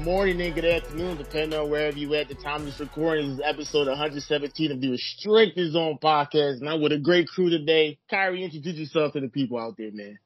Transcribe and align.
good 0.00 0.06
morning 0.06 0.40
and 0.40 0.54
good 0.54 0.64
afternoon, 0.64 1.18
depending 1.18 1.58
on 1.58 1.68
wherever 1.68 1.98
you 1.98 2.14
at 2.14 2.26
the 2.26 2.34
time 2.34 2.60
of 2.60 2.64
this 2.64 2.80
recording. 2.80 3.28
This 3.28 3.38
is 3.38 3.44
episode 3.44 3.86
117 3.86 4.72
of 4.72 4.80
the 4.80 4.92
Restricted 4.92 5.72
Zone 5.72 5.98
podcast, 6.02 6.60
and 6.60 6.70
I'm 6.70 6.80
with 6.80 6.92
a 6.92 6.98
great 6.98 7.28
crew 7.28 7.50
today. 7.50 7.98
Kyrie, 8.08 8.42
introduce 8.42 8.76
yourself 8.76 9.12
to 9.12 9.20
the 9.20 9.28
people 9.28 9.58
out 9.58 9.76
there, 9.76 9.90
man. 9.92 10.18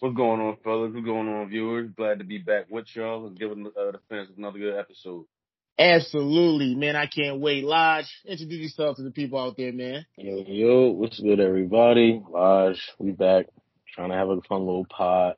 What's 0.00 0.16
going 0.16 0.40
on, 0.40 0.56
fellas? 0.64 0.90
What's 0.92 1.06
going 1.06 1.28
on, 1.28 1.50
viewers? 1.50 1.88
Glad 1.96 2.18
to 2.18 2.24
be 2.24 2.38
back 2.38 2.66
with 2.68 2.86
y'all. 2.94 3.28
and 3.28 3.38
giving 3.38 3.64
uh, 3.64 3.92
the 3.92 4.00
fans 4.08 4.30
another 4.36 4.58
good 4.58 4.76
episode. 4.76 5.26
Absolutely, 5.78 6.74
man. 6.74 6.96
I 6.96 7.06
can't 7.06 7.38
wait. 7.38 7.62
Lodge, 7.62 8.12
introduce 8.26 8.62
yourself 8.62 8.96
to 8.96 9.04
the 9.04 9.12
people 9.12 9.38
out 9.38 9.56
there, 9.56 9.72
man. 9.72 10.04
Yo, 10.16 10.42
yo, 10.48 10.90
what's 10.90 11.20
good, 11.20 11.38
everybody? 11.38 12.20
Lodge, 12.28 12.82
we 12.98 13.12
back. 13.12 13.46
Trying 13.94 14.10
to 14.10 14.16
have 14.16 14.30
a 14.30 14.40
fun 14.48 14.66
little 14.66 14.86
pod. 14.86 15.36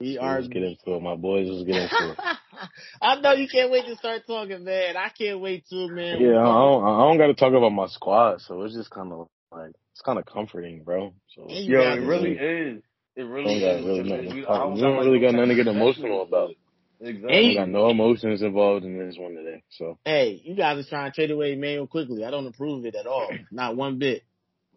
We 0.00 0.16
are. 0.16 0.36
Let's 0.36 0.48
get 0.48 0.62
into 0.62 0.94
it. 0.94 1.02
My 1.02 1.16
boys, 1.16 1.48
let's 1.50 1.64
get 1.64 1.82
into 1.82 2.12
it. 2.12 2.18
I 3.02 3.20
know 3.20 3.32
you 3.32 3.48
can't 3.48 3.70
wait 3.70 3.86
to 3.86 3.96
start 3.96 4.22
talking, 4.26 4.62
man. 4.62 4.96
I 4.96 5.08
can't 5.08 5.40
wait 5.40 5.64
too, 5.68 5.88
man. 5.88 6.20
Yeah, 6.20 6.38
I 6.38 6.44
don't, 6.44 6.84
I 6.84 6.98
don't 7.00 7.18
got 7.18 7.26
to 7.26 7.34
talk 7.34 7.52
about 7.52 7.70
my 7.70 7.88
squad, 7.88 8.40
so 8.42 8.62
it's 8.62 8.74
just 8.74 8.90
kind 8.90 9.12
of 9.12 9.28
like 9.50 9.72
it's 9.92 10.00
kind 10.02 10.18
of 10.18 10.26
comforting, 10.26 10.84
bro. 10.84 11.14
So 11.34 11.46
yo, 11.48 11.80
it 11.80 12.06
really 12.06 12.32
is. 12.32 12.82
It 13.16 13.22
really 13.22 13.58
don't 13.58 13.78
is. 13.78 13.84
Really 13.84 14.02
we, 14.02 14.08
nothing, 14.08 14.34
we, 14.36 14.42
don't, 14.42 14.74
we 14.74 14.80
don't 14.80 14.96
really 14.98 15.20
got 15.20 15.34
nothing 15.34 15.48
to 15.48 15.54
get 15.56 15.66
emotional 15.66 16.22
about. 16.22 16.50
Exactly. 17.00 17.32
Hey. 17.32 17.54
got 17.56 17.68
no 17.68 17.90
emotions 17.90 18.42
involved 18.42 18.84
in 18.84 18.98
this 18.98 19.16
one 19.18 19.34
today. 19.34 19.64
So 19.70 19.98
hey, 20.04 20.40
you 20.44 20.54
guys 20.54 20.78
are 20.78 20.88
trying 20.88 21.10
to 21.10 21.14
trade 21.14 21.32
away 21.32 21.54
Immanuel 21.54 21.88
Quickley. 21.88 22.24
I 22.24 22.30
don't 22.30 22.46
approve 22.46 22.80
of 22.80 22.86
it 22.86 22.94
at 22.94 23.08
all, 23.08 23.30
not 23.50 23.76
one 23.76 23.98
bit. 23.98 24.22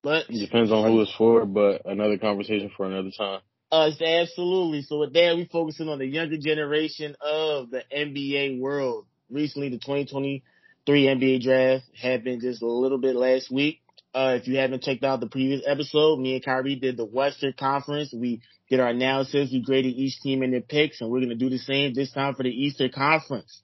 But 0.02 0.25
it 0.30 0.39
depends 0.39 0.72
on 0.72 0.91
who 0.91 1.02
it's 1.02 1.13
for. 1.16 1.45
But 1.45 1.83
another 1.85 2.17
conversation 2.17 2.72
for 2.75 2.88
another 2.88 3.11
time. 3.16 3.41
Us, 3.72 4.02
absolutely. 4.02 4.81
So 4.81 5.00
with 5.00 5.14
that, 5.14 5.38
we 5.38 5.45
focusing 5.45 5.88
on 5.88 6.00
the 6.00 6.05
younger 6.05 6.38
generation 6.38 7.16
of 7.22 7.69
the 7.69 7.83
NBA 7.95 8.59
world. 8.59 9.05
Recently, 9.30 9.69
the 9.69 9.78
2023 9.78 11.05
NBA 11.05 11.41
draft 11.41 11.86
happened 11.95 12.41
just 12.41 12.61
a 12.61 12.67
little 12.67 12.97
bit 12.97 13.16
last 13.16 13.50
week. 13.50 13.80
Uh, 14.13 14.38
if 14.41 14.47
you 14.50 14.58
haven't 14.58 14.83
checked 14.83 15.05
out 15.05 15.22
the 15.22 15.28
previous 15.28 15.61
episode, 15.66 16.19
me 16.19 16.36
and 16.36 16.44
Kyrie 16.44 16.75
did 16.75 16.97
the 16.97 17.05
Western 17.05 17.53
Conference. 17.53 18.13
We 18.13 18.41
did 18.69 18.81
our 18.81 18.89
analysis. 18.89 19.52
We 19.53 19.61
graded 19.61 19.95
each 19.95 20.19
team 20.19 20.44
in 20.44 20.52
their 20.52 20.59
picks, 20.59 21.00
and 21.00 21.09
we're 21.09 21.19
going 21.19 21.30
to 21.30 21.35
do 21.35 21.50
the 21.50 21.58
same 21.58 21.94
this 21.94 22.11
time 22.11 22.35
for 22.35 22.44
the 22.44 22.50
Eastern 22.50 22.91
Conference. 22.91 23.61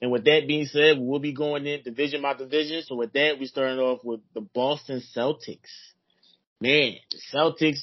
And 0.00 0.12
with 0.12 0.24
that 0.26 0.46
being 0.46 0.66
said, 0.66 0.98
we'll 1.00 1.18
be 1.18 1.32
going 1.32 1.66
in 1.66 1.82
division 1.82 2.22
by 2.22 2.34
division. 2.34 2.84
So 2.84 2.94
with 2.94 3.12
that, 3.14 3.40
we 3.40 3.46
started 3.46 3.80
off 3.80 4.04
with 4.04 4.20
the 4.34 4.40
Boston 4.40 5.02
Celtics. 5.16 5.58
Man, 6.60 6.94
the 7.10 7.18
Celtics 7.34 7.80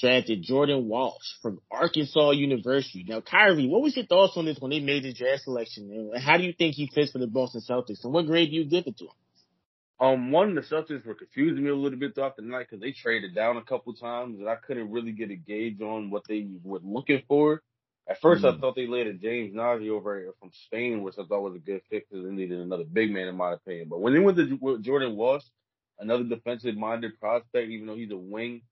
drafted 0.00 0.42
Jordan 0.42 0.88
Walsh 0.88 1.26
from 1.42 1.60
Arkansas 1.70 2.30
University. 2.30 3.04
Now, 3.06 3.20
Kyrie, 3.20 3.66
what 3.66 3.82
was 3.82 3.96
your 3.96 4.06
thoughts 4.06 4.36
on 4.36 4.44
this 4.44 4.58
when 4.60 4.70
they 4.70 4.80
made 4.80 5.02
the 5.02 5.12
draft 5.12 5.42
selection? 5.42 5.90
And 5.90 6.22
how 6.22 6.36
do 6.36 6.44
you 6.44 6.52
think 6.52 6.74
he 6.74 6.88
fits 6.92 7.12
for 7.12 7.18
the 7.18 7.26
Boston 7.26 7.62
Celtics? 7.68 8.04
And 8.04 8.12
what 8.12 8.26
grade 8.26 8.50
do 8.50 8.56
you 8.56 8.64
give 8.64 8.86
it 8.86 8.96
to 8.98 9.04
him? 9.04 9.10
Um, 10.00 10.30
one, 10.30 10.54
the 10.54 10.60
Celtics 10.60 11.04
were 11.04 11.14
confusing 11.14 11.64
me 11.64 11.70
a 11.70 11.74
little 11.74 11.98
bit 11.98 12.14
throughout 12.14 12.36
the 12.36 12.42
night 12.42 12.68
because 12.70 12.80
they 12.80 12.92
traded 12.92 13.34
down 13.34 13.56
a 13.56 13.64
couple 13.64 13.92
times 13.94 14.38
and 14.38 14.48
I 14.48 14.54
couldn't 14.54 14.92
really 14.92 15.10
get 15.10 15.32
a 15.32 15.36
gauge 15.36 15.80
on 15.80 16.10
what 16.10 16.22
they 16.28 16.46
were 16.62 16.78
looking 16.82 17.22
for. 17.26 17.62
At 18.08 18.22
1st 18.22 18.40
mm 18.40 18.56
I 18.56 18.60
thought 18.60 18.76
they 18.76 18.86
laid 18.86 19.08
a 19.08 19.12
James 19.12 19.54
Nnaji 19.54 19.90
over 19.90 20.32
from 20.38 20.50
Spain, 20.66 21.02
which 21.02 21.16
I 21.18 21.24
thought 21.24 21.42
was 21.42 21.56
a 21.56 21.58
good 21.58 21.82
fit 21.90 22.08
because 22.08 22.24
they 22.24 22.30
needed 22.30 22.60
another 22.60 22.84
big 22.84 23.10
man 23.10 23.28
in 23.28 23.36
my 23.36 23.54
opinion. 23.54 23.88
But 23.90 24.00
when 24.00 24.14
they 24.14 24.20
went 24.20 24.38
to 24.38 24.78
Jordan 24.78 25.16
Walsh, 25.16 25.42
another 25.98 26.24
defensive 26.24 26.76
minded 26.76 27.18
prospect, 27.18 27.68
even 27.68 27.86
though 27.88 27.96
he's 27.96 28.12
a 28.12 28.16
wing, 28.16 28.62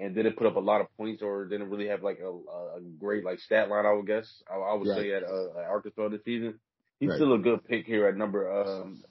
and 0.00 0.14
didn't 0.14 0.36
put 0.36 0.46
up 0.46 0.56
a 0.56 0.60
lot 0.60 0.80
of 0.80 0.86
points 0.96 1.22
or 1.22 1.44
didn't 1.44 1.70
really 1.70 1.88
have 1.88 2.02
like 2.02 2.18
a, 2.20 2.28
a 2.28 2.80
great 2.98 3.24
like 3.24 3.38
stat 3.38 3.68
line. 3.68 3.86
I 3.86 3.92
would 3.92 4.06
guess 4.06 4.42
I, 4.50 4.56
I 4.56 4.74
would 4.74 4.88
right. 4.88 4.98
say 4.98 5.12
at, 5.12 5.22
uh, 5.22 5.58
at 5.58 5.66
Arkansas 5.66 6.08
this 6.08 6.24
season. 6.24 6.58
He's 6.98 7.10
right. 7.10 7.16
still 7.16 7.34
a 7.34 7.38
good 7.38 7.64
pick 7.66 7.86
here 7.86 8.06
at 8.08 8.16
number 8.16 8.50
um 8.50 9.02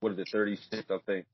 what 0.00 0.12
is 0.12 0.18
it 0.18 0.28
thirty 0.30 0.56
six 0.70 0.84
I 0.90 0.98
think. 1.06 1.26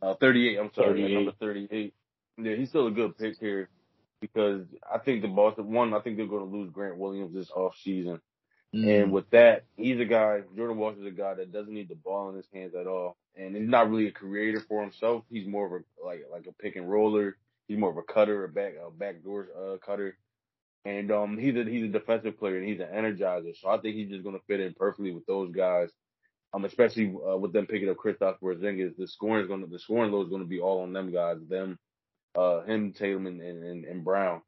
Uh, 0.00 0.14
38. 0.20 0.58
I'm 0.58 0.70
sorry, 0.74 1.00
38. 1.00 1.14
number 1.14 1.32
38. 1.38 1.94
Yeah, 2.38 2.56
he's 2.56 2.70
still 2.70 2.88
a 2.88 2.90
good 2.90 3.16
pick 3.16 3.38
here 3.38 3.68
because 4.20 4.66
I 4.92 4.98
think 4.98 5.22
the 5.22 5.28
Boston 5.28 5.70
one. 5.70 5.94
I 5.94 6.00
think 6.00 6.16
they're 6.16 6.26
going 6.26 6.50
to 6.50 6.56
lose 6.56 6.70
Grant 6.72 6.96
Williams 6.96 7.34
this 7.34 7.50
off 7.50 7.74
season. 7.84 8.20
Mm. 8.74 9.02
And 9.02 9.12
with 9.12 9.28
that, 9.30 9.64
he's 9.76 10.00
a 10.00 10.04
guy. 10.04 10.40
Jordan 10.56 10.78
Walsh 10.78 10.96
is 10.96 11.06
a 11.06 11.10
guy 11.10 11.34
that 11.34 11.52
doesn't 11.52 11.72
need 11.72 11.88
the 11.88 11.94
ball 11.94 12.30
in 12.30 12.36
his 12.36 12.46
hands 12.52 12.74
at 12.74 12.86
all, 12.86 13.16
and 13.36 13.54
he's 13.54 13.68
not 13.68 13.90
really 13.90 14.06
a 14.06 14.12
creator 14.12 14.62
for 14.66 14.80
himself. 14.80 15.24
He's 15.30 15.46
more 15.46 15.66
of 15.66 15.72
a 15.72 16.06
like 16.06 16.24
like 16.32 16.46
a 16.46 16.52
pick 16.52 16.76
and 16.76 16.90
roller. 16.90 17.36
He's 17.68 17.78
more 17.78 17.90
of 17.90 17.96
a 17.96 18.02
cutter, 18.02 18.44
a 18.44 18.48
back 18.48 18.74
a 18.84 18.90
backdoor 18.90 19.48
uh, 19.56 19.76
cutter, 19.84 20.16
and 20.84 21.10
um 21.10 21.38
he's 21.38 21.56
a 21.56 21.64
he's 21.64 21.84
a 21.84 21.88
defensive 21.88 22.38
player 22.38 22.58
and 22.58 22.68
he's 22.68 22.80
an 22.80 22.88
energizer. 22.88 23.56
So 23.56 23.68
I 23.68 23.78
think 23.78 23.96
he's 23.96 24.10
just 24.10 24.24
going 24.24 24.36
to 24.36 24.44
fit 24.46 24.60
in 24.60 24.74
perfectly 24.74 25.12
with 25.12 25.26
those 25.26 25.52
guys. 25.52 25.90
Um, 26.54 26.66
especially 26.66 27.14
uh, 27.26 27.38
with 27.38 27.54
them 27.54 27.66
picking 27.66 27.88
up 27.88 27.96
Kristaps 27.96 28.38
Porzingis, 28.42 28.94
the 28.98 29.08
scoring 29.08 29.42
is 29.42 29.48
going 29.48 29.62
to 29.62 29.66
the 29.66 29.78
scoring 29.78 30.12
load 30.12 30.24
is 30.24 30.28
going 30.28 30.42
to 30.42 30.48
be 30.48 30.60
all 30.60 30.82
on 30.82 30.92
them 30.92 31.10
guys, 31.10 31.38
them, 31.48 31.78
uh, 32.36 32.60
him, 32.62 32.92
Tatum, 32.92 33.26
and 33.26 33.40
and, 33.40 33.84
and 33.86 34.04
Brown. 34.04 34.42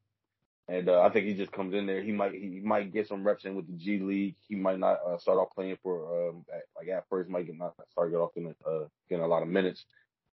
And 0.67 0.89
uh, 0.89 1.01
I 1.01 1.09
think 1.09 1.27
he 1.27 1.35
just 1.35 1.51
comes 1.51 1.75
in 1.75 1.85
there. 1.85 2.01
He 2.01 2.11
might 2.11 2.33
he 2.33 2.61
might 2.63 2.93
get 2.93 3.07
some 3.07 3.23
reps 3.23 3.45
in 3.45 3.55
with 3.55 3.67
the 3.67 3.73
G 3.73 3.99
League. 3.99 4.35
He 4.47 4.55
might 4.55 4.79
not 4.79 4.99
uh, 5.05 5.17
start 5.17 5.37
off 5.37 5.53
playing 5.55 5.77
for 5.83 6.29
um, 6.29 6.45
at, 6.53 6.63
like 6.75 6.89
at 6.89 7.05
first 7.09 7.29
might 7.29 7.45
get 7.45 7.57
not 7.57 7.73
start 7.91 8.11
get 8.11 8.17
off 8.17 8.31
in 8.35 8.53
uh, 8.67 8.85
getting 9.09 9.23
a 9.23 9.27
lot 9.27 9.43
of 9.43 9.49
minutes, 9.49 9.85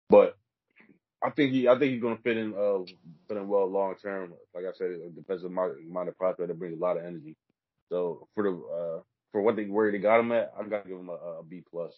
but 0.10 0.36
I 1.26 1.32
think 1.32 1.52
he, 1.52 1.68
I 1.68 1.78
think 1.80 1.94
he's 1.94 2.02
going 2.02 2.18
to 2.18 2.24
fit 2.24 2.38
in, 2.38 2.54
uh, 2.54 2.86
fit 3.28 3.38
in 3.38 3.48
well 3.48 3.70
long 3.70 3.96
term. 4.02 4.34
Like 4.54 4.66
I 4.66 4.78
said, 4.78 4.92
it 4.92 5.16
depends 5.16 5.44
on 5.44 5.54
my, 5.54 5.70
my 5.90 6.06
prospect 6.12 6.50
that 6.50 6.60
brings 6.60 6.78
a 6.78 6.82
lot 6.82 6.98
of 6.98 7.06
energy. 7.06 7.36
So 7.90 8.28
for 8.36 8.44
the, 8.44 8.50
uh, 8.50 9.02
for 9.32 9.42
what 9.42 9.56
they 9.56 9.66
where 9.66 9.92
they 9.92 9.98
got 9.98 10.20
him 10.20 10.32
at, 10.32 10.54
I've 10.60 10.70
got 10.70 10.84
to 10.84 10.90
give 10.90 10.98
him 10.98 11.10
a, 11.10 11.40
a 11.40 11.44
B 11.44 11.64
plus. 11.70 11.94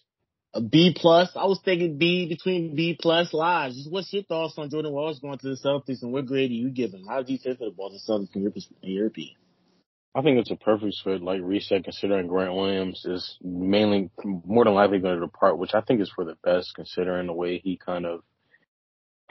A 0.54 0.62
B 0.62 0.96
plus. 0.98 1.30
I 1.36 1.44
was 1.44 1.60
thinking 1.64 1.98
B 1.98 2.28
between 2.28 2.74
B 2.74 2.96
plus 2.98 3.34
lives. 3.34 3.86
What's 3.90 4.12
your 4.12 4.22
thoughts 4.22 4.54
on 4.56 4.70
Jordan 4.70 4.92
Walsh 4.92 5.18
going 5.18 5.38
to 5.38 5.48
the 5.48 5.58
Celtics, 5.62 6.02
and 6.02 6.12
what 6.12 6.26
grade 6.26 6.48
do 6.48 6.54
you 6.54 6.70
give 6.70 6.92
him? 6.92 7.04
How 7.06 7.22
do 7.22 7.32
you 7.32 7.38
fit 7.38 7.58
for 7.58 7.66
the 7.66 7.70
Boston 7.76 8.00
Celtics 8.08 8.34
in 8.34 8.42
your, 8.42 8.52
in 8.82 8.90
your 8.90 9.06
opinion? 9.08 9.36
I 10.14 10.22
think 10.22 10.38
it's 10.38 10.50
a 10.50 10.56
perfect 10.56 10.96
fit. 11.04 11.22
Like 11.22 11.42
reset, 11.42 11.84
considering 11.84 12.26
Grant 12.28 12.54
Williams 12.54 13.04
is 13.04 13.36
mainly 13.42 14.10
more 14.24 14.64
than 14.64 14.74
likely 14.74 14.98
going 15.00 15.20
to 15.20 15.26
depart, 15.26 15.58
which 15.58 15.74
I 15.74 15.82
think 15.82 16.00
is 16.00 16.10
for 16.14 16.24
the 16.24 16.36
best, 16.42 16.72
considering 16.74 17.26
the 17.26 17.34
way 17.34 17.60
he 17.62 17.76
kind 17.76 18.06
of 18.06 18.22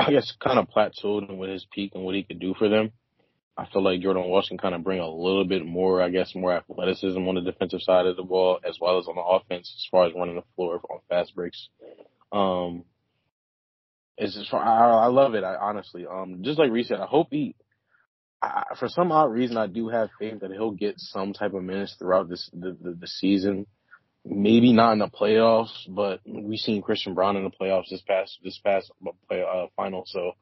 I 0.08 0.12
guess, 0.12 0.34
kind 0.42 0.58
of 0.58 0.70
plateaued 0.70 1.38
with 1.38 1.50
his 1.50 1.68
peak 1.74 1.92
and 1.94 2.06
what 2.06 2.16
he 2.16 2.24
could 2.24 2.40
do 2.40 2.54
for 2.58 2.70
them. 2.70 2.92
I 3.58 3.66
feel 3.66 3.84
like 3.84 4.02
Jordan 4.02 4.24
can 4.48 4.58
kind 4.58 4.74
of 4.74 4.84
bring 4.84 5.00
a 5.00 5.10
little 5.10 5.44
bit 5.44 5.66
more, 5.66 6.02
I 6.02 6.10
guess, 6.10 6.34
more 6.34 6.54
athleticism 6.54 7.20
on 7.20 7.36
the 7.36 7.42
defensive 7.42 7.82
side 7.82 8.06
of 8.06 8.16
the 8.16 8.24
ball 8.24 8.60
as 8.64 8.78
well 8.80 9.00
as 9.00 9.08
on 9.08 9.16
the 9.16 9.22
offense 9.22 9.74
as 9.76 9.88
far 9.92 10.06
as 10.06 10.14
running 10.16 10.36
the 10.36 10.44
floor 10.56 10.80
on 10.90 11.00
fast 11.10 11.36
breaks. 11.36 11.68
Um, 12.32 12.86
it's 14.18 14.36
just, 14.36 14.54
I, 14.54 14.58
I 14.60 15.08
love 15.08 15.34
it. 15.34 15.44
I 15.44 15.56
honestly, 15.56 16.06
um, 16.06 16.40
just 16.42 16.60
like 16.60 16.72
Reese 16.72 16.88
said, 16.88 17.02
I 17.02 17.06
hope 17.06 17.28
he, 17.32 17.56
I, 18.42 18.64
for 18.80 18.88
some 18.88 19.12
odd 19.12 19.32
reason, 19.32 19.58
I 19.58 19.68
do 19.68 19.90
have 19.90 20.10
faith 20.20 20.40
that 20.40 20.52
he'll 20.52 20.72
get 20.72 21.00
some 21.00 21.34
type 21.34 21.54
of 21.54 21.64
minutes 21.64 21.96
throughout 22.00 22.30
this 22.30 22.50
the, 22.54 22.78
the, 22.80 22.96
the 23.00 23.08
season 23.08 23.66
maybe 24.30 24.74
not 24.74 24.94
in 24.94 25.00
the 25.00 25.08
playoffs, 25.08 25.72
but 25.88 26.20
we've 26.26 26.60
seen 26.60 26.82
Christian 26.82 27.14
Braun 27.14 27.38
in 27.38 27.44
the 27.44 27.50
playoffs 27.50 27.90
this 27.90 28.02
past 28.02 28.38
this 28.44 28.60
past 28.64 28.92
play 29.28 29.42
uh, 29.44 29.68
final, 29.76 30.04
so 30.06 30.34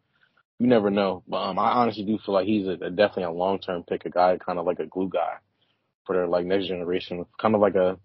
you 0.59 0.67
never 0.67 0.89
know. 0.89 1.23
But 1.27 1.37
um, 1.37 1.59
I 1.59 1.71
honestly 1.71 2.03
do 2.03 2.17
feel 2.25 2.33
like 2.33 2.47
he's 2.47 2.67
a, 2.67 2.71
a 2.71 2.89
definitely 2.89 3.23
a 3.23 3.31
long 3.31 3.59
term 3.59 3.83
pick, 3.83 4.05
a 4.05 4.09
guy 4.09 4.37
kind 4.37 4.59
of 4.59 4.65
like 4.65 4.79
a 4.79 4.85
glue 4.85 5.09
guy 5.09 5.35
for 6.05 6.15
their 6.15 6.27
like 6.27 6.45
next 6.45 6.67
generation, 6.67 7.25
kind 7.39 7.55
of 7.55 7.61
like 7.61 7.75
a 7.75 7.97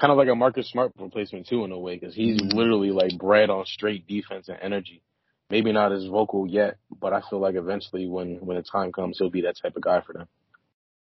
kind 0.00 0.10
of 0.10 0.18
like 0.18 0.28
a 0.28 0.34
Marcus 0.34 0.70
Smart 0.70 0.92
replacement 0.98 1.46
too 1.46 1.64
in 1.64 1.72
a 1.72 1.78
way, 1.78 1.96
because 1.96 2.14
he's 2.14 2.40
literally 2.40 2.90
like 2.90 3.16
bred 3.18 3.50
on 3.50 3.64
straight 3.66 4.06
defense 4.06 4.48
and 4.48 4.58
energy. 4.60 5.02
Maybe 5.50 5.72
not 5.72 5.92
as 5.92 6.06
vocal 6.06 6.46
yet, 6.46 6.78
but 7.00 7.12
I 7.12 7.20
feel 7.28 7.38
like 7.38 7.54
eventually 7.54 8.06
when 8.08 8.38
when 8.40 8.56
the 8.56 8.62
time 8.62 8.92
comes, 8.92 9.18
he'll 9.18 9.30
be 9.30 9.42
that 9.42 9.56
type 9.62 9.76
of 9.76 9.82
guy 9.82 10.00
for 10.00 10.14
them. 10.14 10.28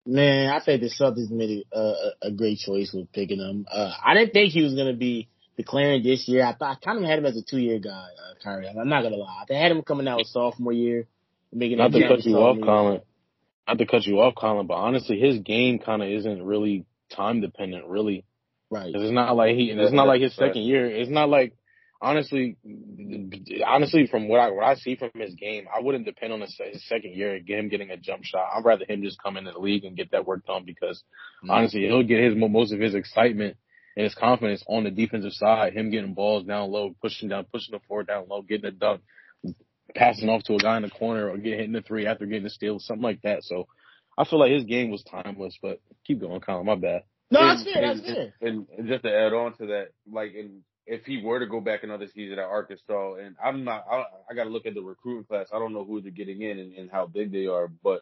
Man, 0.05 0.51
I 0.51 0.63
think 0.63 0.81
the 0.81 0.89
Celtics 0.89 1.31
made 1.31 1.65
a, 1.73 1.77
a, 1.77 2.11
a 2.23 2.31
great 2.31 2.59
choice 2.59 2.91
with 2.93 3.11
picking 3.11 3.39
him. 3.39 3.65
Uh, 3.71 3.91
I 4.03 4.13
didn't 4.13 4.33
think 4.33 4.51
he 4.51 4.61
was 4.61 4.75
going 4.75 4.87
to 4.87 4.97
be 4.97 5.27
declaring 5.57 6.03
this 6.03 6.27
year. 6.27 6.45
I 6.45 6.53
thought 6.53 6.77
I 6.77 6.85
kind 6.85 6.99
of 6.99 7.05
had 7.05 7.19
him 7.19 7.25
as 7.25 7.37
a 7.37 7.41
two 7.41 7.57
year 7.57 7.79
guy, 7.79 7.89
uh, 7.89 8.43
Kyrie. 8.43 8.67
I'm 8.67 8.89
not 8.89 9.03
gonna 9.03 9.15
lie. 9.15 9.45
I 9.49 9.53
had 9.53 9.71
him 9.71 9.81
coming 9.81 10.07
out 10.07 10.17
with 10.17 10.27
sophomore 10.27 10.73
year, 10.73 11.07
making 11.51 11.77
not 11.77 11.91
to 11.91 12.07
cut 12.07 12.25
you 12.25 12.37
off, 12.37 12.57
Colin. 12.63 13.01
Not 13.67 13.77
to 13.79 13.85
cut 13.85 14.05
you 14.05 14.19
off, 14.19 14.35
Colin, 14.35 14.67
but 14.67 14.75
honestly, 14.75 15.19
his 15.19 15.39
game 15.39 15.79
kind 15.79 16.03
of 16.03 16.09
isn't 16.09 16.43
really 16.43 16.85
time 17.09 17.41
dependent, 17.41 17.87
really. 17.87 18.25
Right. 18.69 18.87
Because 18.91 19.03
it's 19.03 19.13
not 19.13 19.35
like 19.35 19.55
he. 19.55 19.71
It's 19.71 19.93
not 19.93 20.07
like 20.07 20.21
his 20.21 20.35
second 20.35 20.61
year. 20.63 20.85
It's 20.85 21.09
not 21.09 21.29
like 21.29 21.53
honestly, 22.01 22.57
honestly, 23.65 24.07
from 24.07 24.27
what 24.27 24.39
I 24.39 24.51
what 24.51 24.65
I 24.65 24.75
see 24.75 24.95
from 24.95 25.11
his 25.15 25.33
game, 25.35 25.65
I 25.73 25.81
wouldn't 25.81 26.05
depend 26.05 26.33
on 26.33 26.41
his, 26.41 26.59
his 26.71 26.87
second 26.87 27.13
year 27.13 27.39
get 27.39 27.59
him 27.59 27.69
getting 27.69 27.91
a 27.91 27.97
jump 27.97 28.23
shot. 28.23 28.49
I'd 28.55 28.65
rather 28.65 28.85
him 28.87 29.03
just 29.03 29.21
come 29.21 29.37
into 29.37 29.51
the 29.51 29.59
league 29.59 29.85
and 29.85 29.97
get 29.97 30.11
that 30.11 30.25
work 30.25 30.45
done 30.45 30.63
because 30.65 31.03
mm-hmm. 31.43 31.51
honestly, 31.51 31.81
he'll 31.81 32.03
get 32.03 32.23
his 32.23 32.35
most 32.35 32.73
of 32.73 32.79
his 32.79 32.95
excitement 32.95 33.57
and 33.95 34.03
his 34.03 34.15
confidence 34.15 34.63
on 34.67 34.83
the 34.83 34.91
defensive 34.91 35.33
side. 35.33 35.73
Him 35.73 35.91
getting 35.91 36.13
balls 36.13 36.45
down 36.45 36.71
low, 36.71 36.95
pushing 37.01 37.29
down, 37.29 37.45
pushing 37.51 37.71
the 37.71 37.79
floor 37.87 38.03
down 38.03 38.25
low, 38.29 38.41
getting 38.41 38.65
a 38.65 38.71
dunk, 38.71 39.01
passing 39.95 40.29
off 40.29 40.43
to 40.43 40.55
a 40.55 40.59
guy 40.59 40.77
in 40.77 40.83
the 40.83 40.89
corner, 40.89 41.29
or 41.29 41.37
getting 41.37 41.59
hitting 41.59 41.73
the 41.73 41.81
three 41.81 42.05
after 42.07 42.25
getting 42.25 42.45
a 42.45 42.49
steal, 42.49 42.79
something 42.79 43.03
like 43.03 43.21
that. 43.21 43.43
So. 43.43 43.67
I 44.17 44.23
feel 44.23 44.39
like 44.39 44.51
his 44.51 44.63
game 44.63 44.91
was 44.91 45.03
timeless. 45.03 45.57
But 45.61 45.81
keep 46.05 46.21
going, 46.21 46.39
Colin. 46.39 46.65
My 46.65 46.75
bad. 46.75 47.03
No, 47.31 47.41
And- 47.41 47.49
that's 47.49 47.63
fair. 47.63 47.81
That's 47.81 48.07
and- 48.07 48.15
fair. 48.15 48.33
And, 48.41 48.67
and 48.77 48.87
just 48.87 49.03
to 49.03 49.13
add 49.13 49.33
on 49.33 49.57
to 49.57 49.65
that, 49.67 49.87
like, 50.09 50.33
and 50.35 50.61
if 50.87 51.05
he 51.05 51.21
were 51.21 51.39
to 51.39 51.47
go 51.47 51.59
back 51.59 51.83
another 51.83 52.07
season 52.07 52.39
at 52.39 52.45
Arkansas, 52.45 53.15
and 53.15 53.35
I'm 53.43 53.63
not, 53.63 53.85
I, 53.89 54.05
I 54.29 54.33
got 54.35 54.43
to 54.43 54.49
look 54.49 54.65
at 54.65 54.75
the 54.75 54.81
recruiting 54.81 55.25
class. 55.25 55.47
I 55.53 55.59
don't 55.59 55.73
know 55.73 55.83
who 55.83 56.01
they're 56.01 56.11
getting 56.11 56.41
in 56.41 56.59
and, 56.59 56.73
and 56.73 56.91
how 56.91 57.07
big 57.07 57.31
they 57.31 57.47
are, 57.47 57.67
but 57.67 58.01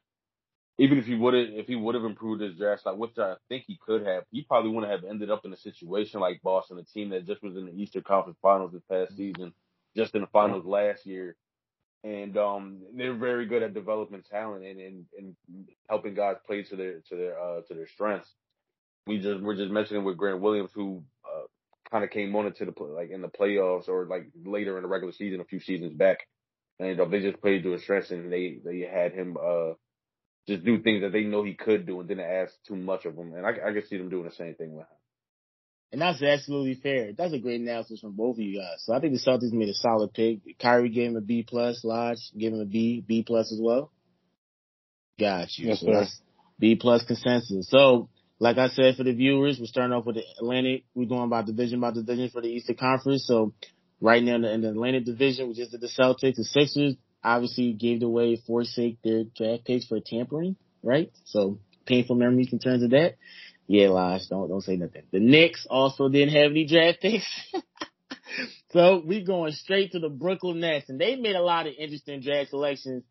even 0.78 0.98
if 0.98 1.06
he 1.06 1.16
would 1.16 1.34
have, 1.34 1.48
if 1.50 1.68
he 1.68 1.76
would 1.76 1.96
have 1.96 2.04
improved 2.04 2.42
his 2.42 2.56
draft 2.56 2.82
stock, 2.82 2.98
which 2.98 3.18
I 3.18 3.36
think 3.48 3.64
he 3.68 3.78
could 3.86 4.06
have, 4.06 4.24
he 4.32 4.42
probably 4.42 4.72
wouldn't 4.72 4.92
have 4.92 5.10
ended 5.10 5.30
up 5.30 5.46
in 5.46 5.54
a 5.54 5.58
situation 5.58 6.20
like 6.20 6.42
Boston, 6.42 6.80
a 6.80 6.84
team 6.84 7.10
that 7.10 7.28
just 7.28 7.44
was 7.44 7.56
in 7.56 7.68
the 7.68 7.74
Eastern 7.74 8.02
Conference 8.02 8.40
Finals 8.42 8.74
this 8.74 8.82
past 8.90 9.16
season, 9.16 9.54
just 9.96 10.16
in 10.16 10.22
the 10.22 10.28
finals 10.28 10.66
last 10.66 11.06
year. 11.06 11.36
And 12.04 12.36
um, 12.38 12.82
they're 12.96 13.14
very 13.14 13.46
good 13.46 13.64
at 13.64 13.74
developing 13.74 14.24
talent 14.24 14.66
and, 14.66 14.80
and, 14.80 15.06
and 15.18 15.36
helping 15.90 16.16
guys 16.16 16.36
play 16.46 16.64
to 16.64 16.76
their 16.76 17.00
to 17.08 17.16
their 17.16 17.40
uh, 17.40 17.62
to 17.62 17.74
their 17.74 17.88
strengths. 17.88 18.34
We 19.08 19.20
just 19.20 19.42
we're 19.42 19.56
just 19.56 19.72
mentioning 19.72 20.04
with 20.04 20.18
Grant 20.18 20.42
Williams, 20.42 20.72
who 20.74 21.04
kind 21.94 22.04
of 22.04 22.10
came 22.10 22.36
on 22.36 22.48
into 22.48 22.66
the 22.66 22.84
like 22.84 23.12
in 23.12 23.22
the 23.22 23.28
playoffs 23.28 23.88
or 23.88 24.07
like 24.07 24.25
later 24.44 24.78
in 24.78 24.84
the 24.84 24.90
regular 24.90 25.13
season, 25.13 25.40
a 25.40 25.45
few 25.45 25.60
seasons 25.60 25.94
back, 25.94 26.18
and 26.80 27.00
uh, 27.00 27.06
they 27.06 27.22
just 27.22 27.40
played 27.40 27.62
to 27.63 27.72
his 27.72 27.84
strengths 27.84 28.10
and 28.10 28.34
they 28.34 28.57
they 28.66 28.80
had 28.80 29.13
him 29.13 29.38
uh 29.38 29.74
just 30.48 30.66
do 30.66 30.81
things 30.81 31.04
that 31.04 31.12
they 31.12 31.24
know 31.24 31.44
he 31.44 31.54
could 31.54 31.86
do 31.86 32.00
and 32.00 32.10
didn't 32.10 32.25
ask 32.25 32.51
too 32.68 32.75
much 32.75 33.06
of 33.06 33.16
him. 33.16 33.34
And 33.34 33.45
I, 33.45 33.51
I 33.51 33.72
can 33.72 33.86
see 33.88 33.98
them 33.98 34.10
doing 34.10 34.25
the 34.25 34.31
same 34.31 34.56
thing 34.56 34.74
with 34.74 34.81
him. 34.81 34.98
And 35.94 36.01
that's 36.01 36.22
absolutely 36.24 36.74
fair. 36.74 37.13
That's 37.13 37.34
a 37.34 37.40
great 37.40 37.62
analysis 37.62 38.01
from 38.01 38.13
both 38.13 38.38
of 38.38 38.42
you 38.42 38.57
guys. 38.57 38.80
So 38.80 38.94
I 38.94 39.00
think 39.00 39.13
the 39.13 39.19
Celtics 39.19 39.54
made 39.54 39.69
a 39.69 39.74
solid 39.75 40.12
pick. 40.12 40.39
Kyrie 40.60 40.89
gave 40.89 41.12
him 41.12 41.16
a 41.16 41.22
B 41.22 41.46
plus. 41.48 41.84
Lodge 41.84 42.18
gave 42.36 42.51
him 42.51 42.60
a 42.60 42.66
B, 42.66 43.04
B 43.07 43.24
plus 43.25 43.54
as 43.54 43.60
well. 43.62 43.92
Got 45.19 45.56
you. 45.57 45.68
Yes, 45.68 45.81
so 45.81 45.86
sir. 45.86 45.94
that's 45.94 46.22
B 46.60 46.75
plus 46.75 47.06
consensus. 47.06 47.69
So, 47.69 48.10
like 48.44 48.57
I 48.57 48.68
said 48.68 48.98
for 48.98 49.06
the 49.06 49.13
viewers, 49.13 49.57
we're 49.57 49.68
starting 49.68 49.94
off 49.94 50.06
with 50.06 50.16
the 50.16 50.24
Atlantic. 50.38 50.84
We're 50.94 51.07
going 51.07 51.30
by 51.30 51.44
division 51.44 51.80
by 51.80 51.92
division 51.92 52.30
for 52.30 52.42
the 52.42 52.50
Eastern 52.50 52.75
Conference. 52.75 53.25
So, 53.25 53.54
right 54.01 54.22
now 54.22 54.36
in 54.36 54.42
the, 54.42 54.51
in 54.51 54.62
the 54.62 54.69
Atlantic 54.72 55.06
division, 55.06 55.48
we 55.48 55.54
just 55.54 55.72
did 55.72 55.80
the 55.80 55.88
Celtics. 55.88 56.36
The 56.36 56.44
Sixers 56.44 56.95
obviously 57.24 57.72
gave 57.72 58.04
away 58.04 58.36
forsake 58.45 59.01
their 59.01 59.24
draft 59.24 59.63
picks 59.63 59.86
for 59.86 60.01
tampering, 60.06 60.57
right? 60.84 61.10
So, 61.24 61.60
painful 61.86 62.18
memories 62.18 62.51
in 62.51 62.60
terms 62.60 62.84
of 62.84 62.90
that. 62.90 63.16
Yeah, 63.66 63.88
Lodge, 63.88 64.28
don't 64.30 64.50
don't 64.50 64.60
say 64.60 64.75
nothing. 64.75 65.04
The 65.10 65.22
Knicks 65.22 65.66
also 65.69 66.10
didn't 66.10 66.36
have 66.36 66.51
any 66.51 66.68
draft 66.68 67.00
picks. 67.00 67.25
so 68.72 69.01
we 69.06 69.24
going 69.24 69.54
straight 69.54 69.94
to 69.94 70.00
the 70.00 70.10
Brooklyn 70.10 70.60
Nets, 70.60 70.89
and 70.89 71.00
they 71.00 71.16
made 71.16 71.38
a 71.38 71.42
lot 71.42 71.66
of 71.66 71.75
interesting 71.80 72.19
draft 72.19 72.50
selections. 72.50 73.06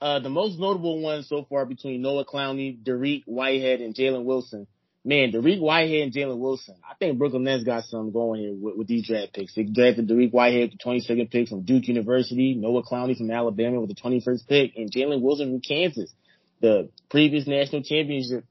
Uh, 0.00 0.20
the 0.20 0.30
most 0.30 0.60
notable 0.60 1.00
ones 1.00 1.28
so 1.28 1.44
far 1.50 1.66
between 1.66 2.02
Noah 2.02 2.24
Clowney, 2.24 2.80
Dariq 2.80 3.24
Whitehead, 3.26 3.80
and 3.80 3.92
Jalen 3.92 4.22
Wilson. 4.24 4.68
Man, 5.06 5.32
Dariq 5.32 5.60
Whitehead 5.60 6.02
and 6.02 6.12
Jalen 6.12 6.38
Wilson. 6.38 6.74
I 6.84 6.94
think 6.94 7.16
Brooklyn 7.16 7.44
Nets 7.44 7.64
got 7.64 7.84
something 7.84 8.12
going 8.12 8.40
here 8.40 8.54
with, 8.54 8.76
with 8.76 8.86
these 8.88 9.06
draft 9.06 9.34
picks. 9.34 9.54
They 9.54 9.62
drafted 9.62 10.08
Dariq 10.08 10.32
Whitehead, 10.32 10.72
the 10.72 10.78
22nd 10.78 11.30
pick 11.30 11.48
from 11.48 11.62
Duke 11.62 11.86
University, 11.86 12.54
Noah 12.54 12.82
Clowney 12.82 13.16
from 13.16 13.30
Alabama 13.30 13.80
with 13.80 13.94
the 13.94 14.02
21st 14.02 14.48
pick, 14.48 14.72
and 14.76 14.90
Jalen 14.90 15.22
Wilson 15.22 15.52
from 15.52 15.60
Kansas, 15.60 16.12
the 16.60 16.90
previous 17.08 17.46
national 17.46 17.82
championship 17.82 18.44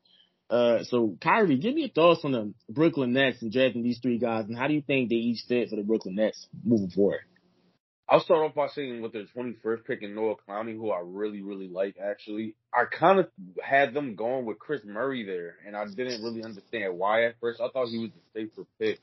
uh, 0.49 0.83
so 0.83 1.17
Kyrie, 1.21 1.57
give 1.57 1.73
me 1.73 1.81
your 1.81 1.89
thoughts 1.89 2.21
on 2.23 2.31
the 2.31 2.53
Brooklyn 2.69 3.13
Nets 3.13 3.41
and 3.41 3.51
drafting 3.51 3.83
these 3.83 3.99
three 3.99 4.19
guys, 4.19 4.45
and 4.47 4.57
how 4.57 4.67
do 4.67 4.73
you 4.73 4.81
think 4.81 5.09
they 5.09 5.15
each 5.15 5.43
fit 5.47 5.69
for 5.69 5.75
the 5.75 5.83
Brooklyn 5.83 6.15
Nets 6.15 6.47
moving 6.63 6.91
forward? 6.91 7.21
I'll 8.07 8.19
start 8.19 8.41
off 8.41 8.53
by 8.53 8.67
saying 8.67 9.01
with 9.01 9.13
their 9.13 9.25
21st 9.35 9.85
pick 9.85 10.03
in 10.03 10.13
Noah 10.13 10.35
Clowney, 10.47 10.75
who 10.75 10.91
I 10.91 11.01
really, 11.03 11.41
really 11.41 11.67
like 11.67 11.97
actually. 12.01 12.55
I 12.71 12.85
kind 12.85 13.19
of 13.19 13.27
had 13.63 13.93
them 13.95 14.15
going 14.15 14.45
with 14.45 14.59
Kris 14.59 14.81
Murray 14.85 15.25
there, 15.25 15.55
and 15.65 15.75
I 15.75 15.85
didn't 15.85 16.23
really 16.23 16.43
understand 16.43 16.97
why 16.97 17.25
at 17.25 17.35
first. 17.41 17.59
I 17.59 17.69
thought 17.69 17.87
he 17.87 17.97
was 17.97 18.11
the 18.11 18.41
safer 18.41 18.67
pick. 18.79 18.99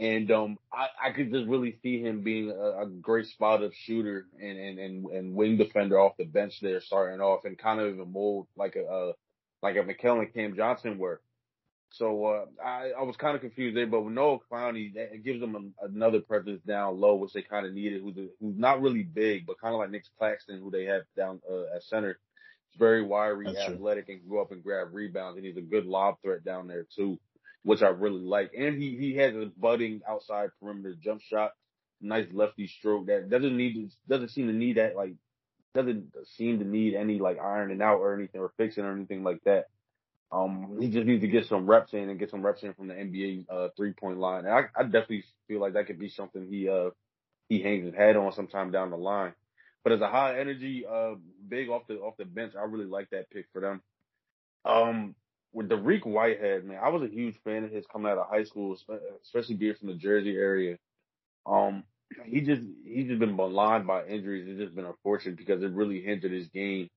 And 0.00 0.30
um 0.30 0.58
I, 0.72 1.08
I 1.08 1.12
could 1.12 1.32
just 1.32 1.48
really 1.48 1.78
see 1.82 2.00
him 2.02 2.22
being 2.22 2.50
a, 2.50 2.82
a 2.82 2.86
great 2.86 3.26
spot 3.26 3.64
up 3.64 3.72
shooter 3.72 4.26
and, 4.40 4.58
and, 4.58 4.78
and, 4.78 5.06
and 5.06 5.34
wing 5.34 5.56
defender 5.56 5.98
off 5.98 6.16
the 6.18 6.24
bench 6.24 6.60
there 6.60 6.80
starting 6.80 7.20
off 7.20 7.44
and 7.44 7.58
kind 7.58 7.80
of 7.80 7.98
a 7.98 8.04
mold 8.04 8.46
like 8.56 8.76
a, 8.76 8.84
a 8.84 9.12
like 9.62 9.76
a 9.76 9.80
McKellen 9.80 10.32
Cam 10.32 10.54
Johnson 10.54 10.98
were. 10.98 11.20
So 11.90 12.26
uh, 12.26 12.44
I, 12.64 12.92
I 12.98 13.02
was 13.02 13.16
kind 13.16 13.34
of 13.34 13.40
confused 13.40 13.76
there, 13.76 13.86
but 13.86 14.02
with 14.02 14.14
Noah 14.14 14.38
Clowney, 14.50 14.94
that 14.94 15.14
it 15.14 15.24
gives 15.24 15.40
them 15.40 15.74
a, 15.80 15.86
another 15.86 16.20
presence 16.20 16.60
down 16.66 17.00
low, 17.00 17.16
which 17.16 17.32
they 17.32 17.42
kind 17.42 17.66
of 17.66 17.72
needed. 17.72 18.02
Who's, 18.02 18.16
a, 18.16 18.28
who's 18.40 18.58
not 18.58 18.82
really 18.82 19.02
big, 19.02 19.46
but 19.46 19.60
kind 19.60 19.74
of 19.74 19.80
like 19.80 19.90
Nic 19.90 20.04
Claxton, 20.18 20.60
who 20.60 20.70
they 20.70 20.84
have 20.84 21.02
down 21.16 21.40
uh, 21.50 21.74
at 21.74 21.82
center. 21.84 22.18
He's 22.70 22.78
very 22.78 23.02
wiry, 23.02 23.46
That's 23.46 23.64
true. 23.64 23.74
athletic, 23.74 24.08
and 24.08 24.20
can 24.20 24.28
go 24.28 24.40
up 24.40 24.52
and 24.52 24.62
grab 24.62 24.88
rebounds, 24.92 25.38
and 25.38 25.46
he's 25.46 25.56
a 25.56 25.62
good 25.62 25.86
lob 25.86 26.16
threat 26.22 26.44
down 26.44 26.68
there 26.68 26.86
too, 26.94 27.18
which 27.62 27.82
I 27.82 27.88
really 27.88 28.20
like. 28.20 28.52
And 28.56 28.80
he 28.80 28.96
he 28.96 29.16
has 29.16 29.34
a 29.34 29.50
budding 29.56 30.02
outside 30.06 30.50
perimeter 30.60 30.94
jump 31.02 31.22
shot, 31.22 31.52
nice 32.00 32.26
lefty 32.32 32.66
stroke 32.66 33.06
that 33.06 33.30
doesn't 33.30 33.56
need 33.56 33.90
doesn't 34.08 34.28
seem 34.28 34.46
to 34.46 34.52
need 34.52 34.76
that 34.76 34.94
like 34.94 35.14
doesn't 35.74 36.12
seem 36.36 36.58
to 36.58 36.64
need 36.64 36.94
any 36.94 37.18
like 37.18 37.38
ironing 37.38 37.82
out 37.82 37.98
or 37.98 38.14
anything 38.14 38.40
or 38.40 38.52
fixing 38.56 38.84
or 38.84 38.92
anything 38.92 39.22
like 39.22 39.42
that. 39.44 39.66
Um, 40.30 40.76
he 40.80 40.88
just 40.88 41.06
needs 41.06 41.22
to 41.22 41.28
get 41.28 41.46
some 41.46 41.66
reps 41.68 41.94
in 41.94 42.08
and 42.10 42.18
get 42.18 42.30
some 42.30 42.44
reps 42.44 42.62
in 42.62 42.74
from 42.74 42.88
the 42.88 42.94
NBA 42.94 43.46
uh, 43.48 43.68
three 43.76 43.92
point 43.92 44.18
line. 44.18 44.44
And 44.44 44.54
I, 44.54 44.64
I 44.76 44.82
definitely 44.82 45.24
feel 45.46 45.60
like 45.60 45.74
that 45.74 45.86
could 45.86 45.98
be 45.98 46.10
something 46.10 46.46
he 46.46 46.68
uh 46.68 46.90
he 47.48 47.62
hangs 47.62 47.86
his 47.86 47.94
head 47.94 48.16
on 48.16 48.32
sometime 48.32 48.70
down 48.70 48.90
the 48.90 48.98
line. 48.98 49.32
But 49.84 49.92
as 49.94 50.00
a 50.00 50.08
high 50.08 50.38
energy, 50.38 50.84
uh, 50.86 51.14
big 51.48 51.70
off 51.70 51.86
the 51.88 51.94
off 51.94 52.16
the 52.18 52.26
bench, 52.26 52.54
I 52.58 52.64
really 52.64 52.86
like 52.86 53.08
that 53.10 53.30
pick 53.30 53.46
for 53.52 53.60
them. 53.60 53.80
Um, 54.64 55.14
with 55.52 55.70
Dariq 55.70 56.04
Whitehead, 56.04 56.64
man, 56.64 56.80
I 56.82 56.90
was 56.90 57.02
a 57.02 57.12
huge 57.12 57.36
fan 57.42 57.64
of 57.64 57.70
his 57.70 57.86
coming 57.86 58.10
out 58.12 58.18
of 58.18 58.28
high 58.28 58.44
school, 58.44 58.76
especially 59.24 59.54
being 59.54 59.74
from 59.74 59.88
the 59.88 59.94
Jersey 59.94 60.36
area. 60.36 60.76
Um, 61.46 61.84
he 62.26 62.42
just 62.42 62.62
he's 62.84 63.06
just 63.06 63.18
been 63.18 63.36
maligned 63.36 63.86
by 63.86 64.04
injuries. 64.04 64.46
It's 64.48 64.60
just 64.60 64.74
been 64.74 64.84
unfortunate 64.84 65.36
because 65.36 65.62
it 65.62 65.72
really 65.72 66.02
hindered 66.02 66.32
his 66.32 66.48
game. 66.48 66.88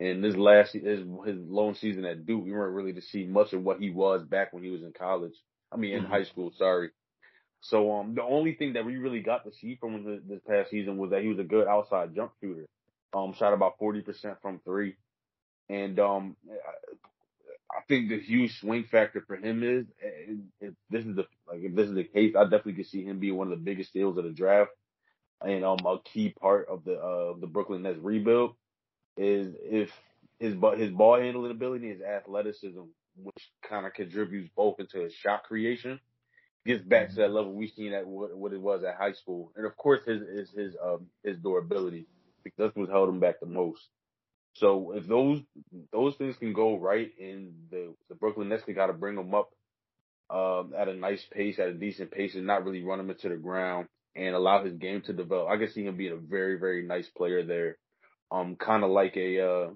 And 0.00 0.22
this 0.24 0.36
last 0.36 0.72
his 0.72 1.00
his 1.26 1.38
lone 1.48 1.74
season 1.74 2.04
at 2.04 2.26
Duke, 2.26 2.44
we 2.44 2.52
weren't 2.52 2.74
really 2.74 2.94
to 2.94 3.02
see 3.02 3.24
much 3.26 3.52
of 3.52 3.62
what 3.62 3.80
he 3.80 3.90
was 3.90 4.24
back 4.24 4.52
when 4.52 4.62
he 4.64 4.70
was 4.70 4.82
in 4.82 4.92
college. 4.92 5.34
I 5.72 5.76
mean, 5.76 5.94
in 5.94 6.04
Mhm. 6.04 6.08
high 6.10 6.24
school. 6.24 6.52
Sorry. 6.52 6.90
So 7.62 7.92
um, 7.92 8.14
the 8.14 8.22
only 8.22 8.54
thing 8.54 8.74
that 8.74 8.86
we 8.86 8.96
really 8.98 9.20
got 9.20 9.44
to 9.44 9.52
see 9.52 9.76
from 9.76 9.94
him 9.94 10.22
this, 10.28 10.40
past 10.48 10.70
season 10.70 10.98
was 10.98 11.10
that 11.10 11.22
he 11.22 11.28
was 11.28 11.38
a 11.38 11.44
good 11.44 11.68
outside 11.68 12.14
jump 12.14 12.32
shooter. 12.40 12.66
Um, 13.14 13.32
shot 13.34 13.54
about 13.54 13.78
forty 13.78 14.02
percent 14.02 14.38
from 14.42 14.60
three, 14.64 14.96
and 15.68 15.98
um, 16.00 16.36
I 17.70 17.80
think 17.88 18.08
the 18.10 18.20
huge 18.20 18.58
swing 18.60 18.84
factor 18.84 19.22
for 19.26 19.36
him 19.36 19.62
is 19.62 19.86
if, 20.00 20.38
if 20.60 20.74
this 20.90 21.06
is 21.06 21.16
the 21.16 21.26
like 21.48 21.62
if 21.62 21.74
this 21.74 21.88
is 21.88 21.94
the 21.94 22.04
case, 22.04 22.34
I 22.36 22.44
definitely 22.44 22.74
could 22.74 22.86
see 22.88 23.04
him 23.04 23.20
being 23.20 23.36
one 23.36 23.52
of 23.52 23.58
the 23.58 23.64
biggest 23.64 23.90
steals 23.90 24.18
of 24.18 24.24
the 24.24 24.30
draft, 24.30 24.70
and 25.42 25.64
um 25.64 25.78
a 25.86 25.98
key 26.04 26.30
part 26.30 26.68
of 26.68 26.84
the 26.84 26.94
uh 26.94 27.34
the 27.40 27.46
Brooklyn 27.48 27.82
Nets 27.82 27.98
rebuild 28.00 28.56
is 29.16 29.54
if 29.60 29.90
his 30.38 30.54
his 30.76 30.90
ball 30.90 31.20
handling 31.20 31.50
ability, 31.50 31.88
his 31.88 32.02
athleticism, 32.02 32.80
which 33.16 33.50
kind 33.68 33.86
of 33.86 33.94
contributes 33.94 34.50
both 34.56 34.80
into 34.80 35.00
his 35.00 35.14
shot 35.14 35.44
creation, 35.44 36.00
gets 36.66 36.82
back 36.82 37.10
to 37.10 37.16
that 37.16 37.30
level 37.30 37.52
we 37.52 37.68
seen 37.68 37.92
at 37.92 38.06
what, 38.06 38.36
what 38.36 38.52
it 38.52 38.60
was 38.60 38.82
at 38.84 38.96
high 38.96 39.12
school, 39.12 39.52
and 39.56 39.66
of 39.66 39.76
course 39.76 40.00
his 40.06 40.22
his 40.28 40.50
his 40.50 40.76
um 40.82 41.06
his 41.22 41.38
durability 41.38 42.06
because 42.42 42.58
that's 42.58 42.76
what 42.76 42.90
held 42.90 43.08
him 43.08 43.20
back 43.20 43.40
the 43.40 43.46
most. 43.46 43.80
So 44.54 44.92
if 44.94 45.06
those 45.06 45.40
those 45.92 46.14
things 46.16 46.36
can 46.36 46.52
go 46.52 46.78
right, 46.78 47.10
and 47.20 47.54
the 47.70 47.94
the 48.08 48.14
Brooklyn 48.14 48.48
Nets 48.48 48.64
got 48.74 48.86
to 48.86 48.92
bring 48.92 49.18
him 49.18 49.34
up 49.34 49.50
um, 50.30 50.72
at 50.78 50.88
a 50.88 50.94
nice 50.94 51.24
pace, 51.32 51.58
at 51.58 51.68
a 51.68 51.74
decent 51.74 52.10
pace, 52.10 52.34
and 52.34 52.46
not 52.46 52.64
really 52.64 52.84
run 52.84 53.00
him 53.00 53.10
into 53.10 53.28
the 53.28 53.36
ground, 53.36 53.88
and 54.14 54.34
allow 54.34 54.64
his 54.64 54.74
game 54.74 55.02
to 55.02 55.12
develop. 55.12 55.48
I 55.48 55.56
can 55.56 55.70
see 55.72 55.84
him 55.84 55.96
being 55.96 56.12
a 56.12 56.16
very 56.16 56.58
very 56.58 56.86
nice 56.86 57.08
player 57.16 57.44
there. 57.44 57.76
Um, 58.30 58.56
kind 58.56 58.82
of 58.82 58.90
like 58.90 59.16
a 59.16 59.40
uh, 59.40 59.70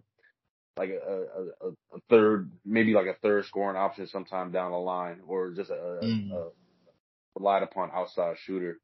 like 0.77 0.91
a, 0.91 1.25
a, 1.65 1.69
a, 1.69 2.01
third, 2.09 2.51
maybe 2.65 2.93
like 2.95 3.07
a 3.07 3.17
third 3.23 3.45
scoring 3.47 3.77
option 3.77 4.07
sometime 4.07 4.53
down 4.53 4.73
the 4.73 4.79
line, 4.79 5.21
or 5.27 5.51
just 5.51 5.71
a, 5.71 5.75
a, 5.75 6.05
Mm. 6.05 6.33
a 6.33 6.49
relied 7.37 7.63
upon 7.63 7.91
outside 7.93 8.37
shooter. 8.45 8.79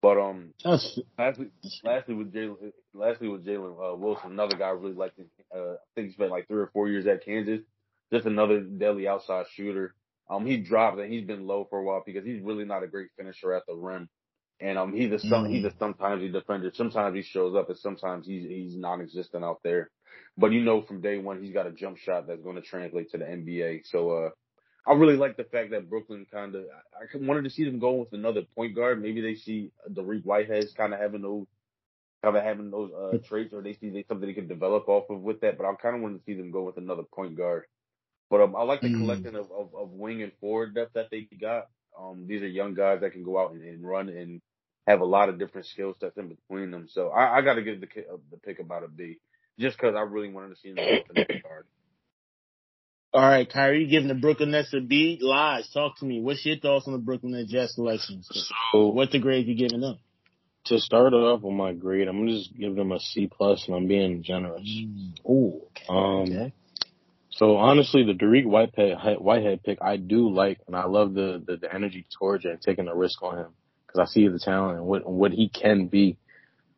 But 0.00 0.18
um, 0.18 0.52
That's 0.64 0.98
Lastly, 1.16 1.46
lastly 1.84 2.14
with 2.14 2.32
Jalen, 2.32 2.72
lastly 2.92 3.28
with 3.28 3.46
Jalen 3.46 3.92
uh, 3.92 3.96
Wilson, 3.96 4.32
another 4.32 4.56
guy 4.56 4.66
I 4.66 4.70
really 4.70 4.94
liked. 4.94 5.20
Uh, 5.54 5.58
I 5.58 5.76
think 5.94 6.08
he 6.08 6.12
spent 6.14 6.30
like 6.30 6.48
three 6.48 6.60
or 6.60 6.70
four 6.72 6.88
years 6.88 7.06
at 7.06 7.24
Kansas. 7.24 7.60
Just 8.12 8.26
another 8.26 8.60
deadly 8.60 9.06
outside 9.06 9.46
shooter. 9.54 9.94
Um, 10.28 10.44
he 10.44 10.58
dropped 10.58 10.98
and 10.98 11.12
he's 11.12 11.26
been 11.26 11.46
low 11.46 11.66
for 11.70 11.78
a 11.78 11.84
while 11.84 12.02
because 12.04 12.24
he's 12.24 12.42
really 12.42 12.64
not 12.64 12.82
a 12.82 12.88
great 12.88 13.08
finisher 13.16 13.52
at 13.52 13.62
the 13.66 13.74
rim. 13.74 14.08
And 14.62 14.78
um, 14.78 14.92
he's 14.92 15.10
a 15.10 15.18
some 15.18 15.46
he's 15.46 15.64
a 15.64 15.72
sometimes 15.78 16.22
he 16.22 16.28
defender. 16.28 16.70
Sometimes 16.72 17.16
he 17.16 17.22
shows 17.22 17.56
up 17.56 17.68
and 17.68 17.78
sometimes 17.78 18.26
he's 18.26 18.48
he's 18.48 18.76
non-existent 18.76 19.44
out 19.44 19.60
there. 19.64 19.90
But 20.38 20.52
you 20.52 20.62
know 20.62 20.82
from 20.82 21.00
day 21.00 21.18
one 21.18 21.42
he's 21.42 21.52
got 21.52 21.66
a 21.66 21.72
jump 21.72 21.98
shot 21.98 22.28
that's 22.28 22.42
going 22.42 22.56
to 22.56 22.62
translate 22.62 23.10
to 23.10 23.18
the 23.18 23.24
NBA. 23.24 23.82
So 23.86 24.10
uh, 24.10 24.30
I 24.86 24.94
really 24.94 25.16
like 25.16 25.36
the 25.36 25.44
fact 25.44 25.72
that 25.72 25.90
Brooklyn 25.90 26.26
kind 26.32 26.54
of 26.54 26.64
I 26.94 27.16
I 27.16 27.26
wanted 27.26 27.44
to 27.44 27.50
see 27.50 27.64
them 27.64 27.80
go 27.80 27.94
with 27.94 28.12
another 28.12 28.42
point 28.54 28.76
guard. 28.76 29.02
Maybe 29.02 29.20
they 29.20 29.34
see 29.34 29.72
Dariq 29.90 30.22
Whitehead's 30.22 30.72
kind 30.74 30.94
of 30.94 31.00
having 31.00 31.22
those 31.22 31.46
kind 32.22 32.36
of 32.36 32.44
having 32.44 32.70
those 32.70 32.92
uh, 32.92 33.18
traits, 33.26 33.52
or 33.52 33.62
they 33.62 33.74
see 33.74 33.90
they, 33.90 34.04
something 34.06 34.28
they 34.28 34.34
can 34.34 34.46
develop 34.46 34.88
off 34.88 35.10
of 35.10 35.20
with 35.20 35.40
that. 35.40 35.58
But 35.58 35.66
I 35.66 35.74
kind 35.74 35.96
of 35.96 36.02
want 36.02 36.18
to 36.18 36.24
see 36.24 36.34
them 36.34 36.52
go 36.52 36.62
with 36.62 36.76
another 36.76 37.02
point 37.02 37.36
guard. 37.36 37.64
But 38.30 38.42
um, 38.42 38.54
I 38.56 38.62
like 38.62 38.80
the 38.80 38.88
mm. 38.88 39.00
collection 39.00 39.34
of, 39.34 39.50
of, 39.50 39.74
of 39.74 39.90
wing 39.90 40.22
and 40.22 40.32
forward 40.40 40.74
depth 40.74 40.92
that 40.94 41.08
they 41.10 41.28
got. 41.40 41.66
Um, 41.98 42.26
these 42.26 42.42
are 42.42 42.46
young 42.46 42.74
guys 42.74 43.00
that 43.00 43.12
can 43.12 43.24
go 43.24 43.38
out 43.38 43.52
and, 43.52 43.62
and 43.62 43.86
run 43.86 44.08
and 44.08 44.40
have 44.86 45.00
a 45.00 45.04
lot 45.04 45.28
of 45.28 45.38
different 45.38 45.66
skill 45.66 45.94
sets 46.00 46.16
in 46.16 46.28
between 46.28 46.70
them. 46.70 46.88
So 46.90 47.08
I, 47.08 47.38
I 47.38 47.42
got 47.42 47.54
to 47.54 47.62
give 47.62 47.80
the 47.80 47.86
the 48.30 48.36
pick 48.38 48.58
about 48.58 48.84
a 48.84 48.88
B, 48.88 49.18
just 49.58 49.76
because 49.76 49.94
I 49.96 50.00
really 50.00 50.30
wanted 50.32 50.50
to 50.50 50.56
see 50.56 50.72
them 50.72 50.76
go 50.76 51.02
with 51.16 51.28
the 51.28 51.40
guard. 51.42 51.66
All 53.14 53.20
right, 53.20 53.48
Kyrie, 53.50 53.88
giving 53.88 54.08
the 54.08 54.14
Brooklyn 54.14 54.52
Nets 54.52 54.72
a 54.72 54.80
B. 54.80 55.18
Lies, 55.20 55.68
talk 55.68 55.98
to 55.98 56.04
me. 56.06 56.22
What's 56.22 56.46
your 56.46 56.56
thoughts 56.56 56.86
on 56.86 56.94
the 56.94 56.98
Brooklyn 56.98 57.32
Nets 57.32 57.50
Jazz 57.50 57.74
selection? 57.74 58.22
So, 58.72 58.86
what's 58.86 59.12
the 59.12 59.18
grade 59.18 59.46
you 59.46 59.54
giving 59.54 59.82
them? 59.82 59.98
To 60.66 60.78
start 60.78 61.12
off 61.12 61.42
with 61.42 61.52
my 61.52 61.74
grade, 61.74 62.08
I'm 62.08 62.20
gonna 62.20 62.38
just 62.38 62.56
give 62.56 62.74
them 62.74 62.92
a 62.92 63.00
C 63.00 63.28
plus, 63.30 63.66
and 63.66 63.76
I'm 63.76 63.86
being 63.86 64.22
generous. 64.22 64.62
Mm. 64.62 65.12
Oh, 65.28 65.60
okay. 65.66 65.86
Um, 65.88 66.22
okay. 66.22 66.52
So 67.30 67.56
honestly, 67.56 68.04
the 68.04 68.12
Dariq 68.12 68.46
Whitehead, 68.46 69.18
Whitehead 69.18 69.62
pick, 69.62 69.78
I 69.82 69.96
do 69.96 70.30
like, 70.30 70.60
and 70.66 70.76
I 70.76 70.86
love 70.86 71.14
the 71.14 71.42
the, 71.44 71.56
the 71.56 71.74
energy 71.74 72.06
towards 72.18 72.44
it 72.44 72.50
and 72.50 72.62
taking 72.62 72.88
a 72.88 72.94
risk 72.94 73.22
on 73.22 73.38
him 73.38 73.52
because 73.92 74.08
I 74.08 74.12
see 74.12 74.28
the 74.28 74.38
talent 74.38 74.78
and 74.78 74.86
what 74.86 75.08
what 75.08 75.32
he 75.32 75.48
can 75.48 75.86
be. 75.88 76.16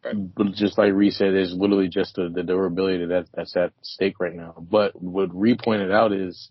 But 0.03 0.53
just 0.53 0.77
like 0.77 0.93
Reese 0.93 1.17
said, 1.17 1.35
is 1.35 1.55
literally 1.55 1.89
just 1.89 2.17
the, 2.17 2.29
the 2.29 2.43
durability 2.43 3.07
that 3.07 3.27
that's 3.33 3.57
at 3.57 3.73
stake 3.83 4.21
right 4.21 4.35
now. 4.35 4.55
But 4.59 5.01
what 5.01 5.35
Reed 5.35 5.61
pointed 5.61 5.91
out 5.91 6.13
is 6.13 6.51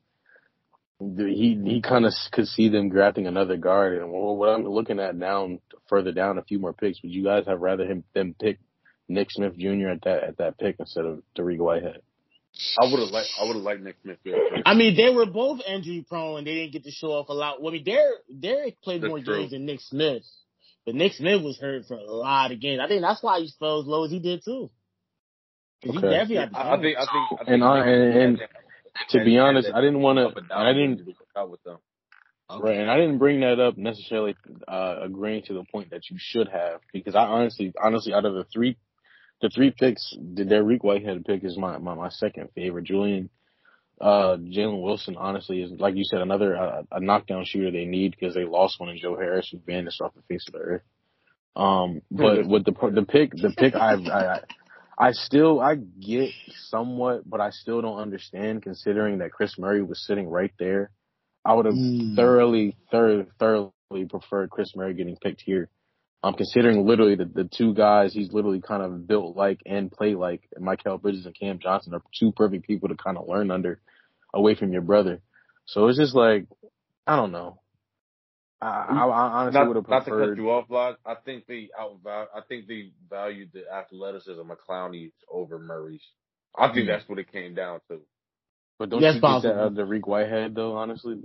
he 1.00 1.60
he 1.64 1.82
kind 1.82 2.06
of 2.06 2.14
could 2.32 2.48
see 2.48 2.70
them 2.70 2.90
drafting 2.90 3.28
another 3.28 3.58
guard. 3.58 4.00
And 4.00 4.12
what 4.12 4.50
I'm 4.50 4.64
looking 4.66 5.00
at 5.00 5.20
down 5.20 5.60
further 5.88 6.12
down 6.12 6.38
a 6.38 6.44
few 6.44 6.60
more 6.60 6.74
picks, 6.74 7.02
would 7.04 7.12
you 7.12 7.24
guys 7.24 7.46
have 7.46 7.62
rather 7.62 7.86
him 7.86 8.04
them 8.14 8.36
pick 8.40 8.60
Nick 9.08 9.30
Smith 9.30 9.56
Jr. 9.58 9.90
at 9.90 10.02
that 10.04 10.24
at 10.24 10.38
that 10.38 10.58
pick 10.58 10.78
instead 10.80 11.06
of 11.06 11.22
Dariq 11.38 11.60
Whitehead? 11.60 12.02
I 12.80 12.86
would 12.86 13.00
have 13.00 13.10
liked 13.10 13.30
I 13.40 13.46
would 13.46 13.56
have 13.56 13.64
liked 13.64 13.82
Nick 13.82 13.98
Smith. 14.02 14.18
I 14.66 14.74
mean, 14.76 14.96
they 14.96 15.10
were 15.10 15.26
both 15.26 15.62
injury 15.68 16.06
prone. 16.08 16.40
And 16.40 16.48
they 16.48 16.56
didn't 16.56 16.74
get 16.74 16.84
to 16.84 16.92
show 16.92 17.10
off 17.12 17.30
a 17.30 17.34
lot. 17.34 17.62
Well, 17.62 17.74
I 17.74 17.78
mean, 17.78 17.86
Dariq 17.86 18.40
Dariq 18.40 18.76
played 18.84 19.02
That's 19.02 19.10
more 19.10 19.20
true. 19.20 19.40
games 19.40 19.52
than 19.52 19.66
Nick 19.66 19.82
Smith. 19.82 20.24
But 20.86 20.96
Nick 20.96 21.14
Smith 21.14 21.42
was 21.42 21.60
hurt 21.60 21.86
for 21.86 21.96
a 21.96 22.04
lot 22.04 22.52
of 22.52 22.60
games. 22.60 22.82
I 22.84 22.88
think 22.88 23.02
that's 23.02 23.24
why 23.24 23.40
he 23.40 23.52
fell 23.60 23.82
as 23.82 23.86
low 23.88 24.06
as 24.06 24.12
he 24.12 24.20
did 24.20 24.44
too. 24.44 24.70
Okay. 25.86 25.94
He 25.94 26.02
definitely 26.02 26.36
had 26.36 26.54
I, 26.54 26.74
I 26.74 26.82
think, 26.82 26.98
I 26.98 27.02
think, 27.02 27.12
I 27.32 27.38
think, 27.38 27.50
and 27.50 27.64
I, 27.64 27.88
and, 27.88 28.18
and 28.18 28.40
to 29.10 29.24
be 29.24 29.38
honest, 29.38 29.70
I 29.74 29.82
didn't 29.82 30.02
want 30.02 30.18
to, 30.20 30.54
I 30.54 30.74
didn't, 30.74 31.06
with 31.50 31.64
them. 31.64 31.78
Okay. 32.50 32.70
Right, 32.70 32.78
and 32.78 32.92
I 32.92 32.98
didn't 32.98 33.18
bring 33.18 33.40
that 33.40 33.60
up 33.60 33.78
necessarily 33.78 34.36
uh, 34.68 35.00
agreeing 35.02 35.44
to 35.44 35.54
the 35.54 35.64
point 35.72 35.92
that 35.92 36.10
you 36.10 36.18
should 36.20 36.50
have 36.50 36.82
because 36.92 37.16
I 37.16 37.22
honestly, 37.22 37.74
honestly, 37.82 38.14
out 38.14 38.26
of 38.26 38.34
the 38.34 38.46
three, 38.54 38.78
the 39.42 39.50
three 39.50 39.72
picks, 39.72 40.16
the 40.18 40.44
Dariq 40.44 40.84
Whitehead 40.84 41.26
pick 41.26 41.44
is 41.44 41.58
my 41.58 41.78
my, 41.78 41.96
my 41.96 42.10
second 42.10 42.50
favorite. 42.54 42.84
Julian, 42.84 43.30
uh, 44.02 44.38
Jalen 44.38 44.82
Wilson, 44.82 45.16
honestly, 45.18 45.62
is 45.62 45.72
like 45.80 45.96
you 45.96 46.04
said, 46.04 46.22
another 46.22 46.56
uh, 46.56 46.84
a 46.92 47.00
knockdown 47.00 47.46
shooter 47.46 47.72
they 47.72 47.86
need 47.86 48.12
because 48.12 48.34
they 48.34 48.46
lost 48.46 48.80
one 48.80 48.90
in 48.90 48.98
Joe 48.98 49.16
Harris 49.16 49.50
who 49.52 49.60
vanished 49.66 50.02
off 50.02 50.14
the 50.16 50.22
face 50.24 50.46
of 50.48 50.54
the 50.54 50.60
earth. 50.60 50.82
Um, 51.56 52.02
but 52.12 52.48
with 52.48 52.66
the 52.66 52.72
the 52.72 53.06
pick, 53.06 53.32
the 53.32 53.54
pick, 53.56 53.76
I, 53.76 53.94
I, 53.94 54.40
I 54.98 55.12
still 55.12 55.60
I 55.60 55.76
get 55.76 56.32
somewhat, 56.70 57.30
but 57.30 57.40
I 57.40 57.52
still 57.52 57.82
don't 57.82 58.00
understand 58.00 58.64
considering 58.64 59.20
that 59.20 59.32
Kris 59.32 59.58
Murray 59.58 59.82
was 59.82 60.06
sitting 60.06 60.28
right 60.28 60.54
there. 60.60 60.92
I 61.46 61.54
would 61.54 61.66
have 61.66 61.76
mm. 61.76 62.16
thoroughly, 62.16 62.76
thoroughly, 62.90 63.26
thoroughly 63.38 64.06
preferred 64.10 64.50
Kris 64.50 64.76
Murray 64.76 64.94
getting 64.94 65.18
picked 65.18 65.42
here. 65.42 65.70
Um, 66.26 66.36
considering 66.36 66.88
literally 66.88 67.16
the, 67.16 67.26
the 67.26 67.44
two 67.44 67.74
guys 67.74 68.14
he's 68.14 68.32
literally 68.32 68.62
kind 68.62 68.82
of 68.82 69.06
built 69.06 69.36
like 69.36 69.60
and 69.66 69.92
play 69.92 70.16
like 70.16 70.42
Mikal 70.58 71.02
Bridges 71.02 71.26
and 71.26 71.38
Cam 71.38 71.60
Johnson 71.60 71.94
are 71.94 72.02
two 72.18 72.32
perfect 72.32 72.66
people 72.66 72.88
to 72.88 72.96
kind 72.96 73.18
of 73.18 73.28
learn 73.28 73.52
under 73.52 73.82
away 74.34 74.56
from 74.56 74.72
your 74.72 74.82
brother. 74.82 75.22
So 75.66 75.88
it's 75.88 75.98
just 75.98 76.16
like, 76.16 76.46
I 77.06 77.18
don't 77.18 77.34
know. 77.34 77.60
I, 78.62 78.86
I, 78.90 79.06
I 79.06 79.42
honestly 79.42 79.68
would 79.68 79.76
have 79.76 79.86
preferred. 79.86 80.20
Not 80.20 80.26
to 80.26 80.30
cut 80.30 80.38
you 80.38 80.50
off, 80.52 80.68
Vlog. 80.70 80.96
I 81.06 81.16
think 81.26 81.46
they 81.48 81.70
outvalue. 81.78 82.28
I 82.34 82.40
think 82.48 82.68
they 82.68 82.92
valued 83.10 83.52
the 83.54 83.70
athleticism 83.70 84.50
of 84.50 84.58
Clowney's 84.68 85.12
over 85.30 85.60
Murray's. 85.60 86.02
I 86.58 86.68
think 86.68 86.86
mm 86.86 86.88
that's 86.88 87.10
what 87.10 87.20
it 87.20 87.32
came 87.32 87.56
down 87.56 87.82
to. 87.90 88.00
But 88.80 88.90
don't 88.90 89.02
yes, 89.02 89.16
you 89.16 89.22
possible. 89.22 89.54
get 89.54 89.76
that 89.76 89.82
uh, 89.82 89.86
Dariq 89.86 90.08
Whitehead 90.08 90.56
though? 90.56 90.78
Honestly, 90.78 91.16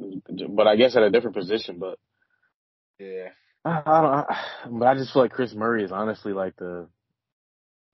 but 0.48 0.66
I 0.66 0.76
guess 0.76 0.96
at 0.96 1.02
a 1.02 1.10
different 1.10 1.36
position. 1.36 1.78
But 1.78 1.98
yeah, 2.98 3.28
I, 3.64 3.82
I 3.84 4.00
don't. 4.00 4.12
I, 4.12 4.44
but 4.70 4.86
I 4.86 4.94
just 4.94 5.12
feel 5.12 5.22
like 5.22 5.32
Kris 5.32 5.54
Murray 5.54 5.84
is 5.84 5.92
honestly 5.92 6.32
like 6.32 6.56
the. 6.56 6.88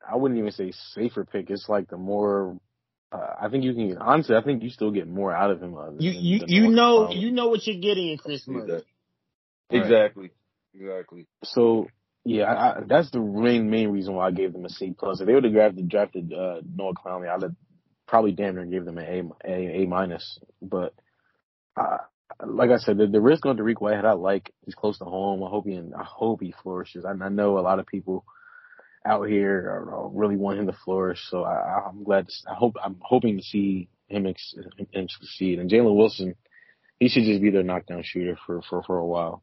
I 0.07 0.17
wouldn't 0.17 0.39
even 0.39 0.53
say 0.53 0.73
safer 0.93 1.25
pick. 1.25 1.49
It's 1.49 1.69
like 1.69 1.89
the 1.89 1.97
more 1.97 2.59
uh, 3.15 3.35
I 3.41 3.49
think 3.49 3.65
you 3.65 3.75
can 3.75 3.99
honestly. 3.99 4.35
I 4.37 4.43
think 4.43 4.63
you 4.63 4.71
still 4.71 4.91
get 4.91 5.09
more 5.09 5.33
out 5.33 5.51
of 5.51 5.63
him. 5.63 5.77
Uh, 5.77 5.93
you 5.99 6.11
you 6.11 6.45
you 6.47 6.69
know 6.69 7.11
you 7.11 7.31
know 7.31 7.49
what 7.49 7.67
you're 7.67 7.81
getting 7.81 8.11
in 8.11 8.19
Kris 8.19 8.47
Murray. 8.49 8.83
Exactly. 9.71 10.31
Exactly. 10.75 11.27
So 11.45 11.89
yeah, 12.25 12.45
I, 12.45 12.55
I, 12.55 12.81
that's 12.87 13.11
the 13.11 13.21
main 13.21 13.71
main 13.71 13.91
reason 13.91 14.15
why 14.15 14.27
I 14.27 14.31
gave 14.33 14.53
them 14.53 14.65
a 14.65 14.69
C 14.69 14.95
plus. 14.99 15.21
If 15.21 15.27
they 15.27 15.35
would 15.35 15.45
have 15.45 15.53
drafted 15.53 15.89
drafted 15.89 16.33
uh, 16.33 16.61
Noah 16.75 16.95
Clowney, 16.95 17.29
I'd 17.29 17.43
have 17.43 17.55
probably 18.09 18.33
damn 18.33 18.57
near 18.57 18.65
gave 18.65 18.85
them 18.85 18.99
an 18.99 19.33
A 19.45 19.51
A, 19.51 19.83
a 19.83 19.87
minus. 19.87 20.39
But 20.61 20.95
uh, 21.77 21.99
like 22.45 22.71
I 22.71 22.79
said, 22.79 22.99
the, 22.99 23.07
the 23.07 23.21
risk 23.21 23.47
on 23.47 23.57
Dariq 23.57 23.81
Whitehead, 23.81 24.05
I 24.05 24.13
like. 24.13 24.53
He's 24.65 24.75
close 24.75 24.99
to 24.99 25.05
home. 25.05 25.43
I 25.43 25.49
hope 25.49 25.67
he 25.67 25.79
I 25.79 26.05
hope 26.05 26.41
he 26.41 26.55
flourishes. 26.63 27.05
I, 27.05 27.11
I 27.11 27.29
know 27.29 27.59
a 27.59 27.61
lot 27.61 27.79
of 27.79 27.87
people 27.87 28.25
out 29.07 29.29
here 29.29 29.87
are, 29.91 30.09
really 30.09 30.37
want 30.37 30.59
him 30.59 30.67
to 30.67 30.77
flourish. 30.85 31.21
So 31.31 31.45
I, 31.45 31.89
I'm 31.89 32.05
glad. 32.05 32.29
To, 32.29 32.51
I 32.51 32.55
hope 32.55 32.77
I'm 32.83 32.97
hoping 33.01 33.37
to 33.37 33.43
see 33.43 33.89
him, 34.09 34.27
ex, 34.27 34.55
him 34.93 35.09
succeed. 35.09 35.59
And 35.59 35.71
Jalen 35.71 35.97
Wilson, 35.97 36.35
he 36.99 37.09
should 37.09 37.25
just 37.25 37.43
be 37.43 37.51
their 37.51 37.63
knockdown 37.63 38.03
shooter 38.05 38.39
for 38.47 38.63
for 38.63 38.83
for 38.83 38.99
a 38.99 39.07
while. 39.07 39.43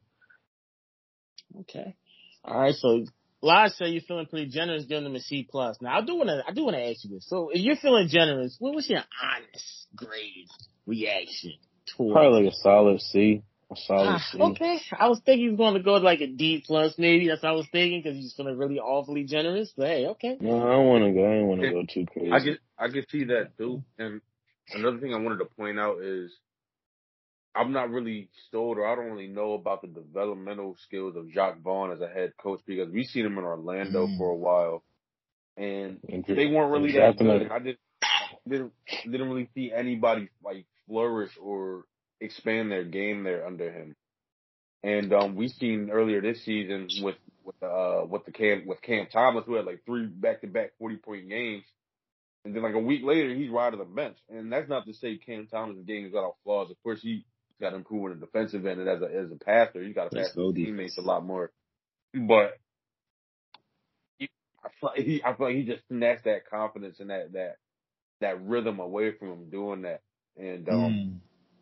Okay. 1.60 1.96
All 2.44 2.60
right. 2.60 2.74
So 2.74 3.04
Lodge 3.40 3.72
said 3.72 3.88
you're 3.88 4.02
feeling 4.02 4.26
pretty 4.26 4.50
generous, 4.50 4.84
giving 4.84 5.04
them 5.04 5.16
a 5.16 5.20
C 5.20 5.46
plus. 5.48 5.78
Now 5.80 5.98
I 5.98 6.04
do 6.04 6.16
want 6.16 6.28
to 6.28 6.42
I 6.46 6.52
do 6.52 6.64
want 6.64 6.76
to 6.76 6.82
ask 6.82 7.04
you 7.04 7.10
this. 7.10 7.28
So 7.28 7.50
if 7.52 7.60
you're 7.62 7.76
feeling 7.76 8.08
generous, 8.08 8.56
what 8.58 8.74
was 8.74 8.88
your 8.88 9.02
honest 9.22 9.86
grade 9.94 10.48
reaction? 10.86 11.52
Towards 11.96 12.14
Probably 12.14 12.44
like 12.44 12.52
a 12.52 12.56
solid 12.56 13.00
C. 13.00 13.42
A 13.70 13.76
solid 13.76 14.08
ah, 14.08 14.24
C. 14.30 14.38
Okay. 14.38 14.80
I 14.98 15.08
was 15.08 15.20
thinking 15.24 15.44
he 15.44 15.50
was 15.50 15.58
going 15.58 15.74
to 15.74 15.82
go 15.82 15.94
like 15.94 16.20
a 16.20 16.26
D 16.26 16.62
plus 16.66 16.94
maybe. 16.98 17.28
That's 17.28 17.42
what 17.42 17.50
I 17.50 17.52
was 17.52 17.66
thinking 17.72 18.02
because 18.02 18.16
he's 18.16 18.34
feeling 18.34 18.58
really 18.58 18.78
awfully 18.78 19.24
generous. 19.24 19.72
But 19.76 19.88
hey, 19.88 20.06
okay. 20.08 20.36
No, 20.40 20.62
I 20.62 20.72
don't 20.72 20.86
want 20.86 21.04
to 21.04 21.12
go. 21.12 21.24
I 21.24 21.34
don't 21.36 21.46
want 21.46 21.60
to 21.62 21.70
go 21.70 21.82
too 21.82 22.06
crazy. 22.06 22.32
I 22.32 22.40
get 22.40 22.58
I 22.78 22.88
can 22.88 23.04
see 23.08 23.24
that 23.24 23.56
too. 23.56 23.82
And 23.98 24.20
another 24.72 24.98
thing 24.98 25.14
I 25.14 25.18
wanted 25.18 25.38
to 25.38 25.46
point 25.46 25.78
out 25.78 26.02
is 26.02 26.30
I'm 27.54 27.72
not 27.72 27.90
really 27.90 28.28
sold 28.50 28.78
or 28.78 28.86
I 28.86 28.94
don't 28.94 29.10
really 29.10 29.28
know 29.28 29.54
about 29.54 29.82
the 29.82 29.88
developmental 29.88 30.76
skills 30.84 31.16
of 31.16 31.30
Jacque 31.30 31.60
Vaughn 31.62 31.92
as 31.92 32.00
a 32.00 32.08
head 32.08 32.32
coach 32.38 32.60
because 32.66 32.90
we've 32.90 33.06
seen 33.06 33.26
him 33.26 33.38
in 33.38 33.44
Orlando 33.44 34.06
mm. 34.06 34.18
for 34.18 34.30
a 34.30 34.36
while 34.36 34.82
and 35.56 35.98
they 36.26 36.46
weren't 36.46 36.72
really 36.72 36.92
that 36.92 37.18
good. 37.18 37.50
I 37.50 37.58
didn't 37.58 37.78
didn't 38.48 38.72
didn't 39.04 39.28
really 39.28 39.48
see 39.54 39.72
anybody 39.74 40.28
like 40.42 40.66
flourish 40.92 41.32
or 41.40 41.84
expand 42.20 42.70
their 42.70 42.84
game 42.84 43.24
there 43.24 43.46
under 43.46 43.72
him. 43.72 43.96
And 44.82 45.12
um 45.12 45.34
we've 45.36 45.50
seen 45.50 45.90
earlier 45.90 46.20
this 46.20 46.44
season 46.44 46.88
with 47.00 47.16
with 47.44 47.62
uh 47.62 48.04
with 48.06 48.24
the 48.26 48.32
Cam 48.32 48.66
with 48.66 48.82
Cam 48.82 49.06
Thomas 49.10 49.44
who 49.46 49.54
had 49.54 49.64
like 49.64 49.80
three 49.86 50.06
back 50.06 50.42
to 50.42 50.46
back 50.46 50.72
forty 50.78 50.96
point 50.96 51.28
games. 51.28 51.64
And 52.44 52.54
then 52.54 52.62
like 52.62 52.74
a 52.74 52.78
week 52.78 53.02
later 53.04 53.34
he's 53.34 53.50
right 53.50 53.72
on 53.72 53.78
the 53.78 53.84
bench. 53.84 54.18
And 54.28 54.52
that's 54.52 54.68
not 54.68 54.84
to 54.86 54.92
say 54.92 55.16
Cam 55.16 55.46
Thomas' 55.46 55.78
game 55.86 56.06
is 56.06 56.12
without 56.12 56.36
flaws. 56.44 56.70
Of 56.70 56.82
course 56.82 57.00
he 57.00 57.24
got 57.60 57.70
to 57.70 57.76
improve 57.76 58.04
on 58.04 58.10
the 58.10 58.26
defensive 58.26 58.66
end, 58.66 58.80
and 58.80 58.88
as 58.88 59.00
a 59.00 59.06
as 59.06 59.30
a 59.30 59.42
passer, 59.42 59.82
you 59.82 59.94
got 59.94 60.10
to 60.10 60.16
pass 60.16 60.34
his 60.34 60.54
teammates 60.54 60.98
a 60.98 61.02
lot 61.02 61.24
more. 61.24 61.50
But 62.12 62.58
he, 64.18 64.28
I 64.62 64.68
feel 64.80 64.90
like 64.90 65.06
he, 65.06 65.22
I 65.24 65.34
feel 65.34 65.46
like 65.46 65.56
he 65.56 65.62
just 65.62 65.86
snatched 65.88 66.24
that 66.24 66.50
confidence 66.50 67.00
and 67.00 67.10
that 67.10 67.32
that 67.32 67.56
that 68.20 68.44
rhythm 68.44 68.80
away 68.80 69.12
from 69.12 69.28
him 69.28 69.50
doing 69.50 69.82
that, 69.82 70.00
and 70.36 70.68
um, 70.68 70.76
mm. 70.76 71.14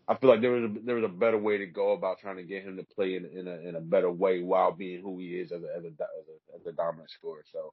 I 0.08 0.16
feel 0.16 0.30
like 0.30 0.40
there 0.40 0.50
was 0.50 0.70
a, 0.70 0.74
there 0.84 0.96
was 0.96 1.04
a 1.04 1.08
better 1.08 1.38
way 1.38 1.58
to 1.58 1.66
go 1.66 1.92
about 1.92 2.18
trying 2.20 2.36
to 2.36 2.42
get 2.42 2.64
him 2.64 2.76
to 2.76 2.84
play 2.84 3.16
in 3.16 3.26
in 3.26 3.48
a 3.48 3.56
in 3.68 3.76
a 3.76 3.80
better 3.80 4.10
way 4.10 4.42
while 4.42 4.72
being 4.72 5.02
who 5.02 5.18
he 5.18 5.38
is 5.38 5.52
as 5.52 5.62
a 5.62 5.76
as 5.76 5.84
a 5.84 5.88
as 5.88 5.94
a, 5.94 6.56
as 6.60 6.66
a 6.66 6.72
dominant 6.72 7.10
scorer. 7.10 7.44
So. 7.52 7.72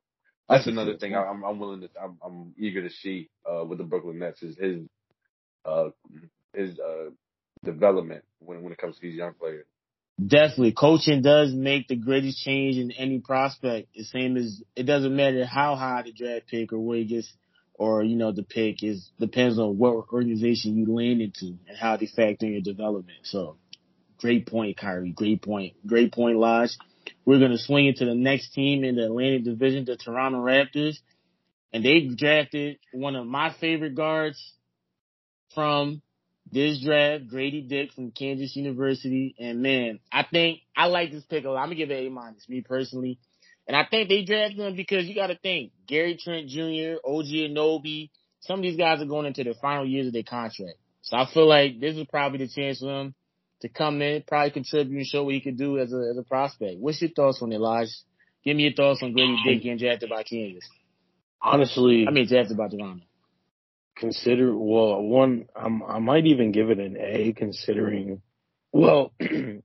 That's, 0.49 0.63
that's 0.63 0.77
another 0.77 0.97
thing 0.97 1.13
I'm, 1.13 1.43
I'm 1.43 1.59
willing 1.59 1.81
to 1.81 1.89
I'm, 2.01 2.17
I'm 2.23 2.53
eager 2.57 2.81
to 2.81 2.89
see 2.89 3.29
uh, 3.45 3.65
with 3.65 3.79
the 3.79 3.83
Brooklyn 3.83 4.19
Nets 4.19 4.41
is 4.41 4.57
his 4.57 4.79
uh, 5.65 5.89
his 6.53 6.79
uh, 6.79 7.09
development 7.65 8.23
when 8.39 8.63
when 8.63 8.71
it 8.71 8.77
comes 8.77 8.95
to 8.95 9.01
these 9.01 9.15
young 9.15 9.33
players. 9.33 9.65
Definitely, 10.25 10.71
coaching 10.71 11.21
does 11.21 11.53
make 11.53 11.87
the 11.87 11.95
greatest 11.95 12.43
change 12.43 12.77
in 12.77 12.91
any 12.91 13.19
prospect. 13.19 13.89
The 13.93 14.03
same 14.03 14.35
as 14.35 14.63
it 14.75 14.83
doesn't 14.83 15.15
matter 15.15 15.45
how 15.45 15.75
high 15.75 16.03
the 16.03 16.11
draft 16.11 16.47
pick 16.47 16.73
or 16.73 16.79
where 16.79 16.97
he 16.97 17.05
gets, 17.05 17.31
or 17.77 18.03
you 18.03 18.15
know 18.15 18.31
the 18.31 18.43
pick 18.43 18.83
is 18.83 19.09
depends 19.19 19.59
on 19.59 19.77
what 19.77 20.07
organization 20.11 20.77
you 20.77 20.93
land 20.93 21.21
into 21.21 21.57
and 21.67 21.77
how 21.79 21.95
they 21.97 22.07
factor 22.07 22.45
in 22.45 22.53
your 22.53 22.61
development. 22.61 23.19
So, 23.23 23.57
great 24.17 24.47
point, 24.47 24.77
Kyrie. 24.77 25.11
Great 25.11 25.41
point. 25.41 25.73
Great 25.85 26.11
point, 26.11 26.37
Lodge. 26.37 26.77
we're 27.25 27.39
to 27.39 27.57
swing 27.57 27.87
into 27.87 28.05
the 28.05 28.15
next 28.15 28.53
team 28.53 28.83
in 28.83 28.95
the 28.95 29.05
Atlantic 29.05 29.43
Division, 29.43 29.85
the 29.85 29.95
Toronto 29.95 30.39
Raptors. 30.39 30.97
And 31.73 31.83
they've 31.83 32.17
drafted 32.17 32.79
one 32.93 33.15
of 33.15 33.27
my 33.27 33.53
favorite 33.59 33.93
guards 33.93 34.53
from 35.53 36.01
this 36.51 36.81
draft, 36.81 37.27
Grady 37.27 37.61
Dick 37.61 37.93
from 37.93 38.11
Kansas 38.11 38.55
University. 38.55 39.35
And 39.37 39.61
man, 39.61 39.99
I 40.11 40.23
think 40.23 40.61
I 40.75 40.87
like 40.87 41.11
this 41.11 41.25
pick 41.25 41.45
a 41.45 41.49
lot. 41.49 41.59
I'm 41.59 41.67
gonna 41.67 41.75
give 41.75 41.91
it 41.91 42.07
A 42.07 42.09
minus, 42.09 42.47
me 42.47 42.61
personally. 42.61 43.19
And 43.67 43.75
I 43.75 43.85
think 43.85 44.07
they 44.07 44.23
drafted 44.23 44.59
him 44.59 44.75
because 44.75 45.05
you 45.07 45.15
gotta 45.15 45.35
think 45.35 45.71
Gary 45.87 46.17
Trent 46.21 46.47
Jr., 46.47 46.99
OG 47.03 47.25
Anunoby, 47.25 48.09
some 48.39 48.59
of 48.59 48.63
these 48.63 48.77
guys 48.77 49.01
are 49.01 49.05
going 49.05 49.25
into 49.25 49.43
their 49.43 49.55
final 49.55 49.85
years 49.85 50.07
of 50.07 50.13
their 50.13 50.23
contract. 50.23 50.77
So 51.01 51.17
I 51.17 51.27
feel 51.31 51.47
like 51.47 51.79
this 51.79 51.95
is 51.95 52.05
probably 52.09 52.39
the 52.39 52.47
chance 52.47 52.79
for 52.79 53.01
him 53.01 53.15
to 53.61 53.69
come 53.69 54.01
in, 54.01 54.23
probably 54.25 54.51
contribute 54.51 54.97
and 54.97 55.05
show 55.05 55.23
what 55.23 55.33
he 55.33 55.41
could 55.41 55.57
do 55.57 55.79
as 55.79 55.91
a 55.91 56.09
as 56.11 56.17
a 56.17 56.23
prospect. 56.23 56.79
What's 56.79 57.01
your 57.01 57.11
thoughts 57.11 57.41
on 57.41 57.51
Elijah? 57.51 57.91
Give 58.45 58.55
me 58.55 58.63
your 58.63 58.73
thoughts 58.73 59.03
on 59.03 59.11
Grady 59.11 59.37
Dick 59.43 59.63
getting 59.63 59.77
drafted 59.77 60.09
by 60.09 60.23
Kansas. 60.23 60.63
Honestly, 61.41 62.05
I 62.07 62.11
mean 62.11 62.27
drafted 62.27 62.57
by 62.57 62.69
Toronto. 62.69 63.03
Consider 63.97 64.55
well, 64.55 65.01
one 65.01 65.47
I'm, 65.55 65.83
I 65.83 65.99
might 65.99 66.25
even 66.25 66.51
give 66.51 66.69
it 66.69 66.79
an 66.79 66.97
A, 66.97 67.33
considering. 67.33 68.21
Well, 68.71 69.11
I'm 69.19 69.63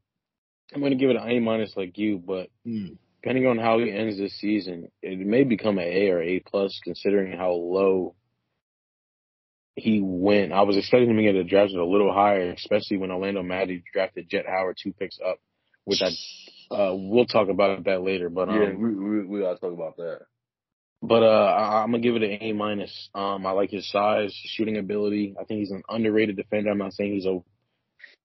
going 0.81 0.91
to 0.91 0.97
give 0.97 1.11
it 1.11 1.17
an 1.17 1.29
A 1.29 1.39
minus 1.39 1.77
like 1.77 1.99
you, 1.99 2.19
but 2.19 2.49
Hmm. 2.65 2.95
Depending 3.23 3.47
on 3.47 3.59
how 3.59 3.79
he 3.79 3.93
ends 3.93 4.19
this 4.19 4.37
season, 4.41 4.91
it 5.01 5.19
may 5.19 5.45
become 5.45 5.79
an 5.79 5.85
A 5.85 6.09
or 6.09 6.21
A 6.21 6.41
plus, 6.41 6.81
considering 6.83 7.37
how 7.37 7.53
low 7.53 8.17
he 9.77 10.01
went. 10.03 10.53
I 10.53 10.63
was 10.63 10.77
expecting 10.77 11.11
him 11.11 11.17
to 11.17 11.33
get 11.33 11.47
drafted 11.47 11.79
a 11.79 11.85
little 11.85 12.13
higher, 12.13 12.51
especially 12.51 12.97
when 12.97 13.13
Orlando 13.13 13.43
Magic 13.43 13.85
drafted 13.93 14.29
Jett 14.29 14.47
Howard 14.47 14.77
two 14.83 14.93
picks 14.93 15.19
up, 15.25 15.39
which 15.85 16.01
I 16.03 16.09
uh, 16.75 16.95
we'll 16.95 17.27
talk 17.27 17.49
about 17.49 17.85
that 17.85 18.03
later. 18.03 18.29
But 18.29 18.49
um, 18.49 18.61
yeah, 18.61 18.73
we, 18.75 18.95
we 18.95 19.27
we 19.27 19.41
gotta 19.41 19.59
talk 19.59 19.73
about 19.73 19.97
that. 19.99 20.23
But 21.01 21.23
uh, 21.23 21.55
I, 21.57 21.83
I'm 21.83 21.93
gonna 21.93 22.03
give 22.03 22.17
it 22.17 22.23
an 22.23 22.39
A 22.41 22.53
minus. 22.53 23.09
Um, 23.15 23.47
I 23.47 23.53
like 23.53 23.71
his 23.71 23.89
size, 23.91 24.35
shooting 24.47 24.79
ability. 24.79 25.35
I 25.41 25.45
think 25.45 25.61
he's 25.61 25.71
an 25.71 25.83
underrated 25.89 26.37
defender. 26.37 26.71
I'm 26.71 26.79
not 26.79 26.93
saying 26.93 27.15
he's 27.15 27.27
a 27.27 27.39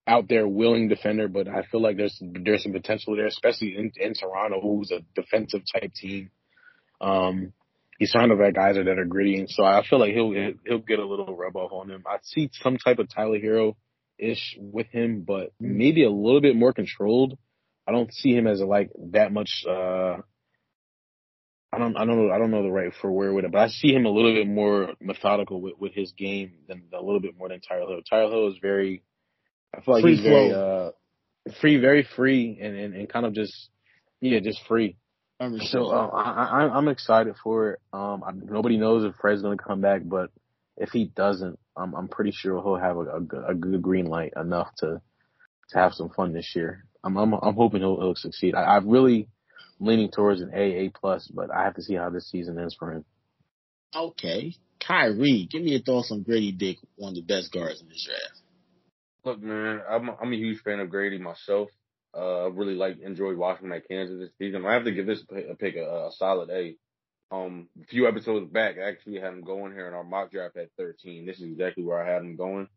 out 0.07 0.27
there 0.29 0.47
willing 0.47 0.87
defender, 0.87 1.27
but 1.27 1.47
I 1.47 1.63
feel 1.63 1.81
like 1.81 1.97
there's 1.97 2.17
there's 2.21 2.63
some 2.63 2.71
potential 2.71 3.15
there, 3.15 3.27
especially 3.27 3.75
in, 3.75 3.91
in 3.97 4.13
Toronto, 4.13 4.61
who's 4.61 4.91
a 4.91 5.01
defensive 5.19 5.61
type 5.73 5.93
team. 5.93 6.31
Um, 7.01 7.53
he's 7.99 8.11
surrounded 8.11 8.39
by 8.39 8.51
guys 8.51 8.75
that 8.75 8.87
are 8.87 9.05
gritty, 9.05 9.39
and 9.39 9.49
so 9.49 9.63
I 9.63 9.83
feel 9.87 9.99
like 9.99 10.13
he'll 10.13 10.33
he'll 10.65 10.79
get 10.79 10.99
a 10.99 11.05
little 11.05 11.35
rub 11.35 11.55
off 11.55 11.71
on 11.71 11.91
him. 11.91 12.03
I 12.07 12.17
see 12.23 12.49
some 12.53 12.77
type 12.77 12.99
of 12.99 13.13
Tyler 13.13 13.39
Herro 13.39 13.75
ish 14.17 14.57
with 14.59 14.87
him, 14.87 15.23
but 15.27 15.51
maybe 15.59 16.03
a 16.03 16.09
little 16.09 16.41
bit 16.41 16.55
more 16.55 16.73
controlled. 16.73 17.37
I 17.87 17.91
don't 17.91 18.13
see 18.13 18.33
him 18.33 18.47
as 18.47 18.59
a, 18.61 18.65
like 18.65 18.91
that 19.11 19.31
much. 19.31 19.63
uh 19.69 20.17
I 21.71 21.79
don't, 21.79 21.97
I 21.97 22.05
don't 22.05 22.17
know, 22.17 22.33
I 22.33 22.37
don't 22.37 22.49
know 22.49 22.63
the 22.63 22.71
right 22.71 22.93
for 23.01 23.11
where 23.11 23.33
with 23.33 23.43
it, 23.43 23.51
but 23.51 23.59
I 23.59 23.67
see 23.67 23.93
him 23.93 24.05
a 24.05 24.09
little 24.09 24.33
bit 24.33 24.47
more 24.47 24.93
methodical 25.01 25.59
with, 25.61 25.73
with 25.77 25.93
his 25.93 26.13
game 26.13 26.53
than 26.67 26.83
a 26.93 27.03
little 27.03 27.19
bit 27.19 27.37
more 27.37 27.49
than 27.49 27.59
Tyler 27.59 27.87
Hill. 27.89 28.01
Tyler 28.09 28.31
Hill 28.31 28.47
is 28.47 28.57
very, 28.61 29.03
I 29.75 29.81
feel 29.81 29.93
like 29.95 30.03
Free 30.03 30.15
he's 30.15 30.23
very, 30.23 30.51
uh, 30.51 30.91
free, 31.61 31.77
very 31.77 32.07
free 32.15 32.59
and, 32.61 32.75
and, 32.75 32.93
and 32.95 33.09
kind 33.09 33.25
of 33.25 33.33
just, 33.33 33.69
yeah, 34.21 34.39
just 34.39 34.61
free. 34.67 34.97
So, 35.69 35.87
uh, 35.91 36.07
I, 36.07 36.65
I, 36.65 36.69
I'm 36.75 36.87
excited 36.87 37.35
for 37.43 37.71
it. 37.71 37.79
Um, 37.93 38.23
I, 38.23 38.31
nobody 38.33 38.77
knows 38.77 39.03
if 39.03 39.15
Fred's 39.21 39.41
going 39.41 39.57
to 39.57 39.63
come 39.63 39.81
back, 39.81 40.01
but 40.03 40.31
if 40.77 40.89
he 40.89 41.05
doesn't, 41.15 41.59
I'm, 41.75 41.93
I'm 41.93 42.07
pretty 42.07 42.31
sure 42.31 42.61
he'll 42.61 42.75
have 42.75 42.97
a, 42.97 43.17
a, 43.17 43.21
good- 43.21 43.43
a 43.49 43.53
good 43.53 43.81
green 43.81 44.05
light 44.07 44.33
enough 44.35 44.69
to, 44.79 45.01
to 45.69 45.77
have 45.77 45.93
some 45.93 46.09
fun 46.09 46.33
this 46.33 46.53
year. 46.55 46.85
I'm, 47.03 47.17
I'm, 47.17 47.33
I'm 47.33 47.55
hoping 47.55 47.81
he'll, 47.81 47.99
he'll 47.99 48.15
succeed. 48.15 48.55
I, 48.55 48.63
I 48.63 48.77
really, 48.77 49.29
leaning 49.79 50.09
towards 50.09 50.41
an 50.41 50.51
A, 50.53 50.85
A 50.85 50.89
plus, 50.89 51.27
but 51.33 51.51
I 51.53 51.63
have 51.63 51.75
to 51.75 51.83
see 51.83 51.93
how 51.95 52.09
this 52.09 52.29
season 52.29 52.57
ends 52.59 52.75
for 52.77 52.91
him. 52.91 53.05
Okay. 53.95 54.55
Kyrie, 54.85 55.47
give 55.49 55.61
me 55.61 55.71
your 55.71 55.81
thoughts 55.81 56.11
on 56.11 56.23
Grady 56.23 56.51
Dick, 56.51 56.77
one 56.95 57.09
of 57.09 57.15
the 57.15 57.21
best 57.21 57.51
guards 57.51 57.81
in 57.81 57.89
this 57.89 58.05
draft. 58.05 58.41
Look, 59.23 59.41
man, 59.41 59.81
I'm 59.89 60.09
I'm 60.09 60.33
a 60.33 60.37
huge 60.37 60.61
fan 60.61 60.79
of 60.79 60.89
Grady 60.89 61.19
myself. 61.19 61.69
Uh, 62.15 62.45
I 62.45 62.47
really 62.47 62.75
like 62.75 62.99
enjoyed 62.99 63.37
watching 63.37 63.67
him 63.67 63.73
at 63.73 63.87
Kansas 63.87 64.19
this 64.19 64.37
season. 64.37 64.65
I 64.65 64.73
have 64.73 64.85
to 64.85 64.91
give 64.91 65.05
this 65.05 65.23
a, 65.29 65.55
pick 65.55 65.75
a, 65.75 66.07
a 66.07 66.11
solid 66.13 66.49
A. 66.49 66.75
Um, 67.29 67.67
a 67.81 67.85
few 67.85 68.07
episodes 68.07 68.49
back, 68.49 68.77
I 68.77 68.89
actually 68.89 69.19
had 69.19 69.33
him 69.33 69.41
going 69.41 69.73
here 69.73 69.87
in 69.87 69.93
our 69.93 70.03
mock 70.03 70.31
draft 70.31 70.55
at 70.55 70.69
13. 70.77 71.25
This 71.25 71.37
is 71.37 71.43
exactly 71.43 71.83
where 71.83 72.01
I 72.01 72.11
had 72.11 72.21
him 72.21 72.37
going. 72.37 72.69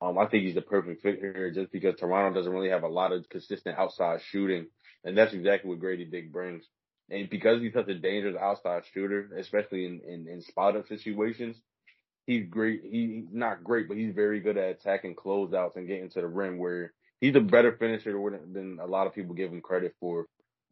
Um, 0.00 0.18
I 0.18 0.26
think 0.26 0.44
he's 0.44 0.56
the 0.56 0.62
perfect 0.62 1.02
fit 1.02 1.20
here 1.20 1.52
just 1.52 1.70
because 1.70 1.94
Toronto 1.98 2.36
doesn't 2.36 2.52
really 2.52 2.70
have 2.70 2.82
a 2.82 2.88
lot 2.88 3.12
of 3.12 3.28
consistent 3.28 3.78
outside 3.78 4.20
shooting, 4.30 4.66
and 5.04 5.16
that's 5.16 5.32
exactly 5.32 5.70
what 5.70 5.78
Grady 5.78 6.04
Dick 6.04 6.32
brings. 6.32 6.64
And 7.08 7.30
because 7.30 7.60
he's 7.60 7.72
such 7.72 7.88
a 7.88 7.94
dangerous 7.94 8.36
outside 8.36 8.82
shooter, 8.92 9.30
especially 9.38 9.86
in 9.86 10.00
in, 10.06 10.26
in 10.28 10.42
spot 10.42 10.76
up 10.76 10.88
situations, 10.88 11.56
he's 12.26 12.46
great. 12.48 12.82
He's 12.84 13.24
not 13.32 13.64
great, 13.64 13.88
but 13.88 13.96
he's 13.96 14.14
very 14.14 14.40
good 14.40 14.56
at 14.56 14.70
attacking 14.70 15.14
closeouts 15.16 15.76
and 15.76 15.86
getting 15.86 16.10
to 16.10 16.20
the 16.20 16.26
rim. 16.28 16.58
Where 16.58 16.92
he's 17.20 17.36
a 17.36 17.40
better 17.40 17.72
finisher 17.76 18.12
than 18.52 18.78
a 18.80 18.86
lot 18.86 19.06
of 19.06 19.14
people 19.14 19.34
give 19.34 19.52
him 19.52 19.60
credit 19.60 19.94
for, 20.00 20.26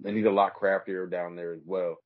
and 0.05 0.17
he's 0.17 0.27
a 0.27 0.31
lot 0.31 0.55
craftier 0.55 1.07
down 1.07 1.37
there 1.37 1.55
as 1.55 1.63
well. 1.65 1.97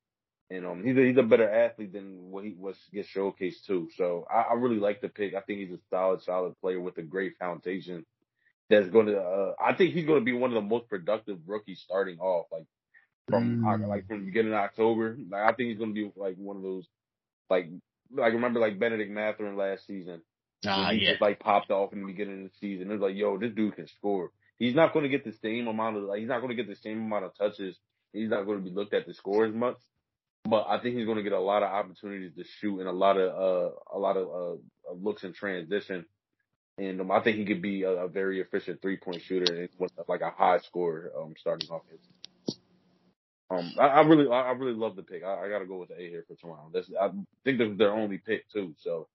And 0.49 0.65
um, 0.65 0.83
he's 0.83 0.97
a, 0.97 1.01
he's 1.01 1.17
a 1.17 1.23
better 1.23 1.49
athlete 1.49 1.91
than 1.91 2.31
what 2.31 2.45
he 2.45 2.55
was 2.57 2.77
gets 2.93 3.09
showcased 3.09 3.65
too. 3.65 3.89
So 3.95 4.25
I, 4.31 4.41
I 4.41 4.53
really 4.53 4.79
like 4.79 5.01
the 5.01 5.09
pick. 5.09 5.35
I 5.35 5.41
think 5.41 5.59
he's 5.59 5.71
a 5.77 5.79
solid, 5.89 6.21
solid 6.21 6.53
player 6.61 6.79
with 6.79 6.97
a 6.99 7.03
great 7.03 7.33
foundation. 7.37 8.05
That's 8.69 8.89
going 8.89 9.07
to. 9.07 9.19
Uh, 9.19 9.53
I 9.63 9.73
think 9.73 9.93
he's 9.93 10.05
going 10.05 10.19
to 10.21 10.25
be 10.25 10.33
one 10.33 10.51
of 10.51 10.55
the 10.55 10.61
most 10.69 10.87
productive 10.89 11.39
rookies 11.47 11.81
starting 11.81 12.19
off. 12.19 12.47
Like 12.51 12.65
from 13.29 13.61
Mm. 13.61 13.87
like 13.87 14.07
from 14.07 14.19
the 14.19 14.25
beginning 14.25 14.53
of 14.53 14.59
October. 14.59 15.17
Like 15.29 15.41
I 15.43 15.53
think 15.53 15.69
he's 15.69 15.77
going 15.77 15.93
to 15.93 16.01
be 16.01 16.11
like 16.15 16.35
one 16.37 16.57
of 16.57 16.63
those 16.63 16.87
like 17.49 17.69
like 18.11 18.33
remember 18.33 18.59
like 18.59 18.79
Bennedict 18.79 19.11
Mathurin 19.11 19.57
last 19.57 19.85
season. 19.87 20.21
Ah, 20.65 20.91
he 20.91 21.03
yeah. 21.03 21.11
just 21.11 21.21
like 21.21 21.39
popped 21.39 21.71
off 21.71 21.93
in 21.93 22.01
the 22.01 22.07
beginning 22.07 22.45
of 22.45 22.51
the 22.51 22.57
season. 22.59 22.89
It 22.89 22.93
was 22.93 23.01
like, 23.01 23.15
yo, 23.15 23.37
this 23.37 23.53
dude 23.53 23.75
can 23.75 23.87
score. 23.87 24.31
He's 24.57 24.75
not 24.75 24.93
going 24.93 25.03
to 25.03 25.09
get 25.09 25.23
the 25.23 25.33
same 25.41 25.67
amount 25.67 25.97
of 25.97 26.03
like 26.03 26.19
he's 26.19 26.27
not 26.27 26.41
going 26.41 26.55
to 26.55 26.61
get 26.61 26.67
the 26.67 26.75
same 26.75 26.99
amount 27.05 27.25
of 27.25 27.37
touches. 27.37 27.77
He's 28.13 28.29
not 28.29 28.45
going 28.45 28.57
to 28.59 28.63
be 28.63 28.75
looked 28.75 28.93
at 28.93 29.05
to 29.05 29.13
score 29.13 29.45
as 29.45 29.53
much. 29.53 29.77
But 30.45 30.65
I 30.67 30.79
think 30.79 30.95
he's 30.95 31.05
going 31.05 31.17
to 31.17 31.23
get 31.23 31.33
a 31.33 31.39
lot 31.39 31.61
of 31.61 31.69
opportunities 31.69 32.35
to 32.37 32.43
shoot 32.59 32.79
and 32.79 32.87
a 32.87 32.91
lot 32.91 33.17
of 33.17 33.29
uh 33.29 33.75
a 33.93 33.99
lot 33.99 34.17
of 34.17 34.27
uh 34.27 34.93
looks 34.93 35.23
in 35.23 35.33
transition. 35.33 36.05
And 36.79 37.01
um, 37.01 37.11
I 37.11 37.21
think 37.21 37.37
he 37.37 37.45
could 37.45 37.61
be 37.61 37.83
a, 37.83 37.89
a 37.89 38.07
very 38.07 38.39
efficient 38.39 38.81
three 38.81 38.97
point 38.97 39.21
shooter 39.23 39.53
and 39.53 39.69
like 40.07 40.21
a 40.21 40.31
high 40.31 40.59
scorer 40.59 41.11
um 41.19 41.33
starting 41.37 41.69
off 41.69 41.81
his. 41.91 41.99
Um, 43.49 43.73
I, 43.79 43.87
I 43.87 44.01
really, 44.01 44.29
I 44.29 44.49
I 44.49 44.51
really 44.51 44.73
love 44.77 44.95
the 44.95 45.03
pick. 45.03 45.23
I, 45.23 45.45
I 45.45 45.49
got 45.49 45.59
to 45.59 45.65
go 45.65 45.77
with 45.77 45.89
the 45.89 45.95
A 45.95 46.09
here 46.09 46.25
for 46.27 46.35
Toronto. 46.35 46.69
That's, 46.73 46.89
I 46.99 47.09
think 47.45 47.57
this 47.59 47.69
is 47.71 47.77
their 47.77 47.93
only 47.93 48.17
pick 48.17 48.49
too. 48.51 48.75
So 48.79 49.07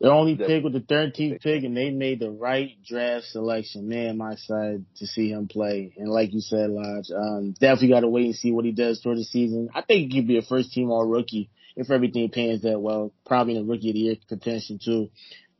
Their 0.00 0.12
only 0.12 0.34
The- 0.36 0.46
pick 0.46 0.64
with 0.64 0.72
the 0.72 0.80
13th 0.80 1.42
pick, 1.42 1.64
and 1.64 1.76
they 1.76 1.90
made 1.90 2.20
the 2.20 2.30
right 2.30 2.70
draft 2.82 3.26
selection. 3.26 3.88
Man, 3.88 4.16
my 4.16 4.36
side 4.36 4.84
to 4.96 5.06
see 5.06 5.30
him 5.30 5.48
play. 5.48 5.92
And 5.98 6.08
like 6.08 6.32
you 6.32 6.40
said, 6.40 6.70
Lodge, 6.70 7.10
um, 7.14 7.52
definitely 7.60 7.88
got 7.88 8.00
to 8.00 8.08
wait 8.08 8.26
and 8.26 8.34
see 8.36 8.52
what 8.52 8.64
he 8.64 8.72
does 8.72 9.02
for 9.02 9.14
the 9.14 9.24
season. 9.24 9.68
I 9.74 9.82
think 9.82 10.12
he 10.12 10.20
could 10.20 10.28
be 10.28 10.38
a 10.38 10.42
first 10.42 10.72
team 10.72 10.90
all 10.90 11.04
rookie 11.04 11.50
if 11.76 11.90
everything 11.90 12.30
pans 12.30 12.62
that 12.62 12.80
well. 12.80 13.12
Probably 13.26 13.56
in 13.56 13.66
the 13.66 13.70
rookie 13.70 13.90
of 13.90 13.94
the 13.94 14.00
year 14.00 14.16
contention 14.28 14.78
too. 14.82 15.10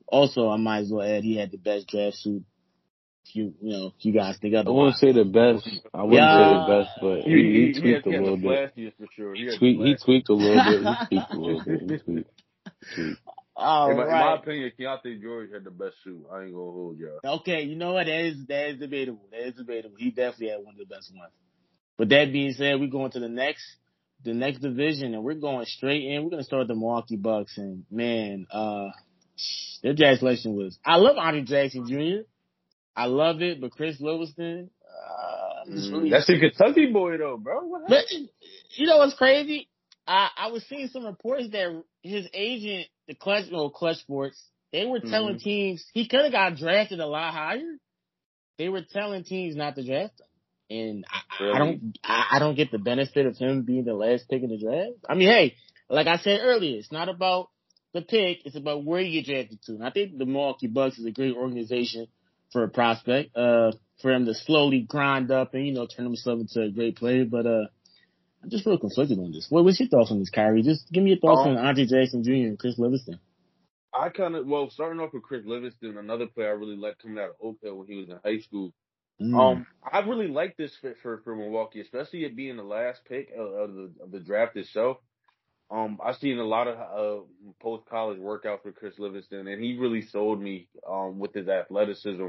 Also, 0.06 0.48
I 0.48 0.56
might 0.56 0.78
as 0.84 0.90
well 0.90 1.06
add 1.06 1.24
he 1.24 1.36
had 1.36 1.50
the 1.50 1.58
best 1.58 1.88
draft 1.88 2.16
suit. 2.16 2.42
If 3.28 3.36
you, 3.36 3.54
you 3.60 3.70
know, 3.70 3.92
you 4.00 4.12
guys 4.12 4.38
think 4.40 4.54
I 4.54 4.62
wouldn't 4.62 4.96
say 4.96 5.12
the 5.12 5.24
best. 5.24 5.68
I 5.92 6.02
wouldn't 6.02 6.14
Yeah. 6.14 6.36
say 6.38 6.58
the 6.58 6.66
best, 6.66 6.90
but 7.00 7.20
he, 7.22 7.30
he, 7.30 7.42
he, 7.42 7.66
he 7.66 7.72
he, 7.72 7.80
tweaked 7.80 8.06
a 8.06 8.10
little 8.10 8.36
bit. 8.36 8.72
sure. 9.14 9.34
He 9.34 9.42
He 9.42 9.46
has 9.46 9.58
tweaked, 9.58 9.82
he 9.82 9.96
tweaked 10.04 10.28
a 10.30 10.34
little 10.34 10.64
bit. 10.64 10.96
He 11.10 11.16
tweaked 11.18 11.32
a 11.32 11.38
little 11.38 11.64
bit. 11.64 11.80
He 11.80 11.86
tweaked. 11.98 12.30
tweaked. 12.94 13.20
All 13.60 13.90
in, 13.90 13.96
my, 13.96 14.04
in 14.04 14.10
my 14.10 14.34
opinion, 14.36 14.72
Keyonte 14.78 15.20
George 15.20 15.50
had 15.52 15.64
the 15.64 15.70
best 15.72 15.96
suit. 16.04 16.24
I 16.32 16.42
ain't 16.42 16.52
gonna 16.54 16.70
hold 16.72 16.96
y'all. 16.98 17.18
Okay, 17.40 17.62
you 17.62 17.74
know 17.74 17.94
what? 17.94 18.06
That 18.06 18.20
is 18.24 18.46
that 18.46 18.70
is 18.70 18.78
debatable. 18.78 19.26
That 19.32 19.48
is 19.48 19.54
debatable. 19.54 19.96
He 19.98 20.10
definitely 20.10 20.50
had 20.50 20.64
one 20.64 20.74
of 20.74 20.78
the 20.78 20.94
best 20.94 21.12
ones. 21.14 21.32
But 21.96 22.10
that 22.10 22.30
being 22.32 22.52
said, 22.52 22.78
we're 22.78 22.88
going 22.88 23.10
to 23.12 23.20
the 23.20 23.28
next 23.28 23.64
the 24.24 24.32
next 24.32 24.60
division 24.60 25.14
and 25.14 25.24
we're 25.24 25.34
going 25.34 25.66
straight 25.66 26.04
in. 26.04 26.22
We're 26.22 26.30
gonna 26.30 26.44
start 26.44 26.68
the 26.68 26.74
Milwaukee 26.74 27.16
Bucks 27.16 27.58
and 27.58 27.84
man, 27.90 28.46
uh 28.50 28.90
their 29.82 29.94
draft 29.94 30.20
selection 30.20 30.54
was 30.54 30.78
I 30.84 30.96
love 30.96 31.16
Andre 31.16 31.42
Jackson 31.42 31.86
Jr. 31.88 32.28
I 32.98 33.04
love 33.06 33.40
it, 33.42 33.60
but 33.60 33.70
Chris 33.70 34.00
Livingston, 34.00 34.70
uh 34.84 35.64
just 35.70 35.92
really 35.92 36.08
Mm, 36.08 36.10
That's 36.10 36.28
a 36.28 36.38
Kentucky 36.38 36.86
boy 36.86 37.16
though, 37.16 37.36
bro. 37.36 37.60
But 37.88 38.04
you 38.76 38.86
know 38.86 38.98
what's 38.98 39.14
crazy? 39.14 39.68
I 40.06 40.30
I 40.36 40.46
was 40.48 40.64
seeing 40.68 40.88
some 40.88 41.06
reports 41.06 41.50
that 41.52 41.80
his 42.02 42.26
agent, 42.34 42.88
the 43.06 43.14
Clutch, 43.14 43.44
no 43.52 43.70
Clutch 43.70 43.98
Sports, 43.98 44.42
they 44.72 44.84
were 44.84 44.98
telling 44.98 45.36
Mhm. 45.36 45.42
teams 45.42 45.84
he 45.94 46.08
could 46.08 46.22
have 46.22 46.32
got 46.32 46.56
drafted 46.56 46.98
a 46.98 47.06
lot 47.06 47.32
higher. 47.32 47.76
They 48.58 48.68
were 48.68 48.82
telling 48.82 49.22
teams 49.22 49.54
not 49.54 49.76
to 49.76 49.84
draft 49.84 50.20
him, 50.68 50.76
and 50.78 51.04
I, 51.08 51.54
I 51.54 51.58
don't 51.58 51.98
I, 52.02 52.26
I 52.32 52.38
don't 52.40 52.56
get 52.56 52.72
the 52.72 52.78
benefit 52.78 53.26
of 53.26 53.36
him 53.36 53.62
being 53.62 53.84
the 53.84 53.94
last 53.94 54.28
pick 54.28 54.42
in 54.42 54.48
the 54.50 54.58
draft. 54.58 54.98
I 55.08 55.14
mean, 55.14 55.28
hey, 55.28 55.54
like 55.88 56.08
I 56.08 56.16
said 56.18 56.40
earlier, 56.42 56.78
it's 56.78 56.90
not 56.90 57.08
about 57.08 57.50
the 57.94 58.02
pick; 58.02 58.44
it's 58.44 58.56
about 58.56 58.84
where 58.84 59.00
you 59.00 59.22
get 59.22 59.30
drafted 59.32 59.62
to. 59.66 59.72
And 59.74 59.84
I 59.84 59.90
think 59.90 60.18
the 60.18 60.26
Milwaukee 60.26 60.66
Bucks 60.66 60.98
is 60.98 61.06
a 61.06 61.12
great 61.12 61.36
organization 61.36 62.08
for 62.52 62.64
a 62.64 62.68
prospect. 62.68 63.36
Uh, 63.36 63.72
for 64.00 64.12
him 64.12 64.26
to 64.26 64.34
slowly 64.34 64.80
grind 64.80 65.30
up 65.30 65.54
and 65.54 65.66
you 65.66 65.74
know 65.74 65.86
turn 65.86 66.06
himself 66.06 66.40
into 66.40 66.62
a 66.62 66.70
great 66.70 66.96
player. 66.96 67.24
But 67.24 67.46
uh, 67.46 67.66
I'm 68.42 68.50
just 68.50 68.66
real 68.66 68.78
conflicted 68.78 69.18
on 69.18 69.32
this. 69.32 69.46
What 69.50 69.64
was 69.64 69.78
your 69.78 69.88
thoughts 69.88 70.10
on 70.10 70.18
this, 70.18 70.30
Kyrie? 70.30 70.62
Just 70.62 70.90
give 70.92 71.02
me 71.02 71.10
your 71.10 71.18
thoughts 71.18 71.46
um, 71.46 71.56
on 71.56 71.64
Andre 71.64 71.86
Jackson 71.86 72.22
Jr. 72.22 72.30
and 72.30 72.58
Chris 72.58 72.78
Livingston. 72.78 73.18
I 73.92 74.10
kind 74.10 74.36
of 74.36 74.46
well, 74.46 74.70
starting 74.70 75.00
off 75.00 75.12
with 75.12 75.22
Chris 75.22 75.44
Livingston, 75.44 75.96
another 75.96 76.26
player 76.26 76.48
I 76.48 76.52
really 76.52 76.76
liked 76.76 77.02
coming 77.02 77.18
out 77.18 77.30
of 77.30 77.36
Oak 77.42 77.58
Hill 77.62 77.76
when 77.76 77.86
he 77.86 77.96
was 77.96 78.08
in 78.08 78.18
high 78.24 78.40
school. 78.40 78.72
Mm. 79.20 79.34
Um, 79.34 79.66
I 79.90 80.00
really 80.00 80.28
like 80.28 80.56
this 80.56 80.76
fit 80.80 80.96
for 81.02 81.20
for 81.24 81.34
Milwaukee, 81.34 81.80
especially 81.80 82.24
it 82.24 82.36
being 82.36 82.56
the 82.56 82.62
last 82.62 83.00
pick 83.08 83.30
of, 83.36 83.46
of 83.46 83.74
the 83.74 83.92
of 84.02 84.10
the 84.12 84.20
draft 84.20 84.56
itself. 84.56 84.98
Um, 85.70 85.98
I've 86.02 86.16
seen 86.16 86.38
a 86.38 86.44
lot 86.44 86.66
of 86.66 86.78
uh, 86.78 87.24
post 87.60 87.84
college 87.90 88.18
workouts 88.18 88.64
with 88.64 88.76
Chris 88.76 88.98
Livingston, 88.98 89.46
and 89.46 89.62
he 89.62 89.76
really 89.76 90.02
sold 90.02 90.40
me 90.40 90.68
um, 90.88 91.18
with 91.18 91.34
his 91.34 91.48
athleticism. 91.48 92.28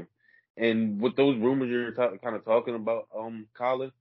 And 0.56 1.00
with 1.00 1.16
those 1.16 1.38
rumors 1.38 1.70
you're 1.70 1.92
t- 1.92 2.18
kind 2.22 2.36
of 2.36 2.44
talking 2.44 2.74
about, 2.74 3.08
um, 3.16 3.46
Colin, 3.56 3.92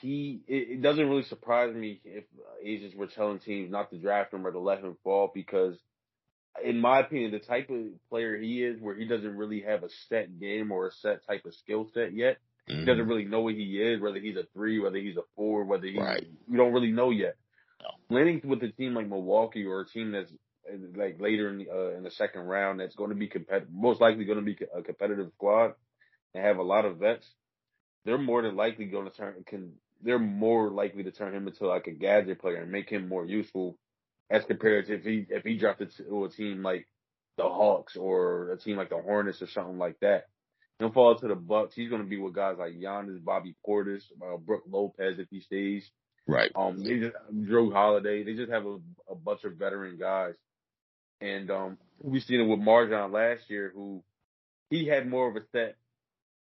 he 0.00 0.40
it, 0.46 0.68
it, 0.70 0.82
doesn't 0.82 1.08
really 1.08 1.24
surprise 1.24 1.74
me 1.74 2.00
if 2.04 2.24
agents 2.64 2.94
were 2.96 3.08
telling 3.08 3.40
teams 3.40 3.70
not 3.70 3.90
to 3.90 3.98
draft 3.98 4.32
him 4.32 4.46
or 4.46 4.52
to 4.52 4.60
let 4.60 4.78
him 4.78 4.96
fall 5.04 5.30
because, 5.34 5.76
in 6.64 6.80
my 6.80 7.00
opinion, 7.00 7.32
the 7.32 7.40
type 7.40 7.68
of 7.68 7.86
player 8.08 8.38
he 8.38 8.62
is, 8.62 8.80
where 8.80 8.94
he 8.94 9.06
doesn't 9.06 9.36
really 9.36 9.62
have 9.62 9.82
a 9.82 9.88
set 10.08 10.40
game 10.40 10.72
or 10.72 10.86
a 10.86 10.92
set 10.92 11.26
type 11.26 11.44
of 11.44 11.54
skill 11.54 11.88
set 11.92 12.14
yet. 12.14 12.38
Mm-hmm. 12.68 12.80
He 12.80 12.86
doesn't 12.86 13.08
really 13.08 13.24
know 13.24 13.40
what 13.40 13.54
he 13.54 13.82
is, 13.82 14.00
whether 14.00 14.20
he's 14.20 14.36
a 14.36 14.44
three, 14.54 14.78
whether 14.78 14.98
he's 14.98 15.16
a 15.16 15.24
four, 15.36 15.64
whether 15.64 15.86
he's 15.86 15.98
right. 15.98 16.26
you 16.48 16.56
don't 16.56 16.72
really 16.72 16.92
know 16.92 17.10
yet. 17.10 17.36
No. 17.82 18.16
With 18.44 18.62
a 18.62 18.68
team 18.68 18.94
like 18.94 19.08
Milwaukee 19.08 19.64
or 19.64 19.80
a 19.80 19.86
team 19.86 20.12
that's 20.12 20.32
like 20.96 21.20
later 21.20 21.48
in 21.48 21.58
the, 21.58 21.70
uh, 21.70 21.96
in 21.96 22.02
the 22.02 22.10
second 22.10 22.42
round 22.42 22.80
that's 22.80 22.96
going 22.96 23.10
to 23.10 23.16
be 23.16 23.28
competitive, 23.28 23.72
most 23.72 24.00
likely 24.00 24.24
going 24.24 24.38
to 24.38 24.44
be 24.44 24.58
a 24.76 24.82
competitive 24.82 25.30
squad 25.34 25.72
and 26.34 26.44
have 26.44 26.58
a 26.58 26.62
lot 26.62 26.84
of 26.84 26.98
vets. 26.98 27.26
They're 28.04 28.18
more 28.18 28.42
than 28.42 28.56
likely 28.56 28.86
going 28.86 29.10
to 29.10 29.16
turn 29.16 29.44
can 29.46 29.72
they're 30.02 30.18
more 30.18 30.70
likely 30.70 31.02
to 31.02 31.10
turn 31.10 31.34
him 31.34 31.48
into 31.48 31.66
like 31.66 31.86
a 31.86 31.92
gadget 31.92 32.40
player 32.40 32.62
and 32.62 32.70
make 32.70 32.88
him 32.88 33.08
more 33.08 33.26
useful 33.26 33.78
as 34.30 34.44
compared 34.44 34.86
to 34.86 34.94
if 34.94 35.04
he 35.04 35.26
if 35.28 35.44
he 35.44 35.58
dropped 35.58 35.82
to 35.96 36.24
a 36.24 36.30
team 36.30 36.62
like 36.62 36.86
the 37.36 37.44
Hawks 37.44 37.96
or 37.96 38.52
a 38.52 38.58
team 38.58 38.76
like 38.76 38.90
the 38.90 38.98
Hornets 38.98 39.42
or 39.42 39.48
something 39.48 39.78
like 39.78 39.98
that. 40.00 40.24
He'll 40.78 40.92
fall 40.92 41.16
to 41.16 41.28
the 41.28 41.34
Bucks. 41.34 41.74
He's 41.74 41.90
going 41.90 42.02
to 42.02 42.08
be 42.08 42.18
with 42.18 42.34
guys 42.34 42.56
like 42.58 42.74
Giannis, 42.74 43.24
Bobby 43.24 43.56
Portis, 43.66 44.02
uh, 44.22 44.36
Brook 44.36 44.62
Lopez 44.68 45.18
if 45.18 45.26
he 45.30 45.40
stays. 45.40 45.90
Right. 46.28 46.52
Um, 46.54 46.84
they 46.84 46.98
just 46.98 47.16
Jrue 47.34 47.72
Holiday. 47.72 48.22
They 48.22 48.34
just 48.34 48.52
have 48.52 48.66
a, 48.66 48.78
a 49.10 49.14
bunch 49.14 49.44
of 49.44 49.54
veteran 49.54 49.98
guys 49.98 50.34
and 51.20 51.50
um, 51.50 51.78
we 52.00 52.20
seen 52.20 52.40
it 52.40 52.46
with 52.46 52.60
MarJon 52.60 53.12
last 53.12 53.48
year, 53.48 53.72
who 53.74 54.02
he 54.70 54.86
had 54.86 55.08
more 55.08 55.28
of 55.28 55.36
a 55.36 55.40
set 55.52 55.76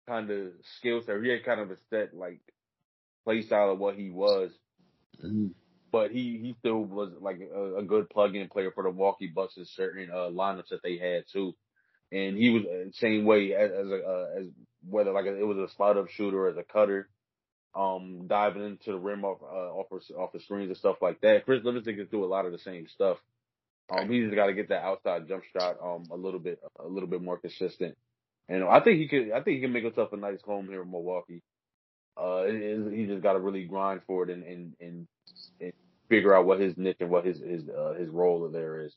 kind 0.09 0.31
of 0.31 0.49
skill 0.79 1.03
set. 1.05 1.23
He 1.23 1.31
had 1.31 1.45
kind 1.45 1.61
of 1.61 1.71
a 1.71 1.77
set 1.91 2.15
like 2.15 2.41
play 3.25 3.43
style 3.43 3.71
of 3.73 3.79
what 3.79 3.97
he 3.97 4.11
was. 4.11 4.51
Mm-hmm. 5.23 5.49
But 5.93 6.11
he, 6.11 6.41
he 6.43 6.57
still 6.59 6.81
was 6.81 7.13
like 7.21 7.39
a, 7.41 7.77
a 7.77 7.83
good 7.83 8.11
plug-in 8.11 8.49
player 8.49 8.71
for 8.75 8.83
the 8.83 8.91
Milwaukee 8.91 9.33
Bucks 9.35 9.57
in 9.57 9.65
certain 9.65 10.11
uh, 10.11 10.31
lineups 10.31 10.69
that 10.71 10.83
they 10.83 10.99
had 10.99 11.25
too. 11.33 11.55
And 12.13 12.37
he 12.37 12.51
was 12.51 12.63
the 12.65 12.91
same 12.95 13.25
way 13.25 13.55
as, 13.55 13.71
as 13.71 13.87
a 13.87 13.97
uh, 13.97 14.41
as 14.41 14.47
whether 14.89 15.13
like 15.13 15.27
a, 15.27 15.39
it 15.39 15.47
was 15.47 15.59
a 15.59 15.73
spot 15.73 15.97
up 15.97 16.09
shooter 16.11 16.39
or 16.39 16.49
as 16.49 16.57
a 16.57 16.65
cutter, 16.65 17.09
um, 17.77 18.27
diving 18.27 18.65
into 18.65 18.93
the 18.93 18.99
rim 18.99 19.25
off 19.25 19.39
uh, 19.43 19.73
off 19.75 19.89
off 20.19 20.33
the 20.33 20.41
screens 20.41 20.69
and 20.69 20.79
stuff 20.79 20.97
like 21.03 21.21
that. 21.23 21.45
Chris 21.45 21.65
Livingston 21.65 21.97
can 21.97 22.09
do 22.11 22.25
a 22.25 22.27
lot 22.27 22.47
of 22.47 22.53
the 22.53 22.59
same 22.59 22.89
stuff. 22.89 23.19
Um, 23.91 24.11
he's 24.11 24.35
got 24.35 24.47
to 24.47 24.55
get 24.55 24.71
that 24.71 24.85
outside 24.85 25.29
jump 25.29 25.45
shot 25.53 25.77
um 25.83 26.05
a 26.11 26.17
little 26.17 26.41
bit 26.41 26.61
a 26.81 26.89
little 26.89 27.09
bit 27.09 27.23
more 27.23 27.39
consistent, 27.39 27.97
and 28.49 28.65
I 28.65 28.81
think 28.81 28.99
he 28.99 29.09
could 29.09 29.33
I 29.33 29.43
think 29.43 29.57
he 29.57 29.61
can 29.61 29.73
make 29.73 29.85
himself 29.85 30.13
a 30.13 30.17
nice 30.17 30.43
home 30.43 30.69
here 30.69 30.83
in 30.83 30.91
Milwaukee. 30.91 31.43
Uh, 32.17 32.47
he 32.47 33.07
just 33.07 33.23
got 33.23 33.35
to 33.35 33.41
really 33.41 33.65
grind 33.65 34.01
for 34.07 34.25
it 34.25 34.31
and, 34.31 34.45
and 34.45 34.75
and 34.81 35.09
and 35.61 35.73
figure 36.09 36.35
out 36.35 36.47
what 36.47 36.61
his 36.61 36.77
niche 36.79 36.97
and 37.01 37.11
what 37.11 37.27
his 37.27 37.41
his 37.41 37.69
uh, 37.69 37.95
his 37.99 38.09
role 38.09 38.49
there 38.51 38.83
is. 38.83 38.95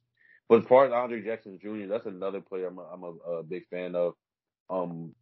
But 0.50 0.62
as 0.62 0.68
far 0.68 0.86
as 0.86 0.94
Andre 0.94 1.24
Jackson 1.24 1.60
Jr., 1.62 1.88
that's 1.88 2.08
another 2.08 2.42
player 2.42 2.68
I'm 2.68 2.80
a, 2.80 2.84
I'm 2.84 3.04
a, 3.04 3.32
a 3.40 3.44
big 3.44 3.68
fan 3.70 3.96
of. 3.96 4.14
Um, 4.70 5.14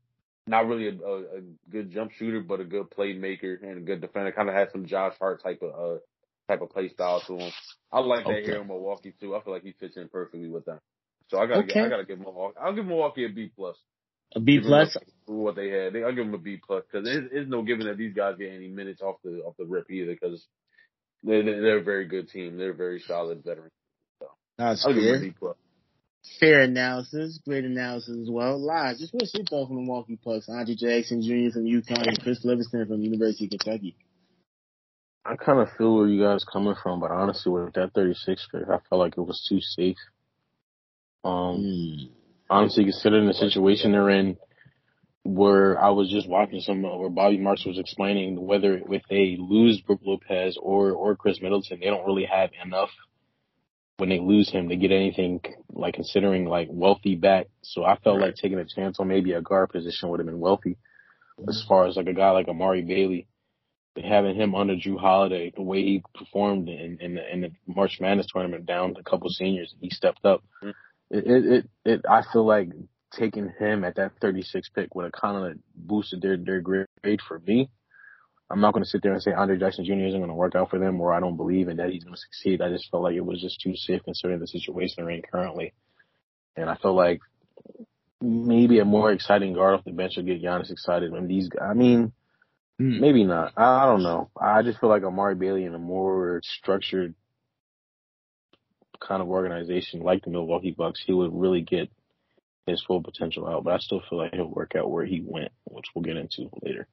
not 0.48 0.68
really 0.68 0.88
a, 0.88 1.06
a, 1.06 1.18
a, 1.20 1.42
good 1.70 1.92
jump 1.92 2.12
shooter, 2.12 2.42
but 2.42 2.60
a 2.60 2.66
good 2.66 2.90
playmaker 2.90 3.62
and 3.62 3.78
a 3.78 3.82
good 3.82 4.02
defender. 4.02 4.32
Kind 4.32 4.50
of 4.50 4.56
has 4.56 4.70
some 4.72 4.86
Josh 4.86 5.14
Hart 5.20 5.44
type 5.44 5.62
of 5.62 5.72
uh, 5.72 6.00
type 6.48 6.62
of 6.62 6.70
play 6.70 6.90
style 6.90 7.22
to 7.28 7.38
him. 7.38 7.52
I 7.92 8.00
like 8.00 8.26
that 8.26 8.44
here 8.44 8.62
in 8.62 8.68
Milwaukee 8.68 9.14
too. 9.20 9.36
I 9.36 9.42
feel 9.42 9.54
like 9.54 9.64
he 9.64 9.74
fits 9.74 9.98
in 9.98 10.10
perfectly 10.10 10.48
with 10.48 10.66
them. 10.66 10.80
So 11.30 11.40
I 11.40 11.46
gotta 11.48 11.64
okay. 11.64 11.82
I 11.82 11.90
gotta 11.90 12.06
give 12.06 12.20
Milwaukee. 12.20 12.58
I'll 12.62 12.76
give 12.76 12.86
Milwaukee 12.86 13.26
a 13.26 13.30
B 13.30 13.52
plus. 13.56 13.78
A 14.36 14.40
B 14.40 14.60
plus 14.60 14.98
what 15.26 15.56
they 15.56 15.70
had. 15.70 15.96
I'll 15.96 16.16
give 16.16 16.26
them 16.26 16.34
a 16.34 16.38
B 16.38 16.60
plus 16.66 16.84
because 16.90 17.06
there's, 17.06 17.30
there's 17.32 17.48
no 17.48 17.64
giving 17.64 17.88
that 17.88 17.98
these 17.98 18.14
guys 18.14 18.36
get 18.38 18.52
any 18.52 18.68
minutes 18.68 19.02
off 19.02 19.16
the 19.24 19.42
off 19.46 19.56
the 19.58 19.66
rip 19.66 19.90
either 19.90 20.14
because 20.14 20.46
they're 21.24 21.44
they're 21.44 21.80
a 21.80 21.84
very 21.84 22.06
good 22.06 22.30
team. 22.30 22.58
They're 22.58 22.74
very 22.74 23.00
solid 23.00 23.44
veterans. 23.44 23.72
So 24.20 24.28
That's 24.58 24.86
I'll 24.86 24.94
fair. 24.94 25.20
Give 25.20 25.40
them 25.40 25.56
Fair 26.40 26.62
analysis, 26.62 27.40
great 27.46 27.66
analysis 27.66 28.18
as 28.22 28.30
well. 28.30 28.60
Live, 28.60 28.98
just 28.98 29.14
what's 29.14 29.34
your 29.34 29.44
thought 29.46 29.68
from 29.68 29.78
the 29.78 29.82
Milwaukee 29.82 30.20
Bucks? 30.24 30.48
Andre 30.50 30.76
Jackson 30.76 31.22
Jr. 31.22 31.54
from 31.54 31.66
UConn 31.66 32.08
and 32.08 32.22
Chris 32.22 32.44
Livingston 32.44 32.86
from 32.88 33.02
University 33.02 33.46
of 33.46 33.52
Kentucky. 33.52 33.96
I 35.26 35.36
kind 35.36 35.60
of 35.60 35.70
feel 35.78 35.96
where 35.96 36.08
you 36.08 36.22
guys 36.22 36.46
coming 36.52 36.76
from, 36.82 37.00
but 37.00 37.12
honestly, 37.12 37.52
with 37.52 37.74
that 37.74 37.94
36 37.94 38.48
pick, 38.52 38.64
I 38.64 38.78
felt 38.90 39.00
like 39.00 39.18
it 39.18 39.22
was 39.22 39.46
too 39.50 39.60
safe. 39.60 39.98
Um, 41.24 41.58
mm. 41.58 42.10
honestly, 42.50 42.86
considering 42.86 43.28
the 43.28 43.34
situation 43.34 43.92
they're 43.92 44.10
in, 44.10 44.38
where 45.24 45.78
I 45.78 45.90
was 45.90 46.10
just 46.10 46.30
watching 46.30 46.62
some 46.62 46.84
where 46.84 47.10
Bobby 47.10 47.38
Marks 47.38 47.66
was 47.66 47.78
explaining 47.78 48.40
whether 48.40 48.80
if 48.90 49.02
they 49.10 49.36
lose 49.38 49.82
Brook 49.82 50.00
Lopez 50.06 50.58
or 50.62 50.92
or 50.92 51.18
Khris 51.18 51.42
Middleton, 51.42 51.80
they 51.82 51.88
don't 51.88 52.06
really 52.06 52.26
have 52.26 52.52
enough 52.64 52.90
when 53.98 54.10
they 54.10 54.20
lose 54.20 54.50
him 54.50 54.70
to 54.70 54.76
get 54.76 54.92
anything 54.92 55.42
like 55.72 55.96
considering 55.96 56.46
like 56.46 56.68
wealthy 56.72 57.16
back. 57.16 57.48
So 57.64 57.84
I 57.84 57.98
felt 57.98 58.20
right. 58.20 58.28
like 58.28 58.36
taking 58.36 58.60
a 58.60 58.66
chance 58.66 59.00
on 59.00 59.08
maybe 59.08 59.34
a 59.34 59.42
guard 59.42 59.70
position 59.70 60.10
would 60.10 60.20
have 60.20 60.28
been 60.28 60.40
wealthy. 60.40 60.78
Mm-hmm. 61.40 61.50
As 61.50 61.64
far 61.68 61.88
as 61.88 61.98
like 61.98 62.08
a 62.08 62.14
guy 62.14 62.32
like 62.32 62.48
Amari 62.48 62.84
Bailey, 62.84 63.28
But 63.96 64.04
having 64.04 64.36
him 64.36 64.54
under 64.54 64.76
Jrue 64.76 65.00
Holiday, 65.00 65.52
the 65.56 65.64
way 65.64 65.82
he 65.82 66.04
performed 66.14 66.70
in, 66.70 67.00
in 67.02 67.16
the, 67.16 67.34
in 67.34 67.42
the 67.42 67.52
March 67.66 67.98
Madness 68.00 68.28
tournament 68.32 68.68
down 68.68 68.96
a 69.00 69.04
couple 69.04 69.30
seniors, 69.30 69.74
he 69.82 69.90
stepped 69.90 70.26
up. 70.26 70.44
Mm-hmm. 70.64 71.18
It, 71.18 71.26
it, 71.26 71.46
it, 71.46 71.70
it, 71.86 72.02
I 72.08 72.22
feel 72.32 72.46
like 72.46 72.70
taking 73.18 73.52
him 73.58 73.84
at 73.84 73.96
that 73.96 74.12
36 74.22 74.70
pick 74.70 74.94
would 74.94 75.06
have 75.06 75.12
kind 75.14 75.52
of 75.52 75.58
boosted 75.74 76.22
their, 76.22 76.38
their 76.38 76.62
grade 76.62 77.22
for 77.28 77.40
me. 77.40 77.70
I'm 78.50 78.62
not 78.62 78.74
going 78.74 78.84
to 78.84 78.90
sit 78.90 79.04
there 79.04 79.14
and 79.14 79.22
say 79.22 79.34
Andre 79.34 79.58
Jackson 79.58 79.84
Jr. 79.84 79.94
isn't 79.94 80.20
going 80.20 80.30
to 80.30 80.36
work 80.36 80.56
out 80.56 80.70
for 80.70 80.80
them 80.80 81.02
or 81.02 81.14
I 81.14 81.20
don't 81.20 81.36
believe 81.36 81.68
in 81.68 81.78
that 81.78 81.90
he's 81.90 82.04
going 82.04 82.16
to 82.16 82.22
succeed. 82.22 82.62
I 82.62 82.70
just 82.70 82.90
felt 82.90 83.04
like 83.04 83.16
it 83.16 83.26
was 83.26 83.42
just 83.42 83.60
too 83.60 83.76
safe 83.76 84.04
considering 84.06 84.40
the 84.40 84.48
situation 84.48 84.96
they're 84.98 85.10
in 85.10 85.22
currently. 85.22 85.74
And 86.56 86.70
I 86.70 86.76
feel 86.76 86.96
like 86.96 87.20
maybe 88.22 88.80
a 88.80 88.86
more 88.86 89.12
exciting 89.12 89.54
guard 89.54 89.76
off 89.76 89.86
the 89.86 89.92
bench 89.92 90.16
will 90.16 90.24
get 90.24 90.42
Giannis 90.42 90.72
excited 90.72 91.12
when 91.12 91.28
these, 91.28 91.50
I 91.62 91.74
mean, 91.74 92.14
Hmm. 92.80 93.00
Maybe 93.00 93.24
not. 93.24 93.54
I, 93.58 93.84
I 93.84 93.86
don't 93.86 94.04
know. 94.04 94.30
I 94.40 94.62
just 94.62 94.80
feel 94.80 94.90
like 94.90 95.04
Amari 95.04 95.36
Bailey 95.36 95.66
in 95.66 95.74
a 95.74 95.80
more 95.80 96.42
structured 96.44 97.16
kind 99.00 99.22
of 99.22 99.30
organization 99.30 100.02
like 100.02 100.24
the 100.24 100.30
Milwaukee 100.30 100.76
Bucks, 100.78 101.04
he 101.06 101.14
would 101.14 101.32
really 101.34 101.62
get 101.62 101.90
his 102.66 102.84
full 102.84 103.02
potential 103.02 103.48
out. 103.48 103.64
But 103.64 103.74
I 103.74 103.78
still 103.80 104.02
feel 104.08 104.20
like 104.20 104.34
he'll 104.34 104.46
work 104.46 104.76
out 104.76 104.92
where 104.92 105.06
he 105.06 105.24
went, 105.26 105.52
which 105.66 105.88
we'll 105.96 106.04
get 106.04 106.18
into 106.18 106.50
later. 106.62 106.88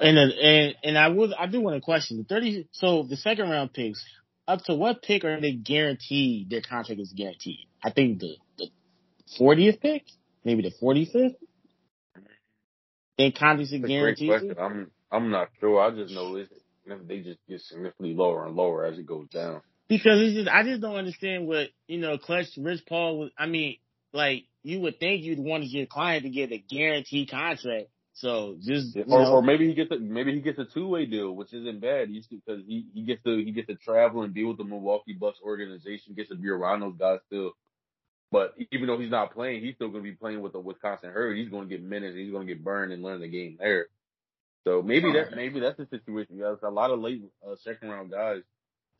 And 0.00 0.18
and 0.18 0.74
and 0.82 0.98
I 0.98 1.08
would 1.08 1.32
I 1.32 1.46
do 1.46 1.60
want 1.60 1.76
to 1.76 1.80
question 1.80 2.18
the 2.18 2.24
thirty. 2.24 2.68
So 2.72 3.04
the 3.08 3.16
second 3.16 3.48
round 3.48 3.72
picks, 3.72 4.04
up 4.48 4.62
to 4.64 4.74
what 4.74 5.02
pick 5.02 5.24
are 5.24 5.40
they 5.40 5.52
guaranteed 5.52 6.50
their 6.50 6.62
contract 6.62 7.00
is 7.00 7.12
guaranteed? 7.16 7.66
I 7.82 7.90
think 7.90 8.18
the 8.18 8.36
the 8.58 8.68
fortieth 9.38 9.80
pick, 9.80 10.04
maybe 10.44 10.62
the 10.62 10.72
forty 10.80 11.04
fifth. 11.04 11.36
And 13.16 13.34
Condi's 13.34 13.72
a 13.72 13.78
guarantee. 13.78 14.32
I'm 14.32 14.90
I'm 15.12 15.30
not 15.30 15.50
sure. 15.60 15.80
I 15.80 15.90
just 15.90 16.12
know 16.12 16.34
it's 16.36 16.52
they 17.06 17.20
just 17.20 17.38
get 17.48 17.60
significantly 17.60 18.14
lower 18.14 18.46
and 18.46 18.56
lower 18.56 18.84
as 18.84 18.98
it 18.98 19.06
goes 19.06 19.28
down. 19.28 19.60
Because 19.88 20.20
it's 20.20 20.34
just 20.34 20.48
I 20.48 20.64
just 20.64 20.80
don't 20.80 20.96
understand 20.96 21.46
what 21.46 21.68
you 21.86 21.98
know. 21.98 22.18
Clutch 22.18 22.46
Rich 22.56 22.82
Paul 22.88 23.18
was. 23.18 23.30
I 23.38 23.46
mean, 23.46 23.76
like 24.12 24.44
you 24.62 24.80
would 24.80 24.98
think 24.98 25.22
you'd 25.22 25.38
want 25.38 25.64
your 25.64 25.86
client 25.86 26.24
to 26.24 26.30
get 26.30 26.52
a 26.52 26.58
guaranteed 26.58 27.30
contract. 27.30 27.88
So 28.14 28.56
just 28.60 28.96
or, 29.08 29.26
or 29.26 29.42
maybe 29.42 29.66
he 29.66 29.74
gets 29.74 29.90
a 29.90 29.98
maybe 29.98 30.32
he 30.32 30.40
gets 30.40 30.58
a 30.60 30.64
two 30.64 30.86
way 30.86 31.04
deal, 31.04 31.32
which 31.32 31.52
isn't 31.52 31.80
bad. 31.80 32.08
He's 32.08 32.26
because 32.28 32.62
he 32.66 32.86
he 32.94 33.02
gets 33.02 33.22
to 33.24 33.36
he 33.44 33.50
gets 33.50 33.66
to 33.66 33.74
travel 33.74 34.22
and 34.22 34.32
deal 34.32 34.48
with 34.48 34.58
the 34.58 34.64
Milwaukee 34.64 35.14
Bucks 35.14 35.40
organization, 35.44 36.14
gets 36.14 36.28
to 36.28 36.36
be 36.36 36.48
around 36.48 36.80
those 36.80 36.96
guys 36.96 37.18
still. 37.26 37.52
But 38.30 38.54
even 38.70 38.86
though 38.86 38.98
he's 38.98 39.10
not 39.10 39.32
playing, 39.32 39.64
he's 39.64 39.74
still 39.74 39.88
going 39.88 40.02
to 40.04 40.10
be 40.10 40.16
playing 40.16 40.40
with 40.40 40.52
the 40.52 40.60
Wisconsin 40.60 41.10
Herd. 41.10 41.36
He's 41.36 41.48
going 41.48 41.68
to 41.68 41.74
get 41.74 41.84
minutes. 41.84 42.16
He's 42.16 42.30
going 42.32 42.46
to 42.46 42.54
get 42.54 42.64
burned 42.64 42.92
and 42.92 43.02
learn 43.02 43.20
the 43.20 43.28
game 43.28 43.56
there. 43.58 43.86
So 44.64 44.80
maybe 44.80 45.12
that 45.12 45.34
maybe 45.34 45.60
that's 45.60 45.76
the 45.76 45.86
situation. 45.86 46.38
Guys, 46.38 46.56
a 46.62 46.70
lot 46.70 46.90
of 46.90 47.00
late 47.00 47.22
uh, 47.46 47.56
second 47.62 47.90
round 47.90 48.12
guys 48.12 48.42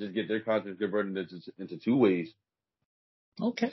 just 0.01 0.13
get 0.15 0.29
their 0.29 0.41
contracts 0.41 0.81
converted 0.81 1.17
into 1.17 1.41
into 1.59 1.79
two 1.79 1.97
ways. 1.97 2.33
Okay, 3.41 3.71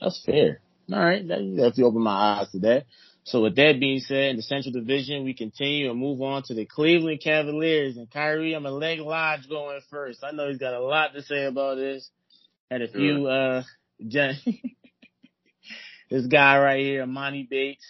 that's 0.00 0.22
fair. 0.24 0.60
All 0.92 1.00
right, 1.00 1.26
that 1.26 1.38
definitely 1.38 1.84
opened 1.84 2.04
my 2.04 2.40
eyes 2.40 2.50
to 2.52 2.58
that. 2.60 2.86
So 3.26 3.42
with 3.42 3.56
that 3.56 3.80
being 3.80 3.98
said, 3.98 4.30
in 4.30 4.36
the 4.36 4.42
Central 4.42 4.72
Division, 4.72 5.24
we 5.24 5.34
continue 5.34 5.90
and 5.90 5.98
move 5.98 6.22
on 6.22 6.44
to 6.44 6.54
the 6.54 6.64
Cleveland 6.64 7.20
Cavaliers. 7.20 7.96
And 7.96 8.08
Kyrie, 8.08 8.54
I'm 8.54 8.62
gonna 8.62 8.76
leg 8.76 9.00
Lodge 9.00 9.48
going 9.48 9.80
first. 9.90 10.22
I 10.22 10.30
know 10.30 10.48
he's 10.48 10.58
got 10.58 10.74
a 10.74 10.80
lot 10.80 11.12
to 11.12 11.22
say 11.22 11.44
about 11.44 11.74
this. 11.74 12.08
Had 12.70 12.82
a 12.82 12.88
few, 12.88 13.26
uh, 13.26 13.64
this 13.98 14.46
guy 16.30 16.58
right 16.58 16.84
here, 16.84 17.04
Emoni 17.04 17.48
Bates. 17.48 17.84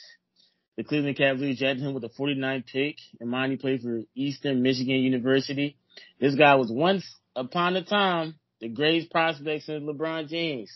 The 0.79 0.85
Cleveland 0.85 1.19
Cavaliers 1.19 1.59
drafted 1.59 1.85
him 1.85 1.93
with 1.93 2.05
a 2.05 2.09
49 2.09 2.65
pick. 2.73 2.97
Emoni 3.23 3.61
played 3.61 3.83
for 3.83 4.05
Eastern 4.15 4.63
Michigan 4.63 4.97
University. 4.97 5.77
This 6.19 6.35
guy 6.35 6.55
was 6.55 6.73
once 6.73 7.05
upon 7.35 7.77
a 7.77 7.85
time 7.85 8.37
the 8.63 8.69
greatest 8.69 9.11
prospect 9.11 9.65
since 9.65 9.85
LeBron 9.85 10.29
James. 10.29 10.71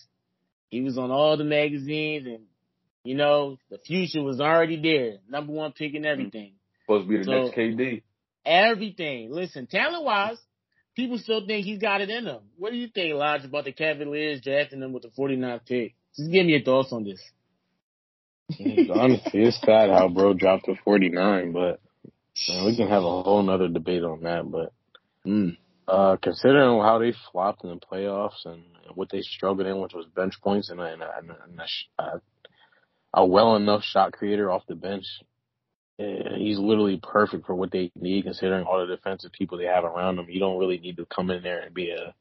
He 0.69 0.83
was 0.83 0.99
on 0.99 1.11
all 1.11 1.39
the 1.39 1.45
magazines 1.45 2.27
and 2.27 2.45
you 3.05 3.15
know, 3.15 3.59
the 3.71 3.79
future 3.79 4.23
was 4.23 4.41
already 4.41 4.81
there. 4.81 5.19
Number 5.29 5.53
one 5.53 5.73
pick 5.73 5.95
and 5.95 6.07
everything. 6.07 6.53
Supposed 6.83 7.05
to 7.07 7.09
be 7.11 7.19
the 7.19 7.25
So- 7.25 7.43
next 7.45 7.55
KD. 7.57 8.03
Everything. 8.45 9.31
Listen, 9.31 9.67
talent 9.67 10.03
wise, 10.05 10.39
people 10.97 11.19
still 11.19 11.47
think 11.47 11.65
he's 11.67 11.79
got 11.79 12.01
it 12.01 12.09
in 12.11 12.25
him. 12.27 12.41
What 12.57 12.73
do 12.73 12.79
you 12.79 12.89
think, 12.89 13.15
Lodge, 13.15 13.45
about 13.45 13.65
the 13.65 13.73
Cavaliers 13.73 14.41
drafting 14.41 14.81
him 14.83 14.93
with 14.93 15.03
the 15.03 15.11
49th 15.11 15.67
pick? 15.67 15.95
Just 16.17 16.31
give 16.33 16.47
me 16.47 16.53
your 16.53 16.63
thoughts 16.63 16.93
on 16.93 17.05
this. 17.05 17.21
Honestly, 18.59 19.43
it's 19.45 19.61
sad 19.61 19.91
how 19.91 20.09
bro 20.09 20.33
dropped 20.35 20.65
to 20.65 20.75
49, 20.85 21.53
but 21.53 21.81
man, 22.49 22.65
we 22.67 22.77
can 22.77 22.89
have 22.89 23.05
a 23.05 23.23
whole 23.23 23.43
nother 23.43 23.69
debate 23.69 24.03
on 24.03 24.23
that. 24.23 24.51
But 24.51 24.73
Mm. 25.27 25.57
uh, 25.87 26.17
considering 26.17 26.81
how 26.81 26.99
they 26.99 27.13
flopped 27.31 27.63
in 27.63 27.71
the 27.71 27.77
playoffs 27.77 28.45
and 28.47 28.63
what 28.95 29.11
they 29.11 29.21
struggled 29.21 29.67
in, 29.69 29.79
which 29.81 29.93
was 29.95 30.07
bench 30.07 30.41
points 30.43 30.71
and, 30.71 30.81
a- 30.81 30.85
and, 30.95 31.03
a- 31.03 31.17
and, 31.19 31.31
a- 31.31 31.43
and 31.45 31.61
a, 31.61 31.67
sh- 31.67 31.87
a, 33.13 33.25
well 33.25 33.57
enough 33.57 33.83
shot 33.83 34.13
creator 34.13 34.51
off 34.51 34.63
the 34.69 34.75
bench, 34.75 35.05
he's 35.99 36.59
literally 36.59 37.01
perfect 37.03 37.47
for 37.47 37.55
what 37.55 37.71
they 37.71 37.91
need. 37.95 38.25
Considering 38.25 38.65
all 38.65 38.87
the 38.87 38.95
defensive 38.95 39.33
people 39.33 39.59
they 39.59 39.65
have 39.65 39.85
around 39.85 40.19
him, 40.19 40.27
you 40.29 40.41
don't 40.41 40.59
really 40.59 40.79
need 40.79 40.97
to 40.97 41.07
come 41.07 41.31
in 41.31 41.43
there 41.43 41.61
and 41.61 41.75
be 41.75 41.91
a 41.91 42.15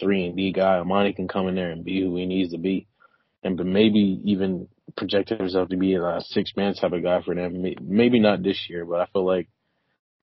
three 0.00 0.26
and 0.26 0.36
D 0.36 0.52
guy. 0.52 0.80
Emoni 0.82 1.14
can 1.14 1.28
come 1.28 1.48
in 1.48 1.54
there 1.54 1.70
and 1.70 1.84
be 1.84 2.00
who 2.00 2.16
he 2.16 2.26
needs 2.26 2.52
to 2.52 2.58
be, 2.58 2.86
and 3.42 3.56
but 3.56 3.66
maybe 3.66 4.20
even 4.24 4.68
project 4.96 5.30
himself 5.30 5.68
to 5.68 5.76
be 5.76 5.94
a 5.94 6.20
six 6.20 6.52
man 6.56 6.74
type 6.74 6.92
of 6.92 7.02
guy 7.02 7.22
for 7.22 7.34
them. 7.34 7.64
Maybe 7.80 8.20
not 8.20 8.42
this 8.42 8.66
year, 8.68 8.84
but 8.84 9.00
I 9.00 9.06
feel 9.06 9.26
like 9.26 9.48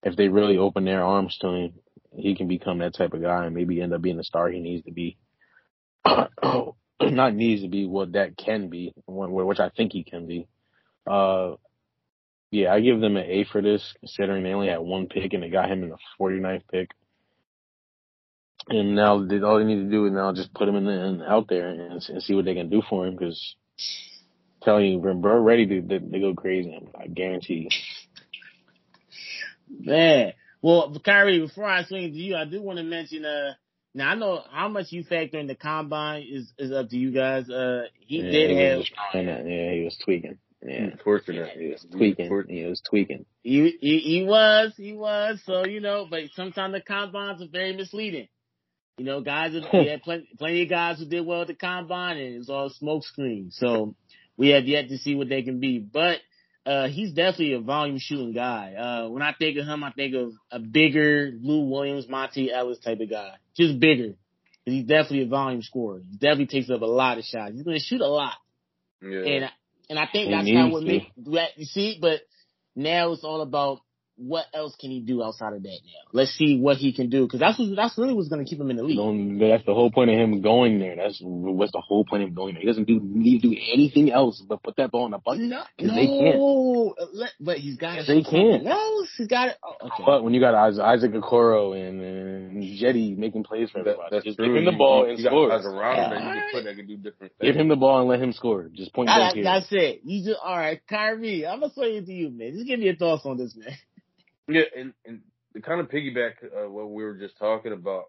if 0.03 0.15
they 0.15 0.27
really 0.27 0.57
open 0.57 0.85
their 0.85 1.03
arms 1.03 1.37
to 1.41 1.47
him, 1.47 1.73
he 2.15 2.35
can 2.35 2.47
become 2.47 2.79
that 2.79 2.95
type 2.95 3.13
of 3.13 3.21
guy 3.21 3.45
and 3.45 3.55
maybe 3.55 3.81
end 3.81 3.93
up 3.93 4.01
being 4.01 4.17
the 4.17 4.23
star 4.23 4.49
he 4.49 4.59
needs 4.59 4.85
to 4.85 4.91
be. 4.91 5.17
Oh, 6.41 6.75
not 7.01 7.33
needs 7.33 7.61
to 7.61 7.67
be 7.67 7.85
what 7.85 8.13
that 8.13 8.37
can 8.37 8.69
be, 8.69 8.93
which 9.07 9.59
I 9.59 9.69
think 9.69 9.93
he 9.93 10.03
can 10.03 10.27
be. 10.27 10.47
Uh, 11.05 11.55
yeah, 12.51 12.71
I 12.71 12.81
give 12.81 12.99
them 12.99 13.17
an 13.17 13.25
A 13.25 13.45
for 13.45 13.61
this, 13.61 13.93
considering 13.99 14.43
they 14.43 14.53
only 14.53 14.69
had 14.69 14.79
one 14.79 15.07
pick 15.07 15.33
and 15.33 15.41
they 15.41 15.49
got 15.49 15.69
him 15.69 15.83
in 15.83 15.89
the 15.89 15.97
49th 16.19 16.61
pick. 16.71 16.91
And 18.69 18.95
now 18.95 19.25
they, 19.25 19.41
all 19.41 19.57
they 19.57 19.65
need 19.65 19.83
to 19.83 19.89
do 19.89 20.05
is 20.05 20.13
now 20.13 20.31
just 20.33 20.53
put 20.53 20.69
him 20.69 20.75
in, 20.75 20.85
the, 20.85 21.25
out 21.27 21.47
there 21.49 21.67
and, 21.67 22.01
and 22.07 22.23
see 22.23 22.35
what 22.35 22.45
they 22.45 22.53
can 22.53 22.69
do 22.69 22.81
for 22.87 23.07
him. 23.07 23.15
Because 23.15 23.55
telling 24.61 24.85
you, 24.85 24.99
bro, 24.99 25.15
bro, 25.15 25.41
ready 25.41 25.65
to 25.65 25.81
they, 25.81 25.97
they 25.97 26.19
go 26.19 26.33
crazy. 26.33 26.79
I 26.97 27.07
guarantee. 27.07 27.69
Man. 29.67 30.33
Well, 30.61 30.95
Kyrie, 31.03 31.41
before 31.41 31.65
I 31.65 31.83
swing 31.83 32.13
to 32.13 32.17
you, 32.17 32.37
I 32.37 32.45
do 32.45 32.61
want 32.61 32.77
to 32.77 32.83
mention, 32.83 33.25
uh, 33.25 33.53
now 33.93 34.09
I 34.09 34.15
know 34.15 34.41
how 34.51 34.69
much 34.69 34.91
you 34.91 35.03
factor 35.03 35.37
in 35.39 35.47
the 35.47 35.55
combine 35.55 36.25
is, 36.29 36.51
is 36.57 36.71
up 36.71 36.89
to 36.89 36.97
you 36.97 37.11
guys. 37.11 37.49
Uh, 37.49 37.83
he 37.99 38.17
yeah, 38.17 38.31
did 38.31 38.49
he 38.49 38.57
have, 38.57 38.77
was 38.79 38.89
destroying. 38.89 39.27
Yeah, 39.27 39.73
he 39.73 39.83
was 39.83 39.97
tweaking. 40.03 40.37
Yeah, 40.65 40.91
Torturing 41.03 41.45
he 41.57 41.67
was 41.71 41.85
tweaking. 41.91 42.45
He 42.47 42.63
was 42.63 42.81
tweaking. 42.89 43.25
he, 43.43 43.77
he, 43.81 43.99
he 43.99 44.23
was, 44.23 44.73
he 44.77 44.93
was. 44.93 45.41
So, 45.45 45.65
you 45.65 45.81
know, 45.81 46.07
but 46.09 46.21
sometimes 46.35 46.73
the 46.73 46.81
combines 46.81 47.41
are 47.41 47.47
very 47.47 47.75
misleading. 47.75 48.29
You 48.97 49.05
know, 49.05 49.21
guys, 49.21 49.51
we 49.73 49.87
had 49.89 50.03
plenty, 50.03 50.29
plenty 50.37 50.63
of 50.63 50.69
guys 50.69 50.99
who 50.99 51.05
did 51.05 51.25
well 51.25 51.41
at 51.41 51.47
the 51.47 51.53
combine 51.53 52.17
and 52.17 52.35
it 52.35 52.37
was 52.37 52.49
all 52.49 52.69
smoke 52.69 53.03
screen. 53.03 53.49
So 53.51 53.95
we 54.37 54.49
have 54.49 54.65
yet 54.65 54.87
to 54.87 54.97
see 54.97 55.15
what 55.15 55.29
they 55.29 55.43
can 55.43 55.59
be, 55.59 55.79
but, 55.79 56.19
uh, 56.65 56.87
he's 56.87 57.11
definitely 57.11 57.53
a 57.53 57.59
volume 57.59 57.99
shooting 57.99 58.31
guy. 58.31 58.73
Uh, 58.75 59.09
when 59.09 59.21
I 59.21 59.33
think 59.37 59.57
of 59.57 59.65
him, 59.65 59.83
I 59.83 59.91
think 59.91 60.15
of 60.15 60.31
a 60.49 60.59
bigger 60.59 61.31
Lou 61.41 61.69
Williams, 61.69 62.07
Monta 62.07 62.49
Ellis 62.49 62.79
type 62.79 63.01
of 63.01 63.09
guy. 63.09 63.33
Just 63.55 63.79
bigger. 63.79 64.13
He's 64.65 64.85
definitely 64.85 65.23
a 65.23 65.27
volume 65.27 65.61
scorer. 65.61 65.99
He 66.09 66.17
definitely 66.17 66.47
takes 66.47 66.69
up 66.69 66.81
a 66.81 66.85
lot 66.85 67.17
of 67.17 67.25
shots. 67.25 67.53
He's 67.53 67.63
going 67.63 67.77
to 67.77 67.83
shoot 67.83 68.01
a 68.01 68.07
lot. 68.07 68.33
Yeah. 69.01 69.19
And 69.19 69.49
and 69.89 69.99
I 69.99 70.07
think 70.11 70.29
He 70.29 70.31
that's 70.31 70.47
how 70.49 70.63
needs 70.63 70.73
what 70.73 70.79
to. 70.81 70.85
make 70.85 71.11
that 71.33 71.49
you 71.57 71.65
see, 71.65 71.97
but 72.01 72.21
now 72.75 73.11
it's 73.11 73.23
all 73.23 73.41
about 73.41 73.79
what 74.15 74.45
else 74.53 74.75
can 74.79 74.91
he 74.91 74.99
do 74.99 75.23
outside 75.23 75.53
of 75.53 75.63
that 75.63 75.69
now. 75.69 76.09
Let's 76.11 76.31
see 76.37 76.59
what 76.59 76.77
he 76.77 76.93
can 76.93 77.09
do 77.09 77.23
because 77.25 77.39
that's 77.39 77.57
what, 77.57 77.75
that's 77.75 77.97
really 77.97 78.13
what's 78.13 78.29
going 78.29 78.45
to 78.45 78.49
keep 78.49 78.59
him 78.59 78.69
in 78.69 78.77
the 78.77 78.83
league. 78.83 78.97
Don't, 78.97 79.39
that's 79.39 79.65
the 79.65 79.73
whole 79.73 79.91
point 79.91 80.11
of 80.11 80.15
him 80.17 80.41
going 80.41 80.77
there. 80.79 80.95
That's 80.95 81.19
what's 81.21 81.71
the 81.71 81.81
whole 81.81 82.05
point 82.05 82.23
of 82.23 82.29
him 82.29 82.35
going 82.35 82.53
there. 82.53 82.61
He 82.61 82.67
doesn't 82.67 82.85
do 82.87 82.99
need 83.01 83.41
to 83.41 83.49
do 83.49 83.55
anything 83.73 84.11
else 84.11 84.41
but 84.47 84.61
put 84.61 84.75
that 84.77 84.91
ball 84.91 85.05
in 85.05 85.11
the 85.11 85.17
bucket. 85.17 85.41
No, 85.41 85.63
'Cause 85.79 85.89
they 85.95 86.05
can't. 86.07 86.37
no, 86.37 86.95
let- 87.13 87.33
but 87.39 87.57
he's 87.57 87.77
got 87.77 87.95
Yes, 87.95 88.07
they 88.07 88.21
can. 88.21 88.63
No, 88.63 89.05
he's 89.17 89.27
got 89.27 89.49
it. 89.49 89.57
Oh, 89.63 89.87
okay. 89.87 90.03
But 90.05 90.23
when 90.23 90.33
you 90.33 90.39
got 90.39 90.53
Isaac 90.53 90.83
Isaac 90.83 91.11
Okoro 91.13 91.75
and, 91.75 91.99
and 92.01 92.77
Jetty 92.77 93.15
making 93.15 93.43
plays 93.43 93.71
for 93.71 93.79
everybody, 93.79 94.09
that's 94.11 94.25
just 94.25 94.37
true. 94.37 94.47
give 94.47 94.55
him 94.55 94.65
the 94.65 94.77
ball 94.77 95.05
you, 95.05 95.09
and 95.11 95.19
you 95.19 95.25
score. 95.25 95.49
guys 95.49 95.65
around 95.65 95.95
him 95.95 96.09
that 96.11 96.21
you 96.35 96.41
can 96.41 96.49
put 96.53 96.63
that 96.65 96.75
can 96.75 96.87
do 96.87 96.97
different 96.97 97.33
things. 97.39 97.51
Give 97.51 97.55
him 97.55 97.67
the 97.67 97.75
ball 97.75 97.99
and 98.01 98.09
let 98.09 98.21
him 98.21 98.31
score. 98.31 98.69
Just 98.73 98.93
point 98.93 99.07
That- 99.07 99.17
blank 99.17 99.35
here. 99.35 99.43
that's 99.43 99.67
it. 99.71 100.01
You 100.05 100.23
just 100.23 100.39
all 100.43 100.55
right, 100.55 100.79
Kyrie. 100.87 101.47
I'm 101.47 101.61
gonna 101.61 101.73
say 101.73 101.97
it 101.97 102.05
to 102.05 102.13
you, 102.13 102.29
man. 102.29 102.53
Just 102.53 102.67
give 102.67 102.79
me 102.79 102.85
your 102.85 102.95
thoughts 102.95 103.25
on 103.25 103.37
this, 103.37 103.55
man. 103.55 103.73
Yeah, 104.47 104.63
and 104.75 104.93
and 105.05 105.21
to 105.55 105.61
kind 105.61 105.79
of 105.81 105.89
piggyback 105.89 106.43
uh, 106.43 106.69
what 106.69 106.91
we 106.91 107.03
were 107.03 107.15
just 107.15 107.37
talking 107.37 107.71
about, 107.73 108.05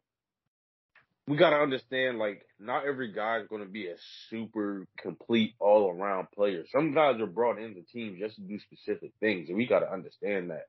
we 1.26 1.36
got 1.36 1.50
to 1.50 1.56
understand 1.56 2.18
like 2.18 2.44
not 2.58 2.86
every 2.86 3.12
guy 3.12 3.38
is 3.38 3.48
going 3.48 3.62
to 3.62 3.68
be 3.68 3.86
a 3.88 3.96
super 4.30 4.86
complete 4.98 5.54
all 5.60 5.90
around 5.90 6.28
player. 6.34 6.64
Some 6.72 6.92
guys 6.92 7.20
are 7.20 7.26
brought 7.26 7.58
into 7.58 7.82
teams 7.82 8.18
just 8.18 8.36
to 8.36 8.42
do 8.42 8.58
specific 8.58 9.12
things, 9.20 9.48
and 9.48 9.56
we 9.58 9.66
got 9.66 9.80
to 9.80 9.92
understand 9.92 10.50
that. 10.50 10.66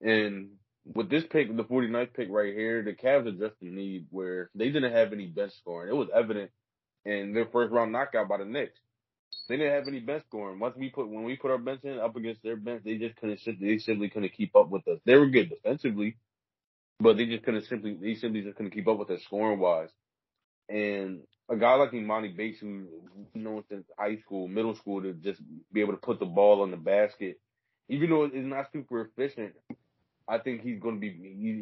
And 0.00 0.50
with 0.94 1.10
this 1.10 1.24
pick, 1.30 1.54
the 1.54 1.64
49th 1.64 2.14
pick 2.14 2.28
right 2.30 2.54
here, 2.54 2.82
the 2.82 2.92
Cavs 2.92 3.38
just 3.38 3.56
in 3.62 3.74
need 3.74 4.06
where 4.10 4.50
they 4.54 4.70
didn't 4.70 4.92
have 4.92 5.12
any 5.12 5.26
bench 5.26 5.52
scoring. 5.60 5.90
It 5.90 5.96
was 5.96 6.08
evident 6.14 6.50
in 7.04 7.34
their 7.34 7.46
first 7.46 7.72
round 7.72 7.92
knockout 7.92 8.28
by 8.28 8.38
the 8.38 8.44
Knicks. 8.44 8.78
They 9.48 9.56
didn't 9.56 9.74
have 9.74 9.88
any 9.88 10.00
bench 10.00 10.24
scoring. 10.28 10.58
Once 10.58 10.76
we 10.76 10.90
put 10.90 11.08
when 11.08 11.24
we 11.24 11.36
put 11.36 11.50
our 11.50 11.58
bench 11.58 11.80
in 11.84 11.98
up 11.98 12.16
against 12.16 12.42
their 12.42 12.56
bench, 12.56 12.82
they 12.84 12.96
just 12.96 13.16
couldn't 13.16 13.40
they 13.60 13.78
simply 13.78 14.08
couldn't 14.08 14.32
keep 14.32 14.56
up 14.56 14.70
with 14.70 14.86
us. 14.88 15.00
They 15.04 15.16
were 15.16 15.26
good 15.28 15.50
defensively, 15.50 16.16
but 17.00 17.16
they 17.16 17.26
just 17.26 17.44
couldn't 17.44 17.66
simply 17.66 17.94
they 18.00 18.14
simply 18.14 18.42
just 18.42 18.56
couldn't 18.56 18.72
keep 18.72 18.88
up 18.88 18.98
with 18.98 19.10
us 19.10 19.22
scoring 19.24 19.60
wise. 19.60 19.90
And 20.68 21.22
a 21.50 21.56
guy 21.56 21.74
like 21.74 21.92
Emoni 21.92 22.34
Bates, 22.34 22.60
who 22.60 22.86
who 23.34 23.40
known 23.40 23.64
since 23.68 23.86
high 23.98 24.16
school, 24.18 24.48
middle 24.48 24.74
school, 24.76 25.02
to 25.02 25.12
just 25.12 25.42
be 25.72 25.82
able 25.82 25.92
to 25.92 25.98
put 26.00 26.20
the 26.20 26.26
ball 26.26 26.62
on 26.62 26.70
the 26.70 26.78
basket, 26.78 27.38
even 27.88 28.10
though 28.10 28.24
it's 28.24 28.34
not 28.34 28.72
super 28.72 29.02
efficient, 29.02 29.52
I 30.26 30.38
think 30.38 30.62
he's 30.62 30.80
going 30.80 30.94
to 30.94 31.00
be 31.00 31.10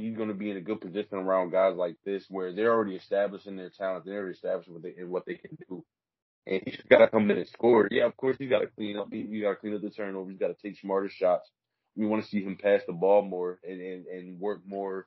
he's 0.01 0.17
going 0.17 0.29
to 0.29 0.35
be 0.35 0.51
in 0.53 0.57
a 0.57 0.61
good 0.61 0.81
position 0.81 1.19
around 1.19 1.51
guys 1.51 1.75
like 1.77 1.97
this, 2.05 2.27
where 2.29 2.55
they're 2.55 2.73
already 2.73 2.95
establishing 2.95 3.57
their 3.57 3.71
talent, 3.71 4.05
they're 4.05 4.19
already 4.19 4.35
establishing 4.35 4.75
what 4.75 4.83
they 4.85 5.03
what 5.03 5.27
they 5.27 5.35
can 5.35 5.59
do. 5.69 5.85
And 6.47 6.63
he's 6.65 6.81
got 6.91 6.99
to 6.99 7.09
come 7.09 7.31
in 7.31 7.39
and 7.39 7.49
score. 7.49 7.89
Yeah, 7.91 8.07
of 8.07 8.17
course 8.17 8.37
he's 8.39 8.51
got 8.51 8.61
to 8.61 8.67
clean 8.67 8.97
up. 8.99 9.09
He, 9.13 9.23
he 9.31 9.41
got 9.41 9.51
to 9.51 9.57
clean 9.57 9.75
up 9.75 9.83
the 9.83 9.91
turnovers. 9.91 10.31
He's 10.31 10.41
got 10.41 10.49
to 10.49 10.57
take 10.63 10.79
smarter 10.81 11.09
shots. 11.09 11.49
We 11.97 12.07
want 12.07 12.25
to 12.25 12.29
see 12.29 12.43
him 12.43 12.57
pass 12.61 12.81
the 12.87 12.93
ball 12.93 13.23
more 13.23 13.59
and 13.63 13.81
and, 13.81 14.07
and 14.07 14.41
work 14.41 14.61
more 14.67 15.07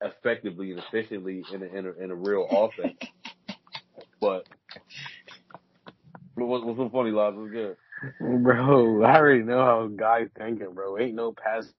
effectively 0.00 0.70
and 0.70 0.80
efficiently 0.80 1.44
in 1.52 1.62
a, 1.62 1.66
in 1.66 1.86
a, 1.86 2.04
in 2.04 2.10
a 2.10 2.14
real 2.14 2.46
offense. 2.50 2.98
But 4.20 4.46
what, 6.34 6.64
what's 6.64 6.78
so 6.78 6.88
funny, 6.90 7.10
Laz? 7.10 7.34
What's 7.36 7.52
good? 7.52 7.76
Bro, 8.20 9.04
I 9.04 9.16
already 9.16 9.44
know 9.44 9.58
how 9.58 9.86
guys 9.86 10.28
thinking, 10.36 10.72
bro. 10.74 10.98
Ain't 10.98 11.14
no 11.14 11.32
passing 11.32 11.72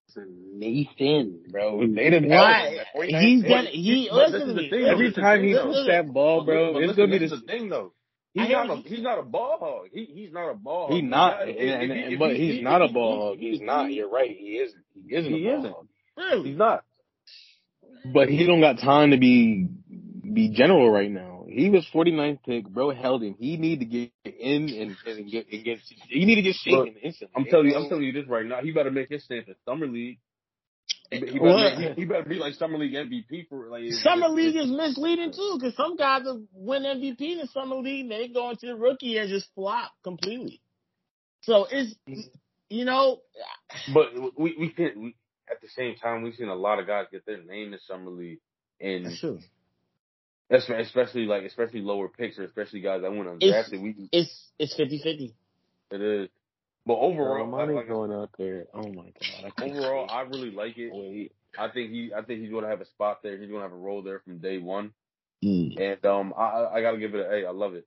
Nathan, 0.53 1.41
bro. 1.49 1.81
They 1.81 2.09
didn't 2.09 2.29
Why? 2.29 2.77
He's 2.95 3.43
gonna 3.43 3.69
he 3.69 4.09
listen 4.11 4.47
to 4.47 4.53
me. 4.53 4.71
Every 4.87 5.11
time 5.11 5.43
he 5.43 5.53
listen, 5.53 5.67
puts 5.67 5.87
that 5.87 6.13
ball, 6.13 6.45
bro, 6.45 6.73
But 6.73 6.83
it's 6.83 6.87
listen, 6.89 7.05
gonna 7.05 7.19
be 7.19 7.25
this 7.25 7.31
the 7.31 7.41
thing, 7.45 7.69
though. 7.69 7.93
I 8.35 8.43
He's 8.45 8.51
not 8.51 8.69
a 8.69 8.75
you. 8.77 8.83
he's 8.85 9.01
not 9.01 9.19
a 9.19 9.23
ball 9.23 9.57
hog. 9.59 9.85
He 9.93 10.05
he's 10.05 10.31
not 10.31 10.49
a 10.49 10.55
ball 10.55 10.87
hog. 10.87 10.95
He's 10.95 11.03
not, 11.03 11.47
If- 11.49 11.55
and, 11.59 11.69
and, 11.83 11.91
he- 11.91 12.01
and- 12.13 12.19
but 12.19 12.35
he- 12.35 12.53
he's 12.53 12.63
not 12.63 12.81
a 12.81 12.87
he- 12.87 12.93
ball 12.93 13.21
hog. 13.29 13.37
He's 13.39 13.61
not. 13.61 13.91
You're 13.91 14.09
right. 14.09 14.29
He 14.35 14.57
isn't. 14.57 14.83
He 15.07 15.15
isn't 15.15 15.31
He 15.33 15.47
a 15.47 15.49
ball 15.51 15.59
isn't. 15.59 15.71
hog. 15.73 15.87
Really? 16.17 16.49
He's 16.49 16.57
not. 16.57 16.83
But 18.13 18.29
he 18.29 18.45
don't 18.45 18.59
got 18.61 18.79
time 18.79 19.11
to 19.11 19.17
be 19.17 19.67
be 20.33 20.49
general 20.49 20.89
right 20.89 21.11
now. 21.11 21.45
He 21.47 21.69
was 21.69 21.85
49th 21.93 22.39
pick, 22.43 22.67
bro. 22.67 22.89
Held 22.89 23.21
him. 23.21 23.35
He 23.37 23.57
need 23.57 23.79
to 23.81 23.85
get 23.85 24.11
in 24.25 24.69
and, 24.69 24.95
and 25.05 25.31
get 25.31 25.47
and 25.51 25.63
get. 25.63 25.77
He 26.09 26.25
need 26.25 26.35
to 26.35 26.41
get 26.41 26.55
shaken 26.55 26.95
instantly. 27.03 27.33
I'm 27.35 27.45
telling 27.45 27.67
you, 27.67 27.75
I'm 27.75 27.87
telling 27.89 28.03
you 28.03 28.11
this 28.13 28.27
right 28.27 28.45
now. 28.45 28.61
He 28.61 28.71
better 28.71 28.89
make 28.91 29.09
his 29.09 29.23
stance 29.23 29.47
in 29.47 29.55
summer 29.65 29.85
league. 29.87 30.17
He, 31.11 31.19
he, 31.19 31.39
What? 31.39 31.57
better, 31.75 31.93
he, 31.93 32.01
he 32.01 32.05
better 32.05 32.27
be 32.27 32.35
like 32.35 32.53
summer 32.55 32.77
league 32.79 32.93
MVP 32.93 33.47
for 33.49 33.67
like 33.69 33.83
Summer 33.93 34.27
if- 34.27 34.33
league 34.33 34.55
if- 34.55 34.65
is 34.65 34.71
misleading 34.71 35.31
too, 35.31 35.57
because 35.59 35.75
some 35.75 35.95
guys 35.95 36.23
will 36.25 36.43
win 36.53 36.83
MVP 36.83 37.21
in 37.21 37.37
the 37.39 37.47
summer 37.47 37.75
league, 37.75 38.01
and 38.01 38.11
they 38.11 38.27
go 38.29 38.49
into 38.49 38.65
the 38.65 38.75
rookie 38.75 39.17
and 39.17 39.29
just 39.29 39.47
flop 39.53 39.91
completely. 40.03 40.59
So 41.41 41.67
it's, 41.69 41.93
you 42.69 42.85
know, 42.85 43.19
But 43.93 44.13
we 44.39 44.55
we 44.57 44.69
can 44.69 44.91
we, 45.01 45.15
at 45.51 45.61
the 45.61 45.67
same 45.75 45.95
time 45.97 46.23
we've 46.23 46.35
seen 46.35 46.47
a 46.47 46.55
lot 46.55 46.79
of 46.79 46.87
guys 46.87 47.05
get 47.11 47.25
their 47.25 47.43
name 47.43 47.73
in 47.73 47.79
summer 47.87 48.09
league, 48.09 48.39
and 48.79 49.05
that's 49.05 49.19
true. 49.19 49.39
that's 50.49 50.67
especially 50.69 51.25
like 51.25 51.43
especially 51.43 51.81
lower 51.81 52.07
picks 52.07 52.39
or 52.39 52.43
especially 52.45 52.79
guys 52.81 53.01
that 53.01 53.11
went 53.11 53.27
It's- 53.43 53.69
undrafted. 53.69 53.81
We 53.83 54.09
It's 54.11 54.49
it's 54.57 54.73
50-50. 54.79 55.33
it 55.91 56.01
is, 56.01 56.29
but 56.85 56.95
overall, 56.95 57.45
Money 57.47 57.73
like, 57.73 57.87
going 57.87 58.11
out 58.11 58.29
there. 58.37 58.65
Oh 58.73 58.87
my 58.91 59.05
god. 59.05 59.53
I 59.57 59.63
overall, 59.65 60.07
I 60.09 60.21
really 60.21 60.51
like 60.51 60.77
it. 60.77 60.91
wait. 60.93 61.31
I 61.57 61.67
think 61.69 61.91
he 61.91 62.11
I 62.15 62.21
think 62.23 62.41
he's 62.41 62.51
gonna 62.51 62.67
have 62.69 62.81
a 62.81 62.85
spot 62.85 63.19
there. 63.23 63.37
He's 63.37 63.49
gonna 63.49 63.61
have 63.63 63.71
a 63.71 63.75
role 63.75 64.01
there 64.01 64.19
from 64.19 64.39
day 64.39 64.57
one, 64.57 64.91
Mm. 65.43 65.79
and 65.79 66.05
um 66.05 66.33
I 66.37 66.41
I- 66.43 66.73
I 66.77 66.81
gotta 66.81 66.97
give 66.97 67.13
it 67.15 67.25
an 67.25 67.31
A. 67.43 67.47
I 67.47 67.51
love 67.51 67.73
it. 67.75 67.85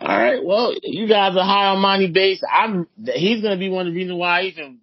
All 0.00 0.08
right. 0.08 0.42
Well, 0.42 0.74
you 0.82 1.06
guys 1.08 1.36
are 1.36 1.44
high 1.44 1.66
on 1.66 1.78
Emoni 1.82 2.12
Bates. 2.12 2.42
I'm. 2.50 2.86
He's 2.96 3.42
going 3.42 3.54
to 3.54 3.58
be 3.58 3.68
one 3.68 3.86
of 3.86 3.92
the 3.92 3.98
reasons 3.98 4.18
why 4.18 4.40
I 4.40 4.42
even 4.44 4.78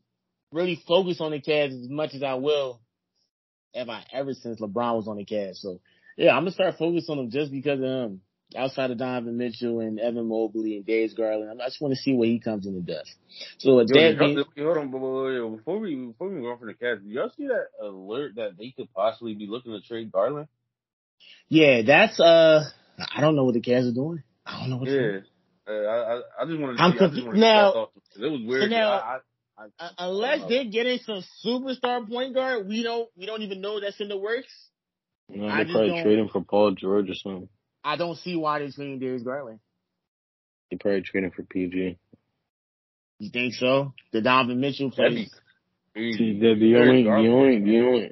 really 0.52 0.80
focus 0.88 1.20
on 1.22 1.32
the 1.32 1.42
Cavs 1.42 1.82
as 1.82 1.90
much 1.90 2.14
as 2.14 2.22
I 2.22 2.36
will. 2.36 2.80
Have 3.74 3.90
I 3.90 4.04
ever 4.14 4.34
since 4.36 4.60
LeBron 4.62 4.96
was 4.96 5.08
on 5.08 5.18
the 5.18 5.26
Cavs? 5.26 5.58
So 5.58 5.80
yeah, 6.18 6.36
I'm 6.36 6.42
gonna 6.44 6.52
start 6.52 6.78
focusing 6.78 7.18
on 7.18 7.26
him 7.26 7.32
just 7.32 7.52
because 7.52 7.80
of 7.80 7.86
him. 7.86 8.22
Outside 8.56 8.92
of 8.92 8.98
Donovan 8.98 9.38
Mitchell 9.38 9.82
and 9.82 10.00
Evan 10.00 10.30
Mobley 10.30 10.78
and 10.78 10.86
Darius 10.86 11.14
Garland, 11.14 11.62
I 11.62 11.66
just 11.66 11.82
want 11.82 11.94
to 11.94 12.00
see 12.00 12.14
what 12.14 12.30
he 12.30 12.40
comes 12.40 12.66
in 12.66 12.76
and 12.76 12.86
does. 12.86 13.14
So 13.58 13.76
with 13.76 13.90
Yo, 13.90 13.96
that 14.02 14.08
did 14.08 14.20
y'all- 14.38 14.46
being, 14.56 14.66
hold 14.66 14.78
on, 14.78 14.90
before 15.58 15.80
we 15.80 15.96
before 15.96 16.30
we 16.30 16.40
go 16.42 16.52
on 16.52 16.58
for 16.58 16.66
the 16.66 16.74
Cavs, 16.74 17.04
did 17.04 17.12
y'all 17.12 17.30
see 17.36 17.48
that 17.48 17.66
alert 17.86 18.36
that 18.38 18.58
they 18.58 18.72
could 18.72 18.92
possibly 18.94 19.34
be 19.34 19.48
looking 19.48 19.74
to 19.74 19.82
trade 19.86 20.12
Garland? 20.14 20.48
yeah, 21.50 21.82
that's 21.82 22.20
uh, 22.22 22.64
I 23.14 23.20
don't 23.20 23.36
know 23.36 23.44
what 23.44 23.54
the 23.54 23.62
Cavs 23.62 23.90
are 23.92 23.94
doing. 23.94 24.24
I 24.46 24.62
don't 24.62 24.70
know 24.70 24.78
what. 24.78 24.86
they're 24.88 25.12
doing. 25.12 25.24
Yeah, 25.68 25.74
uh, 25.74 25.90
I 25.90 26.14
I- 26.14 26.44
I 26.44 26.46
just 26.46 26.60
want 26.62 26.78
to 26.78 26.84
I'm 26.84 26.92
see- 26.94 26.98
I 26.98 27.00
just 27.00 27.00
confu- 27.00 27.26
wanted 27.26 27.34
to 27.36 27.40
now- 27.42 27.56
get 27.72 27.76
y'all 27.76 27.92
thoughts. 27.94 28.18
It 28.18 28.32
was 28.32 28.42
weird. 28.46 28.72
now- 28.72 28.92
I, 28.92 29.18
I, 29.58 29.64
I, 29.80 29.86
Uh, 29.86 29.90
unless 29.98 30.48
they're 30.48 30.64
getting 30.66 31.00
some 31.00 31.22
superstar 31.46 32.08
point 32.10 32.34
guard, 32.34 32.66
we 32.66 32.82
don't 32.82 33.10
we 33.18 33.26
don't 33.26 33.42
even 33.42 33.60
know 33.60 33.82
that's 33.82 34.00
in 34.00 34.08
the 34.08 34.18
works. 34.18 34.54
No, 35.28 35.48
I 35.48 35.58
they 35.58 35.64
just 35.64 35.72
probably 35.74 35.90
don't- 35.90 36.04
trade 36.04 36.20
him 36.20 36.30
for 36.30 36.42
Paul 36.46 36.72
George 36.72 37.10
or 37.10 37.16
something. 37.16 37.50
I 37.88 37.96
don't 37.96 38.18
see 38.18 38.36
why 38.36 38.60
they're 38.60 38.70
trading 38.70 39.00
Darius 39.00 39.24
Garland. 39.24 39.60
They 40.70 40.76
probably 40.76 41.04
trade 41.04 41.24
him 41.24 41.32
for 41.32 41.44
PG. 41.44 41.98
You 43.20 43.30
think 43.30 43.54
so? 43.54 43.94
The 44.12 44.22
Donovan 44.22 44.60
Mitchell 44.60 44.90
that'd 44.90 45.14
plays. 45.14 45.32
See, 45.96 46.38
the, 46.38 46.54
the 46.60 46.76
only, 46.76 47.04
the 47.04 47.10
only, 47.10 47.60
the 47.60 47.80
only, 47.80 48.10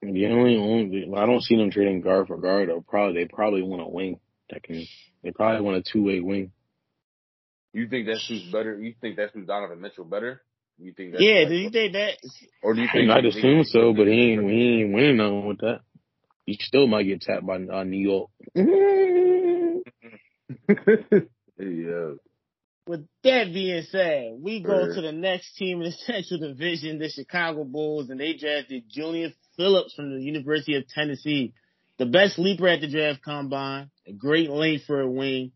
the 0.00 0.26
only, 0.26 0.56
only, 0.56 1.12
I 1.14 1.26
don't 1.26 1.42
see 1.42 1.56
them 1.56 1.70
trading 1.70 2.00
guard 2.00 2.26
for 2.26 2.38
guard. 2.38 2.70
Or 2.70 2.80
probably 2.80 3.22
they 3.22 3.28
probably 3.28 3.62
want 3.62 3.82
a 3.82 3.88
wing 3.88 4.18
that 4.48 4.62
can. 4.62 4.86
They 5.22 5.30
probably 5.30 5.60
want 5.60 5.76
a 5.76 5.82
two 5.82 6.04
way 6.04 6.20
wing. 6.20 6.52
You 7.74 7.86
think 7.86 8.06
that 8.06 8.20
suits 8.20 8.50
better? 8.50 8.80
You 8.80 8.94
think 8.98 9.16
that 9.16 9.34
suits 9.34 9.46
Donovan 9.46 9.82
Mitchell 9.82 10.04
better? 10.04 10.40
You 10.78 10.94
think 10.94 11.12
that? 11.12 11.20
Yeah, 11.20 11.46
do 11.46 11.54
you 11.54 11.68
think 11.68 11.92
that? 11.92 12.14
Or 12.62 12.72
do 12.72 12.80
you 12.80 12.88
think? 12.90 13.10
I'd 13.10 13.26
assume 13.26 13.64
so, 13.64 13.92
but 13.92 14.06
he 14.06 14.32
ain't, 14.32 14.50
he 14.50 14.80
ain't 14.80 14.94
winning 14.94 15.18
nothing 15.18 15.46
with 15.46 15.58
that. 15.58 15.80
He 16.48 16.56
still 16.62 16.86
might 16.86 17.02
get 17.02 17.20
tapped 17.20 17.44
by 17.44 17.56
uh, 17.56 17.84
New 17.84 17.98
York. 17.98 18.30
yeah. 18.54 19.82
With 22.86 23.06
that 23.22 23.52
being 23.52 23.82
said, 23.90 24.32
we 24.40 24.62
go 24.62 24.86
Sure. 24.86 24.94
to 24.94 25.00
the 25.02 25.12
next 25.12 25.56
team 25.56 25.82
in 25.82 25.90
the 25.90 25.92
Central 26.06 26.40
Division, 26.40 27.00
the 27.00 27.10
Chicago 27.10 27.64
Bulls, 27.64 28.08
and 28.08 28.18
they 28.18 28.32
drafted 28.32 28.84
Julian 28.88 29.34
Phillips 29.58 29.92
from 29.92 30.14
the 30.14 30.24
University 30.24 30.76
of 30.76 30.88
Tennessee. 30.88 31.52
The 31.98 32.06
best 32.06 32.38
leaper 32.38 32.66
at 32.66 32.80
the 32.80 32.88
draft 32.88 33.20
combine, 33.22 33.90
a 34.06 34.14
great 34.14 34.48
length 34.48 34.86
for 34.86 35.02
a 35.02 35.10
wing, 35.10 35.52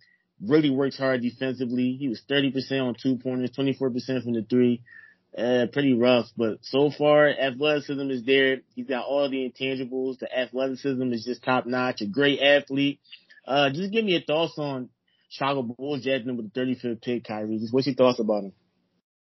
really 0.46 0.68
works 0.68 0.98
hard 0.98 1.22
defensively. 1.22 1.96
He 1.98 2.09
was 2.09 2.20
30% 2.31 2.83
on 2.83 2.96
two 3.02 3.16
pointers, 3.16 3.52
24% 3.59 3.78
from 4.24 4.35
the 4.35 4.42
three. 4.42 4.83
Uh, 5.37 5.66
pretty 5.73 5.95
rough, 5.95 6.27
but 6.37 6.59
so 6.61 6.90
far 6.90 7.27
athleticism 7.29 8.11
is 8.11 8.23
there. 8.25 8.59
He's 8.75 8.87
got 8.87 9.07
all 9.07 9.31
the 9.31 9.51
intangibles. 9.51 10.18
The 10.18 10.29
athleticism 10.31 11.11
is 11.12 11.25
just 11.25 11.42
top 11.42 11.64
notch. 11.64 12.03
A 12.03 12.07
great 12.07 12.40
athlete. 12.40 13.01
Uh, 13.47 13.71
just 13.71 13.92
give 13.92 14.05
me 14.05 14.12
your 14.12 14.21
thoughts 14.21 14.59
on 14.59 14.90
Chicago 15.31 15.62
Bulls 15.62 16.05
with 16.05 16.53
the 16.53 16.61
35th 16.61 17.01
pick, 17.03 17.25
Kyrie. 17.25 17.59
Just 17.59 17.73
what's 17.73 17.87
your 17.87 17.97
thoughts 17.97 18.21
about 18.21 18.45
him? 18.45 18.53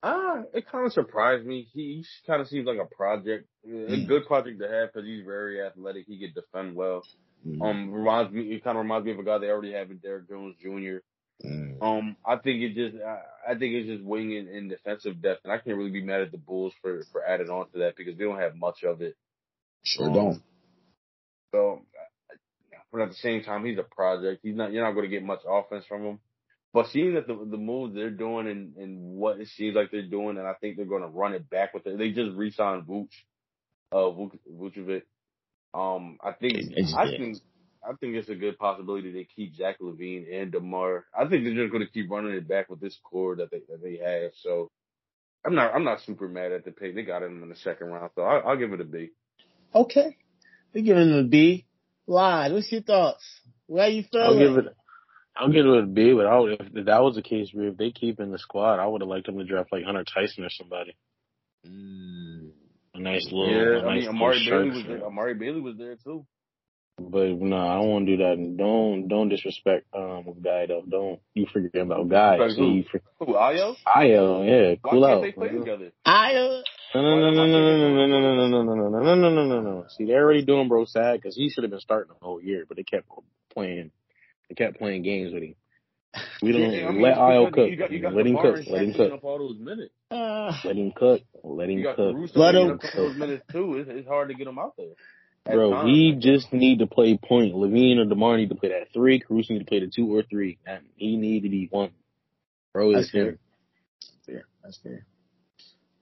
Ah, 0.02 0.42
it 0.52 0.68
kind 0.70 0.84
of 0.84 0.92
surprised 0.92 1.46
me. 1.46 1.66
He, 1.72 2.02
he 2.02 2.06
kind 2.26 2.42
of 2.42 2.48
seems 2.48 2.66
like 2.66 2.78
a 2.78 2.94
project, 2.94 3.48
a 3.64 3.68
Mm. 3.68 4.06
good 4.06 4.26
project 4.26 4.60
to 4.60 4.68
have 4.68 4.92
because 4.92 5.06
he's 5.08 5.24
very 5.24 5.62
athletic. 5.62 6.04
He 6.06 6.18
can 6.18 6.34
defend 6.34 6.76
well. 6.76 7.02
Um, 7.62 7.90
reminds 7.90 8.32
me, 8.32 8.42
it 8.52 8.62
kind 8.62 8.76
of 8.76 8.82
reminds 8.82 9.06
me 9.06 9.12
of 9.12 9.18
a 9.18 9.22
guy 9.24 9.38
they 9.38 9.48
already 9.48 9.72
have 9.72 9.90
in 9.90 9.98
Derrick 9.98 10.28
Jones 10.28 10.56
Jr. 10.60 10.98
Mm. 11.42 11.82
Um, 11.82 12.16
I 12.24 12.36
think 12.36 12.62
it 12.62 12.74
just, 12.74 13.02
I, 13.02 13.52
I 13.52 13.58
think 13.58 13.74
it's 13.74 13.88
just 13.88 14.04
wing 14.04 14.36
and, 14.36 14.48
and 14.48 14.70
defensive 14.70 15.20
depth, 15.20 15.40
and 15.44 15.52
I 15.52 15.58
can't 15.58 15.76
really 15.76 15.90
be 15.90 16.04
mad 16.04 16.20
at 16.20 16.32
the 16.32 16.38
Bulls 16.38 16.72
for 16.80 17.02
for 17.12 17.24
adding 17.24 17.50
on 17.50 17.70
to 17.70 17.78
that 17.80 17.96
because 17.96 18.16
they 18.16 18.24
don't 18.24 18.38
have 18.38 18.56
much 18.56 18.84
of 18.84 19.02
it. 19.02 19.16
Sure 19.82 20.06
Um, 20.06 20.14
don't. 20.14 20.42
So, 21.52 21.82
uh, 22.30 22.36
but 22.92 23.02
at 23.02 23.08
the 23.10 23.16
same 23.16 23.42
time, 23.42 23.64
he's 23.64 23.78
a 23.78 23.82
project. 23.82 24.40
He's 24.42 24.56
not. 24.56 24.72
You're 24.72 24.84
not 24.84 24.92
going 24.92 25.04
to 25.04 25.10
get 25.10 25.24
much 25.24 25.40
offense 25.48 25.84
from 25.86 26.04
him. 26.04 26.18
But 26.72 26.88
seeing 26.88 27.14
that 27.14 27.26
the 27.26 27.34
the 27.34 27.56
moves 27.56 27.94
they're 27.94 28.10
doing 28.10 28.48
and, 28.48 28.76
and 28.76 29.16
what 29.16 29.40
it 29.40 29.48
seems 29.48 29.76
like 29.76 29.90
they're 29.90 30.02
doing, 30.02 30.38
and 30.38 30.46
I 30.46 30.54
think 30.54 30.76
they're 30.76 30.86
going 30.86 31.02
to 31.02 31.08
run 31.08 31.34
it 31.34 31.48
back 31.48 31.72
with 31.72 31.86
it. 31.86 31.98
They 31.98 32.10
just 32.10 32.36
re-signed 32.36 32.84
Vooch, 32.84 33.12
uh, 33.92 33.96
Vuc- 33.96 34.38
Vucevic. 34.52 35.02
Um, 35.72 36.18
I 36.22 36.32
think 36.32 36.54
I 36.96 37.10
think 37.10 37.38
I 37.88 37.92
think 37.94 38.14
it's 38.14 38.28
a 38.28 38.34
good 38.34 38.58
possibility 38.58 39.12
they 39.12 39.28
keep 39.36 39.56
Zach 39.56 39.78
LaVine 39.80 40.26
and 40.32 40.52
DeMar. 40.52 41.04
I 41.16 41.26
think 41.26 41.44
they're 41.44 41.54
just 41.54 41.72
going 41.72 41.86
to 41.86 41.92
keep 41.92 42.10
running 42.10 42.34
it 42.34 42.48
back 42.48 42.70
with 42.70 42.80
this 42.80 42.98
core 43.04 43.36
that 43.36 43.50
they 43.50 43.60
that 43.68 43.82
they 43.82 43.98
have. 43.98 44.32
So 44.42 44.70
I'm 45.44 45.54
not 45.54 45.74
I'm 45.74 45.84
not 45.84 46.00
super 46.00 46.28
mad 46.28 46.52
at 46.52 46.64
the 46.64 46.70
pick. 46.70 46.94
They 46.94 47.02
got 47.02 47.22
him 47.22 47.42
in 47.42 47.48
the 47.48 47.56
second 47.56 47.88
round, 47.88 48.10
so 48.14 48.22
I, 48.22 48.38
I'll 48.38 48.56
give 48.56 48.72
it 48.72 48.80
a 48.80 48.84
B. 48.84 49.10
Okay. 49.74 50.16
We're 50.74 50.84
giving 50.84 51.10
him 51.10 51.18
a 51.18 51.24
B. 51.24 51.66
Why? 52.06 52.50
What's 52.50 52.70
your 52.72 52.82
thoughts? 52.82 53.24
Where 53.66 53.88
you 53.88 54.04
I'll 54.14 54.38
give 54.38 54.56
it. 54.56 54.76
I'll 55.36 55.50
give 55.50 55.66
it 55.66 55.82
a 55.82 55.86
B, 55.86 56.12
but 56.14 56.26
I 56.26 56.38
would, 56.38 56.60
if 56.74 56.86
that 56.86 57.02
was 57.02 57.16
the 57.16 57.22
case, 57.22 57.50
if 57.52 57.76
they 57.76 57.90
keep 57.90 58.20
in 58.20 58.30
the 58.30 58.38
squad, 58.38 58.78
I 58.78 58.86
would 58.86 59.00
have 59.00 59.08
liked 59.08 59.26
them 59.26 59.38
to 59.38 59.44
draft 59.44 59.72
like 59.72 59.84
Hunter 59.84 60.04
Tyson 60.04 60.44
or 60.44 60.50
somebody. 60.50 60.96
Mm. 61.66 62.50
A 62.94 63.00
nice 63.00 63.26
little, 63.32 63.50
Yeah, 63.50 63.80
a 63.80 63.82
I 63.82 63.94
nice 63.94 64.00
mean 64.02 64.08
Amari 64.10 64.46
Bailey 64.48 64.70
was 64.70 64.84
there. 64.86 65.04
Amari 65.04 65.34
Bailey 65.34 65.60
was 65.60 65.76
there 65.76 65.96
too. 65.96 66.24
But 66.96 67.30
no, 67.40 67.56
I 67.56 67.74
don't 67.74 67.88
want 67.90 68.06
to 68.06 68.16
do 68.16 68.22
that. 68.22 68.56
Don't 68.56 69.08
don't 69.08 69.28
disrespect 69.28 69.86
um 69.94 70.24
guy 70.42 70.66
though. 70.66 70.84
Don't 70.88 71.20
you 71.34 71.46
forget 71.52 71.82
about 71.82 72.08
guy. 72.08 72.36
Like 72.36 72.52
See, 72.52 72.56
who? 72.58 72.70
you 72.72 72.84
for, 72.90 73.00
Who? 73.18 73.34
Ayo? 73.34 73.74
Io, 73.84 74.42
yeah, 74.42 74.74
Why 74.80 74.90
cool 74.90 75.02
can't 75.02 75.12
out. 75.18 75.22
they 75.22 75.32
play 75.32 75.48
together? 75.48 75.90
I, 76.06 76.34
uh, 76.34 76.62
No, 76.94 77.02
no, 77.02 77.18
no, 77.18 77.30
no, 77.30 77.46
no, 77.46 77.58
no, 77.58 77.76
no, 77.76 78.06
no, 78.06 78.06
no, 78.06 78.46
no, 78.46 78.62
no, 78.62 78.88
no, 78.88 79.00
no, 79.02 79.14
no, 79.14 79.30
no, 79.30 79.44
no, 79.44 79.60
no. 79.60 79.84
See, 79.88 80.04
they're 80.04 80.22
already 80.22 80.44
doing 80.44 80.68
bro 80.68 80.84
sad 80.84 81.20
because 81.20 81.34
he 81.34 81.50
should 81.50 81.64
have 81.64 81.72
been 81.72 81.80
starting 81.80 82.12
the 82.18 82.24
whole 82.24 82.40
year, 82.40 82.64
but 82.68 82.76
they 82.76 82.84
kept 82.84 83.08
playing. 83.52 83.90
They 84.48 84.54
kept 84.54 84.78
playing 84.78 85.02
games 85.02 85.32
with 85.34 85.42
him. 85.42 85.54
We 86.42 86.52
don't 86.52 86.62
Yeah, 86.72 86.86
I 86.86 86.92
mean, 86.92 87.02
let 87.02 87.10
it's 87.12 87.18
Ayo 87.18 87.46
because 87.46 87.54
cook. 87.56 87.70
You 87.70 87.76
got, 87.76 87.90
you 87.90 87.98
got 88.00 88.14
let 88.14 88.26
him 88.26 88.36
DeMar 88.36 88.42
cook. 88.44 88.56
and 88.56 88.68
Let 88.68 88.82
him 88.82 88.90
Shaq 88.92 88.96
cook. 88.96 89.12
up 89.14 89.24
all 89.24 89.38
those 89.38 89.58
minutes. 89.58 89.94
uh, 90.12 90.52
Let 90.64 90.76
him 90.76 90.92
cook. 90.92 91.22
Let 91.42 91.68
You 91.70 91.78
him 91.78 91.82
got 91.82 91.96
cook. 91.96 92.14
Caruso 92.14 92.38
Let 92.38 92.52
taking 92.52 92.68
him 92.68 92.74
up 92.74 92.80
those 92.94 93.16
minutes 93.16 93.44
too. 93.50 93.74
It's, 93.78 93.90
it's 93.90 94.08
hard 94.08 94.28
to 94.28 94.34
get 94.34 94.46
him 94.46 94.58
out 94.60 94.74
there. 94.76 94.94
At 95.46 95.54
Bro, 95.54 95.70
times. 95.72 95.90
he 95.90 96.14
just 96.18 96.52
need 96.54 96.78
to 96.78 96.86
play 96.86 97.18
point. 97.22 97.54
LaVine 97.54 97.98
or 97.98 98.06
DeMar 98.06 98.38
need 98.38 98.48
to 98.48 98.54
play 98.54 98.70
that 98.70 98.92
three. 98.94 99.20
Caruso 99.20 99.52
need 99.52 99.58
to 99.60 99.66
play 99.66 99.80
the 99.80 99.88
two 99.94 100.14
or 100.14 100.22
three. 100.22 100.58
And 100.66 100.84
he 100.96 101.16
need 101.16 101.42
to 101.42 101.50
be 101.50 101.68
one. 101.70 101.90
Bro, 102.72 102.92
That's 102.94 103.06
it's 103.06 103.12
him. 103.14 103.38
fair. 104.26 104.44
That's 104.62 104.78
fair. 104.78 105.04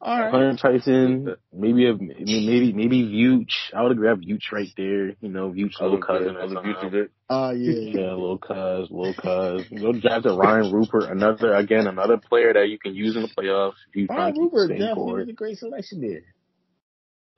All 0.00 0.20
right. 0.20 0.30
Hunter 0.32 0.56
Tyson, 0.56 1.34
maybe 1.52 1.86
a 1.88 1.94
maybe 1.94 2.72
maybe 2.72 3.02
Vuce. 3.04 3.72
I 3.74 3.82
would 3.82 3.90
have 3.92 3.98
grabbed 3.98 4.24
Vuce 4.26 4.50
right 4.52 4.68
there. 4.76 5.08
You 5.20 5.28
know, 5.28 5.50
Vuce 5.50 5.74
Other- 5.80 5.90
little 5.90 6.00
cousin 6.04 6.36
or 6.36 6.40
other 6.42 6.54
something. 6.54 6.74
Vucevic. 6.74 7.08
Oh, 7.30 7.34
ah, 7.36 7.50
yeah. 7.50 7.72
Yeah, 7.72 8.10
little 8.12 8.38
cuz, 8.38 8.88
little 8.90 9.14
cuz. 9.14 9.68
Go 9.80 9.92
draft 9.92 10.26
a 10.26 10.34
Ryan 10.34 10.72
Rupert, 10.72 11.04
another 11.10 11.54
again, 11.54 11.86
another 11.88 12.16
player 12.18 12.52
that 12.52 12.68
you 12.68 12.78
can 12.78 12.94
use 12.94 13.14
in 13.16 13.22
the 13.22 13.28
playoffs 13.28 13.74
if 13.94 14.08
Ryan 14.10 14.34
to 14.34 14.40
Rupert 14.42 14.68
definitely 14.70 14.94
core. 14.94 15.16
was 15.18 15.28
a 15.28 15.32
great 15.32 15.58
selection 15.58 16.00
there. 16.00 16.22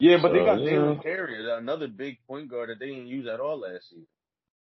Yeah, 0.01 0.19
but 0.23 0.33
they 0.33 0.43
got 0.43 0.61
yeah. 0.61 0.63
Jalen 0.63 1.01
Terry, 1.03 1.51
another 1.53 1.89
big 1.89 2.19
point 2.29 2.51
guard 2.51 2.71
that 2.71 2.81
they 2.81 2.89
didn't 2.89 3.09
use 3.09 3.29
at 3.29 3.41
all 3.41 3.61
last 3.61 3.91
season. 3.91 4.07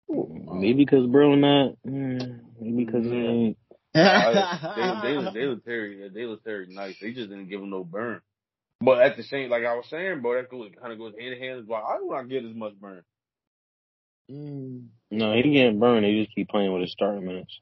Maybe 0.10 0.86
because 0.86 1.08
bro 1.08 1.36
not. 1.36 1.76
mm, 1.88 2.42
Maybe 2.60 2.86
because 2.86 3.06
he 3.06 3.12
Yeah. 3.12 3.28
ain't. 3.28 3.58
Dalen, 4.76 5.02
Dalen, 5.02 5.34
Dalen 5.34 5.62
Terry, 5.62 6.10
Dalen 6.10 6.40
Terry, 6.46 6.68
nice. 6.70 6.98
They 7.00 7.14
just 7.14 7.30
didn't 7.30 7.50
give 7.50 7.62
him 7.62 7.70
no 7.72 7.84
burn. 7.84 8.22
But 8.82 9.02
at 9.02 9.18
the 9.18 9.24
same, 9.24 9.50
like 9.50 9.66
I 9.66 9.76
was 9.76 9.88
saying, 9.90 10.22
bro, 10.22 10.36
that 10.36 10.50
goes 10.50 10.72
kind 10.82 10.94
of 10.94 11.00
goes 11.00 11.14
hand 11.20 11.34
in 11.36 11.42
hand. 11.42 11.68
Why 11.68 11.82
I 11.82 11.98
do 12.00 12.10
not 12.12 12.30
get 12.30 12.46
as 12.46 12.56
much 12.56 12.76
burn. 12.80 13.04
Mm. 14.32 14.88
No, 15.12 15.34
he 15.36 15.44
getting 15.44 15.80
burned. 15.80 16.06
They 16.06 16.24
just 16.24 16.36
keep 16.36 16.50
playing 16.50 16.74
with 16.74 16.84
his 16.84 16.92
starting 16.94 17.26
minutes. 17.26 17.60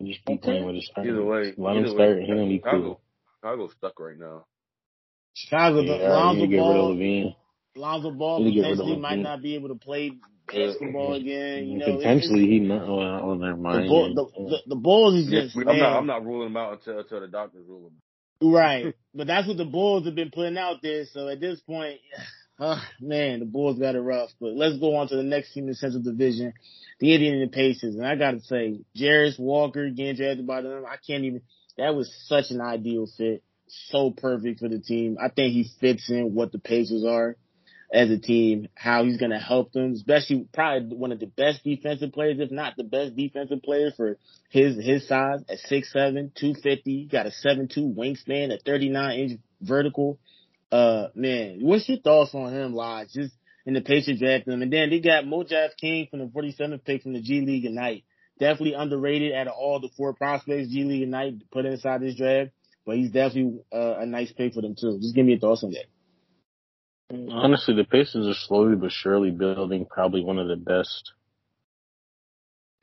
They 0.00 0.08
just 0.08 0.24
keep 0.26 0.42
Okay. 0.42 0.42
playing 0.42 0.66
with 0.66 0.76
his 0.76 0.86
starting 0.86 1.14
Either 1.14 1.24
way, 1.24 1.54
minutes. 1.54 1.58
Let 1.58 1.76
either 1.76 1.78
him 1.78 1.88
start. 1.88 2.18
way, 2.18 2.22
He 2.22 2.34
gonna 2.34 2.48
be 2.48 2.62
Chicago, 2.62 2.62
cool. 2.68 3.00
Chicago's 3.36 3.72
stuck 3.78 4.00
right 4.00 4.18
now. 4.18 4.46
Chicago, 5.36 5.80
Yeah, 5.82 6.08
Lonzo 6.12 6.40
you 6.42 6.46
need 6.48 6.56
get 6.56 6.62
rid 6.62 6.66
of 6.68 6.74
Ball, 6.74 6.94
LaVine. 6.96 7.36
Lonzo 7.76 8.10
Ball 8.10 8.38
You 8.40 8.44
need 8.46 8.50
to 8.50 8.54
get 8.56 8.62
rid 8.62 8.70
of 8.72 8.76
potentially 8.78 9.00
might 9.00 9.18
not 9.18 9.42
be 9.42 9.54
able 9.54 9.68
to 9.68 9.74
play 9.74 10.12
basketball 10.46 11.14
again. 11.14 11.66
You 11.68 11.78
know, 11.78 11.84
it's- 11.86 11.96
Potentially, 11.98 12.46
he 12.46 12.60
might. 12.60 12.86
Well, 12.86 12.96
well, 13.26 13.34
never 13.36 13.56
the, 13.56 13.62
mind. 13.62 13.88
Bull, 13.88 14.14
the, 14.14 14.24
the 14.50 14.58
the 14.68 14.76
Bulls 14.76 15.14
is 15.14 15.28
Yeah, 15.28 15.42
just 15.42 15.56
I'm 15.56 15.64
man, 15.66 15.78
not. 15.78 15.96
I'm 15.98 16.06
not 16.06 16.24
ruling 16.24 16.46
him 16.48 16.56
out 16.56 16.72
until 16.72 16.98
until 17.00 17.20
the 17.20 17.28
doctors 17.28 17.66
rule 17.68 17.90
him. 18.40 18.52
right. 18.52 18.94
But 19.14 19.26
that's 19.28 19.46
what 19.48 19.56
the 19.56 19.64
Bulls 19.64 20.04
have 20.06 20.14
been 20.14 20.30
putting 20.30 20.58
out 20.58 20.76
there. 20.82 21.04
So 21.06 21.28
at 21.28 21.40
this 21.40 21.60
point, 21.60 22.00
uh, 22.58 22.80
man, 23.00 23.40
the 23.40 23.46
Bulls 23.46 23.78
got 23.78 23.94
it 23.94 24.00
rough. 24.00 24.30
But 24.40 24.52
let's 24.54 24.78
go 24.78 24.96
on 24.96 25.08
to 25.08 25.16
the 25.16 25.22
next 25.22 25.52
team 25.52 25.64
in 25.64 25.70
the 25.70 25.74
Central 25.74 26.02
Division, 26.02 26.54
the 27.00 27.14
Indiana 27.14 27.48
Pacers. 27.48 27.94
And 27.96 28.06
I 28.06 28.14
got 28.16 28.30
to 28.32 28.40
say, 28.40 28.80
Jarace 28.96 29.38
Walker 29.38 29.90
getting 29.90 30.16
drafted 30.16 30.46
by 30.46 30.62
them. 30.62 30.84
I 30.88 30.96
can't 30.96 31.24
even. 31.24 31.42
That 31.78 31.94
was 31.94 32.10
such 32.26 32.46
an 32.50 32.60
ideal 32.62 33.06
fit. 33.18 33.42
So 33.68 34.10
perfect 34.10 34.60
for 34.60 34.68
the 34.68 34.78
team. 34.78 35.16
I 35.20 35.28
think 35.28 35.52
he 35.52 35.68
fits 35.80 36.08
in 36.10 36.34
what 36.34 36.52
the 36.52 36.58
Pacers 36.58 37.04
are 37.04 37.36
as 37.92 38.10
a 38.10 38.18
team, 38.18 38.68
how 38.74 39.04
he's 39.04 39.16
going 39.16 39.30
to 39.30 39.38
help 39.38 39.72
them, 39.72 39.92
especially 39.92 40.46
probably 40.52 40.96
one 40.96 41.12
of 41.12 41.20
the 41.20 41.26
best 41.26 41.62
defensive 41.62 42.12
players, 42.12 42.38
if 42.40 42.50
not 42.50 42.74
the 42.76 42.84
best 42.84 43.14
defensive 43.16 43.62
player 43.62 43.92
for 43.96 44.18
his 44.50 44.76
his 44.84 45.06
size 45.06 45.40
at 45.48 45.58
6'7", 45.70 46.34
250, 46.34 47.08
got 47.10 47.26
a 47.26 47.30
7'2 47.30 47.94
wingspan, 47.94 48.52
a 48.52 48.58
39 48.58 49.18
inch 49.18 49.40
vertical. 49.60 50.18
Uh, 50.72 51.08
man, 51.14 51.58
what's 51.60 51.88
your 51.88 51.98
thoughts 51.98 52.34
on 52.34 52.52
him, 52.52 52.74
Lodge? 52.74 53.08
Just 53.14 53.34
in 53.64 53.74
the 53.74 53.80
Pacers 53.80 54.18
draft 54.18 54.46
him, 54.46 54.62
and 54.62 54.72
then 54.72 54.90
they 54.90 55.00
got 55.00 55.26
Mojave 55.26 55.74
King 55.80 56.06
from 56.10 56.20
the 56.20 56.26
47th 56.26 56.84
pick 56.84 57.02
from 57.02 57.12
the 57.12 57.20
G 57.20 57.40
League 57.40 57.64
Ignite. 57.64 58.04
Definitely 58.38 58.74
underrated 58.74 59.32
out 59.32 59.48
of 59.48 59.54
all 59.54 59.80
the 59.80 59.88
four 59.96 60.12
prospects 60.12 60.68
G 60.68 60.84
League 60.84 61.02
Ignite 61.02 61.50
put 61.50 61.64
inside 61.64 62.00
this 62.00 62.16
draft, 62.16 62.50
but 62.86 62.96
he's 62.96 63.10
definitely 63.10 63.60
uh, 63.72 63.96
a 63.98 64.06
nice 64.06 64.32
pick 64.32 64.54
for 64.54 64.62
them 64.62 64.76
too. 64.78 64.98
Just 65.02 65.14
give 65.14 65.26
me 65.26 65.32
your 65.32 65.40
thoughts 65.40 65.64
on 65.64 65.72
that. 65.72 65.86
Honestly, 67.30 67.74
the 67.74 67.84
Pacers 67.84 68.26
are 68.26 68.38
slowly 68.46 68.76
but 68.76 68.90
surely 68.90 69.30
building 69.30 69.86
probably 69.88 70.24
one 70.24 70.38
of 70.38 70.48
the 70.48 70.56
best 70.56 71.12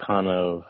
kind 0.05 0.27
of 0.27 0.63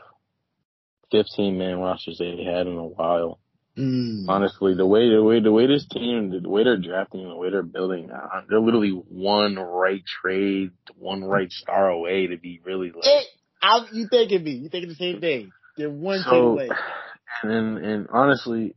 15 1.11 1.57
man 1.57 1.79
rosters 1.79 2.17
they 2.17 2.43
had 2.43 2.67
in 2.67 2.77
a 2.77 2.86
while. 2.86 3.39
Mm. 3.77 4.25
Honestly, 4.27 4.75
the 4.75 4.86
way 4.86 5.09
the 5.09 5.23
way 5.23 5.39
the 5.39 5.51
way 5.51 5.65
this 5.65 5.88
team, 5.88 6.29
the 6.29 6.47
way 6.47 6.63
they're 6.63 6.77
drafting, 6.77 7.27
the 7.27 7.36
way 7.36 7.49
they're 7.49 7.63
building, 7.63 8.11
uh, 8.11 8.41
they're 8.47 8.59
literally 8.59 8.91
one 8.91 9.55
right 9.55 10.03
trade, 10.21 10.71
one 10.95 11.23
right 11.23 11.51
star 11.51 11.89
away 11.89 12.27
to 12.27 12.38
be 12.38 12.61
really 12.63 12.91
like. 12.91 13.03
Hey, 13.03 13.23
I, 13.63 13.88
you 13.91 14.07
thinking 14.07 14.43
me? 14.43 14.51
You 14.51 14.69
thinking 14.69 14.89
the 14.89 14.95
same 14.95 15.21
thing? 15.21 15.51
They're 15.75 15.89
one 15.89 16.21
so, 16.21 16.49
away. 16.49 16.69
and 17.43 17.79
and 17.79 18.07
honestly, 18.11 18.75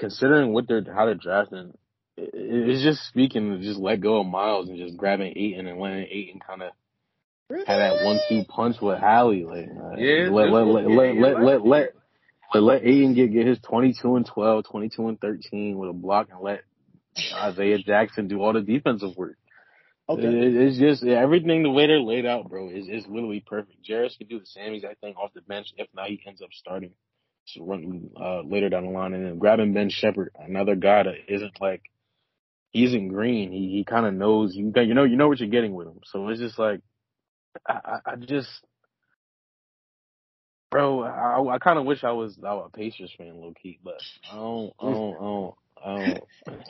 considering 0.00 0.52
what 0.52 0.66
they're 0.66 0.82
how 0.92 1.04
they're 1.04 1.14
drafting, 1.14 1.74
it, 2.16 2.30
it's 2.32 2.82
just 2.82 3.06
speaking 3.08 3.50
to 3.50 3.62
just 3.62 3.78
let 3.78 4.00
go 4.00 4.20
of 4.20 4.26
Myles 4.26 4.68
and 4.68 4.78
just 4.78 4.96
grabbing 4.96 5.34
Ayton 5.36 5.66
and 5.66 5.78
letting 5.78 6.06
Ayton 6.10 6.40
kind 6.44 6.62
of 6.62 6.70
have 7.50 7.66
that 7.66 8.04
one 8.04 8.18
two 8.28 8.42
punch 8.48 8.76
with 8.80 8.98
Hallie. 8.98 9.44
Like, 9.44 9.68
uh, 9.68 9.96
Yeah, 9.98 10.30
let 10.30 10.50
let 10.50 10.66
let 10.66 10.90
yeah, 10.90 10.96
let 10.96 11.14
you're 11.14 11.22
let 11.22 11.34
right. 11.34 11.44
let 11.44 11.66
let 11.66 11.94
let 12.54 12.62
let 12.62 12.84
Ayton 12.84 13.14
get 13.14 13.32
get 13.32 13.46
his 13.46 13.60
twenty 13.60 13.94
two 14.00 14.16
and 14.16 14.26
12, 14.26 14.64
22 14.64 15.08
and 15.08 15.20
thirteen 15.20 15.78
with 15.78 15.90
a 15.90 15.92
block, 15.92 16.28
and 16.32 16.40
let 16.40 16.62
Isaiah 17.32 17.78
Jackson 17.78 18.26
do 18.26 18.42
all 18.42 18.54
the 18.54 18.62
defensive 18.62 19.16
work. 19.16 19.36
Okay. 20.08 20.22
It, 20.22 20.56
it's 20.56 20.78
just 20.78 21.04
yeah, 21.04 21.20
everything 21.20 21.62
the 21.62 21.70
way 21.70 21.86
they're 21.86 22.00
laid 22.00 22.26
out, 22.26 22.48
bro, 22.48 22.70
is 22.70 22.88
is 22.88 23.06
literally 23.06 23.44
perfect. 23.46 23.86
Jarace 23.88 24.16
could 24.18 24.28
do 24.28 24.40
the 24.40 24.46
same 24.46 24.72
exact 24.72 25.00
thing 25.00 25.14
off 25.14 25.32
the 25.34 25.42
bench. 25.42 25.68
If 25.76 25.88
not, 25.94 26.08
he 26.08 26.20
ends 26.26 26.42
up 26.42 26.48
starting 26.52 26.90
so 26.90 26.94
run 27.58 28.10
uh, 28.20 28.42
later 28.42 28.68
down 28.68 28.84
the 28.86 28.90
line, 28.90 29.14
and 29.14 29.24
then 29.26 29.38
grabbing 29.38 29.72
Ben 29.72 29.90
Sheppard, 29.90 30.30
another 30.38 30.74
guy 30.76 31.02
that 31.04 31.14
isn't 31.28 31.60
like 31.60 31.82
he 32.70 32.84
isn't 32.84 33.08
green. 33.08 33.50
He 33.52 33.68
he 33.70 33.84
kind 33.84 34.06
of 34.06 34.14
knows 34.14 34.54
you 34.54 34.72
you 34.76 34.94
know 34.94 35.04
you 35.04 35.16
know 35.16 35.28
what 35.28 35.40
you're 35.40 35.48
getting 35.48 35.74
with 35.74 35.88
him. 35.88 36.00
So 36.04 36.28
it's 36.28 36.40
just 36.40 36.58
like 36.58 36.80
I 37.66 37.98
I, 38.06 38.16
just. 38.16 38.48
Bro, 40.70 41.02
I, 41.02 41.54
I 41.54 41.58
kind 41.58 41.78
of 41.80 41.84
wish 41.84 42.04
I 42.04 42.12
was 42.12 42.38
I 42.46 42.54
was 42.54 42.70
a 42.72 42.76
Pacers 42.76 43.12
fan, 43.18 43.40
low 43.40 43.52
key, 43.60 43.80
but 43.82 44.00
I 44.30 44.36
don't, 44.36 44.72
I 44.80 44.84
don't, 44.84 45.16
I 45.16 45.18
don't, 45.20 45.54
I 45.84 46.14
don't. 46.46 46.64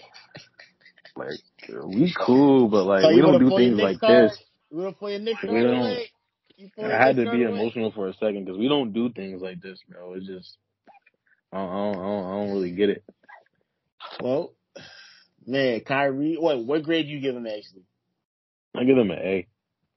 Like 1.16 1.38
we 1.86 2.14
cool, 2.18 2.68
but 2.68 2.84
like 2.84 3.02
So 3.02 3.10
we 3.14 3.20
don't 3.20 3.38
do 3.40 3.54
things 3.54 3.78
like 3.78 4.00
card? 4.00 4.30
this. 4.30 4.38
Want 4.70 4.94
to 4.94 4.98
play 4.98 5.16
a 5.16 5.18
Knicks 5.18 5.42
We 5.42 5.48
don't- 5.48 5.74
away? 5.80 6.10
You 6.56 6.68
pull 6.74 6.84
your 6.84 6.94
I 6.94 7.06
had 7.06 7.16
to 7.16 7.30
be 7.30 7.42
emotional 7.42 7.90
for 7.90 8.08
a 8.08 8.14
second 8.14 8.44
because 8.44 8.58
we 8.58 8.68
don't 8.68 8.92
do 8.92 9.10
things 9.10 9.40
like 9.42 9.60
this, 9.60 9.78
bro. 9.88 10.14
It's 10.14 10.26
just 10.26 10.56
I 11.52 11.58
don't, 11.58 11.70
I 11.70 11.74
don't, 11.74 12.24
I 12.24 12.30
don't, 12.30 12.52
really 12.52 12.70
get 12.70 12.90
it. 12.90 13.04
Well, 14.20 14.54
man, 15.46 15.80
Kyrie. 15.80 16.36
What 16.38 16.64
what 16.64 16.82
grade 16.84 17.06
do 17.06 17.12
you 17.12 17.20
give 17.20 17.34
him 17.34 17.46
actually? 17.46 17.84
I 18.74 18.84
give 18.84 18.96
him 18.96 19.10
an 19.10 19.18
A. 19.18 19.48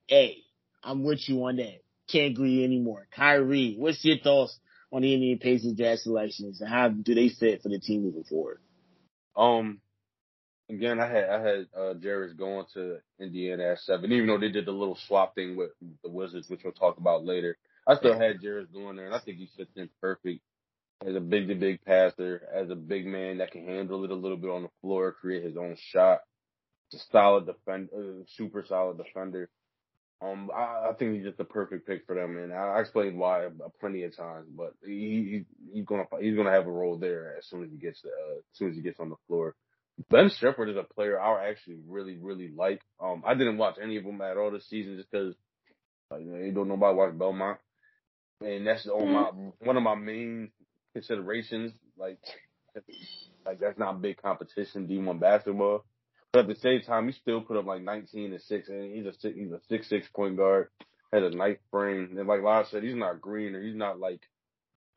Hey, 0.08 0.38
I'm 0.84 1.04
with 1.04 1.28
you 1.30 1.44
on 1.46 1.58
that. 1.58 1.82
Can't 2.12 2.32
agree 2.32 2.64
anymore. 2.64 3.08
Kyrie, 3.16 3.76
what's 3.78 4.04
your 4.04 4.18
thoughts 4.18 4.58
on 4.92 5.04
the 5.04 5.14
Indian 5.14 5.40
Pacers 5.40 5.76
draft 5.76 6.02
selections 6.02 6.60
and 6.62 6.70
how 6.70 6.90
do 6.90 7.16
they 7.16 7.30
fit 7.30 7.62
for 7.62 7.70
the 7.70 7.80
team 7.80 8.04
moving 8.04 8.24
forward? 8.24 8.60
Um, 9.36 9.80
again, 10.70 11.00
I 11.00 11.08
had 11.08 11.30
I 11.30 11.42
had 11.42 11.68
uh, 11.76 11.94
Jarace 11.96 12.38
going 12.38 12.66
to 12.74 12.98
Indiana 13.20 13.72
at 13.72 13.80
seven, 13.80 14.12
even 14.12 14.28
though 14.28 14.40
they 14.40 14.50
did 14.50 14.66
the 14.66 14.72
little 14.72 14.98
swap 15.08 15.36
thing 15.36 15.56
with 15.56 15.72
the 16.04 16.10
Wizards, 16.10 16.50
which 16.50 16.62
we'll 16.64 16.74
talk 16.74 16.98
about 16.98 17.26
later. 17.26 17.58
I 17.88 17.96
still 17.96 18.18
had 18.18 18.42
Jarace 18.42 18.72
going 18.72 18.96
there, 18.96 19.08
and 19.08 19.16
I 19.16 19.20
think 19.20 19.38
he 19.38 19.50
fits 19.58 19.72
in 19.76 19.90
perfect 20.00 20.42
as 21.08 21.16
a 21.16 21.20
big 21.20 21.48
to 21.48 21.56
big 21.56 21.84
passer, 21.84 22.48
as 22.54 22.70
a 22.70 22.76
big 22.76 23.06
man 23.06 23.40
that 23.40 23.52
can 23.52 23.66
handle 23.66 24.04
it 24.04 24.12
a 24.12 24.16
little 24.16 24.38
bit 24.38 24.50
on 24.50 24.64
the 24.64 24.70
floor, 24.82 25.12
create 25.12 25.44
his 25.44 25.58
own 25.58 25.76
shot. 25.78 26.20
It's 26.92 27.04
a 27.04 27.08
solid 27.12 27.46
defender, 27.46 27.92
uh, 27.96 28.24
super 28.28 28.64
solid 28.68 28.98
defender. 28.98 29.50
Um, 30.22 30.50
I, 30.56 30.90
I 30.90 30.94
think 30.98 31.16
he's 31.16 31.26
just 31.26 31.38
the 31.38 31.44
perfect 31.44 31.86
pick 31.86 32.06
for 32.06 32.16
them, 32.16 32.38
and 32.38 32.54
I, 32.54 32.78
I 32.78 32.80
explained 32.82 33.18
why 33.18 33.48
plenty 33.80 34.04
of 34.04 34.16
times. 34.16 34.48
But 34.56 34.74
he, 34.86 35.46
he 35.70 35.74
he's 35.74 35.86
gonna 35.86 36.06
he's 36.22 36.36
gonna 36.36 36.52
have 36.52 36.68
a 36.68 36.72
role 36.72 36.98
there 36.98 37.36
as 37.38 37.48
soon 37.48 37.64
as 37.64 37.72
he 37.72 37.78
gets 37.78 38.02
uh, 38.06 38.38
as 38.38 38.44
soon 38.54 38.70
as 38.70 38.76
he 38.76 38.82
gets 38.82 39.00
on 39.00 39.10
the 39.10 39.18
floor. 39.28 39.56
Ben 40.10 40.30
Sheppard 40.30 40.70
is 40.70 40.78
a 40.78 40.94
player 40.94 41.20
I 41.20 41.50
actually 41.50 41.80
really 41.88 42.18
really 42.22 42.50
like. 42.56 42.82
Um, 43.02 43.24
I 43.26 43.34
didn't 43.34 43.58
watch 43.58 43.76
any 43.82 43.98
of 43.98 44.06
them 44.06 44.22
at 44.22 44.38
all 44.38 44.52
this 44.52 44.70
season 44.70 44.96
just 44.96 45.12
because 45.12 45.36
like, 46.10 46.22
you 46.22 46.52
don't 46.54 46.70
nobody 46.70 46.96
watch 46.96 47.18
Belmont, 47.18 47.60
and 48.40 48.66
that's 48.66 48.88
on 48.88 49.12
my 49.12 49.30
one 49.60 49.78
of 49.78 49.84
my 49.84 49.96
main 49.96 50.52
considerations. 50.94 51.74
Like 51.98 52.20
like 53.46 53.60
that's 53.60 53.78
not 53.78 54.02
big 54.02 54.22
competition 54.22 54.88
D 54.88 54.98
one 54.98 55.20
basketball. 55.20 55.86
But 56.32 56.42
at 56.42 56.48
the 56.48 56.56
same 56.56 56.82
time, 56.82 57.06
he 57.08 57.14
still 57.14 57.42
put 57.42 57.58
up 57.58 57.66
like 57.66 57.84
19 57.84 58.34
and 58.34 58.42
six, 58.42 58.68
and 58.68 58.92
he's 58.96 59.06
a 59.06 59.14
six, 59.14 59.38
he's 59.38 59.52
a 59.52 59.60
six 59.70 59.88
six 59.88 60.08
point 60.16 60.36
guard, 60.38 60.70
has 61.12 61.22
a 61.24 61.30
nice 61.30 61.58
frame, 61.70 62.18
and 62.18 62.28
like 62.28 62.42
Lars 62.42 62.70
said, 62.72 62.82
he's 62.84 62.96
not 62.96 63.22
green 63.22 63.54
or 63.54 63.62
he's 63.62 63.76
not 63.76 64.00
like 64.00 64.22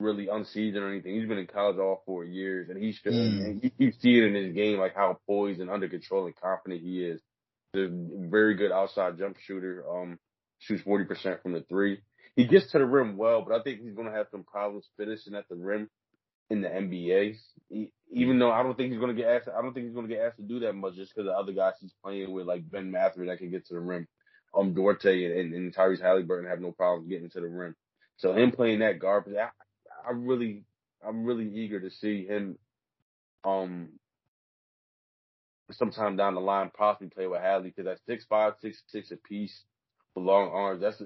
really 0.01 0.29
unseasoned 0.29 0.83
or 0.83 0.91
anything. 0.91 1.15
He's 1.15 1.29
been 1.29 1.39
in 1.39 1.47
college 1.47 1.79
all 1.79 2.03
four 2.07 2.25
years, 2.25 2.71
and 2.71 2.83
he's 2.83 2.99
Mm. 3.03 3.45
and 3.45 3.63
you, 3.63 3.71
you 3.79 3.93
see 4.01 4.19
it 4.19 4.25
in 4.25 4.35
his 4.35 4.55
game, 4.55 4.79
like 4.79 4.95
how 4.95 5.19
poised 5.27 5.61
and 5.61 5.71
under 5.71 5.89
control 5.89 6.27
and 6.27 6.37
confident 6.37 6.81
he 6.83 7.05
is. 7.05 7.21
He's 7.75 7.85
a 7.85 7.89
very 7.91 8.55
good 8.55 8.73
outside 8.73 9.19
jump 9.19 9.37
shooter. 9.39 9.85
Um, 9.89 10.19
shoots 10.59 10.83
40 10.83 11.05
percent 11.05 11.43
from 11.43 11.53
the 11.53 11.63
three. 11.69 12.01
He 12.37 12.45
gets 12.45 12.71
to 12.73 12.79
the 12.79 12.87
rim 12.87 13.17
well, 13.17 13.43
but 13.43 13.59
I 13.59 13.63
think 13.63 13.81
he's 13.83 13.95
gonna 13.95 14.13
have 14.13 14.29
some 14.31 14.45
problems 14.45 14.89
finishing 14.97 15.35
at 15.35 15.49
the 15.49 15.57
rim 15.57 15.89
in 16.51 16.61
the 16.61 16.69
NBA. 16.69 17.37
He, 17.69 17.93
even 18.13 18.39
though 18.39 18.53
I 18.53 18.63
don't 18.63 18.77
think 18.77 18.93
he's 18.93 19.01
gonna 19.01 19.15
get 19.15 19.29
asked, 19.29 19.49
I 19.49 19.63
don't 19.63 19.73
think 19.73 19.87
he's 19.87 19.95
gonna 19.95 20.09
get 20.09 20.21
asked 20.21 20.37
to 20.37 20.43
do 20.43 20.61
that 20.61 20.75
much 20.75 20.95
just 20.97 21.15
because 21.15 21.27
the 21.27 21.33
other 21.33 21.53
guys 21.53 21.75
he's 21.81 21.95
playing 22.05 22.31
with, 22.33 22.47
like 22.47 22.71
Ben 22.71 22.91
Mather, 22.91 23.27
that 23.27 23.39
can 23.39 23.51
get 23.51 23.67
to 23.67 23.75
the 23.75 23.81
rim. 23.81 24.07
Um, 24.55 24.75
Duarte 24.75 25.25
and, 25.25 25.35
and, 25.35 25.55
and 25.55 25.75
Tyrese 25.75 26.01
Halliburton 26.01 26.49
have 26.49 26.61
no 26.61 26.73
problems 26.73 27.09
getting 27.09 27.31
to 27.31 27.41
the 27.41 27.49
rim. 27.49 27.75
So 28.17 28.35
him 28.35 28.53
playing 28.53 28.79
that 28.81 28.99
guard, 28.99 29.25
I, 29.37 29.49
I 30.07 30.13
really, 30.13 30.65
I'm 31.07 31.25
really 31.25 31.49
eager 31.49 31.81
to 31.81 31.91
see 31.91 32.27
him. 32.27 32.59
Um, 33.45 33.91
sometime 35.73 36.17
down 36.17 36.35
the 36.35 36.41
line, 36.41 36.71
possibly 36.77 37.09
play 37.09 37.27
with 37.27 37.41
Hadley 37.41 37.71
because 37.71 37.87
that's 37.87 38.05
six 38.07 38.25
five, 38.25 38.55
six 38.61 38.83
six 38.89 39.11
a 39.11 39.17
piece 39.17 39.65
long 40.21 40.51
arms. 40.51 40.81
That's 40.81 41.01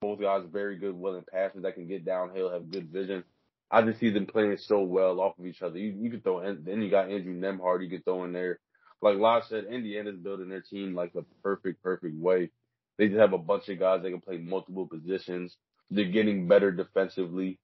both 0.00 0.20
guys 0.20 0.44
very 0.50 0.76
good, 0.76 0.94
willing 0.94 1.24
passers 1.30 1.62
that 1.62 1.74
can 1.74 1.88
get 1.88 2.04
downhill, 2.04 2.50
have 2.50 2.70
good 2.70 2.90
vision. 2.90 3.24
I 3.70 3.82
just 3.82 4.00
see 4.00 4.10
them 4.10 4.26
playing 4.26 4.56
so 4.58 4.80
well 4.80 5.20
off 5.20 5.38
of 5.38 5.46
each 5.46 5.62
other. 5.62 5.78
You, 5.78 5.94
you 5.98 6.10
could 6.10 6.24
throw 6.24 6.40
in, 6.40 6.64
then 6.64 6.80
you 6.82 6.90
got 6.90 7.10
Andrew 7.10 7.34
Nembhard 7.38 7.82
you 7.82 7.90
could 7.90 8.04
throw 8.04 8.24
in 8.24 8.32
there. 8.32 8.60
Like 9.02 9.18
Lodge 9.18 9.44
said, 9.44 9.66
Indiana's 9.70 10.16
building 10.16 10.48
their 10.48 10.62
team 10.62 10.94
like 10.94 11.12
the 11.12 11.24
perfect, 11.42 11.82
perfect 11.82 12.16
way. 12.16 12.50
They 12.96 13.08
just 13.08 13.20
have 13.20 13.32
a 13.32 13.38
bunch 13.38 13.68
of 13.68 13.78
guys 13.78 14.02
that 14.02 14.10
can 14.10 14.20
play 14.20 14.38
multiple 14.38 14.86
positions. 14.86 15.56
They're 15.90 16.06
getting 16.06 16.48
better 16.48 16.72
defensively, 16.72 17.58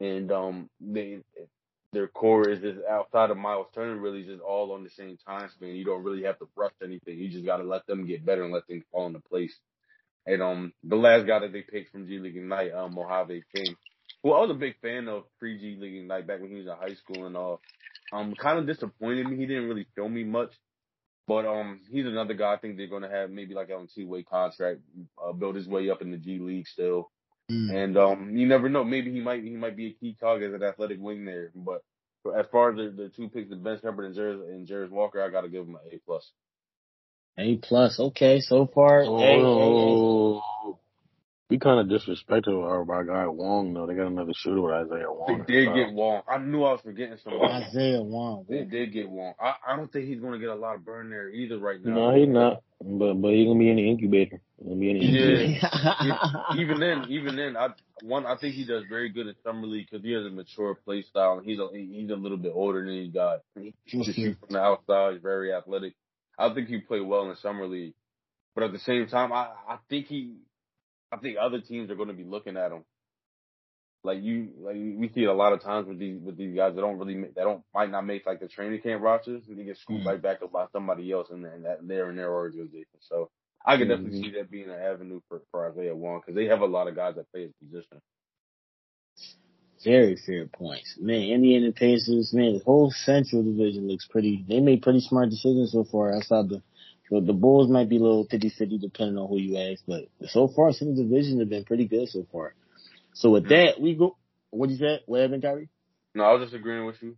and 0.00 0.30
um, 0.30 0.70
they 0.80 1.20
their 1.92 2.06
core 2.08 2.48
is 2.48 2.60
just 2.60 2.78
outside 2.88 3.30
of 3.30 3.36
Myles 3.36 3.66
Turner, 3.74 3.96
really 3.96 4.22
just 4.22 4.40
all 4.40 4.72
on 4.72 4.84
the 4.84 4.90
same 4.90 5.18
time 5.26 5.48
span. 5.50 5.70
You 5.70 5.84
don't 5.84 6.04
really 6.04 6.22
have 6.22 6.38
to 6.38 6.48
rush 6.54 6.72
anything. 6.82 7.18
You 7.18 7.28
just 7.28 7.44
got 7.44 7.56
to 7.56 7.64
let 7.64 7.86
them 7.86 8.06
get 8.06 8.24
better 8.24 8.44
and 8.44 8.52
let 8.52 8.66
things 8.66 8.84
fall 8.92 9.06
into 9.08 9.20
place. 9.20 9.58
And 10.30 10.42
um, 10.42 10.72
the 10.84 10.94
last 10.94 11.26
guy 11.26 11.40
that 11.40 11.52
they 11.52 11.62
picked 11.62 11.90
from 11.90 12.06
G 12.06 12.20
League 12.20 12.36
Ignite, 12.36 12.72
um, 12.72 12.94
Mojave 12.94 13.42
King, 13.52 13.74
who 14.22 14.32
I 14.32 14.40
was 14.40 14.50
a 14.50 14.54
big 14.54 14.78
fan 14.80 15.08
of 15.08 15.24
pre 15.40 15.58
G 15.58 15.76
League 15.76 15.96
Ignite 15.96 16.28
back 16.28 16.40
when 16.40 16.50
he 16.50 16.58
was 16.58 16.66
in 16.66 16.72
high 16.72 16.94
school 16.94 17.26
and 17.26 17.36
all. 17.36 17.60
Um, 18.12 18.34
kind 18.40 18.58
of 18.60 18.66
disappointed 18.66 19.26
me. 19.26 19.36
He 19.36 19.46
didn't 19.46 19.68
really 19.68 19.86
show 19.96 20.08
me 20.08 20.22
much. 20.22 20.52
But 21.26 21.46
um, 21.46 21.80
he's 21.90 22.06
another 22.06 22.34
guy 22.34 22.54
I 22.54 22.56
think 22.58 22.76
they're 22.76 22.86
going 22.86 23.02
to 23.02 23.10
have 23.10 23.30
maybe 23.30 23.54
like 23.54 23.70
on 23.70 23.88
two 23.92 24.06
way 24.06 24.22
contract, 24.22 24.80
uh, 25.24 25.32
build 25.32 25.56
his 25.56 25.66
way 25.66 25.90
up 25.90 26.00
in 26.00 26.12
the 26.12 26.16
G 26.16 26.38
League 26.38 26.68
still. 26.68 27.10
Mm. 27.50 27.74
And 27.74 27.96
um, 27.96 28.36
you 28.36 28.46
never 28.46 28.68
know. 28.68 28.84
Maybe 28.84 29.10
he 29.12 29.20
might 29.20 29.42
he 29.42 29.56
might 29.56 29.76
be 29.76 29.88
a 29.88 29.92
key 29.94 30.16
cog 30.20 30.42
as 30.42 30.54
an 30.54 30.62
athletic 30.62 30.98
wing 31.00 31.24
there. 31.24 31.50
But 31.56 31.82
as 32.38 32.46
far 32.52 32.70
as 32.70 32.76
the, 32.76 33.02
the 33.02 33.08
two 33.08 33.28
picks, 33.28 33.50
the 33.50 33.56
Ben 33.56 33.80
Sheppard 33.80 34.04
and 34.04 34.16
Jarace, 34.16 34.84
and 34.84 34.90
Walker, 34.92 35.22
I 35.22 35.30
got 35.30 35.40
to 35.40 35.48
give 35.48 35.66
him 35.66 35.74
an 35.74 35.80
A 35.92 35.98
plus. 36.06 36.30
A 37.40 37.56
plus. 37.56 37.98
Okay, 37.98 38.40
so 38.40 38.66
far. 38.66 39.02
Oh, 39.02 39.16
a, 39.16 39.22
a, 39.22 39.38
a. 39.38 40.40
Oh, 40.42 40.78
we 41.50 41.58
kind 41.58 41.80
of 41.80 42.00
disrespected 42.00 42.48
our, 42.48 42.88
our 42.92 43.04
guy 43.04 43.26
Wong 43.26 43.74
though. 43.74 43.86
They 43.86 43.94
got 43.94 44.06
another 44.06 44.32
shooter 44.34 44.60
with 44.60 44.72
Isaiah 44.72 45.10
Wong. 45.10 45.44
They 45.48 45.54
did 45.54 45.74
get 45.74 45.92
Wong. 45.92 46.22
I 46.28 46.38
knew 46.38 46.62
I 46.62 46.72
was 46.72 46.80
forgetting 46.82 47.16
somebody. 47.24 47.52
Isaiah 47.52 48.02
Wong. 48.02 48.46
They 48.48 48.62
did 48.62 48.92
get 48.92 49.10
Wong. 49.10 49.34
I, 49.40 49.54
I 49.66 49.76
don't 49.76 49.92
think 49.92 50.06
he's 50.06 50.20
going 50.20 50.34
to 50.34 50.38
get 50.38 50.50
a 50.50 50.54
lot 50.54 50.76
of 50.76 50.84
burn 50.84 51.10
there 51.10 51.28
either 51.28 51.58
right 51.58 51.84
now. 51.84 51.94
No, 51.94 52.14
he's 52.14 52.28
not. 52.28 52.62
But 52.82 53.14
but 53.14 53.32
he's 53.32 53.46
gonna 53.46 53.58
be 53.58 53.68
in 53.68 53.76
the 53.76 53.90
incubator. 53.90 54.40
He's 54.56 54.68
gonna 54.68 54.80
be 54.80 54.90
in 54.90 54.98
the 54.98 55.04
incubator. 55.04 55.68
Yeah. 56.02 56.42
even 56.58 56.80
then, 56.80 57.06
even 57.10 57.36
then, 57.36 57.56
I 57.56 57.68
one 58.02 58.24
I 58.24 58.36
think 58.36 58.54
he 58.54 58.64
does 58.64 58.84
very 58.88 59.10
good 59.10 59.26
in 59.26 59.34
summer 59.44 59.66
league 59.66 59.88
because 59.90 60.04
he 60.04 60.12
has 60.12 60.24
a 60.24 60.30
mature 60.30 60.74
play 60.74 61.02
style 61.02 61.38
and 61.38 61.46
he's 61.46 61.58
a 61.58 61.68
he's 61.72 62.10
a 62.10 62.14
little 62.14 62.38
bit 62.38 62.52
older 62.54 62.82
than 62.84 62.94
he 62.94 63.08
got. 63.08 63.40
He 63.54 63.74
can 63.90 64.04
shoot 64.04 64.38
from 64.40 64.54
the 64.54 64.60
outside. 64.60 65.14
He's 65.14 65.22
very 65.22 65.52
athletic. 65.52 65.94
I 66.40 66.54
think 66.54 66.68
he 66.68 66.78
played 66.78 67.06
well 67.06 67.28
in 67.30 67.36
summer 67.36 67.66
league, 67.66 67.94
but 68.54 68.64
at 68.64 68.72
the 68.72 68.78
same 68.78 69.06
time, 69.06 69.32
I 69.32 69.48
I 69.68 69.78
think 69.88 70.06
he 70.06 70.36
I 71.12 71.16
think 71.16 71.36
other 71.40 71.60
teams 71.60 71.90
are 71.90 71.96
going 71.96 72.08
to 72.08 72.14
be 72.14 72.24
looking 72.24 72.56
at 72.56 72.72
him. 72.72 72.84
Like 74.02 74.22
you, 74.22 74.48
like 74.58 74.76
we 74.76 75.10
see 75.14 75.24
it 75.24 75.28
a 75.28 75.34
lot 75.34 75.52
of 75.52 75.60
times 75.60 75.86
with 75.86 75.98
these 75.98 76.18
with 76.22 76.38
these 76.38 76.56
guys 76.56 76.74
that 76.74 76.80
don't 76.80 76.98
really 76.98 77.20
that 77.20 77.44
don't 77.44 77.62
might 77.74 77.90
not 77.90 78.06
make 78.06 78.24
like 78.24 78.40
the 78.40 78.48
training 78.48 78.80
camp 78.80 79.02
rosters, 79.02 79.42
and 79.46 79.58
they 79.58 79.64
get 79.64 79.76
scooped 79.76 80.00
mm-hmm. 80.00 80.08
right 80.08 80.22
back 80.22 80.42
up 80.42 80.52
by 80.52 80.66
somebody 80.72 81.12
else, 81.12 81.28
and 81.30 81.44
then 81.44 81.64
that 81.64 81.86
they're 81.86 82.08
in 82.08 82.16
their 82.16 82.32
organization. 82.32 82.86
So 83.00 83.30
I 83.64 83.76
can 83.76 83.88
definitely 83.88 84.20
mm-hmm. 84.20 84.30
see 84.30 84.38
that 84.38 84.50
being 84.50 84.70
an 84.70 84.80
avenue 84.80 85.20
for, 85.28 85.42
for 85.50 85.70
Isaiah 85.70 85.94
Wong 85.94 86.20
because 86.20 86.34
they 86.34 86.46
have 86.46 86.62
a 86.62 86.66
lot 86.66 86.88
of 86.88 86.96
guys 86.96 87.16
that 87.16 87.30
play 87.30 87.42
his 87.42 87.52
position. 87.62 88.00
Very 89.82 90.16
fair 90.16 90.46
points, 90.46 90.96
man. 91.00 91.22
Indiana 91.22 91.72
Pacers, 91.72 92.34
man. 92.34 92.58
The 92.58 92.64
whole 92.64 92.90
Central 92.90 93.42
Division 93.42 93.88
looks 93.88 94.06
pretty. 94.06 94.44
They 94.46 94.60
made 94.60 94.82
pretty 94.82 95.00
smart 95.00 95.30
decisions 95.30 95.72
so 95.72 95.84
far 95.84 96.14
outside 96.14 96.50
the 96.50 96.62
so 97.10 97.20
the 97.20 97.32
Bulls 97.32 97.68
might 97.68 97.88
be 97.88 97.96
a 97.96 98.00
little 98.00 98.26
50-50 98.26 98.80
depending 98.80 99.18
on 99.18 99.28
who 99.28 99.38
you 99.38 99.58
ask, 99.58 99.82
but 99.86 100.04
so 100.28 100.46
far, 100.46 100.72
some 100.72 100.94
divisions 100.94 101.40
have 101.40 101.48
been 101.48 101.64
pretty 101.64 101.86
good 101.86 102.08
so 102.08 102.24
far. 102.30 102.54
So 103.14 103.30
with 103.30 103.44
mm-hmm. 103.44 103.52
that, 103.52 103.80
we 103.80 103.94
go. 103.94 104.16
What 104.50 104.70
you 104.70 104.76
say? 104.76 105.00
What 105.06 105.20
happened, 105.20 105.42
Kyrie? 105.42 105.68
No, 106.14 106.24
I 106.24 106.32
was 106.32 106.44
just 106.44 106.54
agreeing 106.54 106.86
with 106.86 107.02
you. 107.02 107.16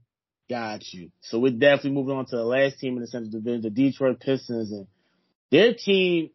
Got 0.49 0.93
you. 0.93 1.11
So 1.21 1.39
we're 1.39 1.53
definitely 1.53 1.93
moving 1.93 2.17
on 2.17 2.27
to 2.27 2.37
the 2.37 2.45
last 2.45 2.79
team 2.79 2.95
in 2.95 3.01
the 3.01 3.07
Central 3.07 3.31
Division, 3.31 3.63
the 3.63 3.71
Detroit 3.71 4.21
Pistons, 4.21 4.73
and 4.73 4.87
their 5.51 5.75
team. 5.75 6.31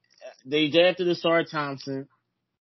They 0.45 0.69
drafted 0.69 1.07
Ausar 1.07 1.49
Thompson, 1.49 2.07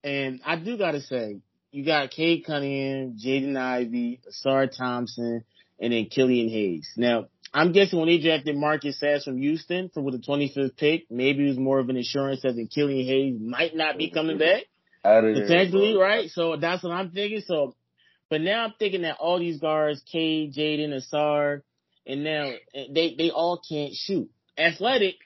and 0.02 0.40
I 0.44 0.56
do 0.56 0.76
gotta 0.76 1.00
say, 1.00 1.40
you 1.74 1.84
got 1.84 2.12
Cade 2.12 2.44
Cunningham, 2.46 3.16
Jaden 3.18 3.56
Ivey, 3.56 4.20
Ausar 4.30 4.70
Thompson, 4.70 5.44
and 5.80 5.92
then 5.92 6.06
Killian 6.06 6.48
Hayes. 6.48 6.88
Now, 6.96 7.26
I'm 7.52 7.72
guessing 7.72 7.98
when 7.98 8.06
they 8.06 8.18
drafted 8.18 8.56
Marcus 8.56 9.00
Sasser 9.00 9.32
from 9.32 9.38
Houston 9.38 9.90
for 9.92 10.00
with 10.00 10.14
the 10.14 10.24
25th 10.24 10.76
pick, 10.76 11.06
maybe 11.10 11.44
it 11.44 11.48
was 11.48 11.58
more 11.58 11.80
of 11.80 11.88
an 11.88 11.96
assurance 11.96 12.42
that 12.42 12.68
Killian 12.72 13.04
Hayes 13.04 13.40
might 13.40 13.74
not 13.74 13.98
be 13.98 14.10
coming 14.10 14.38
back. 14.38 14.62
Potentially, 15.42 15.96
right? 15.96 16.30
So 16.30 16.56
that's 16.56 16.84
what 16.84 16.92
I'm 16.92 17.10
thinking. 17.10 17.42
So, 17.44 17.74
but 18.30 18.40
now 18.40 18.64
I'm 18.64 18.74
thinking 18.78 19.02
that 19.02 19.16
all 19.18 19.40
these 19.40 19.58
guards, 19.60 20.00
Cade, 20.10 20.54
Jaden, 20.54 20.94
Ausar, 20.94 21.62
and 22.06 22.22
now 22.22 22.52
eh, 22.72 22.84
they, 22.92 23.16
they 23.18 23.30
all 23.30 23.60
can't 23.68 23.94
shoot. 23.94 24.30
Athletic 24.56 25.16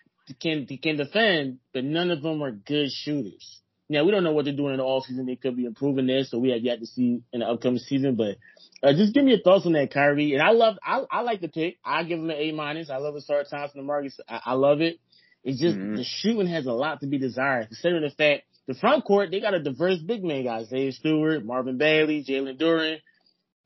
can, 0.41 0.67
can 0.67 0.97
defend, 0.97 1.59
but 1.75 1.85
none 1.85 2.11
of 2.11 2.23
them 2.23 2.43
are 2.43 2.53
good 2.53 2.91
shooters. 2.91 3.61
Now 3.89 4.05
we 4.05 4.11
don't 4.11 4.25
know 4.25 4.33
what 4.33 4.45
they're 4.45 4.55
doing 4.55 4.75
in 4.75 4.79
the 4.79 4.85
offseason. 4.85 5.27
They 5.27 5.37
could 5.37 5.57
be 5.57 5.65
improving 5.65 6.07
this, 6.07 6.31
so 6.31 6.39
we 6.39 6.51
have 6.51 6.63
yet 6.63 6.81
to 6.81 6.87
see 6.87 7.23
in 7.33 7.41
the 7.41 7.47
upcoming 7.47 7.79
season, 7.79 8.17
but 8.17 8.37
uh, 8.83 8.93
just 8.93 9.15
give 9.15 9.25
me 9.25 9.33
your 9.33 9.41
thoughts 9.41 9.67
on 9.67 9.73
that, 9.73 9.93
Kyrie. 9.93 10.35
And 10.35 10.43
I 10.43 10.51
love, 10.51 10.77
I, 10.85 11.05
I 11.11 11.21
like 11.23 11.41
the 11.41 11.49
pick. 11.49 11.79
I 11.85 12.05
give 12.05 12.19
him 12.19 12.31
an 12.31 12.37
A 12.37 12.53
minus. 12.53 12.91
I 12.91 12.99
love 12.99 13.15
the 13.15 13.21
start 13.21 13.47
Thompson 13.51 13.79
and 13.79 13.87
Marcus. 13.87 14.21
I, 14.29 14.41
I 14.47 14.53
love 14.53 14.81
it. 14.81 15.01
It's 15.43 15.61
just 15.61 15.77
mm-hmm. 15.77 15.97
the 15.97 16.05
shooting 16.05 16.47
has 16.49 16.67
a 16.67 16.73
lot 16.73 17.01
to 17.01 17.07
be 17.07 17.19
desired, 17.19 17.69
considering 17.69 18.03
the 18.03 18.11
fact 18.11 18.45
the 18.67 18.75
front 18.75 19.05
court 19.05 19.31
they 19.31 19.41
got 19.41 19.55
a 19.55 19.63
diverse 19.63 19.99
big 19.99 20.23
man 20.23 20.45
guys: 20.45 20.69
Dave 20.69 20.95
Stewart, 20.95 21.45
Marvin 21.45 21.79
Bagley, 21.79 22.25
Jalen 22.29 22.61
Duren, 22.61 22.99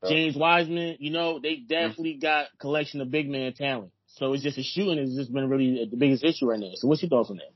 James 0.07 0.35
Wiseman. 0.35 0.97
You 0.99 1.11
know, 1.11 1.39
they 1.39 1.55
definitely 1.55 2.13
mm-hmm. 2.13 2.21
got 2.21 2.47
collection 2.59 3.01
of 3.01 3.11
big 3.11 3.29
man 3.29 3.53
talent. 3.53 3.91
So 4.07 4.33
it's 4.33 4.43
just 4.43 4.57
the 4.57 4.63
shooting 4.63 4.99
has 4.99 5.15
just 5.15 5.33
been 5.33 5.49
really 5.49 5.87
the 5.89 5.97
biggest 5.97 6.23
issue 6.23 6.47
right 6.47 6.59
now. 6.59 6.71
So 6.75 6.87
what's 6.87 7.01
your 7.01 7.09
thoughts 7.09 7.31
on 7.31 7.37
that? 7.37 7.51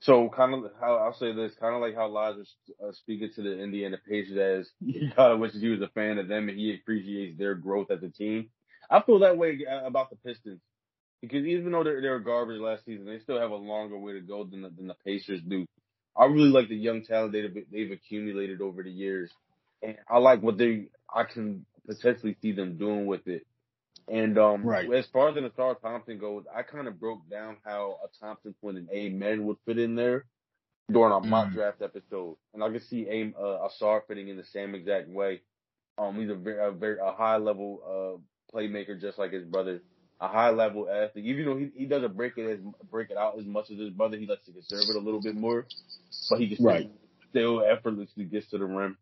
So 0.00 0.30
kind 0.34 0.54
of 0.54 0.72
how 0.80 0.96
I'll 0.96 1.18
say 1.18 1.34
this, 1.34 1.52
kind 1.60 1.74
of 1.74 1.82
like 1.82 1.94
how 1.94 2.08
was 2.10 2.54
uh, 2.82 2.92
speaking 2.92 3.30
to 3.34 3.42
the 3.42 3.58
Indiana 3.62 3.98
Pacers 4.08 4.66
as 4.66 4.70
he 4.84 5.10
kind 5.14 5.32
of 5.32 5.40
wishes 5.40 5.60
he 5.60 5.68
was 5.68 5.82
a 5.82 5.88
fan 5.88 6.18
of 6.18 6.28
them 6.28 6.48
and 6.48 6.58
he 6.58 6.74
appreciates 6.74 7.38
their 7.38 7.54
growth 7.54 7.90
as 7.90 8.02
a 8.02 8.08
team. 8.08 8.48
I 8.90 9.02
feel 9.02 9.20
that 9.20 9.36
way 9.36 9.58
uh, 9.70 9.86
about 9.86 10.10
the 10.10 10.16
Pistons 10.16 10.60
because 11.20 11.44
even 11.44 11.72
though 11.72 11.84
they're, 11.84 12.00
they 12.00 12.08
were 12.08 12.20
garbage 12.20 12.60
last 12.60 12.84
season, 12.84 13.06
they 13.06 13.18
still 13.18 13.38
have 13.38 13.50
a 13.50 13.56
longer 13.56 13.98
way 13.98 14.14
to 14.14 14.20
go 14.20 14.44
than 14.44 14.62
the, 14.62 14.70
than 14.70 14.86
the 14.86 14.96
Pacers 15.04 15.42
do. 15.46 15.66
I 16.16 16.24
really 16.24 16.48
like 16.48 16.68
the 16.68 16.76
young 16.76 17.04
talent 17.04 17.32
they've, 17.32 17.64
they've 17.70 17.92
accumulated 17.92 18.60
over 18.60 18.82
the 18.82 18.90
years, 18.90 19.30
and 19.82 19.96
I 20.08 20.18
like 20.18 20.42
what 20.42 20.58
they 20.58 20.86
I 21.14 21.24
can 21.24 21.66
potentially 21.86 22.36
see 22.42 22.52
them 22.52 22.78
doing 22.78 23.06
with 23.06 23.26
it. 23.26 23.46
And 24.08 24.38
um, 24.38 24.64
right. 24.64 24.92
as 24.92 25.06
far 25.06 25.28
as 25.28 25.36
an 25.36 25.48
Ausar 25.48 25.80
Thompson 25.80 26.18
goes, 26.18 26.44
I 26.54 26.62
kind 26.62 26.88
of 26.88 26.98
broke 26.98 27.28
down 27.30 27.58
how 27.64 27.98
a 28.04 28.24
Thompson 28.24 28.54
point 28.60 28.76
an 28.76 28.88
Amen 28.92 29.46
would 29.46 29.56
fit 29.66 29.78
in 29.78 29.94
there 29.94 30.24
during 30.90 31.12
our 31.12 31.20
mm. 31.20 31.28
mock 31.28 31.52
draft 31.52 31.82
episode, 31.82 32.36
and 32.52 32.64
I 32.64 32.70
can 32.70 32.80
see 32.80 33.06
a 33.08 33.40
uh, 33.40 33.68
Ausar 33.68 34.00
fitting 34.08 34.28
in 34.28 34.36
the 34.36 34.44
same 34.44 34.74
exact 34.74 35.08
way. 35.08 35.42
Um, 35.98 36.16
he's 36.18 36.30
a 36.30 36.34
very 36.34 36.66
a 36.66 36.72
very 36.72 36.98
a 36.98 37.12
high 37.12 37.36
level 37.36 37.80
uh 37.86 38.56
playmaker, 38.56 39.00
just 39.00 39.18
like 39.18 39.32
his 39.32 39.44
brother, 39.44 39.80
a 40.20 40.28
high 40.28 40.50
level 40.50 40.88
athlete. 40.90 41.26
Even 41.26 41.44
though 41.44 41.56
he, 41.56 41.70
he 41.76 41.86
doesn't 41.86 42.16
break 42.16 42.36
it 42.36 42.50
as 42.50 42.58
break 42.90 43.10
it 43.10 43.16
out 43.16 43.38
as 43.38 43.46
much 43.46 43.70
as 43.70 43.78
his 43.78 43.90
brother, 43.90 44.16
he 44.16 44.26
likes 44.26 44.44
to 44.46 44.52
conserve 44.52 44.84
it 44.88 44.96
a 44.96 45.04
little 45.04 45.20
bit 45.20 45.36
more, 45.36 45.66
but 46.28 46.40
he 46.40 46.54
can 46.56 46.64
right. 46.64 46.90
still 47.28 47.62
effortlessly 47.62 48.24
gets 48.24 48.48
to 48.50 48.58
the 48.58 48.64
rim. 48.64 48.96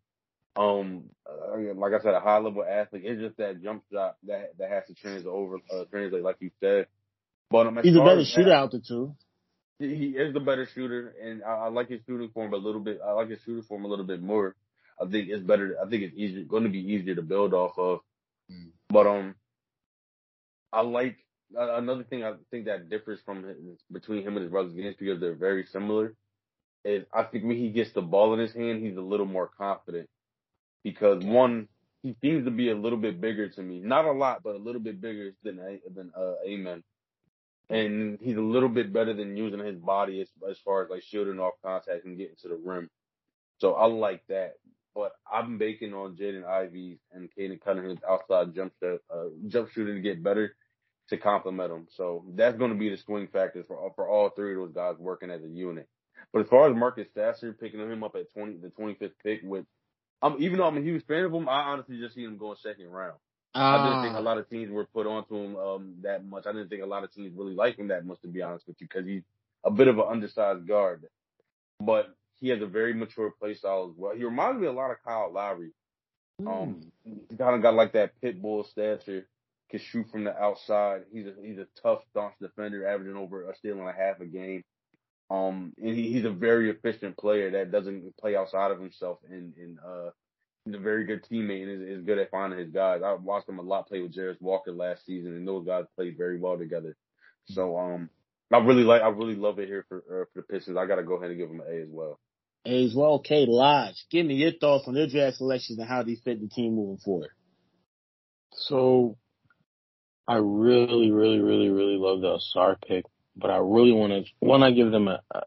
Um, 0.59 1.05
uh, 1.25 1.57
like 1.75 1.93
I 1.93 2.03
said, 2.03 2.15
a 2.15 2.21
high 2.21 2.39
level 2.39 2.65
athlete. 2.69 3.05
It's 3.05 3.21
just 3.21 3.37
that 3.37 3.63
jump 3.63 3.85
shot 3.93 4.17
that 4.27 4.59
that 4.59 4.71
has 4.71 4.85
to 4.89 4.95
translate 4.95 5.27
over, 5.27 5.59
uh, 5.73 5.85
translate 5.89 6.25
like 6.25 6.37
you 6.41 6.51
said. 6.61 6.89
But 7.49 7.69
um, 7.69 7.79
he's 7.81 7.95
a 7.95 8.01
better 8.01 8.25
shooter 8.25 8.53
out 8.53 8.73
the 8.73 8.81
two. 8.81 9.15
He 9.79 10.17
is 10.17 10.35
the 10.35 10.41
better 10.41 10.67
shooter, 10.75 11.15
and 11.23 11.45
I, 11.45 11.51
I, 11.51 11.69
like 11.69 11.89
his 11.89 12.01
shooting 12.07 12.31
form 12.31 12.53
a 12.53 12.57
little 12.57 12.81
bit. 12.81 12.99
I 13.05 13.13
like 13.13 13.31
his 13.31 13.39
shooting 13.45 13.63
form 13.63 13.85
a 13.85 13.89
little 13.89 14.05
bit 14.05 14.21
more. 14.21 14.57
I 15.01 15.09
think 15.09 15.29
it's 15.29 15.45
better. 15.45 15.77
I 15.81 15.89
think 15.89 16.03
it's 16.03 16.17
easier, 16.17 16.43
going 16.43 16.65
to 16.65 16.71
be 16.71 16.81
easier 16.81 17.15
to 17.15 17.23
build 17.23 17.55
off 17.55 17.79
of. 17.79 18.01
Mm. 18.51 18.71
But 18.91 19.07
um, 19.07 19.37
I 20.73 20.81
like 20.81 21.19
uh, 21.57 21.77
another 21.77 22.03
thing. 22.03 22.25
I 22.25 22.33
think 22.51 22.65
that 22.65 22.91
differs 22.91 23.21
from 23.25 23.45
his, 23.45 23.57
between 23.93 24.25
him 24.25 24.37
and 24.37 24.43
his 24.43 24.51
brothers 24.51 24.73
games 24.73 24.97
because 24.99 25.21
they're 25.21 25.37
very 25.37 25.67
similar. 25.67 26.15
Is 26.85 27.05
I 27.15 27.23
think 27.23 27.45
when 27.45 27.57
he 27.57 27.71
gets 27.71 27.93
the 27.93 28.03
ball 28.03 28.35
in 28.35 28.41
his 28.41 28.53
hand, 28.53 28.85
he's 28.85 28.97
a 28.97 29.01
little 29.01 29.27
more 29.27 29.49
confident 29.57 30.09
because 30.85 31.25
one, 31.25 31.69
he 32.03 32.15
seems 32.21 32.45
to 32.45 32.51
be 32.51 32.71
a 32.71 32.75
little 32.75 32.99
bit 32.99 33.21
bigger 33.21 33.49
to 33.49 33.63
me. 33.63 33.81
Not 33.81 34.05
a 34.05 34.13
lot, 34.13 34.43
but 34.43 34.55
a 34.55 34.59
little 34.59 34.81
bit 34.81 35.01
bigger 35.01 35.33
than 35.43 35.57
than 35.95 36.13
uh, 36.17 36.35
Amen. 36.47 36.83
And 37.71 38.19
he's 38.23 38.37
a 38.37 38.41
little 38.41 38.69
bit 38.71 38.93
better 38.93 39.13
than 39.13 39.37
using 39.37 39.59
his 39.59 39.77
body 39.77 40.23
as, 40.23 40.29
as 40.49 40.59
far 40.59 40.83
as 40.83 40.91
like 40.91 41.03
shielding 41.03 41.39
off 41.39 41.53
contact 41.63 42.07
and 42.07 42.17
getting 42.17 42.37
to 42.43 42.49
the 42.49 42.57
rim. 42.57 42.89
So 43.59 43.75
I 43.75 43.87
like 43.87 44.23
that. 44.29 44.55
But 44.95 45.13
I'm 45.31 45.59
baking 45.59 45.93
on 45.93 46.17
Jaden 46.17 46.47
Ivey 46.47 46.99
and 47.13 47.29
Caden 47.39 47.61
Cunningham's 47.61 48.01
outside 48.09 48.55
jump 48.55 48.73
shot, 48.83 49.01
uh, 49.15 49.27
jump 49.47 49.71
shooting 49.71 49.97
to 49.97 50.01
get 50.01 50.23
better 50.23 50.57
to 51.11 51.17
complement 51.17 51.71
them. 51.71 51.87
So 51.91 52.25
that's 52.35 52.57
going 52.57 52.73
to 52.73 52.79
be 52.79 52.89
the 52.89 52.97
swing 52.97 53.29
factors 53.29 53.67
for 53.69 53.93
for 53.95 54.09
all 54.09 54.31
three 54.31 54.55
of 54.55 54.61
those 54.61 54.75
guys 54.75 54.97
working 54.99 55.31
as 55.31 55.43
a 55.43 55.49
unit. 55.49 55.89
But 56.33 56.43
as 56.43 56.49
far 56.49 56.69
as 56.69 56.77
Marcus 56.77 57.09
Sasser 57.15 57.53
picking 57.53 57.81
him 57.81 58.03
up 58.03 58.17
at 58.17 58.33
20, 58.33 58.57
the 58.59 58.69
25th 58.69 59.13
pick 59.23 59.41
with 59.43 59.65
um, 60.23 60.37
even 60.41 60.59
though 60.59 60.67
I'm 60.67 60.77
a 60.77 60.83
huge 60.83 61.05
fan 61.07 61.25
of 61.25 61.33
him, 61.33 61.49
I 61.49 61.61
honestly 61.71 61.99
just 61.99 62.15
see 62.15 62.25
him 62.25 62.39
going 62.39 62.57
second 62.63 62.89
round. 62.91 63.19
Uh, 63.55 63.59
I 63.59 63.89
didn't 63.89 64.03
think 64.03 64.15
a 64.15 64.19
ah. 64.19 64.23
lot 64.23 64.39
of 64.39 64.49
teams 64.49 64.71
were 64.71 64.85
put 64.85 65.07
onto 65.07 65.37
him 65.37 65.57
um, 65.57 65.95
that 66.03 66.25
much. 66.25 66.47
I 66.47 66.53
didn't 66.53 66.69
think 66.69 66.83
a 66.83 66.87
lot 66.87 67.05
of 67.05 67.13
teams 67.13 67.33
really 67.37 67.55
like 67.55 67.79
him 67.79 67.89
that 67.89 68.05
much, 68.05 68.21
to 68.23 68.29
be 68.29 68.43
honest 68.43 68.67
with 68.67 68.77
you, 68.81 68.87
because 68.87 69.07
he's 69.07 69.23
a 69.65 69.71
bit 69.71 69.89
of 69.89 69.99
an 69.99 70.05
undersized 70.09 70.67
guard. 70.67 71.05
But 71.81 72.15
he 72.41 72.49
has 72.51 72.61
a 72.63 72.67
very 72.67 72.95
mature 72.95 73.31
play 73.31 73.55
style 73.55 73.89
as 73.91 73.97
well. 73.97 74.15
He 74.15 74.25
reminds 74.25 74.61
me 74.61 74.67
a 74.67 74.73
lot 74.73 74.91
of 74.91 75.03
Kyle 75.05 75.33
Lowry. 75.33 75.71
Mm. 76.41 76.49
Um, 76.49 76.93
he's 77.05 77.39
kind 77.39 77.57
of 77.57 77.63
got 77.63 77.75
like 77.75 77.93
that 77.93 78.21
pit 78.21 78.41
bull 78.41 78.65
stature, 78.65 79.27
can 79.71 79.81
shoot 79.81 80.11
from 80.11 80.25
the 80.25 80.37
outside. 80.37 81.03
He's 81.13 81.27
a 81.27 81.33
he's 81.43 81.59
a 81.59 81.67
tough, 81.83 82.03
staunch 82.11 82.35
defender, 82.41 82.87
averaging 82.87 83.17
over 83.17 83.49
a 83.49 83.57
steal 83.57 83.79
and 83.79 83.89
a 83.89 83.93
half 83.93 84.21
a 84.21 84.27
game. 84.27 84.63
Um, 85.31 85.75
and 85.79 85.95
he, 85.95 86.13
he's 86.13 86.25
a 86.25 86.31
very 86.31 86.71
efficient 86.71 87.17
player 87.19 87.51
that 87.51 87.71
doesn't 87.71 88.17
play 88.17 88.35
outside 88.35 88.71
of 88.71 88.81
himself 88.81 89.19
and, 89.29 89.53
in 89.57 89.79
uh 89.87 90.11
he's 90.69 90.75
a 90.75 90.79
very 90.79 91.05
good 91.05 91.25
teammate 91.25 91.63
and 91.63 91.83
is, 91.83 91.99
is 91.99 92.05
good 92.05 92.19
at 92.19 92.31
finding 92.31 92.59
his 92.59 92.71
guys. 92.71 93.01
I 93.05 93.15
watched 93.15 93.49
him 93.49 93.59
a 93.59 93.63
lot 93.63 93.89
play 93.89 94.01
with 94.01 94.15
Jarace 94.15 94.41
Walker 94.41 94.73
last 94.73 95.05
season, 95.07 95.35
and 95.35 95.47
those 95.47 95.67
guys 95.67 95.85
played 95.97 96.17
very 96.17 96.39
well 96.39 96.59
together. 96.59 96.97
So 97.47 97.79
um, 97.79 98.11
I 98.53 98.59
really 98.59 98.85
like, 98.85 99.03
I 99.03 99.09
really 99.09 99.37
love 99.37 99.59
it 99.59 99.69
here 99.69 99.85
for 99.89 99.99
uh, 99.99 100.25
for 100.33 100.41
the 100.41 100.43
Pistons. 100.43 100.77
I 100.77 100.87
got 100.87 100.97
to 100.97 101.03
go 101.03 101.15
ahead 101.15 101.31
and 101.31 101.39
give 101.39 101.49
them 101.49 101.61
an 101.61 101.67
A 101.71 101.83
as 101.83 101.89
well. 101.91 102.19
A 102.67 102.85
as 102.85 102.95
well. 102.95 103.15
Okay, 103.15 103.47
Lodge, 103.49 104.05
give 104.11 104.27
me 104.27 104.35
your 104.35 104.53
thoughts 104.53 104.85
on 104.87 104.95
their 104.95 105.07
draft 105.07 105.37
selections 105.37 105.79
and 105.79 105.89
how 105.89 106.03
they 106.03 106.17
fit 106.17 106.41
the 106.41 106.49
team 106.49 106.75
moving 106.75 106.99
forward. 106.99 107.31
So, 108.53 109.17
I 110.27 110.37
really, 110.37 111.11
really, 111.11 111.39
really, 111.39 111.69
really 111.69 111.97
love 111.97 112.21
the 112.21 112.39
Ausar 112.39 112.77
pick, 112.87 113.05
but 113.39 113.51
I 113.51 113.57
really 113.59 113.93
want 113.93 114.13
to. 114.13 114.25
One, 114.41 114.63
I 114.63 114.73
give 114.73 114.91
them 114.91 115.09
a, 115.09 115.21
a 115.33 115.43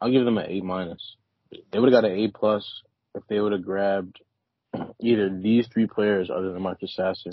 I'll 0.00 0.10
give 0.10 0.24
them 0.24 0.38
an 0.38 0.50
A 0.50 0.60
minus. 0.60 1.16
They 1.50 1.78
would 1.78 1.92
have 1.92 2.02
got 2.02 2.10
an 2.10 2.18
A 2.18 2.28
plus 2.28 2.82
if 3.14 3.22
they 3.28 3.40
would 3.40 3.52
have 3.52 3.64
grabbed 3.64 4.20
either 5.00 5.30
these 5.30 5.66
three 5.72 5.86
players 5.86 6.30
other 6.30 6.52
than 6.52 6.62
Marcus 6.62 6.94
Sasser. 6.94 7.30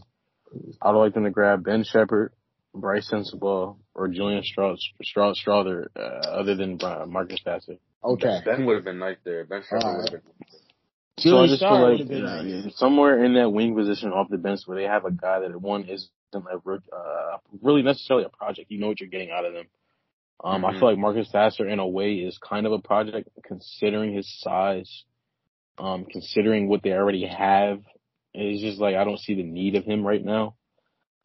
I'd 0.82 0.91
like 0.91 1.13
them 1.13 1.26
to 1.26 1.32
grab 1.32 1.63
Ben 1.63 1.84
Sheppard, 1.84 2.32
Brice 2.74 3.11
Sensabaugh, 3.11 3.76
or 3.93 4.07
Julian 4.07 4.43
Strawther, 4.57 5.88
uh, 5.95 5.99
other 5.99 6.55
than 6.55 6.80
Marcus 7.07 7.39
Sasser. 7.43 7.76
Okay. 8.03 8.39
Ben 8.45 8.66
would 8.66 8.76
have 8.76 8.86
been 8.86 8.99
nice 8.99 9.18
there. 9.24 9.43
Ben 9.45 9.63
Sheppard 9.63 9.84
All 9.84 9.97
would 9.97 10.13
have 10.13 10.24
been. 10.24 10.32
So 11.18 11.38
I 11.38 11.47
just 11.47 11.61
feel 11.61 11.91
like 11.91 12.01
uh, 12.11 12.70
somewhere 12.76 13.24
in 13.24 13.36
that 13.36 13.49
wing 13.49 13.74
position 13.74 14.11
off 14.11 14.28
the 14.30 14.38
bench 14.38 14.61
where 14.66 14.78
they 14.78 14.84
have 14.84 15.05
a 15.05 15.11
guy 15.11 15.39
that 15.39 15.61
one 15.61 15.86
like 16.44 16.82
uh, 16.92 17.38
really 17.62 17.82
necessarily 17.82 18.26
a 18.26 18.30
project. 18.30 18.72
You 18.72 18.80
know 18.80 18.88
what 18.88 19.00
you're 19.00 19.10
getting 19.10 19.32
out 19.32 19.46
of 19.46 19.54
them. 19.54 19.66
Um, 20.44 20.62
mm-hmm. 20.62 20.66
I 20.66 20.80
feel 20.80 20.90
like 20.90 20.98
Marcus 20.98 21.32
Sasser 21.32 21.68
in 21.68 21.80
a 21.80 21.88
way 21.88 22.16
is 22.16 22.38
kind 22.38 22.66
of 22.66 22.74
a 22.74 22.80
project 22.80 23.30
considering 23.44 24.14
his 24.14 24.28
size, 24.42 25.04
um, 25.78 26.06
considering 26.06 26.68
what 26.68 26.84
they 26.84 26.92
already 26.92 27.26
have. 27.26 27.82
It's 28.34 28.62
just 28.62 28.80
like 28.80 28.96
I 28.96 29.04
don't 29.04 29.20
see 29.20 29.36
the 29.36 29.44
need 29.44 29.76
of 29.76 29.86
him 29.86 30.06
right 30.06 30.24
now. 30.24 30.56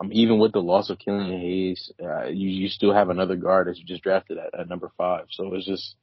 Um, 0.00 0.10
even 0.12 0.38
with 0.38 0.52
the 0.52 0.62
loss 0.62 0.88
of 0.88 0.98
Killian 0.98 1.38
Hayes, 1.40 1.92
uh, 2.02 2.26
you 2.26 2.48
you 2.48 2.68
still 2.68 2.94
have 2.94 3.10
another 3.10 3.36
guard 3.36 3.66
that 3.66 3.76
you 3.78 3.84
just 3.84 4.02
drafted 4.02 4.38
at, 4.38 4.58
at 4.58 4.68
number 4.68 4.90
five. 4.96 5.26
So 5.30 5.52
it's 5.54 5.66
just 5.66 5.96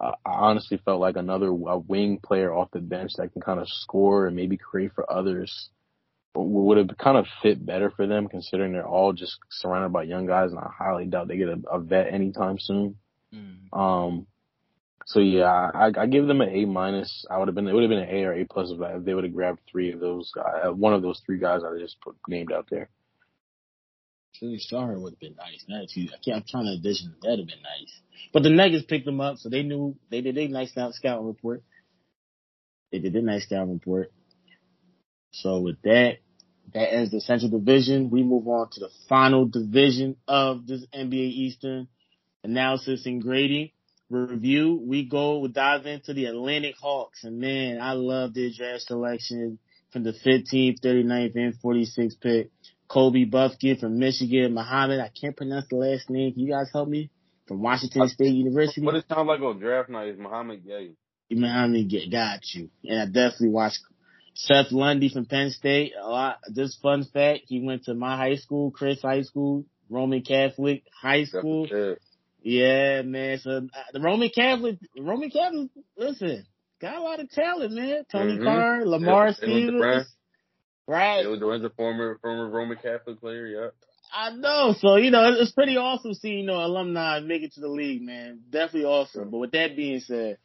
I 0.00 0.12
honestly 0.26 0.78
felt 0.84 1.00
like 1.00 1.16
another 1.16 1.48
a 1.48 1.78
wing 1.78 2.20
player 2.22 2.52
off 2.52 2.70
the 2.72 2.80
bench 2.80 3.12
that 3.16 3.32
can 3.32 3.40
kind 3.40 3.60
of 3.60 3.68
score 3.68 4.26
and 4.26 4.36
maybe 4.36 4.56
create 4.56 4.92
for 4.94 5.10
others 5.10 5.70
would 6.36 6.78
have 6.78 6.96
kind 6.98 7.16
of 7.16 7.26
fit 7.42 7.64
better 7.64 7.90
for 7.90 8.06
them 8.06 8.28
considering 8.28 8.72
they're 8.72 8.86
all 8.86 9.12
just 9.12 9.38
surrounded 9.50 9.92
by 9.92 10.02
young 10.04 10.26
guys 10.26 10.50
and 10.50 10.58
I 10.58 10.70
highly 10.76 11.06
doubt 11.06 11.28
they 11.28 11.36
get 11.36 11.48
a, 11.48 11.60
a 11.70 11.80
vet 11.80 12.12
anytime 12.12 12.58
soon. 12.58 12.96
Mm. 13.34 13.76
Um, 13.76 14.26
so 15.06 15.20
yeah, 15.20 15.44
I, 15.46 15.92
I 15.96 16.06
give 16.06 16.26
them 16.26 16.40
an 16.40 16.48
A 16.48 16.64
minus. 16.64 17.24
I 17.30 17.38
would 17.38 17.48
have 17.48 17.54
been 17.54 17.68
it 17.68 17.72
would 17.72 17.82
have 17.82 17.90
been 17.90 18.00
an 18.00 18.14
A 18.14 18.24
or 18.24 18.32
A 18.32 18.44
plus 18.44 18.70
if 18.72 19.04
they 19.04 19.14
would 19.14 19.24
have 19.24 19.34
grabbed 19.34 19.60
three 19.70 19.92
of 19.92 20.00
those 20.00 20.32
guys, 20.34 20.62
uh, 20.64 20.72
one 20.72 20.94
of 20.94 21.02
those 21.02 21.20
three 21.24 21.38
guys 21.38 21.62
I 21.64 21.78
just 21.78 22.00
put 22.00 22.16
named 22.28 22.52
out 22.52 22.66
there. 22.70 22.88
Julian 24.34 24.60
Strawther 24.60 25.00
would 25.00 25.12
have 25.12 25.20
been 25.20 25.36
nice. 25.36 25.64
Now 25.68 25.80
that 25.80 25.96
you, 25.96 26.08
I 26.12 26.18
can't, 26.22 26.38
I'm 26.38 26.44
trying 26.48 26.64
to 26.64 26.74
envision 26.74 27.14
that'd 27.22 27.38
have 27.38 27.48
been 27.48 27.62
nice. 27.62 28.00
But 28.32 28.42
the 28.42 28.50
Nuggets 28.50 28.84
picked 28.84 29.06
them 29.06 29.20
up, 29.20 29.38
so 29.38 29.48
they 29.48 29.62
knew 29.62 29.96
they 30.10 30.20
did 30.20 30.36
a 30.36 30.48
nice 30.48 30.72
scout 30.72 31.24
report. 31.24 31.62
They 32.92 32.98
did 32.98 33.14
a 33.14 33.22
nice 33.22 33.44
scout 33.44 33.68
report. 33.68 34.12
So 35.30 35.60
with 35.60 35.80
that, 35.82 36.18
that 36.74 36.92
ends 36.92 37.10
the 37.10 37.20
Central 37.20 37.50
Division. 37.50 38.10
We 38.10 38.22
move 38.22 38.46
on 38.48 38.68
to 38.72 38.80
the 38.80 38.90
final 39.08 39.46
division 39.46 40.16
of 40.26 40.66
this 40.66 40.84
NBA 40.94 41.14
Eastern 41.14 41.88
analysis 42.44 43.06
and 43.06 43.22
grading 43.22 43.70
review. 44.10 44.80
We 44.82 45.04
go 45.04 45.38
we 45.38 45.48
dive 45.48 45.86
into 45.86 46.14
the 46.14 46.26
Atlanta 46.26 46.72
Hawks, 46.80 47.24
and 47.24 47.38
man, 47.38 47.80
I 47.80 47.92
love 47.92 48.34
their 48.34 48.50
draft 48.56 48.82
selection 48.82 49.58
from 49.92 50.04
the 50.04 50.12
15th, 50.12 50.80
39th, 50.80 51.36
and 51.36 51.54
46th 51.62 52.20
pick. 52.20 52.50
Kobe 52.88 53.24
Bufkin 53.24 53.80
from 53.80 53.98
Michigan, 53.98 54.54
Mouhamed. 54.54 55.00
I 55.00 55.10
can't 55.20 55.36
pronounce 55.36 55.66
the 55.68 55.76
last 55.76 56.08
name. 56.08 56.32
Can 56.32 56.42
you 56.42 56.52
guys 56.52 56.70
help 56.72 56.88
me? 56.88 57.10
From 57.48 57.62
Washington 57.62 58.08
State 58.08 58.34
University. 58.34 58.82
What 58.82 58.94
it 58.94 59.04
sounds 59.08 59.26
like 59.26 59.40
on 59.40 59.58
draft 59.58 59.88
night 59.88 60.08
is 60.08 60.18
Mouhamed 60.18 60.64
Gueye. 60.64 60.94
Mouhamed 61.30 61.90
Gueye, 61.90 62.10
got 62.10 62.40
you. 62.54 62.70
And 62.84 63.00
I 63.00 63.06
definitely 63.06 63.50
watched 63.50 63.80
Seth 64.36 64.70
Lundy 64.70 65.08
from 65.08 65.24
Penn 65.24 65.50
State. 65.50 65.92
A 66.00 66.08
lot. 66.08 66.38
Just 66.52 66.80
fun 66.80 67.04
fact: 67.04 67.44
he 67.48 67.60
went 67.60 67.84
to 67.84 67.94
my 67.94 68.16
high 68.16 68.36
school, 68.36 68.70
Chris 68.70 69.02
High 69.02 69.22
School, 69.22 69.64
Roman 69.90 70.22
Catholic 70.22 70.84
High 71.00 71.24
School. 71.24 71.96
Yeah, 72.42 73.02
man. 73.02 73.38
So 73.38 73.50
uh, 73.50 73.60
the 73.92 74.00
Roman 74.00 74.30
Catholic, 74.32 74.78
Roman 74.96 75.30
Catholic, 75.30 75.70
listen, 75.96 76.46
got 76.80 76.96
a 76.96 77.02
lot 77.02 77.18
of 77.18 77.30
talent, 77.30 77.72
man. 77.72 78.04
Tony 78.10 78.34
mm-hmm. 78.34 78.44
Carr, 78.44 78.86
Lamar 78.86 79.32
Stevens. 79.32 80.06
Right. 80.86 81.24
It 81.24 81.28
was 81.28 81.64
a 81.64 81.70
former 81.70 82.18
former 82.22 82.48
Roman 82.48 82.76
Catholic 82.76 83.20
player, 83.20 83.46
yeah. 83.46 83.68
I 84.14 84.30
know. 84.30 84.74
So, 84.78 84.96
you 84.96 85.10
know, 85.10 85.32
it's 85.40 85.50
pretty 85.50 85.76
awesome 85.76 86.14
seeing, 86.14 86.40
you 86.40 86.46
know, 86.46 86.64
alumni 86.64 87.18
make 87.20 87.42
it 87.42 87.54
to 87.54 87.60
the 87.60 87.68
league, 87.68 88.02
man. 88.02 88.40
Definitely 88.48 88.84
awesome. 88.84 89.30
But 89.30 89.38
with 89.38 89.52
that 89.52 89.74
being 89.74 89.98
said, 90.00 90.38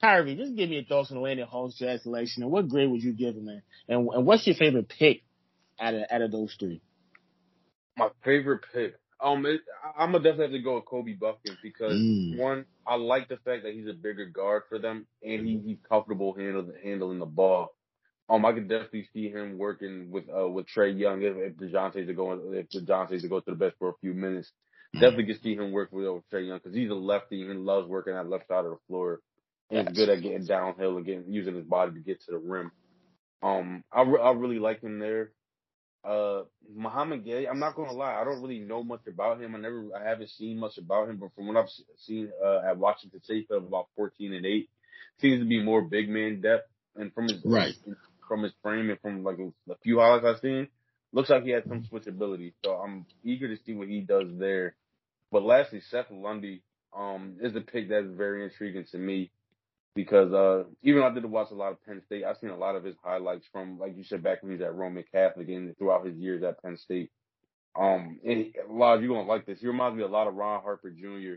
Kyrie, 0.00 0.36
just 0.36 0.56
give 0.56 0.70
me 0.70 0.76
your 0.76 0.84
thoughts 0.84 1.10
on 1.10 1.18
the 1.18 1.22
Landon 1.22 1.46
Hawks 1.46 1.78
draft 1.78 2.04
selection 2.04 2.42
and 2.42 2.50
what 2.50 2.68
grade 2.68 2.90
would 2.90 3.02
you 3.02 3.12
give 3.12 3.36
him, 3.36 3.44
man? 3.44 3.62
And, 3.88 4.08
and 4.08 4.26
what's 4.26 4.46
your 4.46 4.56
favorite 4.56 4.88
pick 4.88 5.22
out 5.78 5.94
of 5.94 6.02
out 6.10 6.22
of 6.22 6.32
those 6.32 6.54
three? 6.58 6.80
My 7.96 8.08
favorite 8.24 8.64
pick. 8.72 8.94
Um, 9.22 9.44
it, 9.44 9.60
I'm 9.98 10.12
gonna 10.12 10.24
definitely 10.24 10.44
have 10.44 10.52
to 10.52 10.62
go 10.62 10.74
with 10.76 10.86
Kobe 10.86 11.14
Bufkin 11.14 11.56
because 11.62 11.92
mm. 11.92 12.38
one, 12.38 12.64
I 12.86 12.94
like 12.94 13.28
the 13.28 13.36
fact 13.36 13.64
that 13.64 13.74
he's 13.74 13.86
a 13.86 13.92
bigger 13.92 14.24
guard 14.24 14.62
for 14.70 14.78
them 14.78 15.06
and 15.22 15.46
he, 15.46 15.60
he's 15.64 15.78
comfortable 15.86 16.34
handling 16.34 16.72
handling 16.82 17.18
the 17.18 17.26
ball. 17.26 17.74
Um, 18.30 18.46
I 18.46 18.52
could 18.52 18.68
definitely 18.68 19.08
see 19.12 19.28
him 19.28 19.58
working 19.58 20.10
with 20.10 20.24
uh 20.34 20.48
with 20.48 20.66
Trae 20.74 20.98
Young 20.98 21.20
if, 21.20 21.36
if 21.36 21.56
Dejounte's 21.56 22.06
to 22.06 22.14
go 22.14 22.32
if 22.52 22.70
Dejounte's 22.70 23.22
to 23.22 23.28
go 23.28 23.40
to 23.40 23.50
the 23.50 23.56
best 23.56 23.76
for 23.78 23.90
a 23.90 23.98
few 24.00 24.14
minutes. 24.14 24.50
Mm-hmm. 24.94 25.00
Definitely 25.00 25.34
could 25.34 25.42
see 25.42 25.54
him 25.54 25.72
work 25.72 25.90
with 25.92 26.06
uh, 26.06 26.20
Trae 26.32 26.46
Young 26.46 26.58
because 26.58 26.74
he's 26.74 26.90
a 26.90 26.94
lefty 26.94 27.42
and 27.42 27.66
loves 27.66 27.88
working 27.88 28.14
on 28.14 28.24
that 28.24 28.30
left 28.30 28.48
side 28.48 28.64
of 28.64 28.70
the 28.70 28.78
floor. 28.86 29.20
He's 29.70 29.96
good 29.96 30.08
at 30.08 30.22
getting 30.22 30.46
downhill 30.46 30.96
and 30.96 31.06
getting 31.06 31.32
using 31.32 31.54
his 31.54 31.64
body 31.64 31.92
to 31.92 32.00
get 32.00 32.20
to 32.22 32.32
the 32.32 32.38
rim. 32.38 32.72
Um, 33.42 33.84
I 33.92 34.02
re- 34.02 34.20
I 34.20 34.32
really 34.32 34.58
like 34.58 34.82
him 34.82 34.98
there. 34.98 35.30
Uh, 36.04 36.42
Mouhamed 36.74 37.26
Gueye, 37.26 37.48
I'm 37.48 37.58
not 37.58 37.76
gonna 37.76 37.92
lie, 37.92 38.14
I 38.20 38.24
don't 38.24 38.40
really 38.40 38.58
know 38.58 38.82
much 38.82 39.06
about 39.06 39.40
him. 39.40 39.54
I 39.54 39.58
never, 39.58 39.84
I 39.94 40.08
haven't 40.08 40.30
seen 40.30 40.58
much 40.58 40.78
about 40.78 41.08
him, 41.08 41.18
but 41.18 41.34
from 41.34 41.46
what 41.46 41.56
I've 41.56 41.68
seen 41.98 42.30
uh, 42.44 42.60
at 42.66 42.78
Washington 42.78 43.22
State, 43.22 43.48
of 43.50 43.64
about 43.64 43.88
14 43.96 44.32
and 44.32 44.46
eight, 44.46 44.70
seems 45.20 45.40
to 45.40 45.46
be 45.46 45.62
more 45.62 45.82
big 45.82 46.08
man 46.08 46.40
depth. 46.40 46.68
And 46.96 47.12
from 47.12 47.28
his 47.28 47.40
right 47.44 47.74
from 48.26 48.44
his 48.44 48.52
frame 48.62 48.90
and 48.90 49.00
from 49.00 49.24
like 49.24 49.38
a, 49.38 49.74
few 49.82 49.98
highlights 49.98 50.24
I've 50.24 50.40
seen, 50.40 50.68
looks 51.12 51.30
like 51.30 51.42
he 51.42 51.50
has 51.50 51.64
some 51.68 51.82
switchability. 51.82 52.54
So 52.64 52.74
I'm 52.74 53.06
eager 53.24 53.48
to 53.48 53.62
see 53.64 53.74
what 53.74 53.88
he 53.88 54.00
does 54.00 54.28
there. 54.38 54.76
But 55.32 55.42
lastly, 55.42 55.80
Seth 55.90 56.10
Lundy 56.10 56.62
um, 56.96 57.36
is 57.42 57.54
a 57.56 57.60
pick 57.60 57.88
that's 57.88 58.06
very 58.06 58.44
intriguing 58.44 58.86
to 58.92 58.98
me 58.98 59.30
because 59.94 60.32
uh, 60.32 60.64
even 60.82 61.00
though 61.00 61.08
I 61.08 61.12
did 61.12 61.24
watch 61.24 61.50
a 61.50 61.54
lot 61.54 61.72
of 61.72 61.84
Penn 61.84 62.02
State, 62.06 62.24
I've 62.24 62.36
seen 62.38 62.50
a 62.50 62.56
lot 62.56 62.76
of 62.76 62.84
his 62.84 62.96
highlights 63.02 63.46
from, 63.52 63.78
like 63.78 63.96
you 63.96 64.04
said, 64.04 64.22
back 64.22 64.42
when 64.42 64.52
he 64.52 64.58
was 64.58 64.64
at 64.64 64.74
Roman 64.74 65.04
Catholic 65.12 65.48
and 65.48 65.76
throughout 65.78 66.06
his 66.06 66.16
years 66.16 66.42
at 66.42 66.62
Penn 66.62 66.76
State. 66.76 67.10
Um, 67.78 68.18
and 68.24 68.46
a 68.68 68.72
lot 68.72 68.96
of 68.96 69.02
you 69.02 69.08
gonna 69.08 69.28
like 69.28 69.46
this. 69.46 69.60
He 69.60 69.66
reminds 69.66 69.96
me 69.96 70.02
a 70.02 70.08
lot 70.08 70.26
of 70.26 70.34
Ron 70.34 70.62
Harper 70.62 70.90
Jr. 70.90 71.34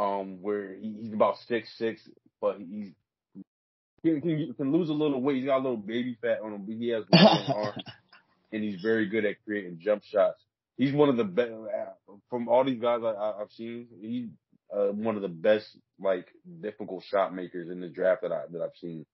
Um, 0.00 0.42
where 0.42 0.74
he, 0.74 0.96
he's 1.02 1.12
about 1.12 1.36
six 1.46 1.68
six, 1.76 2.08
but 2.40 2.58
he's 2.58 2.92
can, 4.04 4.20
can, 4.20 4.54
can 4.54 4.72
lose 4.72 4.88
a 4.88 4.94
little 4.94 5.20
weight. 5.20 5.36
He's 5.36 5.46
got 5.46 5.58
a 5.58 5.64
little 5.64 5.76
baby 5.76 6.16
fat 6.20 6.40
on 6.42 6.52
him, 6.52 6.64
but 6.64 6.74
he 6.74 6.88
has 6.88 7.04
long 7.12 7.44
arms, 7.54 7.82
and 8.52 8.62
he's 8.62 8.80
very 8.80 9.06
good 9.06 9.24
at 9.24 9.36
creating 9.44 9.78
jump 9.80 10.02
shots. 10.04 10.42
He's 10.76 10.92
one 10.92 11.08
of 11.08 11.16
the 11.16 11.24
best 11.24 11.52
from 12.28 12.48
all 12.48 12.64
these 12.64 12.80
guys 12.80 13.00
I, 13.04 13.34
have 13.38 13.50
seen. 13.50 13.86
He's 14.00 14.28
uh, 14.72 14.88
one 14.92 15.16
of 15.16 15.22
the 15.22 15.28
best 15.28 15.66
like 16.00 16.26
difficult 16.60 17.04
shot 17.04 17.34
makers 17.34 17.70
in 17.70 17.80
the 17.80 17.88
draft 17.88 18.22
that 18.22 18.32
I 18.32 18.42
that 18.50 18.62
I've 18.62 18.76
seen. 18.80 19.06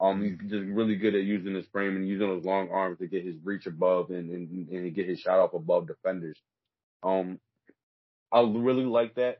Um, 0.00 0.22
he's 0.22 0.50
just 0.50 0.64
really 0.64 0.94
good 0.96 1.16
at 1.16 1.24
using 1.24 1.54
his 1.54 1.66
frame 1.72 1.96
and 1.96 2.06
using 2.08 2.34
his 2.34 2.44
long 2.44 2.70
arms 2.70 2.98
to 2.98 3.08
get 3.08 3.24
his 3.24 3.34
reach 3.42 3.66
above 3.66 4.10
and 4.10 4.30
and, 4.30 4.68
and 4.68 4.94
get 4.94 5.08
his 5.08 5.20
shot 5.20 5.40
off 5.40 5.54
above 5.54 5.88
defenders. 5.88 6.38
Um, 7.02 7.40
I 8.32 8.40
really 8.40 8.84
like 8.84 9.14
that. 9.16 9.38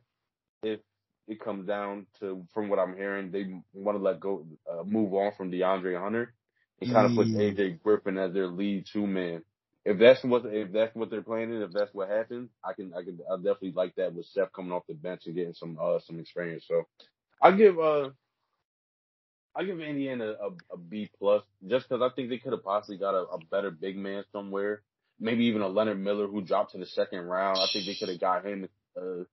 If 0.62 0.80
it 1.28 1.40
comes 1.40 1.66
down 1.66 2.06
to, 2.20 2.44
from 2.54 2.68
what 2.68 2.78
I'm 2.78 2.96
hearing, 2.96 3.30
they 3.30 3.44
want 3.74 3.98
to 3.98 4.02
let 4.02 4.18
go, 4.18 4.46
uh, 4.70 4.82
move 4.84 5.12
on 5.14 5.32
from 5.36 5.52
DeAndre 5.52 6.00
Hunter 6.00 6.34
and 6.80 6.90
kind 6.90 7.06
of 7.06 7.14
put. 7.14 7.26
AJ 7.28 7.82
Griffin 7.82 8.18
as 8.18 8.32
their 8.32 8.48
lead 8.48 8.86
two 8.92 9.06
man. 9.06 9.42
If 9.88 9.98
that's 9.98 10.24
what 10.24 10.46
if 10.46 10.72
that's 10.72 10.94
what 10.96 11.10
they're 11.10 11.22
planning, 11.22 11.62
if 11.62 11.72
that's 11.72 11.94
what 11.94 12.10
happens, 12.10 12.50
I 12.64 12.74
can 12.74 12.94
I 12.94 13.02
can 13.02 13.20
I 13.32 13.36
definitely 13.36 13.72
like 13.72 13.96
that 13.96 14.14
with 14.14 14.26
Seth 14.26 14.52
coming 14.52 14.72
off 14.72 14.84
the 14.88 14.94
bench 14.94 15.22
and 15.26 15.36
getting 15.36 15.54
some 15.54 15.78
uh 15.82 16.00
some 16.00 16.20
experience. 16.20 16.66
So 16.68 16.84
I 17.42 17.52
give 17.52 17.78
uh 17.80 18.10
I 19.56 19.64
give 19.64 19.80
Indiana 19.80 20.34
a, 20.40 20.48
a 20.74 20.78
B 20.78 21.10
plus 21.18 21.44
just 21.68 21.88
because 21.88 22.02
I 22.02 22.14
think 22.14 22.30
they 22.30 22.38
could 22.38 22.52
have 22.52 22.64
possibly 22.64 22.98
got 22.98 23.14
a, 23.14 23.24
a 23.24 23.38
better 23.50 23.70
big 23.70 23.96
man 23.98 24.24
somewhere. 24.32 24.82
Maybe 25.20 25.46
even 25.46 25.62
a 25.62 25.68
Leonard 25.68 26.00
Miller 26.00 26.28
who 26.28 26.42
dropped 26.42 26.72
to 26.72 26.78
the 26.78 26.86
second 26.86 27.20
round. 27.26 27.58
I 27.58 27.66
think 27.72 27.86
they 27.86 27.96
could 27.96 28.10
have 28.10 28.20
got 28.20 28.46
him 28.46 28.68
uh, 29.00 29.24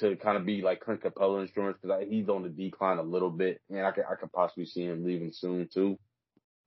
to 0.00 0.16
kind 0.16 0.36
of 0.36 0.46
be 0.46 0.62
like 0.62 0.80
Clint 0.80 1.02
Capela 1.02 1.42
insurance 1.42 1.78
because 1.82 2.04
he's 2.08 2.28
on 2.28 2.42
the 2.42 2.48
decline 2.48 2.98
a 2.98 3.02
little 3.02 3.30
bit, 3.30 3.60
and 3.70 3.86
I 3.86 3.92
could 3.92 4.04
I 4.10 4.16
could 4.16 4.32
possibly 4.32 4.66
see 4.66 4.84
him 4.84 5.04
leaving 5.04 5.32
soon 5.32 5.68
too. 5.72 5.98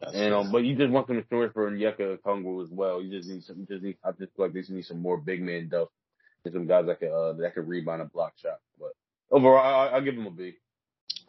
That's 0.01 0.15
And 0.15 0.33
um, 0.33 0.51
but 0.51 0.63
you 0.63 0.75
just 0.75 0.91
want 0.91 1.07
them 1.07 1.19
to 1.19 1.25
store 1.27 1.49
for 1.53 1.69
Onyeka 1.69 2.17
Okongwu 2.17 2.63
as 2.63 2.69
well. 2.71 3.01
You 3.01 3.11
just 3.17 3.29
need 3.29 3.43
some. 3.43 3.59
You 3.59 3.65
just 3.65 3.83
need. 3.83 3.97
I 4.03 4.11
just 4.11 4.35
feel 4.35 4.45
like 4.45 4.53
they 4.53 4.59
just 4.59 4.71
need 4.71 4.85
some 4.85 5.01
more 5.01 5.17
big 5.17 5.41
man 5.41 5.69
depth 5.69 5.91
and 6.45 6.53
some 6.53 6.67
guys 6.67 6.85
that 6.87 6.99
can 6.99 7.11
uh, 7.11 7.33
that 7.33 7.53
can 7.53 7.67
rebound 7.67 8.01
and 8.01 8.11
block 8.11 8.33
shot. 8.41 8.59
But 8.79 8.93
overall, 9.31 9.57
I, 9.57 9.95
I'll 9.95 10.03
give 10.03 10.15
them 10.15 10.27
a 10.27 10.31
B. 10.31 10.55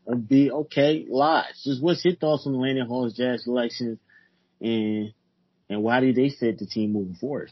A 0.07 0.17
B, 0.17 0.51
okay. 0.51 1.07
Lots. 1.09 1.65
Just 1.65 1.83
what's 1.83 2.05
your 2.05 2.17
thoughts 2.17 2.47
on 2.47 2.53
the 2.53 2.59
Landon 2.59 2.87
Hall's 2.87 3.15
Jazz 3.15 3.45
selection, 3.45 3.99
and 4.61 5.13
and 5.69 5.83
why 5.83 6.01
do 6.01 6.13
they 6.13 6.29
set 6.29 6.59
the 6.59 6.67
team 6.67 6.93
moving 6.93 7.15
forward? 7.15 7.51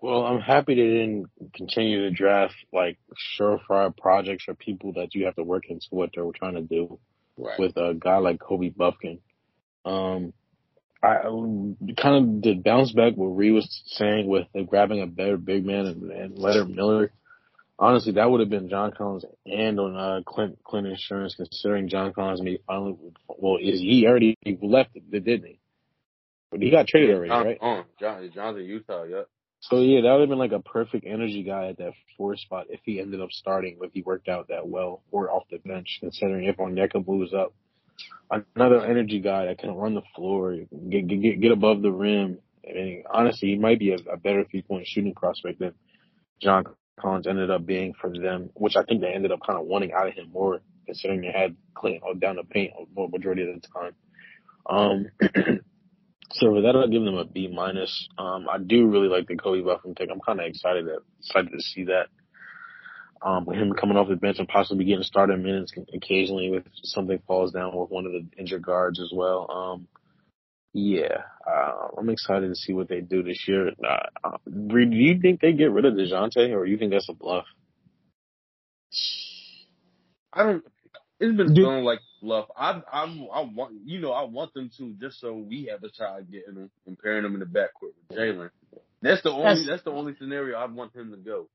Well, 0.00 0.24
I'm 0.24 0.40
happy 0.40 0.74
they 0.74 0.82
didn't 0.82 1.30
continue 1.54 2.02
to 2.02 2.10
draft 2.10 2.54
like 2.72 2.98
surefire 3.38 3.96
projects 3.96 4.44
or 4.46 4.54
people 4.54 4.92
that 4.94 5.14
you 5.14 5.24
have 5.24 5.36
to 5.36 5.42
work 5.42 5.64
into 5.68 5.86
what 5.90 6.10
they 6.14 6.22
were 6.22 6.32
trying 6.32 6.54
to 6.54 6.62
do 6.62 6.98
Right. 7.38 7.58
with 7.58 7.76
a 7.76 7.94
guy 7.98 8.18
like 8.18 8.40
Kobe 8.40 8.70
Bufkin. 8.70 9.20
Um, 9.84 10.32
I 11.02 11.22
kind 11.22 12.16
of 12.16 12.42
did 12.42 12.64
bounce 12.64 12.92
back 12.92 13.14
what 13.14 13.28
Ree 13.28 13.52
was 13.52 13.82
saying 13.86 14.26
with 14.26 14.46
grabbing 14.66 15.02
a 15.02 15.06
better 15.06 15.36
big 15.36 15.64
man 15.64 15.86
and, 15.86 16.10
and 16.10 16.38
Leonard 16.38 16.70
Miller. 16.70 17.12
Honestly, 17.78 18.12
that 18.12 18.30
would 18.30 18.40
have 18.40 18.48
been 18.48 18.70
John 18.70 18.92
Collins 18.96 19.26
and 19.44 19.78
on 19.78 19.96
uh, 19.96 20.20
Clint 20.26 20.58
Clint 20.64 20.86
Insurance, 20.86 21.34
considering 21.34 21.88
John 21.88 22.14
Collins 22.14 22.40
may 22.40 22.58
finally. 22.66 22.96
Well, 23.28 23.58
is 23.60 23.80
he 23.80 24.06
already 24.06 24.36
left? 24.62 24.94
Didn't 25.10 25.44
he? 25.44 25.58
But 26.50 26.62
he 26.62 26.70
got 26.70 26.86
traded 26.86 27.14
already, 27.14 27.28
John, 27.28 27.44
right? 27.44 27.58
oh, 27.60 27.84
John, 28.00 28.30
John's 28.34 28.58
in 28.58 28.64
Utah. 28.64 29.02
Yep. 29.02 29.28
So 29.60 29.80
yeah, 29.80 30.02
that 30.02 30.12
would 30.12 30.20
have 30.20 30.28
been 30.28 30.38
like 30.38 30.52
a 30.52 30.60
perfect 30.60 31.04
energy 31.06 31.42
guy 31.42 31.68
at 31.68 31.78
that 31.78 31.92
four 32.16 32.36
spot 32.36 32.66
if 32.68 32.80
he 32.84 33.00
ended 33.00 33.20
up 33.20 33.32
starting, 33.32 33.78
if 33.82 33.92
he 33.92 34.02
worked 34.02 34.28
out 34.28 34.48
that 34.48 34.68
well, 34.68 35.02
or 35.10 35.30
off 35.30 35.44
the 35.50 35.58
bench, 35.58 35.98
considering 36.00 36.44
if 36.44 36.56
Onyeka 36.56 37.06
moves 37.06 37.32
up. 37.34 37.54
Another 38.30 38.84
energy 38.84 39.20
guy 39.20 39.46
that 39.46 39.58
can 39.58 39.74
run 39.74 39.94
the 39.94 40.02
floor, 40.14 40.56
get 40.90 41.06
get 41.06 41.40
get 41.40 41.52
above 41.52 41.80
the 41.80 41.90
rim. 41.90 42.38
I 42.68 42.72
mean, 42.74 43.04
honestly, 43.10 43.48
he 43.48 43.58
might 43.58 43.78
be 43.78 43.92
a, 43.92 43.98
a 44.12 44.16
better 44.16 44.44
three 44.44 44.62
point 44.62 44.86
shooting 44.86 45.14
prospect 45.14 45.60
than 45.60 45.72
John 46.40 46.64
Collins 47.00 47.26
ended 47.26 47.50
up 47.50 47.64
being 47.64 47.94
for 48.00 48.10
them, 48.10 48.50
which 48.54 48.76
I 48.76 48.82
think 48.82 49.00
they 49.00 49.12
ended 49.12 49.32
up 49.32 49.40
kind 49.46 49.58
of 49.58 49.66
wanting 49.66 49.92
out 49.92 50.08
of 50.08 50.14
him 50.14 50.30
more, 50.32 50.60
considering 50.84 51.22
they 51.22 51.32
had 51.32 51.56
Clint 51.74 52.02
down 52.20 52.36
the 52.36 52.44
paint 52.44 52.72
a 52.76 53.08
majority 53.08 53.42
of 53.42 53.60
the 53.60 53.68
time. 53.68 53.92
Um, 54.68 55.60
so 56.32 56.52
for 56.52 56.62
that, 56.62 56.76
I'll 56.76 56.88
give 56.88 57.04
them 57.04 57.16
a 57.16 57.24
B 57.24 57.48
minus. 57.48 58.08
Um, 58.18 58.46
I 58.50 58.58
do 58.58 58.86
really 58.86 59.08
like 59.08 59.28
the 59.28 59.36
Kobe 59.36 59.62
Bufkin 59.62 59.96
pick. 59.96 60.08
I'm 60.10 60.20
kind 60.20 60.40
of 60.40 60.46
excited 60.46 60.84
to, 60.86 60.98
excited 61.20 61.52
to 61.52 61.60
see 61.60 61.84
that. 61.84 62.06
Um, 63.22 63.46
with 63.46 63.56
him 63.56 63.72
coming 63.72 63.96
off 63.96 64.08
the 64.08 64.16
bench 64.16 64.38
and 64.38 64.46
possibly 64.46 64.84
getting 64.84 65.02
started 65.02 65.42
minutes 65.42 65.72
occasionally 65.94 66.48
if 66.48 66.64
something 66.84 67.18
falls 67.26 67.50
down 67.50 67.74
with 67.74 67.90
one 67.90 68.04
of 68.04 68.12
the 68.12 68.26
injured 68.38 68.62
guards 68.62 69.00
as 69.00 69.10
well. 69.12 69.50
Um, 69.50 69.88
yeah, 70.74 71.22
uh, 71.50 71.88
I'm 71.96 72.10
excited 72.10 72.48
to 72.48 72.54
see 72.54 72.74
what 72.74 72.88
they 72.88 73.00
do 73.00 73.22
this 73.22 73.48
year. 73.48 73.70
Uh, 73.82 74.06
uh, 74.22 74.36
do 74.46 74.78
you 74.90 75.18
think 75.18 75.40
they 75.40 75.52
get 75.52 75.70
rid 75.70 75.86
of 75.86 75.94
Dejounte 75.94 76.54
or 76.54 76.66
you 76.66 76.76
think 76.76 76.92
that's 76.92 77.08
a 77.08 77.14
bluff? 77.14 77.46
I 80.34 80.42
don't. 80.42 80.64
It's 81.18 81.34
been 81.34 81.54
Dude. 81.54 81.64
feeling 81.64 81.84
like 81.84 82.00
bluff. 82.26 82.48
I 82.56 82.82
I 82.92 83.04
I 83.32 83.40
want 83.42 83.74
you 83.84 84.00
know 84.00 84.12
I 84.12 84.24
want 84.24 84.52
them 84.54 84.70
to 84.78 84.94
just 85.00 85.20
so 85.20 85.34
we 85.34 85.68
have 85.70 85.82
a 85.84 85.92
shot 85.94 86.30
getting 86.30 86.54
them 86.54 86.70
and 86.86 86.98
pairing 86.98 87.22
them 87.22 87.34
in 87.34 87.40
the 87.40 87.46
backcourt 87.46 87.92
with 88.08 88.18
Jalen. 88.18 88.50
That's 89.02 89.22
the 89.22 89.30
only 89.30 89.42
That's- 89.44 89.66
that's 89.66 89.82
the 89.84 89.92
only 89.92 90.14
scenario 90.18 90.58
I'd 90.58 90.72
want 90.74 90.94
him 90.94 91.10
to 91.12 91.16
go. 91.16 91.48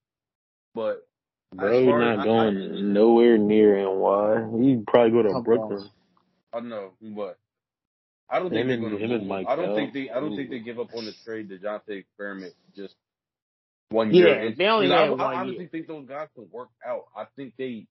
But 0.73 1.05
Bro, 1.53 1.67
as 1.69 1.79
he's 1.79 1.87
not 1.87 2.19
I- 2.19 2.23
going 2.23 2.57
I- 2.57 2.81
nowhere 2.81 3.37
near 3.37 3.75
NY. 3.77 4.59
He'd 4.61 4.87
probably 4.87 5.11
go 5.11 5.23
to 5.23 5.29
Come 5.31 5.43
Brooklyn. 5.43 5.89
I 6.53 6.59
know, 6.61 6.91
but 7.01 7.37
I 8.29 8.39
don't 8.39 8.49
think 8.49 8.61
Him 8.61 8.67
they're 8.69 8.77
going 8.77 8.91
to 8.93 8.97
him 8.97 9.11
and 9.11 9.19
move. 9.21 9.27
Mike 9.29 9.47
I 9.49 9.55
don't 9.57 9.65
Bell. 9.67 9.75
think 9.75 9.93
they. 9.93 10.09
I 10.09 10.19
don't 10.21 10.35
think 10.37 10.49
they 10.49 10.59
give 10.59 10.79
up 10.79 10.93
on 10.95 11.03
the 11.05 11.13
trade 11.25 11.49
Dejounte 11.49 11.89
experiment 11.89 12.53
just 12.75 12.95
one 13.89 14.13
Yeah, 14.13 14.25
year. 14.25 14.39
in. 14.45 14.55
they 14.57 14.67
only 14.67 14.85
And 14.85 14.93
I, 14.93 15.09
one 15.09 15.19
I 15.19 15.33
honestly 15.41 15.59
year. 15.59 15.69
think 15.69 15.87
those 15.87 16.07
guys 16.07 16.29
can 16.35 16.47
work 16.51 16.69
out. 16.85 17.07
I 17.15 17.25
think 17.35 17.55
they. 17.57 17.87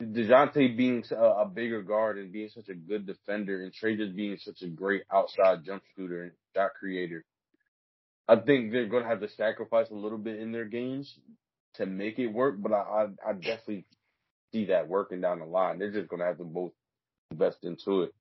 Dejounte 0.00 0.76
being 0.76 1.04
a, 1.10 1.14
a 1.14 1.46
bigger 1.46 1.82
guard 1.82 2.18
and 2.18 2.32
being 2.32 2.48
such 2.48 2.68
a 2.68 2.74
good 2.74 3.06
defender, 3.06 3.62
and 3.62 3.72
Trae 3.72 3.96
just 3.96 4.16
being 4.16 4.38
such 4.38 4.62
a 4.62 4.68
great 4.68 5.02
outside 5.12 5.64
jump 5.64 5.82
shooter 5.96 6.22
and 6.24 6.32
shot 6.54 6.70
creator. 6.78 7.24
I 8.26 8.36
think 8.36 8.72
they're 8.72 8.86
going 8.86 9.02
to 9.02 9.08
have 9.08 9.20
to 9.20 9.28
sacrifice 9.28 9.90
a 9.90 9.94
little 9.94 10.18
bit 10.18 10.38
in 10.38 10.52
their 10.52 10.64
games 10.64 11.18
to 11.74 11.86
make 11.86 12.18
it 12.18 12.28
work, 12.28 12.56
but 12.58 12.72
I, 12.72 12.76
I, 12.76 13.30
I 13.30 13.32
definitely 13.32 13.84
see 14.52 14.66
that 14.66 14.88
working 14.88 15.20
down 15.20 15.40
the 15.40 15.44
line. 15.44 15.78
They're 15.78 15.92
just 15.92 16.08
going 16.08 16.20
to 16.20 16.26
have 16.26 16.38
to 16.38 16.44
both 16.44 16.72
invest 17.30 17.58
into 17.62 18.02
it. 18.02 18.14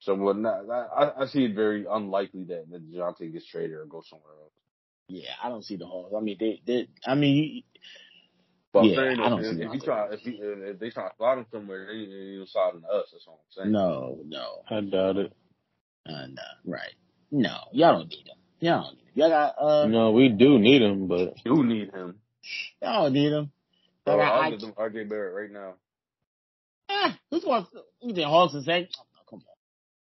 So, 0.00 0.14
not, 0.16 0.68
I, 0.70 1.22
I 1.22 1.26
see 1.26 1.46
it 1.46 1.54
very 1.54 1.86
unlikely 1.90 2.44
that, 2.44 2.70
that 2.70 2.92
Dejounte 2.92 3.32
gets 3.32 3.46
traded 3.46 3.72
or 3.72 3.86
goes 3.86 4.08
somewhere 4.08 4.34
else. 4.40 4.52
Yeah, 5.08 5.30
I 5.42 5.48
don't 5.48 5.64
see 5.64 5.76
the 5.76 5.86
Hawks. 5.86 6.14
I 6.16 6.20
mean, 6.20 6.36
they, 6.38 6.60
they 6.66 6.88
I 7.06 7.14
mean, 7.14 7.62
But 8.74 8.86
Yeah, 8.86 8.96
fair 8.96 9.10
I 9.12 9.28
don't 9.28 9.44
if, 9.44 9.56
see 9.56 9.62
if 9.62 9.72
you 9.74 9.80
try, 9.80 10.08
if, 10.10 10.26
you, 10.26 10.34
if 10.40 10.78
they 10.80 10.90
try 10.90 11.04
to 11.08 11.14
slide 11.16 11.38
him 11.38 11.46
somewhere, 11.52 11.86
they 11.86 12.06
they 12.06 12.36
don't 12.36 12.82
to 12.82 12.88
us. 12.88 13.06
That's 13.12 13.24
all 13.28 13.40
I'm 13.40 13.62
saying. 13.62 13.72
no, 13.72 14.18
no, 14.26 14.62
I 14.68 14.80
doubt 14.80 15.16
it. 15.16 15.32
uh, 16.08 16.26
no, 16.26 16.42
right? 16.66 16.92
No, 17.30 17.56
y'all 17.70 17.98
don't 17.98 18.10
need 18.10 18.26
them. 18.26 18.36
Y'all 18.58 18.82
don't 18.82 18.96
need 18.96 19.04
them. 19.06 19.12
Y'all 19.14 19.28
got 19.30 19.54
uh, 19.62 19.86
No, 19.86 20.10
we 20.10 20.28
do 20.28 20.58
need 20.58 20.82
him, 20.82 21.06
but 21.06 21.34
You 21.44 21.62
need 21.62 21.92
him. 21.94 22.16
y'all 22.82 23.04
don't 23.04 23.12
need 23.12 23.30
them. 23.30 23.52
Bro, 24.04 24.16
Y'all 24.16 24.24
got 24.24 24.34
I'll 24.34 24.42
I, 24.42 24.50
give 24.50 24.60
them 24.60 24.72
RJ 24.72 25.08
Barrett 25.08 25.34
right 25.36 25.52
now. 25.52 25.74
ah, 26.90 27.16
who's 27.30 27.44
going? 27.44 27.66
You 28.02 28.12
think 28.12 28.26
Hawks 28.26 28.54
and 28.54 28.64
say? 28.64 28.88
Oh, 28.98 29.22
come 29.30 29.42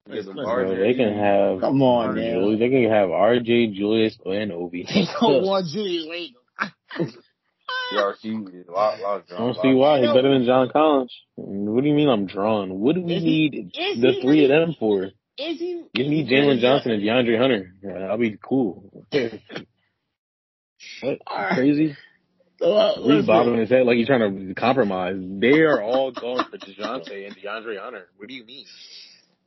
on, 0.09 0.13
Listen, 0.17 0.35
bro, 0.35 0.77
they 0.77 0.95
can 0.95 1.15
have 1.17 1.61
come 1.61 1.81
on, 1.83 2.11
RJ. 2.11 2.15
man. 2.17 2.33
Julius, 2.35 2.59
they 2.59 2.69
can 2.71 2.91
have 2.91 3.09
RJ, 3.11 3.75
Julius, 3.75 4.19
and 4.27 4.51
Obi. 4.51 4.85
They 4.93 5.07
don't 5.21 5.45
want 5.45 5.69
Julius 5.69 6.09
Randle. 6.11 7.13
DRC. 7.93 8.69
Lot, 8.69 9.01
lot 9.01 9.17
of 9.19 9.23
I 9.33 9.39
don't 9.39 9.55
see 9.55 9.75
why 9.75 10.01
he's 10.01 10.13
better 10.13 10.33
than 10.33 10.45
John 10.45 10.71
Collins. 10.71 11.15
What 11.37 11.83
do 11.83 11.89
you 11.89 11.95
mean 11.95 12.09
I'm 12.09 12.27
drawn? 12.27 12.79
What 12.79 12.95
do 12.95 13.03
we 13.03 13.15
Is 13.15 13.23
need 13.23 13.73
is 13.75 14.01
the 14.01 14.13
he 14.13 14.23
three 14.23 14.45
of 14.45 14.51
them 14.51 14.75
for? 14.79 15.05
Is 15.05 15.59
he? 15.59 15.85
Give 15.95 16.07
me 16.07 16.29
Jalen 16.29 16.61
Johnson 16.61 16.93
and 16.93 17.03
DeAndre 17.03 17.39
Hunter. 17.39 17.73
Yeah, 17.83 18.07
I'll 18.07 18.19
be 18.19 18.39
cool. 18.43 18.91
what? 19.13 19.33
Alright. 21.27 21.55
Crazy? 21.55 21.97
He's 22.59 22.69
listen, 22.99 23.27
bobbing 23.27 23.59
his 23.59 23.69
head 23.69 23.85
like 23.85 23.97
he's 23.97 24.07
trying 24.07 24.49
to 24.49 24.55
compromise. 24.55 25.17
They 25.19 25.61
are 25.61 25.83
all 25.83 26.11
going 26.11 26.45
for 26.51 26.57
DeJounte 26.59 27.27
and 27.27 27.37
DeAndre 27.37 27.79
Hunter. 27.79 28.09
What 28.17 28.29
do 28.29 28.35
you 28.35 28.47
mean? 28.47 28.65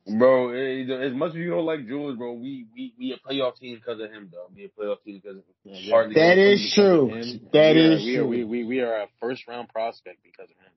Bro, 0.06 0.50
eh, 0.54 0.84
as 1.06 1.12
much 1.12 1.30
as 1.30 1.36
you 1.36 1.50
don't 1.50 1.66
like 1.66 1.86
Julius, 1.86 2.16
bro, 2.16 2.32
we 2.32 2.66
we 2.74 2.94
we 2.98 3.12
a 3.12 3.18
playoff 3.28 3.56
team 3.58 3.76
because 3.76 4.00
of 4.00 4.10
him, 4.10 4.30
though. 4.32 4.46
We 4.54 4.64
a 4.64 4.68
playoff 4.68 5.02
team 5.04 5.20
because 5.22 5.38
of 5.38 5.44
him. 5.72 5.90
Hardly 5.90 6.14
That 6.14 6.38
ever 6.38 6.40
is 6.40 6.60
because 6.62 6.74
true. 6.74 7.14
of. 7.18 7.52
That 7.52 7.74
we 7.74 7.80
are, 7.80 7.92
is 7.92 8.04
we 8.04 8.16
are, 8.16 8.20
true. 8.20 8.28
we, 8.28 8.44
we, 8.44 8.64
we 8.64 8.80
are 8.80 9.02
a 9.02 9.06
first 9.20 9.46
round 9.46 9.68
prospect 9.68 10.18
because 10.22 10.50
of 10.50 10.56
him. 10.56 10.72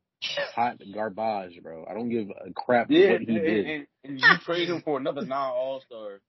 Hot 0.55 0.77
garbage, 0.93 1.61
bro. 1.63 1.85
I 1.89 1.93
don't 1.93 2.09
give 2.09 2.29
a 2.29 2.51
crap 2.53 2.87
Yeah, 2.89 3.13
what 3.13 3.21
he 3.21 3.27
and, 3.35 3.43
did. 3.45 3.65
and, 3.65 3.87
and 4.05 4.19
you 4.19 4.27
trade 4.45 4.69
him 4.69 4.81
for 4.83 4.97
another 4.99 5.25
non 5.25 5.51
All 5.51 5.81
Star 5.85 6.19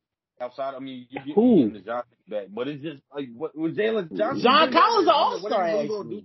outside. 0.41 0.75
I 0.75 0.79
mean, 0.79 1.07
you 1.11 1.21
get 1.25 1.35
Who? 1.35 1.71
the 1.73 1.81
Johnson 1.81 2.17
back, 2.29 2.47
but 2.55 2.69
it's 2.69 2.83
just 2.83 3.03
like 3.15 3.29
what 3.37 3.57
was 3.57 3.75
Jalen 3.75 4.17
Johnson? 4.17 4.43
John? 4.43 4.73
Collins 4.73 5.09
an 5.09 5.15
all-star, 5.15 5.65
actually. 5.65 6.25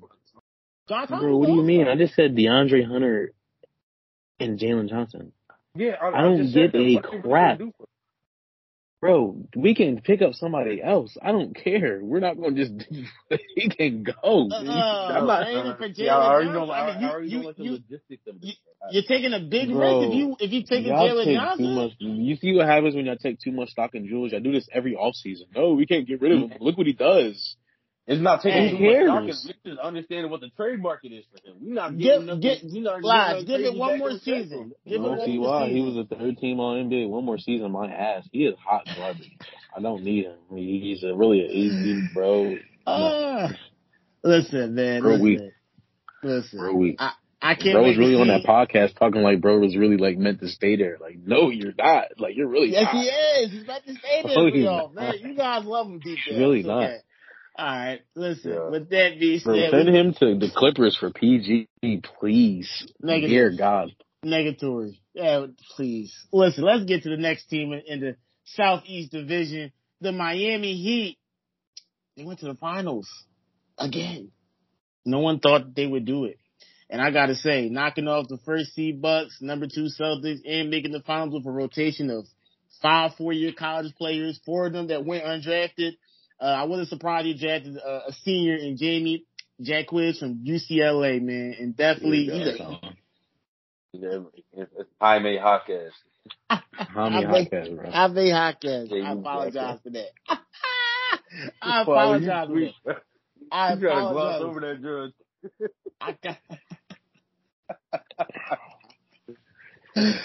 John 0.87 1.07
Collins 1.07 1.23
Bro, 1.23 1.37
what 1.37 1.47
do 1.47 1.53
you 1.53 1.63
mean? 1.63 1.87
I 1.87 1.95
just 1.95 2.15
said 2.15 2.35
DeAndre 2.35 2.85
Hunter 2.87 3.33
and 4.39 4.59
Jalen 4.59 4.89
Johnson. 4.89 5.31
Yeah, 5.79 5.95
I, 6.01 6.19
I 6.19 6.21
don't 6.23 6.37
just 6.37 6.53
said 6.53 6.73
get 6.73 6.81
a 6.81 6.83
What 6.83 6.85
are 6.85 6.89
you 6.89 7.01
gonna 7.01 7.21
crap. 7.21 7.59
Bro, 9.01 9.45
we 9.55 9.75
can 9.75 10.01
pick 10.01 10.21
up 10.21 10.33
somebody 10.33 10.83
else. 10.83 11.15
I 11.21 11.31
don't 11.31 11.55
care. 11.55 11.99
We're 12.03 12.19
not 12.19 12.35
going 12.35 12.53
to 12.55 12.65
just. 12.65 12.85
he 13.55 13.69
can 13.69 14.03
go. 14.03 14.49
Uh, 14.51 14.55
I'm 14.57 15.25
not. 15.25 15.43
Trading 15.45 15.75
for 15.77 15.87
Jalen 15.87 15.97
Yeah, 16.05 16.17
I 16.17 16.29
already 16.29 16.49
know. 16.49 16.69
I 16.69 16.79
I, 16.81 16.91
mean, 16.91 17.01
you- 17.01 17.07
I 17.07 17.11
already 17.11 17.29
you- 17.29 17.39
know 17.39 17.47
like 17.47 17.55
the 17.55 17.63
you- 17.63 17.71
logistics 17.71 18.27
of 18.27 18.41
this. 18.41 18.57
You're 18.91 19.03
taking 19.07 19.31
a 19.33 19.39
big 19.39 19.69
Bro, 19.71 19.99
risk 20.01 20.09
if 20.11 20.17
you 20.17 20.35
if 20.39 20.51
you 20.51 20.63
taking 20.63 20.87
Y'all 20.87 21.07
Jalen 21.09 21.23
take 21.25 21.37
Johnson. 21.37 21.65
too 21.65 21.71
much. 21.75 21.91
You 21.99 22.35
see 22.37 22.53
what 22.55 22.65
happens 22.67 22.95
when 22.95 23.05
y'all 23.05 23.15
take 23.17 23.39
too 23.39 23.51
much 23.53 23.69
stock 23.69 23.95
in 23.95 24.05
Julius. 24.07 24.33
I 24.33 24.39
do 24.39 24.51
this 24.51 24.67
every 24.71 24.95
offseason. 24.95 25.55
No, 25.55 25.73
we 25.73 25.85
can't 25.85 26.05
get 26.05 26.21
rid 26.21 26.31
of 26.33 26.39
him. 26.51 26.57
Look 26.59 26.77
what 26.77 26.87
he 26.87 26.93
does. 26.93 27.55
It's 28.11 28.19
not 28.21 28.41
taking 28.41 28.69
Who 28.69 28.77
too 28.77 28.83
much 28.83 29.05
stock. 29.05 29.23
cares? 29.23 29.45
It's 29.49 29.59
just 29.63 29.79
understanding 29.79 30.31
what 30.31 30.41
the 30.41 30.49
trade 30.57 30.81
market 30.81 31.11
is 31.11 31.25
for 31.31 31.47
him. 31.47 31.57
We're 31.61 31.73
not 31.75 31.91
Give- 31.91 31.99
getting 31.99 32.25
nothing. 32.25 32.41
get- 32.41 32.63
you're 32.63 32.83
not 32.83 33.03
Lodge, 33.03 33.45
give 33.45 33.61
it 33.61 33.75
one 33.77 33.99
more 33.99 34.11
season. 34.17 34.49
for 34.49 34.63
him. 34.63 34.73
It 34.85 34.97
don't 34.97 35.17
one 35.17 35.25
see 35.25 35.37
more 35.37 35.47
why. 35.49 35.67
season. 35.67 35.77
He 35.77 35.83
was 35.95 36.05
a 36.11 36.15
third 36.15 36.37
team 36.39 36.59
all 36.59 36.75
NBA. 36.75 37.07
One 37.07 37.23
more 37.23 37.37
season, 37.37 37.71
my 37.71 37.87
ass. 37.87 38.27
He 38.31 38.45
is 38.45 38.55
hot 38.57 38.87
garbage. 38.97 39.29
I 39.77 39.79
don't 39.81 40.03
need 40.03 40.25
him. 40.25 40.37
He's 40.55 41.03
a 41.03 41.13
really 41.15 41.41
an 41.45 41.51
easy 41.51 42.01
bro. 42.13 42.57
Ah. 42.87 43.51
listen, 44.23 44.73
man. 44.75 45.01
Bro, 45.01 45.11
listen. 45.11 45.23
we- 45.23 45.51
listen. 46.29 46.59
Bro, 46.59 46.73
we- 46.75 46.95
I, 46.97 47.11
I 47.41 47.55
can't 47.55 47.73
Bro 47.75 47.83
was 47.87 47.97
really 47.97 48.15
to 48.15 48.21
on 48.21 48.27
that 48.27 48.43
podcast 48.43 48.97
talking 48.97 49.21
like 49.21 49.39
bro 49.39 49.59
was 49.59 49.77
really 49.77 49.95
like 49.97 50.17
meant 50.17 50.39
to 50.41 50.47
stay 50.49 50.75
there. 50.75 50.97
Like, 50.99 51.17
no, 51.23 51.49
you're 51.51 51.73
not. 51.77 52.07
Like, 52.17 52.35
you're 52.35 52.47
really 52.49 52.71
Yes, 52.71 52.85
not. 52.85 52.95
he 52.95 53.07
is. 53.07 53.51
He's 53.51 53.63
about 53.63 53.85
to 53.85 53.93
stay 53.95 54.23
there 54.23 54.35
No, 54.35 54.45
y'all, 54.47 54.89
man. 54.89 55.13
You 55.21 55.35
guys 55.35 55.63
love 55.63 55.87
him 55.87 55.99
deep 55.99 56.17
down. 56.29 56.39
Really 56.39 56.59
It's 56.59 56.67
not. 56.67 56.83
okay. 56.83 56.97
All 57.59 57.65
right, 57.65 57.99
listen. 58.15 58.53
Yeah. 58.53 58.69
With 58.69 58.89
that 58.91 59.19
being 59.19 59.39
said, 59.39 59.71
send 59.71 59.89
we- 59.89 59.99
him 59.99 60.13
to 60.13 60.39
the 60.39 60.49
Clippers 60.55 60.95
for 60.95 61.09
PG, 61.11 61.67
please. 62.03 62.87
Negative. 63.01 63.29
Dear 63.29 63.49
God. 63.57 63.89
Negatory. 64.25 64.97
Yeah, 65.13 65.47
please. 65.75 66.15
Listen, 66.31 66.63
let's 66.63 66.85
get 66.85 67.03
to 67.03 67.09
the 67.09 67.17
next 67.17 67.47
team 67.49 67.73
in, 67.73 67.81
in 67.85 67.99
the 67.99 68.15
Southeast 68.45 69.11
Division. 69.11 69.73
The 69.99 70.13
Miami 70.13 70.75
Heat. 70.75 71.17
They 72.15 72.23
went 72.23 72.39
to 72.39 72.45
the 72.45 72.55
finals 72.55 73.09
again. 73.77 74.31
No 75.05 75.19
one 75.19 75.39
thought 75.39 75.75
they 75.75 75.85
would 75.85 76.05
do 76.05 76.25
it. 76.25 76.37
And 76.89 77.01
I 77.01 77.11
gotta 77.11 77.35
say, 77.35 77.67
knocking 77.67 78.07
off 78.07 78.29
the 78.29 78.39
first 78.45 78.73
seed 78.73 79.01
Bucks, 79.01 79.39
number 79.41 79.67
two 79.67 79.87
Celtics, 79.99 80.39
and 80.45 80.69
making 80.69 80.93
the 80.93 81.01
finals 81.01 81.33
with 81.33 81.45
a 81.45 81.51
rotation 81.51 82.09
of 82.09 82.25
five 82.81 83.15
four-year 83.15 83.51
college 83.51 83.93
players, 83.95 84.39
four 84.45 84.67
of 84.67 84.73
them 84.73 84.87
that 84.87 85.05
went 85.05 85.25
undrafted. 85.25 85.97
Uh, 86.41 86.45
I 86.45 86.63
wasn't 86.63 86.89
surprised 86.89 87.25
he 87.27 87.33
drafted 87.33 87.77
uh, 87.77 88.01
a 88.07 88.13
senior 88.23 88.55
in 88.55 88.77
Jamie 88.77 89.25
Jaquez 89.57 90.19
from 90.19 90.43
UCLA, 90.45 91.21
man, 91.21 91.55
and 91.59 91.75
definitely 91.75 92.25
he's 92.25 92.47
a, 92.47 92.79
Yeah, 93.93 94.19
it's 94.53 94.71
it's 94.77 94.89
Jaime 95.01 95.35
Jaquez. 95.35 95.91
Jaime 96.49 97.25
I 97.25 97.39
Jaquez, 97.41 97.69
bro. 97.69 97.91
Jaime 97.91 98.29
Jaquez. 98.29 98.89
I 98.93 99.11
apologize 99.11 99.53
Jaquez. 99.55 99.79
for 99.83 99.89
that. 99.89 100.39
I 101.61 101.81
apologize 101.81 102.47
for 102.47 102.59
that. 102.59 102.73
You 103.41 103.47
I 103.51 103.75
gotta 103.75 104.13
gloss 104.13 104.41
apologize. 104.41 104.41
over 104.43 104.59
that 104.61 104.81
judge. 104.83 105.13
I 106.01 106.17
got, 106.23 106.37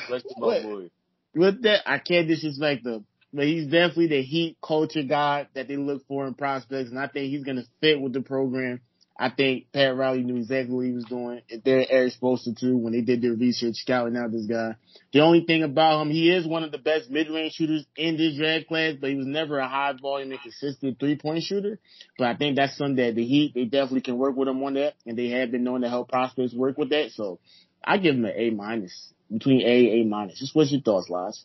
Like 0.08 0.22
my 0.38 0.46
What? 0.46 0.62
boy. 0.62 0.90
with 1.34 1.62
that, 1.62 1.80
I 1.90 1.98
can't 1.98 2.28
disrespect 2.28 2.86
him, 2.86 3.06
but 3.34 3.46
he's 3.46 3.64
definitely 3.64 4.06
the 4.06 4.22
heat 4.22 4.56
culture 4.64 5.02
guy 5.02 5.48
that 5.54 5.68
they 5.68 5.76
look 5.76 6.06
for 6.06 6.26
in 6.26 6.34
prospects, 6.34 6.90
and 6.90 6.98
I 6.98 7.08
think 7.08 7.30
he's 7.30 7.44
going 7.44 7.56
to 7.56 7.66
fit 7.80 8.00
with 8.00 8.12
the 8.12 8.22
program. 8.22 8.80
I 9.16 9.30
think 9.30 9.70
Pat 9.72 9.94
Riley 9.96 10.22
knew 10.22 10.36
exactly 10.36 10.74
what 10.74 10.86
he 10.86 10.92
was 10.92 11.04
doing. 11.04 11.40
They're 11.64 11.86
Eric 11.88 12.14
to 12.20 12.54
too 12.58 12.76
when 12.76 12.92
they 12.92 13.00
did 13.00 13.22
their 13.22 13.34
research 13.34 13.76
scouting 13.76 14.16
out 14.16 14.32
this 14.32 14.46
guy. 14.46 14.74
The 15.12 15.20
only 15.20 15.44
thing 15.44 15.62
about 15.62 16.02
him, 16.02 16.10
he 16.10 16.32
is 16.32 16.46
one 16.46 16.64
of 16.64 16.72
the 16.72 16.78
best 16.78 17.10
mid-range 17.10 17.52
shooters 17.52 17.86
in 17.96 18.16
this 18.16 18.36
draft 18.36 18.66
class, 18.66 18.94
but 19.00 19.10
he 19.10 19.16
was 19.16 19.26
never 19.26 19.58
a 19.58 19.68
high 19.68 19.92
volume 20.00 20.32
and 20.32 20.40
consistent 20.40 20.98
three-point 20.98 21.44
shooter. 21.44 21.78
But 22.18 22.26
I 22.26 22.36
think 22.36 22.56
that's 22.56 22.76
something 22.76 22.96
that 22.96 23.14
the 23.14 23.24
Heat, 23.24 23.52
they 23.54 23.64
definitely 23.64 24.00
can 24.00 24.18
work 24.18 24.36
with 24.36 24.48
him 24.48 24.62
on 24.64 24.74
that, 24.74 24.94
and 25.06 25.16
they 25.16 25.28
have 25.28 25.52
been 25.52 25.62
known 25.62 25.82
to 25.82 25.88
help 25.88 26.08
prospects 26.08 26.52
work 26.52 26.76
with 26.76 26.90
that. 26.90 27.12
So 27.12 27.38
I 27.84 27.98
give 27.98 28.16
him 28.16 28.24
an 28.24 28.34
A 28.34 28.50
minus, 28.50 29.12
between 29.32 29.60
A 29.60 30.00
A 30.00 30.04
minus. 30.04 30.40
Just 30.40 30.56
what's 30.56 30.72
your 30.72 30.80
thoughts, 30.80 31.08
Lars? 31.08 31.44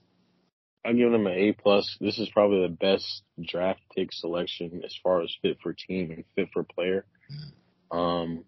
I 0.86 0.94
give 0.94 1.12
them 1.12 1.28
an 1.28 1.34
A 1.34 1.54
plus. 1.54 1.98
This 2.00 2.20
is 2.20 2.30
probably 2.30 2.62
the 2.62 2.74
best 2.74 3.24
draft 3.42 3.82
pick 3.96 4.12
selection 4.12 4.82
as 4.86 4.98
far 5.04 5.22
as 5.22 5.36
fit 5.42 5.58
for 5.62 5.74
team 5.74 6.12
and 6.12 6.24
fit 6.36 6.50
for 6.54 6.64
player. 6.64 7.06
Um, 7.92 8.46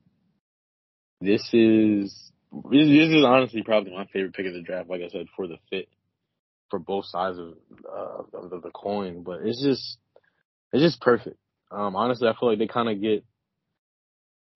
this 1.19 1.41
is 1.53 2.31
this, 2.51 2.87
is 2.87 3.25
honestly 3.25 3.63
probably 3.63 3.91
my 3.93 4.05
favorite 4.11 4.33
pick 4.33 4.45
of 4.45 4.53
the 4.53 4.61
draft. 4.61 4.89
Like 4.89 5.01
I 5.01 5.09
said, 5.09 5.27
for 5.35 5.47
the 5.47 5.57
fit 5.69 5.89
for 6.69 6.79
both 6.79 7.05
sides 7.05 7.37
of 7.37 7.53
uh, 7.87 8.37
of 8.37 8.49
the, 8.49 8.59
the 8.61 8.71
coin, 8.71 9.23
but 9.23 9.41
it's 9.43 9.61
just 9.61 9.97
it's 10.71 10.83
just 10.83 11.01
perfect. 11.01 11.37
Um, 11.69 11.95
honestly, 11.95 12.27
I 12.27 12.33
feel 12.39 12.49
like 12.49 12.59
they 12.59 12.67
kind 12.67 12.89
of 12.89 13.01
get 13.01 13.25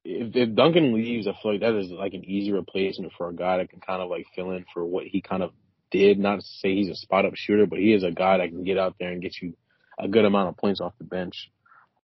if, 0.05 0.35
if 0.35 0.55
Duncan 0.55 0.93
leaves, 0.93 1.27
I 1.27 1.33
feel 1.41 1.53
like 1.53 1.61
that 1.61 1.77
is 1.77 1.89
like 1.89 2.13
an 2.13 2.23
easy 2.25 2.51
replacement 2.51 3.13
for 3.17 3.29
a 3.29 3.35
guy 3.35 3.57
that 3.57 3.69
can 3.69 3.81
kind 3.81 4.01
of 4.01 4.09
like 4.09 4.25
fill 4.35 4.51
in 4.51 4.65
for 4.73 4.85
what 4.85 5.05
he 5.05 5.21
kind 5.21 5.43
of 5.43 5.51
did. 5.97 6.19
Not 6.19 6.39
to 6.39 6.45
say 6.45 6.75
he's 6.75 6.89
a 6.89 6.95
spot 6.95 7.25
up 7.25 7.35
shooter, 7.35 7.65
but 7.65 7.79
he 7.79 7.93
is 7.93 8.03
a 8.03 8.11
guy 8.11 8.37
that 8.37 8.49
can 8.49 8.63
get 8.63 8.77
out 8.77 8.95
there 8.99 9.11
and 9.11 9.21
get 9.21 9.35
you 9.41 9.55
a 9.97 10.07
good 10.07 10.25
amount 10.25 10.49
of 10.49 10.57
points 10.57 10.81
off 10.81 10.93
the 10.97 11.03
bench. 11.03 11.51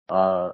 Uh, 0.10 0.52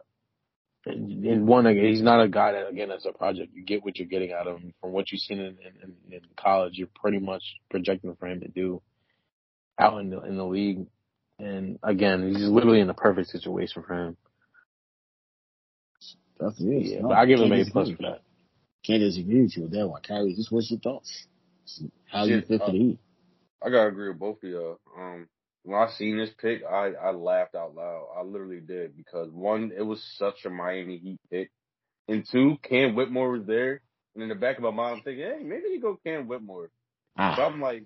and 0.86 1.26
and 1.26 1.48
one, 1.48 1.66
he's 1.76 2.02
not 2.02 2.22
a 2.22 2.30
guy 2.30 2.54
that 2.54 2.70
again 2.70 2.90
that's 2.90 3.06
a 3.06 3.12
project. 3.12 3.54
You 3.54 3.64
get 3.64 3.84
what 3.84 3.98
you're 3.98 4.08
getting 4.08 4.32
out 4.32 4.48
of 4.48 4.60
him 4.60 4.74
from 4.82 4.92
what 4.92 5.12
you've 5.12 5.22
seen 5.22 5.40
in, 5.40 5.58
in, 5.84 6.14
in 6.14 6.22
college. 6.38 6.74
You're 6.78 6.88
pretty 6.96 7.20
much 7.20 7.44
projecting 7.70 8.16
for 8.16 8.28
him 8.28 8.42
to 8.42 8.48
do 8.48 8.82
out 9.78 10.00
in 10.00 10.10
the 10.10 10.22
in 10.22 10.38
the 10.38 10.46
league. 10.46 10.88
And 11.38 11.80
again, 11.84 12.34
he's 12.36 12.48
literally 12.48 12.82
in 12.82 12.88
the 12.88 12.94
perfect 12.94 13.30
situation 13.30 13.84
for 13.84 13.94
him. 13.94 14.18
That's 16.40 16.60
it. 16.60 16.66
Yeah, 16.66 17.02
No, 17.02 17.10
but 17.10 17.18
I 17.18 17.26
give 17.26 17.40
him 17.40 17.52
A 17.52 17.66
plus 17.66 17.90
for 17.90 18.04
that. 18.04 18.22
Can't 18.86 19.02
disagree 19.02 19.44
with 19.44 19.58
you 19.58 19.64
with 19.64 19.72
that 19.72 19.88
one. 19.88 20.02
Kyrie, 20.02 20.34
just 20.34 20.52
what's 20.52 20.72
your 20.72 20.80
thoughts? 20.80 21.28
How 22.12 22.24
you 22.24 22.40
Shit, 22.40 22.48
fit 22.48 22.60
for 22.60 22.66
uh, 22.66 22.72
the 22.72 22.78
Heat? 22.78 23.00
I 23.64 23.70
gotta 23.70 23.88
agree 23.90 24.10
with 24.10 24.20
both 24.20 24.44
of 24.44 24.50
y'all. 24.50 24.80
Um, 24.98 25.28
when 25.64 25.80
I 25.80 25.90
seen 25.92 26.18
this 26.18 26.30
pick, 26.42 26.62
I 26.64 26.94
I 26.94 27.12
laughed 27.12 27.56
out 27.56 27.76
loud. 27.76 28.08
I 28.18 28.24
literally 28.24 28.62
did 28.62 28.96
because 28.96 29.30
one, 29.32 29.72
it 29.78 29.82
was 29.82 30.02
such 30.18 30.46
a 30.46 30.50
Miami 30.50 30.98
Heat 30.98 31.20
pick, 31.32 31.52
and 32.08 32.26
two, 32.30 32.58
Cam 32.64 32.96
Whitmore 32.96 33.32
was 33.32 33.46
there, 33.46 33.82
and 34.16 34.24
in 34.24 34.30
the 34.30 34.36
back 34.36 34.58
of 34.58 34.64
my 34.64 34.72
mind, 34.72 34.98
I'm 34.98 35.04
thinking, 35.04 35.26
hey, 35.26 35.44
maybe 35.44 35.70
you 35.70 35.82
go 35.82 36.00
Cam 36.06 36.28
Whitmore. 36.28 36.70
So 37.18 37.24
Ah, 37.24 37.46
I'm 37.48 37.60
like, 37.62 37.84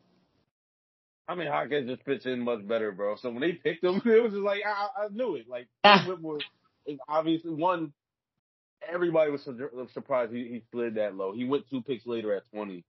I 1.28 1.36
mean, 1.36 1.48
Hawkins 1.48 1.90
just 1.90 2.04
fits 2.04 2.26
in 2.26 2.42
much 2.42 2.68
better, 2.68 2.92
bro. 2.92 3.16
So 3.16 3.32
when 3.32 3.42
they 3.42 3.54
picked 3.54 3.84
him, 3.84 3.96
it 4.06 4.22
was 4.24 4.34
just 4.34 4.44
like 4.44 4.62
I, 4.66 5.06
I 5.06 5.08
knew 5.12 5.36
it. 5.36 5.48
Like 5.50 5.68
Ah. 5.84 6.06
Whitmore 6.08 6.40
is 6.86 7.00
obviously 7.08 7.52
one. 7.52 7.94
Everybody 8.88 9.32
was 9.32 9.42
sur- 9.44 9.72
surprised 9.94 10.34
he, 10.34 10.44
he 10.44 10.64
slid 10.72 10.96
that 10.96 11.16
low. 11.16 11.34
He 11.34 11.46
went 11.46 11.70
two 11.70 11.82
picks 11.82 12.06
later 12.06 12.34
at 12.36 12.44
20. 12.54 12.84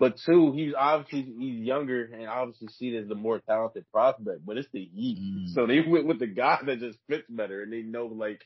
But 0.00 0.16
two, 0.24 0.52
he's 0.52 0.72
obviously 0.76 1.30
he's 1.38 1.60
younger 1.64 2.04
and 2.06 2.26
obviously 2.26 2.68
seen 2.68 2.94
as 2.96 3.06
the 3.06 3.14
more 3.14 3.38
talented 3.38 3.84
prospect. 3.92 4.44
But 4.46 4.56
it's 4.56 4.68
the 4.72 4.82
Heat, 4.82 5.18
Mm. 5.20 5.54
so 5.54 5.66
they 5.66 5.80
went 5.86 6.06
with 6.06 6.18
the 6.18 6.26
guy 6.26 6.58
that 6.64 6.80
just 6.80 6.98
fits 7.06 7.26
better, 7.30 7.62
and 7.62 7.70
they 7.72 7.82
know 7.82 8.06
like 8.06 8.40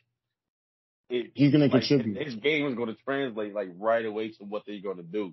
it. 1.09 1.31
he's 1.35 1.53
gonna 1.53 1.71
contribute. 1.71 2.21
his 2.27 2.35
game 2.35 2.67
is 2.67 2.75
going 2.75 2.89
to 2.89 2.97
translate 3.05 3.55
like 3.55 3.69
right 3.79 4.05
away 4.05 4.31
to 4.33 4.45
what 4.45 4.65
they're 4.67 4.81
going 4.83 4.97
to 4.97 5.03
do. 5.05 5.33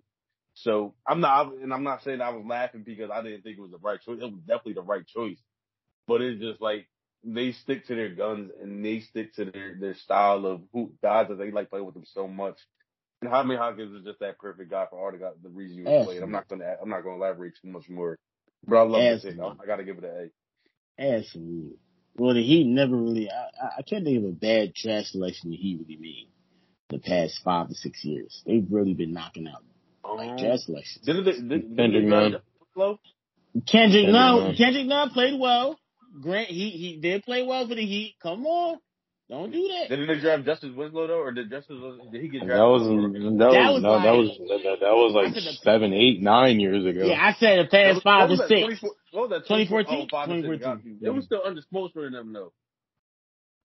So 0.54 0.94
I'm 1.08 1.22
not, 1.22 1.54
and 1.56 1.74
I'm 1.74 1.84
not 1.84 2.04
saying 2.04 2.22
I 2.22 2.30
was 2.30 2.46
laughing 2.46 2.84
because 2.86 3.10
I 3.10 3.22
didn't 3.24 3.42
think 3.42 3.58
it 3.58 3.62
was 3.62 3.72
the 3.72 3.78
right 3.80 4.00
choice. 4.02 4.20
It 4.22 4.32
was 4.32 4.42
definitely 4.46 4.74
the 4.74 4.82
right 4.84 5.08
choice, 5.08 5.40
but 6.08 6.22
it's 6.22 6.40
just 6.42 6.62
like 6.62 6.88
they 7.24 7.52
stick 7.54 7.88
to 7.88 7.96
their 7.96 8.14
guns 8.14 8.52
and 8.62 8.84
they 8.86 9.00
stick 9.00 9.34
to 9.36 9.46
their 9.46 9.76
their 9.80 9.96
style 9.96 10.46
of 10.46 10.62
who 10.74 10.94
guys 11.02 11.30
that 11.30 11.38
they 11.40 11.50
like 11.52 11.70
playing 11.72 11.86
with 11.86 11.96
them 11.96 12.06
so 12.06 12.28
much. 12.28 12.58
And 13.22 13.30
Jaime 13.30 13.56
Hawkins 13.56 13.96
is 14.00 14.04
just 14.04 14.20
that 14.20 14.40
perfect 14.40 14.72
guy 14.72 14.86
for 14.90 15.00
all 15.04 15.12
the 15.12 15.18
guys, 15.20 15.34
the 15.44 15.50
reason 15.50 15.78
you 15.78 15.84
was 15.84 16.06
playing. 16.08 16.24
I'm 16.24 16.32
not 16.32 16.48
gonna 16.48 16.76
I'm 16.82 16.90
not 16.90 17.04
gonna 17.04 17.16
elaborate 17.18 17.54
too 17.62 17.68
much 17.70 17.88
more, 17.88 18.18
but 18.68 18.78
I 18.78 18.82
love 18.82 19.02
this 19.02 19.22
pick. 19.22 19.32
Absolutely. 19.34 19.58
I, 19.60 19.64
I 19.64 19.68
got 19.68 19.76
to 19.78 19.84
give 19.84 19.98
it 20.00 20.04
an 20.04 20.32
A. 21.00 21.18
Absolutely. 21.18 21.78
Well, 22.18 22.34
the 22.34 22.44
Heat 22.44 22.66
never 22.66 22.96
really. 22.96 23.30
I, 23.30 23.34
I- 23.64 23.72
I 23.80 23.82
can't 23.84 24.04
think 24.04 24.18
of 24.18 24.26
a 24.26 24.32
bad 24.34 24.74
trash 24.76 25.06
selection 25.12 25.52
the 25.52 25.56
Heat 25.56 25.80
really 25.82 25.98
made 26.02 26.30
the 26.90 26.98
past 27.00 27.40
five 27.44 27.70
to 27.70 27.76
six 27.76 28.04
years. 28.04 28.42
They've 28.46 28.66
really 28.70 28.94
been 28.96 29.14
knocking 29.14 29.48
out 29.48 29.64
like 30.18 30.32
Um, 30.32 30.38
trash 30.38 30.60
selections. 30.66 31.06
didn't 31.06 31.26
they, 31.26 31.32
did, 31.34 31.50
didn't 31.50 31.76
Kendrick 31.78 32.04
they 32.04 32.10
Nunn. 32.10 32.36
Kendrick 32.76 32.98
Kendrick 33.68 34.06
Nunn, 34.08 34.44
Nunn. 34.44 34.56
Kendrick 34.56 34.88
Nunn 34.88 35.10
played 35.12 35.40
well. 35.40 35.78
Grant, 36.22 36.50
he 36.50 36.72
he 36.72 36.98
did 36.98 37.24
play 37.24 37.44
well 37.44 37.68
for 37.68 37.76
the 37.76 37.86
Heat. 37.86 38.16
Come 38.22 38.46
on, 38.46 38.80
don't 39.32 39.52
do 39.52 39.62
that. 39.80 39.90
Didn't 39.90 40.08
they 40.08 40.20
draft 40.20 40.44
Justise 40.46 40.76
Winslow 40.76 41.08
though, 41.08 41.20
or 41.22 41.32
did 41.32 41.50
Justise 41.50 42.12
did 42.12 42.22
he 42.22 42.28
get 42.28 42.46
drafted? 42.46 42.60
That 42.60 42.68
was 42.68 42.84
that 42.84 42.92
was 42.92 43.02
That 43.40 43.72
was 43.72 43.82
no, 43.82 43.92
that 43.96 44.06
like- 44.06 44.20
was 44.20 44.64
that, 44.64 44.78
that 44.82 44.96
was 44.96 45.12
like 45.16 45.34
seven, 45.64 45.94
eight, 45.94 46.22
nine 46.22 46.60
years 46.60 46.86
ago. 46.86 47.06
Yeah, 47.06 47.16
I 47.20 47.34
said 47.40 47.66
the 47.66 47.70
past 47.72 48.04
five 48.04 48.28
to 48.30 48.36
What 48.36 48.40
was 48.40 48.40
that, 48.40 48.48
six. 48.50 48.80
24 48.82 48.90
What 49.12 49.30
was 49.30 49.30
that? 49.32 49.48
2014? 49.48 49.88
Oh, 50.04 50.08
five 50.12 50.28
to 50.28 50.34
six, 50.36 50.44
2014. 50.44 50.60
got 50.60 50.86
you. 50.86 50.98
It 51.02 51.16
was 51.16 51.26
still 51.26 51.42
under 51.46 51.62
Spoelstra 51.62 52.06
and 52.08 52.16
them 52.16 52.34
though. 52.34 52.52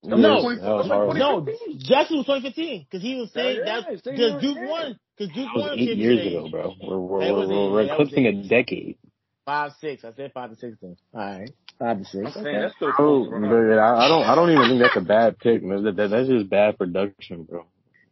It 0.03 0.09
No. 0.17 0.39
was- 0.41 0.59
that 0.61 0.71
was. 0.71 1.17
No, 1.17 1.45
Justin 1.83 2.17
was 2.23 2.25
2015 2.31 2.87
because 2.89 3.01
he 3.03 3.15
was 3.19 3.31
saying 3.33 3.59
Yeah, 3.65 3.81
that 3.81 3.89
because 4.03 4.41
Duke 4.41 4.55
yeah. 4.55 4.69
won 4.71 4.99
because 5.17 5.33
Duke 5.35 5.53
was 5.53 5.63
won 5.67 5.79
eight 5.79 5.97
years 5.97 6.21
championship. 6.23 6.47
ago, 6.47 6.49
bro. 6.49 6.75
We're 6.79 6.99
we're, 6.99 7.25
That 7.25 7.33
was 7.35 7.49
we're, 7.49 7.71
we're 7.71 7.91
eclipsing 7.91 8.25
a 8.27 8.47
decade. 8.47 8.97
Five 9.45 9.71
six. 9.81 10.05
I 10.05 10.13
said 10.13 10.31
five 10.33 10.49
to 10.51 10.55
six 10.55 10.77
then. 10.81 10.95
All 11.13 11.19
right, 11.19 11.51
five 11.79 11.99
to 11.99 12.05
six. 12.05 12.35
I'm 12.35 12.43
saying 12.43 12.61
that's 12.61 12.75
still 12.75 12.91
Bro, 12.95 13.07
oh, 13.07 13.25
close, 13.25 13.29
bro. 13.29 13.69
but 13.69 13.79
I, 13.79 14.05
I 14.05 14.07
don't 14.07 14.23
I 14.23 14.35
don't 14.35 14.51
even 14.51 14.69
think 14.69 14.81
that's 14.81 14.97
a 14.97 15.01
bad 15.07 15.39
pick, 15.39 15.63
man. 15.63 15.83
That, 15.83 15.95
that, 15.95 16.09
that's 16.09 16.27
just 16.29 16.49
bad 16.49 16.77
production, 16.77 17.43
bro. 17.43 17.65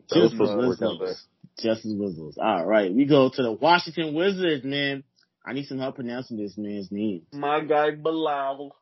That 0.10 0.20
was 0.20 0.32
Just 0.32 0.34
supposed 0.34 0.52
to 0.52 0.68
work 0.68 0.82
out 0.82 1.00
there. 1.00 1.08
Wizards. 1.08 1.28
Justice 1.60 1.94
Wizards. 1.96 2.38
All 2.42 2.66
right, 2.66 2.94
we 2.94 3.06
go 3.06 3.30
to 3.30 3.42
the 3.42 3.52
Washington 3.52 4.14
Wizards, 4.14 4.64
man. 4.64 5.04
I 5.46 5.54
need 5.54 5.66
some 5.68 5.80
help 5.80 5.96
pronouncing 5.96 6.38
this 6.38 6.58
man's 6.58 6.92
name. 6.92 7.24
My 7.34 7.62
guy 7.62 7.92
Bilal. 7.92 8.76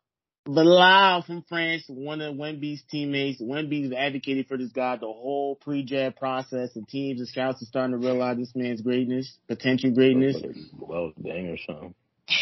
Bilal 0.45 1.21
from 1.21 1.45
France, 1.47 1.84
one 1.88 2.19
of 2.19 2.36
Wemby's 2.36 2.84
teammates. 2.91 3.41
Wemby's 3.41 3.93
advocated 3.93 4.47
for 4.47 4.57
this 4.57 4.71
guy 4.71 4.97
the 4.97 5.05
whole 5.05 5.55
pre-jab 5.55 6.17
process, 6.17 6.75
and 6.75 6.86
teams 6.88 7.19
and 7.19 7.29
scouts 7.29 7.61
are 7.61 7.65
starting 7.65 7.91
to 7.99 8.05
realize 8.05 8.38
this 8.38 8.51
man's 8.55 8.81
greatness, 8.81 9.38
potential 9.47 9.91
greatness. 9.91 10.36
Well, 10.77 11.13
dang 11.21 11.47
or 11.49 11.57
something. 11.65 11.95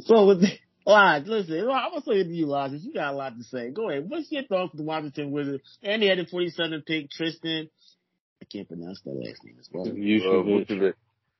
So 0.00 0.26
with 0.26 0.40
the, 0.40 0.48
Lodge, 0.86 1.26
listen, 1.26 1.60
I'm 1.60 1.90
gonna 1.90 2.02
say 2.02 2.20
it 2.20 2.24
to 2.24 2.34
you, 2.34 2.46
Lodge, 2.46 2.72
'cause 2.72 2.84
you 2.84 2.92
got 2.92 3.14
a 3.14 3.16
lot 3.16 3.36
to 3.36 3.44
say. 3.44 3.70
Go 3.70 3.88
ahead. 3.88 4.08
What's 4.08 4.30
your 4.32 4.42
thoughts 4.44 4.72
on 4.72 4.78
the 4.78 4.82
Washington 4.84 5.30
Wizards? 5.30 5.62
And 5.82 6.02
they 6.02 6.06
had 6.06 6.18
the 6.18 6.26
47 6.26 6.82
pick, 6.82 7.10
Tristan. 7.10 7.68
I 8.40 8.44
can't 8.46 8.66
pronounce 8.66 9.00
that 9.02 9.14
last 9.14 9.44
name 9.44 9.56
as 9.60 9.68
well. 9.72 9.86
Vucevic. 9.86 10.66
Uh, 10.66 10.74
Vucevic. 10.74 10.94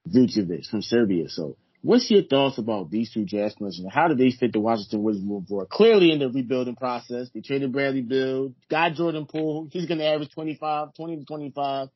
Vucevic 0.09 0.66
from 0.68 0.82
Serbia. 0.82 1.28
So, 1.28 1.57
what's 1.82 2.09
your 2.11 2.22
thoughts 2.22 2.59
about 2.59 2.90
these 2.90 3.12
two 3.12 3.24
draft 3.24 3.59
selections? 3.59 3.88
How 3.93 4.07
do 4.09 4.14
they 4.14 4.30
fit 4.30 4.53
the 4.53 4.61
Washington 4.61 5.03
Wizards 5.03 5.24
moving 5.26 5.47
forward? 5.47 5.68
Clearly 5.68 6.12
in 6.12 6.20
the 6.20 6.30
rebuilding 6.30 6.76
process. 6.76 7.28
They 7.30 7.40
traded 7.40 7.72
Bradley 7.72 8.03
Beal, 8.03 8.55
got 8.70 8.95
Jordan 8.95 9.26
Poole. 9.26 9.68
He's 9.72 9.86
going 9.86 9.99
to 9.99 10.07
average 10.07 10.30
25, 10.30 10.95
20 10.95 11.16
to 11.16 11.24
25. 11.24 11.88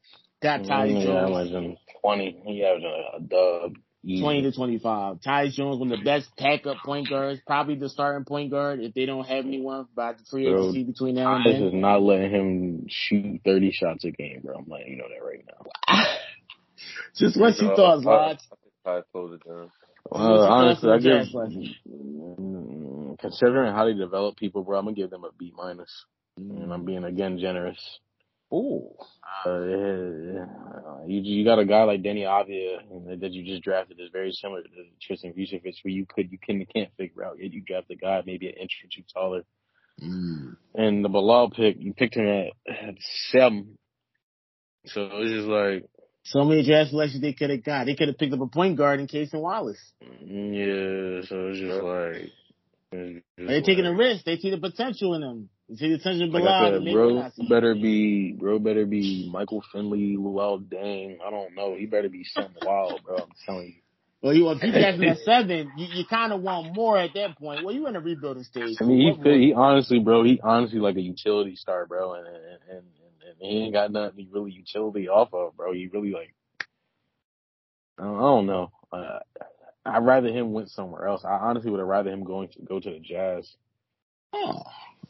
Got 0.42 0.64
Ty 0.64 0.84
Yeah, 0.86 0.94
mm, 0.98 1.02
Jones. 1.02 1.30
averaging 1.30 1.76
twenty. 2.02 2.42
He 2.44 2.64
averaging 2.64 3.04
a 3.14 3.20
dub. 3.20 3.76
Easy. 4.06 4.22
20 4.22 4.42
to 4.42 4.52
25. 4.52 5.16
Tyus 5.20 5.54
Jones, 5.54 5.80
one 5.80 5.90
of 5.90 5.98
the 5.98 6.04
best 6.04 6.28
backup 6.38 6.76
point 6.84 7.08
guards, 7.10 7.40
probably 7.44 7.74
the 7.74 7.88
starting 7.88 8.24
point 8.24 8.52
guard 8.52 8.78
if 8.78 8.94
they 8.94 9.04
don't 9.04 9.26
have 9.26 9.44
anyone 9.44 9.88
by 9.96 10.12
the 10.12 10.22
free 10.30 10.44
Bro, 10.44 10.60
agency 10.60 10.84
between 10.84 11.16
now 11.16 11.34
and 11.34 11.44
Tyus 11.44 11.66
is 11.66 11.72
not 11.74 12.02
letting 12.02 12.30
him 12.30 12.86
shoot 12.88 13.40
30 13.44 13.72
shots 13.72 14.04
a 14.04 14.12
game, 14.12 14.42
bro. 14.44 14.58
I'm 14.58 14.66
letting 14.68 14.92
you 14.92 14.98
know 14.98 15.08
that 15.08 15.26
right 15.26 15.44
now. 15.44 16.06
Just 17.16 17.38
what's 17.38 17.60
your 17.60 17.74
thoughts, 17.74 18.06
I- 18.06 18.36
I 18.88 18.94
think 18.94 19.06
close 19.10 19.34
it 19.34 19.48
down. 19.48 19.70
Uh, 20.12 20.18
honestly, 20.18 20.88
I 20.88 20.92
on 20.92 20.98
the 21.00 21.02
give, 21.02 21.18
Jazz 21.18 21.34
last 21.34 21.54
mm, 21.90 23.18
considering 23.18 23.74
how 23.74 23.86
they 23.86 23.94
develop 23.94 24.36
people, 24.36 24.62
bro, 24.62 24.78
I'm 24.78 24.84
gonna 24.84 24.94
give 24.94 25.10
them 25.10 25.24
a 25.24 25.30
B 25.36 25.52
minus, 25.56 26.04
minus. 26.38 26.62
and 26.62 26.72
I'm 26.72 26.84
being 26.84 27.02
again 27.02 27.38
generous. 27.40 27.98
Ooh. 28.52 28.88
Uh, 29.44 31.04
you 31.06 31.20
you 31.22 31.44
got 31.44 31.58
a 31.58 31.64
guy 31.64 31.82
like 31.84 32.02
Deni 32.02 32.22
Avdija 32.22 33.20
that 33.20 33.32
you 33.32 33.44
just 33.44 33.62
drafted 33.62 33.98
is 34.00 34.10
very 34.12 34.32
similar 34.32 34.62
to 34.62 34.68
Tristan 35.02 35.32
Vukcevic, 35.32 35.74
where 35.82 35.92
you 35.92 36.06
could 36.06 36.30
you 36.30 36.38
can 36.38 36.64
can't 36.74 36.90
figure 36.96 37.24
out 37.24 37.38
yet. 37.40 37.52
You 37.52 37.60
draft 37.62 37.90
a 37.90 37.96
guy 37.96 38.22
maybe 38.24 38.48
an 38.48 38.54
inch 38.60 38.72
or 38.84 38.88
two 38.94 39.02
taller, 39.12 39.42
Mm. 40.02 40.56
and 40.74 41.04
the 41.04 41.08
Bilal 41.08 41.50
pick 41.50 41.76
you 41.80 41.94
picked 41.94 42.16
him 42.16 42.26
at, 42.28 42.52
at 42.88 42.94
seven, 43.30 43.78
so 44.84 45.08
it's 45.14 45.30
just 45.32 45.48
like 45.48 45.86
So 46.24 46.44
many 46.44 46.64
draft 46.64 46.90
selections 46.90 47.22
they 47.22 47.32
could 47.32 47.50
have 47.50 47.64
got. 47.64 47.86
They 47.86 47.94
could 47.96 48.08
have 48.08 48.18
picked 48.18 48.34
up 48.34 48.40
a 48.40 48.46
point 48.46 48.76
guard 48.76 49.00
in 49.00 49.06
Cason 49.06 49.40
Wallace. 49.40 49.80
mm, 50.04 50.52
yeah, 50.54 51.26
so 51.28 51.48
it's 51.48 51.60
just 51.60 51.82
like 51.82 52.30
it's 52.92 53.24
just 53.38 53.48
They're 53.48 53.62
taking 53.62 53.86
a 53.86 53.94
risk. 53.94 54.24
They 54.24 54.36
see 54.36 54.50
the 54.50 54.58
potential 54.58 55.14
in 55.14 55.20
them. 55.22 55.48
They 55.68 55.76
see 55.76 55.92
the 55.92 55.98
potential 55.98 56.26
in 56.26 56.32
Like 56.32 56.44
I 56.44 56.70
said, 56.70 56.82
make 56.82 56.94
bro 56.94 57.18
I 57.18 57.30
better 57.48 57.74
be 57.74 58.32
bro 58.32 58.58
better 58.58 58.86
be 58.86 59.28
Michael 59.32 59.64
Finley, 59.72 60.16
Luol 60.16 60.64
Deng. 60.64 61.18
I 61.26 61.30
don't 61.30 61.54
know. 61.54 61.74
He 61.74 61.86
better 61.86 62.08
be 62.08 62.24
something 62.24 62.62
wild, 62.62 63.02
bro. 63.04 63.16
I'm 63.16 63.28
telling 63.44 63.66
you. 63.66 63.74
Well, 64.22 64.34
you 64.34 64.50
if 64.50 64.62
you 64.62 64.72
draft 64.72 64.98
him 64.98 65.08
at 65.08 65.18
seven, 65.24 65.72
you, 65.76 65.86
you 65.92 66.04
kind 66.06 66.32
of 66.32 66.40
want 66.40 66.74
more 66.74 66.98
at 66.98 67.10
that 67.14 67.36
point. 67.38 67.64
Well, 67.64 67.74
you 67.74 67.86
in 67.86 67.96
a 67.96 68.00
rebuilding 68.00 68.44
stage. 68.44 68.76
I 68.80 68.84
mean, 68.84 68.98
he 68.98 69.22
could, 69.22 69.40
he 69.40 69.52
honestly, 69.52 69.98
bro, 69.98 70.24
he 70.24 70.40
honestly 70.42 70.78
like 70.78 70.96
a 70.96 71.00
utility 71.00 71.56
star, 71.56 71.86
bro, 71.86 72.14
and 72.14 72.26
and, 72.26 72.36
and 72.70 72.82
and 73.26 73.36
he 73.40 73.64
ain't 73.64 73.74
got 73.74 73.90
nothing 73.90 74.28
really 74.30 74.52
utility 74.52 75.08
off 75.08 75.34
of, 75.34 75.56
bro. 75.56 75.72
He 75.72 75.88
really 75.88 76.12
like, 76.12 76.34
I 77.98 78.04
don't, 78.04 78.16
I 78.16 78.20
don't 78.20 78.46
know. 78.46 78.72
Uh, 78.92 79.18
I'd 79.84 80.04
rather 80.04 80.28
him 80.28 80.52
went 80.52 80.70
somewhere 80.70 81.06
else. 81.06 81.24
I 81.24 81.34
honestly 81.34 81.70
would 81.70 81.80
have 81.80 81.88
rather 81.88 82.10
him 82.10 82.24
going 82.24 82.48
to 82.48 82.62
go 82.62 82.80
to 82.80 82.90
the 82.90 82.98
Jazz, 82.98 83.54
Oh, 84.32 84.62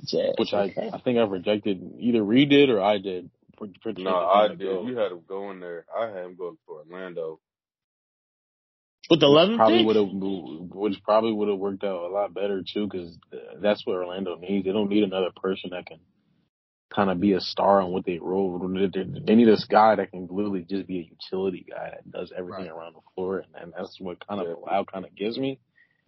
Jazz. 0.05 0.35
which 0.39 0.53
okay. 0.53 0.91
I 0.93 0.97
I 0.97 1.01
think 1.01 1.19
I've 1.19 1.31
rejected 1.31 1.81
either 1.99 2.23
Reed 2.23 2.51
did 2.51 2.71
or 2.71 2.81
I 2.83 2.99
did. 2.99 3.31
For, 3.59 3.69
for 3.83 3.93
No, 3.97 4.15
I 4.17 4.49
did. 4.49 4.61
go. 4.61 4.87
You 4.87 4.97
had 4.99 5.13
him 5.13 5.23
going 5.27 5.61
there. 5.61 5.87
I 5.97 6.09
had 6.09 6.25
him 6.27 6.37
going 6.37 6.57
to 6.67 6.73
Orlando. 6.73 7.41
with 9.09 9.21
the 9.21 9.27
eleven 9.27 9.57
probably 9.57 9.85
would 9.85 9.97
have, 9.97 10.09
which 10.13 11.03
probably 11.03 11.33
would 11.33 11.49
have 11.49 11.59
worked 11.59 11.83
out 11.85 12.05
a 12.05 12.09
lot 12.13 12.35
better 12.35 12.63
too, 12.63 12.87
because 12.87 13.19
that's 13.63 13.87
what 13.87 13.97
Orlando 13.97 14.37
needs. 14.37 14.67
They 14.67 14.73
don't 14.73 14.91
need 14.91 15.05
another 15.05 15.31
person 15.43 15.71
that 15.71 15.87
can 15.87 16.01
kind 16.95 17.11
of 17.11 17.19
be 17.19 17.33
a 17.33 17.41
star 17.41 17.81
on 17.81 17.93
what 17.93 18.05
they 18.05 18.19
roll. 18.19 18.59
They 18.59 18.89
they 19.25 19.35
need 19.35 19.49
this 19.49 19.65
guy 19.65 19.97
that 19.97 20.11
can 20.11 20.29
literally 20.31 20.67
just 20.69 20.87
be 20.87 20.99
a 21.01 21.11
utility 21.11 21.65
guy 21.69 21.91
that 21.95 22.11
does 22.11 22.33
everything 22.37 22.69
around 22.69 22.95
the 22.95 23.01
floor, 23.15 23.39
and, 23.39 23.55
and 23.61 23.73
that's 23.77 23.97
what 24.01 24.25
kind 24.27 24.41
of 24.41 24.49
Yeah. 24.49 24.55
Bilal 24.65 24.85
kind 24.85 25.05
of 25.05 25.15
gives 25.17 25.39
me. 25.39 25.59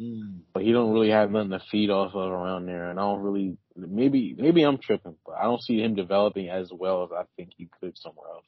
Mm. 0.01 0.41
But 0.53 0.63
he 0.63 0.73
don't 0.73 0.93
really 0.93 1.11
have 1.11 1.31
nothing 1.31 1.51
to 1.51 1.61
feed 1.71 1.91
off 1.91 2.15
of 2.15 2.31
around 2.31 2.67
there, 2.67 2.91
and 2.91 2.99
I 2.99 3.03
don't 3.03 3.23
really. 3.23 3.57
Maybe 3.77 4.35
maybe 4.37 4.63
I'm 4.63 4.79
tripping, 4.79 5.17
but 5.27 5.37
I 5.37 5.45
don't 5.45 5.63
see 5.63 5.81
him 5.81 5.95
developing 5.95 6.49
as 6.49 6.71
well 6.73 7.05
as 7.05 7.11
I 7.13 7.25
think 7.37 7.51
he 7.57 7.69
could 7.81 7.97
somewhere 7.99 8.29
else. 8.29 8.45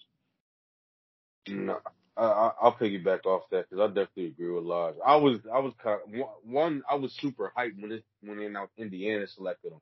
No, 1.49 1.79
I, 2.17 2.51
I'll 2.61 2.77
piggyback 2.77 3.27
off 3.27 3.43
that 3.51 3.69
because 3.69 3.83
I 3.83 3.87
definitely 3.89 4.27
agree 4.27 4.51
with 4.51 4.65
Lodge. 4.65 4.97
I 5.05 5.17
was, 5.17 5.39
I 5.53 5.59
was 5.61 5.73
kind 5.83 6.01
of, 6.05 6.29
one, 6.45 6.83
I 6.89 6.97
was 6.97 7.17
super 7.19 7.53
hyped 7.57 7.81
when 7.81 7.93
it 7.93 8.05
when 8.23 8.39
they 8.39 8.47
announced 8.47 8.75
Indiana 8.77 9.27
selected 9.27 9.73
him. 9.73 9.81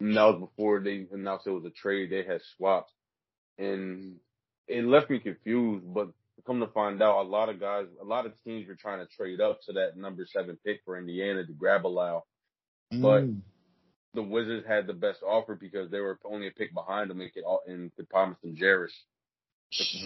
And 0.00 0.16
that 0.16 0.24
was 0.24 0.48
before 0.48 0.80
they 0.80 1.06
announced 1.12 1.46
it 1.46 1.50
was 1.50 1.64
a 1.64 1.70
trade. 1.70 2.10
They 2.10 2.24
had 2.24 2.40
swaps, 2.56 2.92
and 3.58 4.16
it 4.68 4.84
left 4.84 5.10
me 5.10 5.18
confused. 5.18 5.84
But 5.92 6.08
come 6.48 6.60
to 6.60 6.66
find 6.68 7.02
out, 7.02 7.20
a 7.26 7.28
lot 7.28 7.50
of 7.50 7.60
guys, 7.60 7.86
a 8.00 8.04
lot 8.04 8.24
of 8.24 8.32
teams 8.42 8.66
were 8.66 8.74
trying 8.74 9.00
to 9.06 9.14
trade 9.14 9.38
up 9.40 9.60
to 9.66 9.72
that 9.74 9.98
number 9.98 10.24
seven 10.24 10.58
pick 10.64 10.80
for 10.84 10.98
Indiana 10.98 11.44
to 11.44 11.52
grab 11.52 11.86
a 11.86 11.88
Lau. 11.88 12.24
But 12.90 13.24
Mm. 13.24 13.42
the 14.14 14.22
Wizards 14.22 14.66
had 14.66 14.86
the 14.86 14.94
best 14.94 15.22
offer 15.22 15.54
because 15.54 15.90
they 15.90 16.00
were 16.00 16.18
only 16.24 16.46
a 16.46 16.50
pick 16.50 16.72
behind 16.72 17.10
them 17.10 17.20
and 17.20 17.30
could 17.32 17.44
and 17.66 17.94
could 17.96 18.08
promise 18.08 18.38
them 18.40 18.56
Jarace 18.56 18.96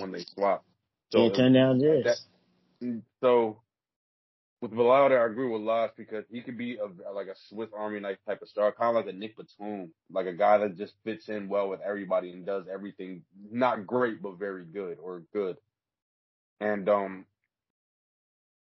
when 0.01 0.11
they 0.11 0.25
swapped. 0.25 0.67
So 1.13 1.19
Can't 1.27 1.37
turn 1.37 1.53
down 1.53 1.79
that- 1.79 2.19
this. 2.81 3.03
so 3.21 3.63
with 4.61 4.73
Bilal, 4.73 5.09
there, 5.11 5.23
I 5.23 5.27
agree 5.31 5.49
with 5.49 5.63
Lodge 5.63 5.93
because 5.97 6.25
he 6.29 6.41
could 6.41 6.59
be 6.59 6.77
a, 6.79 6.87
like 7.13 7.29
a 7.29 7.37
Swiss 7.49 7.71
Army 7.73 8.01
knife 8.01 8.19
type 8.27 8.43
of 8.43 8.49
star, 8.49 8.73
kind 8.73 8.97
of 8.97 9.05
like 9.05 9.15
a 9.15 9.17
Nick 9.17 9.37
Batum, 9.37 9.93
like 10.11 10.27
a 10.27 10.33
guy 10.33 10.59
that 10.59 10.77
just 10.77 10.95
fits 11.05 11.29
in 11.29 11.49
well 11.49 11.69
with 11.69 11.81
everybody 11.81 12.33
and 12.33 12.45
does 12.45 12.67
everything 12.69 13.25
not 13.51 13.87
great 13.87 14.21
but 14.23 14.39
very 14.39 14.65
good 14.65 14.99
or 14.99 15.21
good. 15.33 15.57
And 16.61 16.89
um, 16.89 17.27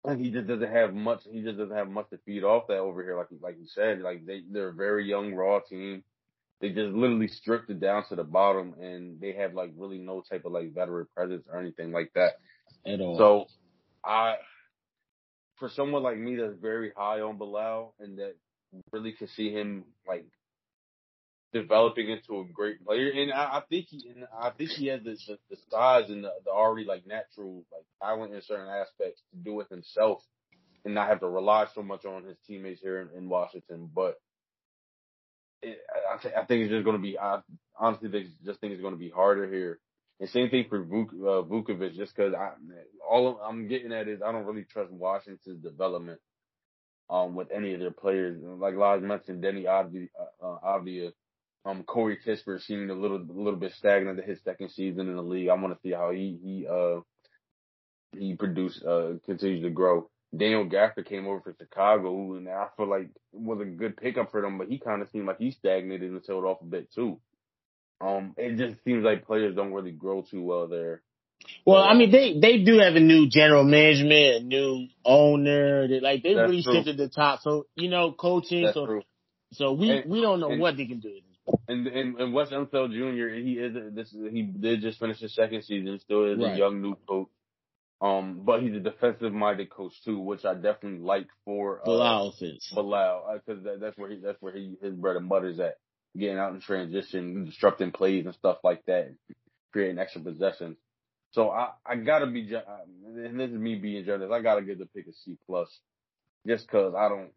and 0.05 0.23
he 0.23 0.31
just 0.31 0.47
doesn't 0.47 0.71
have 0.71 0.93
much. 0.93 1.23
He 1.29 1.41
just 1.41 1.57
doesn't 1.57 1.75
have 1.75 1.89
much 1.89 2.09
to 2.11 2.19
feed 2.25 2.43
off 2.43 2.67
that 2.67 2.77
over 2.77 3.03
here, 3.03 3.17
like 3.17 3.27
like 3.41 3.57
you 3.59 3.67
said. 3.67 4.01
Like 4.01 4.25
they 4.25 4.43
they're 4.49 4.69
a 4.69 4.73
very 4.73 5.07
young 5.07 5.33
raw 5.33 5.59
team. 5.59 6.03
They 6.61 6.69
just 6.69 6.93
literally 6.93 7.29
stripped 7.29 7.69
it 7.69 7.79
down 7.79 8.05
to 8.09 8.15
the 8.15 8.23
bottom, 8.23 8.75
and 8.81 9.19
they 9.19 9.33
have 9.33 9.53
like 9.53 9.71
really 9.77 9.97
no 9.97 10.21
type 10.21 10.45
of 10.45 10.51
like 10.51 10.73
veteran 10.73 11.07
presence 11.15 11.45
or 11.51 11.59
anything 11.59 11.91
like 11.91 12.11
that. 12.15 12.33
At 12.85 13.01
all. 13.01 13.17
So, 13.17 13.45
I, 14.05 14.35
for 15.59 15.69
someone 15.69 16.03
like 16.03 16.17
me 16.17 16.35
that's 16.37 16.55
very 16.59 16.91
high 16.95 17.21
on 17.21 17.37
Bilal 17.37 17.93
and 17.99 18.17
that 18.17 18.35
really 18.91 19.11
could 19.11 19.29
see 19.29 19.51
him 19.51 19.83
like 20.07 20.25
developing 21.53 22.09
into 22.09 22.41
a 22.41 22.45
great 22.53 22.85
player, 22.85 23.09
and 23.09 23.31
I, 23.31 23.57
I 23.57 23.61
think 23.69 23.87
he, 23.89 24.09
and 24.09 24.25
I 24.39 24.51
think 24.51 24.71
he 24.71 24.87
has 24.87 25.01
the, 25.03 25.17
the, 25.49 25.57
size 25.71 26.09
and 26.09 26.23
the, 26.23 26.31
the 26.45 26.51
already 26.51 26.85
like 26.85 27.07
natural 27.07 27.65
like 27.71 27.85
talent 28.01 28.33
in 28.33 28.41
certain 28.41 28.67
aspects 28.67 29.21
to 29.31 29.37
do 29.37 29.59
it 29.59 29.67
himself 29.69 30.21
and 30.85 30.93
not 30.93 31.09
have 31.09 31.21
to 31.21 31.27
rely 31.27 31.65
so 31.73 31.81
much 31.81 32.05
on 32.05 32.23
his 32.23 32.37
teammates 32.47 32.81
here 32.81 33.01
in, 33.01 33.17
in 33.17 33.29
Washington. 33.29 33.89
But 33.93 34.15
it, 35.61 35.79
I, 35.89 36.15
I, 36.15 36.17
th- 36.21 36.33
I 36.35 36.45
think 36.45 36.63
it's 36.63 36.71
just 36.71 36.85
going 36.85 36.97
to 36.97 37.01
be. 37.01 37.17
I 37.17 37.39
honestly 37.77 38.09
think, 38.09 38.27
just 38.45 38.59
think 38.61 38.73
it's 38.73 38.81
going 38.81 38.93
to 38.93 38.99
be 38.99 39.09
harder 39.09 39.51
here. 39.51 39.79
And 40.19 40.29
same 40.29 40.49
thing 40.49 40.65
for 40.69 40.83
Vuk, 40.83 41.09
uh, 41.13 41.47
Vukovic, 41.47 41.95
just 41.95 42.15
because 42.15 42.33
I 42.33 42.51
all 43.09 43.39
I'm 43.41 43.67
getting 43.67 43.93
at 43.93 44.07
is 44.07 44.21
I 44.21 44.31
don't 44.31 44.45
really 44.45 44.65
trust 44.65 44.91
Washington's 44.91 45.63
development 45.63 46.19
um 47.09 47.35
with 47.35 47.51
any 47.51 47.73
of 47.73 47.79
their 47.79 47.91
players. 47.91 48.39
Like 48.43 48.75
Laz 48.75 49.01
mentioned, 49.01 49.43
Deni 49.43 49.63
Avdija, 49.65 50.09
uh, 50.43 50.45
uh, 50.45 51.09
um 51.65 51.83
Corey 51.83 52.17
Kispert 52.25 52.61
seemed 52.63 52.89
a 52.89 52.95
little 52.95 53.17
a 53.17 53.33
little 53.33 53.59
bit 53.59 53.73
stagnant 53.73 54.19
at 54.19 54.25
his 54.25 54.39
second 54.43 54.69
season 54.71 55.09
in 55.09 55.15
the 55.15 55.21
league. 55.21 55.49
I 55.49 55.53
want 55.55 55.73
to 55.73 55.79
see 55.81 55.91
how 55.93 56.11
he 56.11 56.37
he 56.43 56.67
uh 56.67 57.01
he 58.17 58.35
produced 58.35 58.83
uh 58.85 59.13
continues 59.25 59.63
to 59.63 59.69
grow. 59.69 60.09
Daniel 60.35 60.65
Gafford 60.69 61.07
came 61.07 61.25
over 61.27 61.41
from 61.41 61.55
Chicago, 61.59 62.35
and 62.35 62.47
I 62.47 62.67
feel 62.77 62.87
like 62.87 63.05
it 63.05 63.11
was 63.33 63.61
a 63.61 63.65
good 63.65 63.97
pickup 63.97 64.29
for 64.31 64.41
them, 64.41 64.57
but 64.59 64.67
he 64.67 64.77
kind 64.77 65.01
of 65.01 65.09
seemed 65.09 65.25
like 65.25 65.39
he 65.39 65.51
stagnated 65.51 66.11
and 66.11 66.23
tailed 66.23 66.45
off 66.45 66.61
a 66.61 66.65
bit 66.65 66.91
too. 66.93 67.19
Um, 67.99 68.35
it 68.37 68.55
just 68.55 68.81
seems 68.83 69.03
like 69.03 69.25
players 69.25 69.55
don't 69.55 69.73
really 69.73 69.91
grow 69.91 70.21
too 70.21 70.43
well 70.43 70.67
there. 70.67 71.01
Well, 71.65 71.81
I 71.83 71.95
mean, 71.95 72.11
they 72.11 72.37
they 72.39 72.59
do 72.63 72.79
have 72.79 72.95
a 72.95 72.99
new 72.99 73.27
general 73.29 73.63
management, 73.63 74.35
a 74.35 74.39
new 74.45 74.87
owner. 75.03 75.87
They, 75.87 75.99
like 75.99 76.21
they 76.21 76.33
That's 76.35 76.49
really 76.49 76.63
true. 76.63 76.73
shifted 76.75 76.97
the 76.97 77.09
top. 77.09 77.41
So 77.41 77.65
you 77.75 77.89
know, 77.89 78.11
coaching. 78.11 78.63
That's 78.63 78.75
so 78.75 78.85
true. 78.85 79.01
so 79.53 79.73
we 79.73 79.89
And- 79.89 80.09
we 80.11 80.21
don't 80.21 80.39
know 80.39 80.51
and- 80.51 80.61
what 80.61 80.77
they 80.77 80.85
can 80.85 80.99
do. 80.99 81.19
And 81.67 81.87
and, 81.87 82.19
and 82.19 82.33
Wes 82.33 82.49
Unseld 82.49 82.91
Jr. 82.91 83.35
He 83.35 83.53
is 83.53 83.75
a, 83.75 83.89
this 83.91 84.11
he 84.11 84.41
did 84.43 84.81
just 84.81 84.99
finish 84.99 85.19
his 85.19 85.33
second 85.35 85.63
season. 85.63 85.99
Still 85.99 86.31
is 86.33 86.39
Right. 86.39 86.53
a 86.53 86.57
young 86.57 86.81
new 86.81 86.95
coach. 87.07 87.27
Um, 88.01 88.41
but 88.45 88.61
he's 88.61 88.75
a 88.75 88.79
defensive 88.79 89.33
minded 89.33 89.69
coach 89.69 89.93
too, 90.05 90.19
which 90.19 90.45
I 90.45 90.53
definitely 90.53 90.99
like 90.99 91.27
for 91.43 91.81
uh, 91.81 91.85
Bilal 91.85 92.29
offense. 92.29 92.71
Bilal 92.73 93.39
because 93.45 93.63
that, 93.65 93.79
that's 93.81 93.97
where 93.97 94.09
he 94.09 94.19
that's 94.23 94.41
where 94.41 94.53
he 94.53 94.77
his 94.81 94.93
bread 94.93 95.17
and 95.17 95.27
butter's 95.27 95.59
at, 95.59 95.75
getting 96.17 96.37
out 96.37 96.53
in 96.53 96.61
transition, 96.61 97.45
disrupting 97.45 97.91
plays 97.91 98.25
and 98.25 98.33
stuff 98.35 98.57
like 98.63 98.85
that, 98.85 99.13
creating 99.73 99.99
extra 99.99 100.21
possessions. 100.21 100.77
So 101.31 101.49
I 101.51 101.71
I 101.85 101.95
gotta 101.97 102.27
be 102.27 102.43
ge- 102.47 102.63
and 103.05 103.39
this 103.39 103.49
is 103.51 103.57
me 103.57 103.75
being 103.75 104.05
generous. 104.05 104.31
I 104.33 104.41
gotta 104.41 104.61
give 104.61 104.79
the 104.79 104.85
pick 104.85 105.07
a 105.07 105.13
C 105.13 105.37
plus, 105.45 105.69
just 106.47 106.65
because 106.67 106.93
I 106.95 107.09
don't 107.09 107.31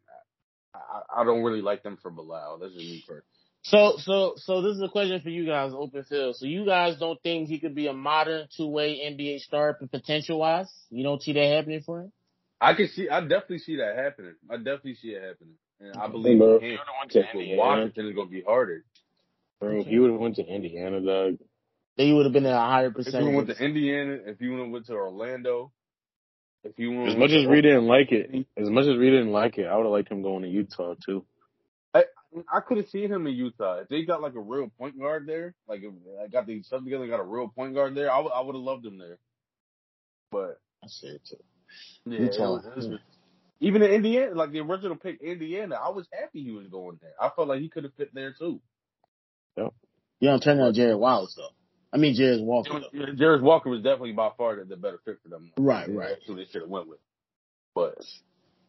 I, 0.75 1.23
I 1.23 1.25
don't 1.25 1.43
really 1.43 1.61
like 1.61 1.83
them 1.83 1.99
for 2.01 2.11
Bilal. 2.11 2.59
That's 2.59 2.73
just 2.73 2.85
me 2.87 3.03
personally. 3.07 3.27
So 3.63 3.95
so 3.99 4.35
so 4.37 4.61
this 4.63 4.73
is 4.77 4.83
a 4.83 4.89
question 4.89 5.21
for 5.21 5.29
you 5.29 5.47
guys, 5.47 5.73
open 5.75 6.03
field. 6.05 6.37
So 6.37 6.47
you 6.47 6.67
guys 6.67 6.99
don't 6.99 7.21
think 7.23 7.49
he 7.49 7.61
could 7.61 7.75
be 7.75 7.87
a 7.87 7.93
modern 7.93 8.49
two 8.57 8.67
way 8.69 9.01
NBA 9.05 9.39
star 9.41 9.75
potential 9.75 10.41
wise? 10.41 10.71
You 10.91 11.05
don't 11.05 11.23
see 11.23 11.33
that 11.35 11.47
happening 11.57 11.81
for 11.87 12.03
him? 12.03 12.13
I 12.61 12.75
can 12.75 12.89
see 12.89 13.09
I 13.09 13.21
definitely 13.21 13.59
see 13.59 13.77
that 13.77 13.97
happening. 13.97 14.35
I 14.51 14.57
definitely 14.57 14.97
see 14.97 15.09
it 15.09 15.23
happening, 15.23 15.55
and 15.81 15.97
I 15.97 16.09
believe 16.09 16.39
Bro, 16.39 16.59
he 16.61 16.67
if 16.67 16.71
he 16.73 16.77
can. 16.77 16.79
would've 16.79 16.95
went 17.01 17.13
to 17.13 17.23
Just 17.23 17.35
with 17.35 17.43
Indiana, 17.43 17.63
Washington 17.63 18.07
is 18.09 18.15
gonna 18.17 18.31
be 18.31 18.43
harder. 18.43 18.85
bro, 19.61 19.81
if 19.81 19.87
he 19.87 19.99
would 19.99 20.11
have 20.11 20.21
went 20.21 20.37
to 20.37 20.47
Indiana, 20.47 21.01
dog, 21.01 21.39
Then 21.97 22.07
you 22.09 22.17
would 22.17 22.27
have 22.27 22.33
been 22.33 22.47
at 22.47 22.55
a 22.55 22.59
higher 22.59 22.91
percentage. 22.91 23.15
If 23.15 23.21
you 23.21 23.31
percentage. 23.31 23.47
went 23.49 23.59
to 23.59 23.65
Indiana, 23.65 24.19
if 24.27 24.41
you 24.41 24.71
went 24.71 24.87
to 24.87 24.93
Orlando, 24.95 25.73
If 26.65 26.79
you 26.79 26.91
want 26.93 27.11
As 27.11 27.17
much 27.17 27.31
as 27.31 27.47
we 27.47 27.61
didn't 27.61 27.87
like 27.87 28.11
it, 28.13 28.47
as 28.57 28.71
much 28.71 28.87
as 28.87 28.97
we 28.99 29.11
didn't 29.11 29.33
like 29.33 29.59
it, 29.59 29.67
I 29.67 29.77
would 29.77 29.85
have 29.85 29.93
liked 29.93 30.11
him 30.11 30.23
going 30.23 30.43
to 30.43 30.49
Utah 30.49 30.95
too. 31.05 31.25
I, 32.37 32.57
I 32.57 32.61
could 32.61 32.79
have 32.79 32.89
seen 32.89 33.11
him 33.13 33.27
in 33.27 33.35
Utah 33.35 33.81
if 33.81 33.89
they 33.89 34.05
got 34.05 34.23
like 34.23 34.35
a 34.35 34.41
real 34.41 34.71
point 34.79 34.99
guard 34.99 35.27
there. 35.27 35.55
Like 35.69 35.83
if 35.83 35.93
I 36.23 36.29
got 36.29 36.47
the 36.47 36.63
stuff 36.63 36.85
together, 36.85 37.07
got 37.07 37.21
a 37.21 37.25
real 37.25 37.49
point 37.49 37.75
guard 37.75 37.95
there. 37.95 38.11
I 38.13 38.19
would 38.21 38.55
have 38.55 38.63
loved 38.63 38.87
him 38.87 38.99
there. 38.99 39.19
But 40.31 40.59
I 40.83 40.87
said 40.89 41.19
too. 41.29 41.37
yeah, 42.07 42.19
it 42.19 42.33
Utah, 42.33 42.55
was- 42.55 42.67
it 42.67 42.77
was- 42.77 42.87
yeah. 42.87 42.97
even 43.61 43.83
in 43.83 43.91
Indiana, 43.91 44.35
like 44.35 44.53
the 44.53 44.61
original 44.61 44.97
pick, 44.97 45.21
Indiana, 45.21 45.77
I 45.77 45.91
was 45.91 46.07
happy 46.13 46.43
he 46.43 46.53
was 46.53 46.67
going 46.69 46.99
there. 47.03 47.13
I 47.21 47.31
felt 47.35 47.49
like 47.49 47.61
he 47.61 47.69
could 47.69 47.85
have 47.85 47.95
fit 47.95 48.15
there 48.15 48.33
too. 48.33 48.61
Yep. 49.57 49.75
You 50.21 50.29
don't 50.29 50.43
turn 50.43 50.59
down 50.59 50.73
Jared 50.75 50.97
Wallace 50.99 51.35
though. 51.37 51.51
I 51.93 51.99
mean 51.99 52.15
Jared 52.15 52.41
Walker. 52.41 52.81
Yeah, 52.93 53.07
Jarace 53.07 53.43
Walker 53.43 53.69
was 53.69 53.83
definitely 53.83 54.13
by 54.13 54.31
far 54.39 54.57
the, 54.57 54.65
the 54.65 54.77
better 54.77 54.99
fit 55.05 55.19
for 55.23 55.29
them. 55.29 55.53
Right, 55.59 55.89
right. 55.91 56.09
That's 56.11 56.27
who 56.27 56.37
they 56.37 56.47
should 56.47 56.63
have 56.63 56.71
went 56.71 56.89
with. 56.89 57.01
But 57.75 57.99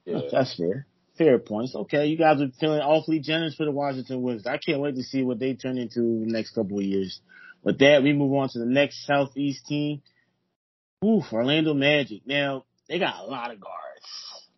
yeah, 0.05 0.19
That's 0.31 0.55
fair. 0.57 0.85
Fair 1.17 1.37
points. 1.37 1.75
Okay, 1.75 2.07
you 2.07 2.17
guys 2.17 2.41
are 2.41 2.47
feeling 2.59 2.79
awfully 2.79 3.19
generous 3.19 3.55
for 3.55 3.65
the 3.65 3.71
Washington 3.71 4.21
Wizards. 4.21 4.47
I 4.47 4.57
can't 4.57 4.79
wait 4.79 4.95
to 4.95 5.03
see 5.03 5.23
what 5.23 5.39
they 5.39 5.53
turn 5.53 5.77
into 5.77 5.99
in 5.99 6.27
the 6.27 6.33
next 6.33 6.55
couple 6.55 6.79
of 6.79 6.83
years. 6.83 7.19
With 7.63 7.79
that, 7.79 8.03
we 8.03 8.13
move 8.13 8.33
on 8.33 8.49
to 8.49 8.59
the 8.59 8.65
next 8.65 9.05
Southeast 9.05 9.65
team. 9.67 10.01
Oof, 11.05 11.25
Orlando 11.31 11.73
Magic. 11.73 12.21
Now, 12.25 12.65
they 12.89 12.97
got 12.97 13.19
a 13.19 13.25
lot 13.25 13.51
of 13.51 13.59
guards. 13.59 13.83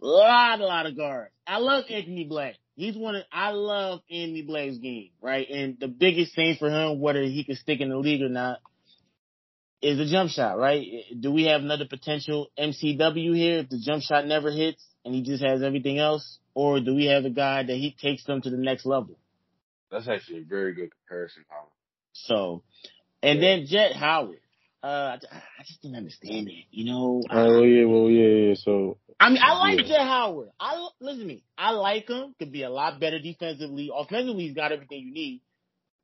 A 0.02 0.06
lot, 0.06 0.60
a 0.60 0.66
lot 0.66 0.86
of 0.86 0.96
guards. 0.96 1.32
I 1.46 1.58
love 1.58 1.86
Anthony 1.90 2.26
Black. 2.26 2.56
He's 2.76 2.96
one 2.96 3.16
of, 3.16 3.24
I 3.32 3.52
love 3.52 4.02
Anthony 4.10 4.42
Black's 4.42 4.78
game, 4.78 5.10
right? 5.22 5.48
And 5.50 5.78
the 5.80 5.88
biggest 5.88 6.36
thing 6.36 6.56
for 6.58 6.70
him, 6.70 7.00
whether 7.00 7.24
he 7.24 7.44
can 7.44 7.56
stick 7.56 7.80
in 7.80 7.90
the 7.90 7.98
league 7.98 8.22
or 8.22 8.30
not, 8.30 8.60
is 9.86 9.98
the 9.98 10.06
jump 10.06 10.32
shot, 10.32 10.58
right? 10.58 10.84
Do 11.20 11.32
we 11.32 11.44
have 11.46 11.62
another 11.62 11.86
potential 11.86 12.48
MCW 12.58 13.36
here 13.36 13.60
if 13.60 13.70
the 13.70 13.80
jump 13.80 14.02
shot 14.02 14.26
never 14.26 14.50
hits 14.52 14.84
and 15.04 15.14
he 15.14 15.22
just 15.22 15.44
has 15.44 15.62
everything 15.62 16.00
else? 16.00 16.40
Or 16.56 16.80
do 16.80 16.96
we 16.96 17.06
have 17.06 17.26
a 17.26 17.30
guy 17.30 17.64
that 17.64 17.76
he 17.76 17.96
takes 18.02 18.24
them 18.24 18.42
to 18.42 18.50
the 18.50 18.58
next 18.58 18.86
level? 18.86 19.18
that's 19.92 20.08
actually 20.08 20.40
a 20.40 20.44
very 20.44 20.74
good 20.74 20.90
comparison, 20.92 21.46
Colin. 21.50 21.70
So, 22.14 22.64
and 23.22 23.40
Yeah. 23.40 23.58
then 23.58 23.66
Jett 23.68 23.94
Howard. 23.94 24.40
Uh, 24.84 25.18
I 25.32 25.36
I 25.60 25.64
just 25.66 25.82
didn't 25.82 25.98
understand 25.98 26.48
it. 26.50 26.66
You 26.72 26.86
know, 26.86 27.22
Oh 27.32 27.64
yeah, 27.64 27.86
well 27.86 28.10
yeah, 28.10 28.50
yeah. 28.50 28.54
So 28.56 28.98
I 29.20 29.30
mean, 29.30 29.40
I 29.44 29.58
like 29.60 29.78
Yeah. 29.80 29.88
Jett 29.98 30.02
Howard. 30.08 30.50
I 30.60 30.88
listen 31.00 31.20
to 31.22 31.26
me. 31.26 31.44
I 31.58 31.72
like 31.72 32.08
him. 32.10 32.36
Could 32.40 32.52
be 32.52 32.64
a 32.64 32.70
lot 32.70 33.00
better 33.00 33.20
defensively. 33.20 33.90
Offensively, 33.94 34.44
he's 34.48 34.56
got 34.56 34.72
everything 34.72 35.00
you 35.08 35.14
need. 35.14 35.42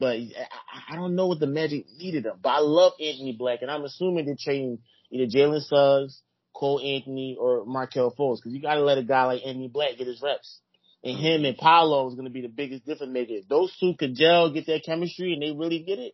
But 0.02 0.18
I, 0.18 0.94
I 0.94 0.96
don't 0.96 1.16
know 1.16 1.28
what 1.28 1.40
the 1.40 1.46
Magic 1.46 1.86
needed 1.96 2.26
him. 2.26 2.34
But 2.42 2.50
I 2.50 2.60
love 2.60 2.94
Anthony 3.00 3.36
Black, 3.38 3.60
and 3.62 3.70
I'm 3.70 3.84
assuming 3.84 4.26
they're 4.26 4.36
trading 4.38 4.80
either 5.12 5.28
Jalen 5.28 5.62
Suggs, 5.62 6.24
Cole 6.56 6.80
Anthony, 6.80 7.38
or 7.40 7.66
Markelle 7.66 8.14
Fultz 8.18 8.38
because 8.38 8.52
you 8.52 8.64
got 8.64 8.74
to 8.76 8.82
let 8.82 8.98
a 8.98 9.04
guy 9.04 9.26
like 9.26 9.44
Anthony 9.46 9.68
Black 9.68 10.00
get 10.00 10.08
his 10.08 10.20
reps. 10.20 10.60
And 11.04 11.20
him 11.20 11.46
and 11.46 11.56
Paolo 11.56 12.08
is 12.10 12.16
going 12.16 12.26
to 12.26 12.32
be 12.32 12.42
the 12.42 12.48
biggest 12.48 12.84
difference 12.84 13.14
maker. 13.14 13.34
If 13.34 13.48
those 13.48 13.76
two 13.80 13.94
could 13.98 14.16
gel, 14.16 14.52
get 14.52 14.66
their 14.66 14.80
chemistry, 14.80 15.34
and 15.34 15.42
they 15.44 15.52
really 15.52 15.84
get 15.84 16.00
it, 16.00 16.14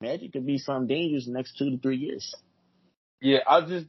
Magic 0.00 0.32
could 0.32 0.44
be 0.44 0.58
something 0.58 0.88
dangerous 0.88 1.26
the 1.26 1.32
next 1.32 1.56
two 1.56 1.70
to 1.70 1.78
three 1.78 1.98
years. 1.98 2.34
Yeah, 3.20 3.38
I 3.46 3.60
just 3.60 3.86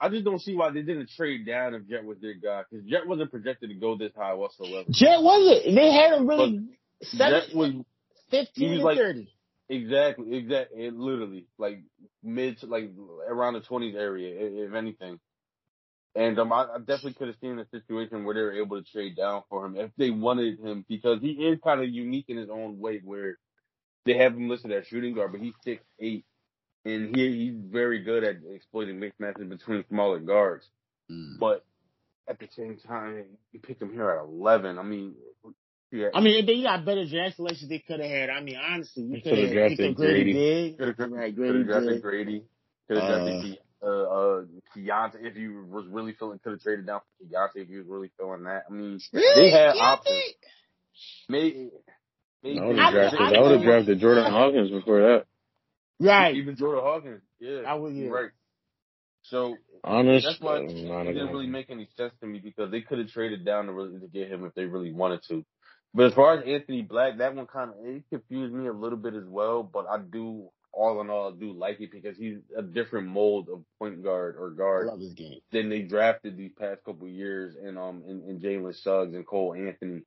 I 0.00 0.08
just 0.08 0.24
don't 0.24 0.40
see 0.40 0.54
why 0.54 0.70
they 0.70 0.80
didn't 0.80 1.10
trade 1.10 1.46
down 1.46 1.74
if 1.74 1.86
Jett 1.86 2.04
was 2.04 2.16
their 2.22 2.34
guy 2.34 2.62
because 2.68 2.86
Jett 2.86 3.06
wasn't 3.06 3.30
projected 3.30 3.68
to 3.68 3.74
go 3.74 3.96
this 3.98 4.12
high 4.16 4.32
whatsoever. 4.32 4.88
Jett 4.90 5.20
was 5.20 5.62
it? 5.64 5.74
They 5.74 5.92
had 5.92 6.14
him 6.14 6.26
really 6.26 6.64
seven, 7.02 7.40
Jett 7.40 7.54
was 7.54 7.72
15 8.30 8.52
he 8.56 8.68
was 8.70 8.78
and 8.78 8.84
like- 8.84 8.98
30. 8.98 9.32
exactly 9.70 10.36
exactly 10.36 10.84
it 10.86 10.94
literally 10.94 11.46
like 11.58 11.80
mid 12.22 12.58
to 12.58 12.66
like 12.66 12.90
around 13.28 13.54
the 13.54 13.60
twenties 13.60 13.94
area 13.96 14.34
if 14.66 14.74
anything. 14.74 15.18
And 16.14 16.38
um, 16.40 16.52
I, 16.52 16.62
I 16.74 16.78
definitely 16.78 17.12
could 17.14 17.28
have 17.28 17.36
seen 17.40 17.58
a 17.58 17.68
situation 17.68 18.24
where 18.24 18.34
they 18.34 18.40
were 18.40 18.54
able 18.60 18.82
to 18.82 18.90
trade 18.90 19.16
down 19.16 19.42
for 19.48 19.64
him 19.66 19.76
if 19.76 19.90
they 19.96 20.10
wanted 20.10 20.58
him 20.58 20.84
because 20.88 21.20
he 21.20 21.32
is 21.32 21.58
kind 21.62 21.80
of 21.80 21.88
unique 21.88 22.24
in 22.28 22.38
his 22.38 22.48
own 22.50 22.78
way 22.80 23.00
where 23.04 23.38
they 24.04 24.14
have 24.16 24.32
him 24.32 24.48
listed 24.48 24.72
as 24.72 24.86
shooting 24.86 25.14
guard, 25.14 25.32
but 25.32 25.40
he's 25.40 25.52
six 25.62 25.84
eight, 26.00 26.24
and 26.84 27.14
he 27.14 27.30
he's 27.50 27.54
very 27.70 28.02
good 28.02 28.24
at 28.24 28.36
exploiting 28.52 28.98
mismatches 28.98 29.48
between 29.48 29.84
smaller 29.88 30.18
guards. 30.18 30.66
But 31.38 31.64
at 32.26 32.38
the 32.38 32.48
same 32.56 32.78
time, 32.78 33.24
you 33.52 33.60
pick 33.60 33.80
him 33.80 33.92
here 33.92 34.10
at 34.10 34.24
11. 34.24 34.78
I 34.78 34.82
mean, 34.82 35.14
yeah, 35.90 36.08
I 36.14 36.20
mean, 36.20 36.44
they 36.46 36.62
got 36.62 36.84
better 36.84 37.06
draft 37.06 37.36
selections 37.36 37.68
they 37.68 37.78
could 37.78 38.00
have 38.00 38.10
had. 38.10 38.30
I 38.30 38.40
mean, 38.40 38.56
honestly, 38.56 39.04
you 39.04 39.22
could 39.22 39.24
coulda 39.24 39.42
have 39.42 39.52
drafted 39.52 39.78
picked 39.78 40.00
up 40.00 40.04
Gradey 40.04 40.34
Gradey. 40.34 40.78
Could 40.78 40.88
have 40.98 41.10
Right, 41.12 41.36
Gradey 41.36 41.64
drafted 41.64 42.02
Gradey. 42.02 42.42
Could 42.88 42.96
have 42.98 43.10
Uh, 43.10 43.24
drafted 43.24 43.56
Ke- 43.56 43.62
uh, 43.82 43.86
uh, 43.86 44.44
Keyonte 44.76 45.24
if 45.26 45.36
you 45.36 45.64
was 45.70 45.86
really 45.88 46.12
feeling. 46.12 46.38
Could 46.40 46.52
have 46.52 46.60
traded 46.62 46.86
down 46.86 47.00
for 47.00 47.24
Keyonte 47.24 47.62
if 47.62 47.68
you 47.70 47.78
was 47.78 47.86
really 47.86 48.10
feeling 48.18 48.44
that. 48.44 48.64
I 48.68 48.72
mean, 48.72 48.98
Really? 49.12 49.50
they 49.50 49.50
had 49.50 49.74
Yeah, 49.76 49.82
options. 49.82 50.22
Maybe. 51.28 51.70
maybe 52.42 52.58
I 52.58 52.66
would 52.66 52.78
have 52.78 52.92
drafted. 52.92 53.20
I- 53.20 53.34
I 53.34 53.40
would 53.40 53.52
have 53.52 53.62
drafted 53.62 53.98
Jordan 54.00 54.30
Hawkins 54.30 54.70
before 54.70 55.00
that. 55.00 55.26
Right. 56.00 56.36
Even 56.36 56.56
Jordan 56.56 56.84
Hawkins. 56.84 57.22
Yeah, 57.40 57.60
I 57.66 57.74
would, 57.74 57.94
yeah. 57.94 58.08
right. 58.08 58.30
So 59.22 59.56
Honest, 59.84 60.26
That's 60.26 60.40
why 60.40 60.56
uh, 60.56 60.60
it 60.60 61.12
didn't 61.12 61.28
really 61.28 61.46
make 61.46 61.70
any 61.70 61.88
sense 61.96 62.12
to 62.20 62.26
me 62.26 62.40
because 62.40 62.70
they 62.70 62.80
could 62.80 62.98
have 62.98 63.08
traded 63.08 63.44
down 63.44 63.66
to 63.66 63.72
really 63.72 63.98
to 64.00 64.06
get 64.08 64.28
him 64.28 64.44
if 64.44 64.54
they 64.54 64.64
really 64.64 64.92
wanted 64.92 65.20
to. 65.28 65.44
But 65.94 66.06
as 66.06 66.14
far 66.14 66.34
as 66.38 66.44
Anthony 66.46 66.82
Black, 66.82 67.18
that 67.18 67.34
one 67.34 67.46
kind 67.46 67.70
of 67.70 67.76
it 67.84 68.04
confused 68.10 68.52
me 68.54 68.68
a 68.68 68.72
little 68.72 68.98
bit 68.98 69.14
as 69.14 69.24
well. 69.26 69.62
But 69.62 69.86
I 69.90 69.98
do, 69.98 70.48
all 70.72 71.00
in 71.00 71.08
all, 71.10 71.32
I 71.32 71.36
do 71.40 71.52
like 71.52 71.80
it 71.80 71.90
because 71.90 72.16
he's 72.16 72.38
a 72.56 72.62
different 72.62 73.08
mold 73.08 73.48
of 73.52 73.62
point 73.78 74.02
guard 74.04 74.36
or 74.38 74.52
I 74.52 74.56
guard 74.56 74.86
love 74.88 75.00
this 75.00 75.14
game. 75.14 75.40
than 75.50 75.70
they 75.70 75.82
drafted 75.82 76.36
these 76.36 76.52
past 76.58 76.84
couple 76.84 77.06
of 77.06 77.12
years 77.12 77.56
and 77.60 77.78
um 77.78 78.02
in, 78.06 78.22
in 78.28 78.38
Jalen 78.40 78.74
Suggs 78.82 79.14
and 79.14 79.26
Cole 79.26 79.54
Anthony. 79.54 80.02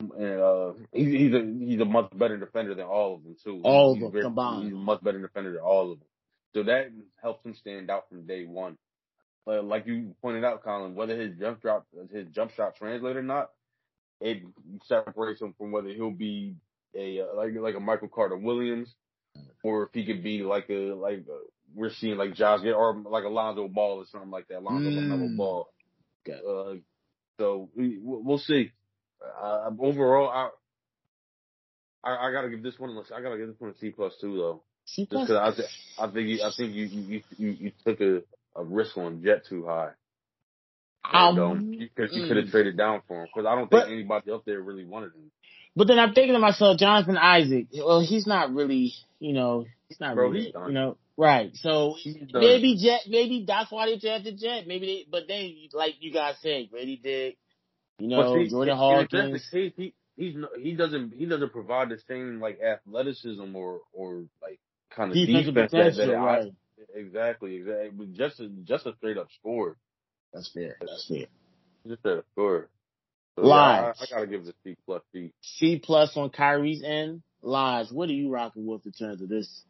And 0.00 0.40
uh, 0.40 0.72
he's 0.92 1.12
he's 1.12 1.32
a 1.34 1.54
he's 1.58 1.80
a 1.80 1.84
much 1.84 2.10
better 2.14 2.36
defender 2.36 2.74
than 2.76 2.84
all 2.86 3.16
of 3.16 3.24
them 3.24 3.34
too. 3.42 3.60
All 3.64 3.94
of 3.94 3.98
them 4.00 4.12
very- 4.12 4.22
combined. 4.24 4.64
He's 4.64 4.72
a 4.72 4.76
much 4.76 5.02
better 5.02 5.20
defender 5.20 5.52
than 5.52 5.62
all 5.62 5.92
of 5.92 5.98
them. 5.98 6.08
So 6.54 6.62
that 6.64 6.90
helps 7.20 7.44
him 7.44 7.54
stand 7.54 7.90
out 7.90 8.08
from 8.08 8.26
day 8.26 8.44
one. 8.44 8.76
But 9.44 9.64
like 9.64 9.86
you 9.86 10.14
pointed 10.22 10.44
out, 10.44 10.62
Colin, 10.62 10.94
whether 10.94 11.16
his 11.20 11.36
jump 11.38 11.60
drop 11.62 11.86
his 12.12 12.28
jump 12.28 12.52
shot 12.52 12.76
translate 12.76 13.16
or 13.16 13.22
not, 13.22 13.48
it 14.20 14.42
separates 14.86 15.40
him 15.40 15.54
from 15.56 15.70
whether 15.72 15.88
he'll 15.88 16.10
be 16.10 16.56
a 16.94 17.20
uh, 17.20 17.34
like 17.36 17.52
like 17.54 17.74
a 17.74 17.80
Michael 17.80 18.08
Carter 18.08 18.36
Williams, 18.36 18.92
or 19.62 19.84
if 19.84 19.90
he 19.92 20.04
could 20.06 20.22
be 20.22 20.42
like 20.42 20.68
a 20.70 20.92
like 20.94 21.18
a, 21.28 21.38
we're 21.74 21.90
seeing 21.92 22.16
like 22.16 22.34
Josh 22.34 22.60
or 22.64 22.94
like 22.96 23.24
a 23.24 23.28
Lonzo 23.28 23.68
Ball 23.68 23.98
or 23.98 24.04
something 24.10 24.30
like 24.30 24.48
that, 24.48 24.62
Lonzo 24.62 24.90
Mm. 24.90 25.36
Ball. 25.36 25.68
It. 26.24 26.42
Uh, 26.46 26.74
so 27.38 27.68
we 27.74 27.98
we'll 28.02 28.38
see. 28.38 28.72
Uh, 29.42 29.70
overall, 29.78 30.28
I, 30.28 30.50
I 32.10 32.28
I 32.28 32.32
gotta 32.32 32.50
give 32.50 32.62
this 32.62 32.78
one. 32.78 32.90
a- 32.90 33.14
I 33.14 33.20
gotta 33.22 33.38
give 33.38 33.48
this 33.48 33.60
one 33.60 33.70
a 33.70 33.74
C 33.78 33.90
plus 33.90 34.12
two 34.20 34.36
though. 34.36 34.62
C 34.84 35.02
Just 35.02 35.10
plus. 35.26 35.28
because 35.28 35.64
I, 35.98 36.04
I 36.04 36.10
think 36.10 36.28
you, 36.28 36.42
I 36.42 36.50
think 36.56 36.74
you 36.74 36.84
you 36.86 37.22
you, 37.36 37.48
you 37.50 37.72
took 37.84 38.00
a, 38.00 38.22
a 38.56 38.64
risk 38.64 38.96
on 38.96 39.22
Jett 39.22 39.46
too 39.46 39.66
high. 39.66 39.90
Um, 41.12 41.38
Um, 41.38 41.72
you 41.72 41.88
could 41.94 42.12
you 42.12 42.22
mm. 42.24 42.36
have 42.36 42.50
traded 42.50 42.76
down 42.76 43.02
for 43.08 43.22
him 43.22 43.28
because 43.32 43.46
I 43.46 43.54
don't 43.54 43.70
think 43.70 43.82
But- 43.84 43.90
anybody 43.90 44.30
up 44.30 44.44
there 44.44 44.60
really 44.60 44.84
wanted 44.84 45.14
him. 45.14 45.30
But 45.76 45.86
then 45.86 45.98
I'm 45.98 46.12
thinking 46.12 46.32
to 46.32 46.40
myself, 46.40 46.76
Jonathan 46.78 47.16
Isaac. 47.16 47.68
Well, 47.72 48.00
he's 48.00 48.26
not 48.26 48.52
really, 48.52 48.92
you 49.20 49.32
know, 49.32 49.64
he's 49.88 50.00
not 50.00 50.16
Bro, 50.16 50.30
really, 50.30 50.46
he's 50.46 50.54
you 50.54 50.72
know, 50.72 50.96
right. 51.16 51.54
So 51.54 51.94
maybe 52.32 52.76
Jett, 52.82 53.02
maybe 53.08 53.44
that's 53.46 53.70
why 53.70 53.86
they 53.86 53.96
drafted 53.96 54.38
Jett. 54.38 54.66
Maybe 54.66 54.86
they, 54.86 55.06
but 55.08 55.28
then 55.28 55.54
like 55.72 55.94
you 56.00 56.12
guys 56.12 56.34
said, 56.42 56.68
Gradey 56.74 57.00
did, 57.00 57.34
you 57.98 58.08
know, 58.08 58.34
see, 58.34 58.48
Jordan 58.50 58.76
Hawkins. 58.76 59.48
case, 59.50 59.72
he 59.76 59.94
he's 60.16 60.34
he 60.60 60.72
doesn't 60.74 61.14
he 61.14 61.26
doesn't 61.26 61.52
provide 61.52 61.90
the 61.90 61.98
same 62.08 62.40
like 62.40 62.60
athleticism 62.60 63.54
or 63.54 63.80
or 63.92 64.24
like 64.42 64.58
kind 64.90 65.10
of 65.12 65.16
defense 65.16 65.70
that, 65.72 65.94
that 65.96 66.14
I- 66.16 66.50
exactly 66.98 67.56
exactly 67.56 68.06
just 68.12 68.40
a, 68.40 68.48
just 68.64 68.86
a 68.86 68.94
straight 68.96 69.16
up 69.16 69.28
score, 69.38 69.76
That's 70.32 70.50
fair. 70.52 70.76
That's 70.80 71.06
fair. 71.08 71.26
just 71.86 72.04
a 72.04 72.22
score. 72.32 72.68
So, 73.36 73.42
Live. 73.42 73.94
yeah, 73.98 74.04
I, 74.06 74.16
I 74.16 74.18
gotta 74.18 74.26
give 74.26 74.42
it 74.42 74.48
a 74.48 74.54
C 74.64 74.76
plus 74.84 75.02
C. 75.12 75.32
C 75.42 75.80
plus 75.82 76.16
on 76.16 76.30
Kyrie's 76.30 76.82
end. 76.82 77.22
Lies. 77.42 77.92
What 77.92 78.08
are 78.08 78.14
you 78.14 78.30
rocking 78.30 78.66
with 78.66 78.84
in 78.84 78.92
terms 78.92 79.22
of 79.22 79.28
this? 79.28 79.62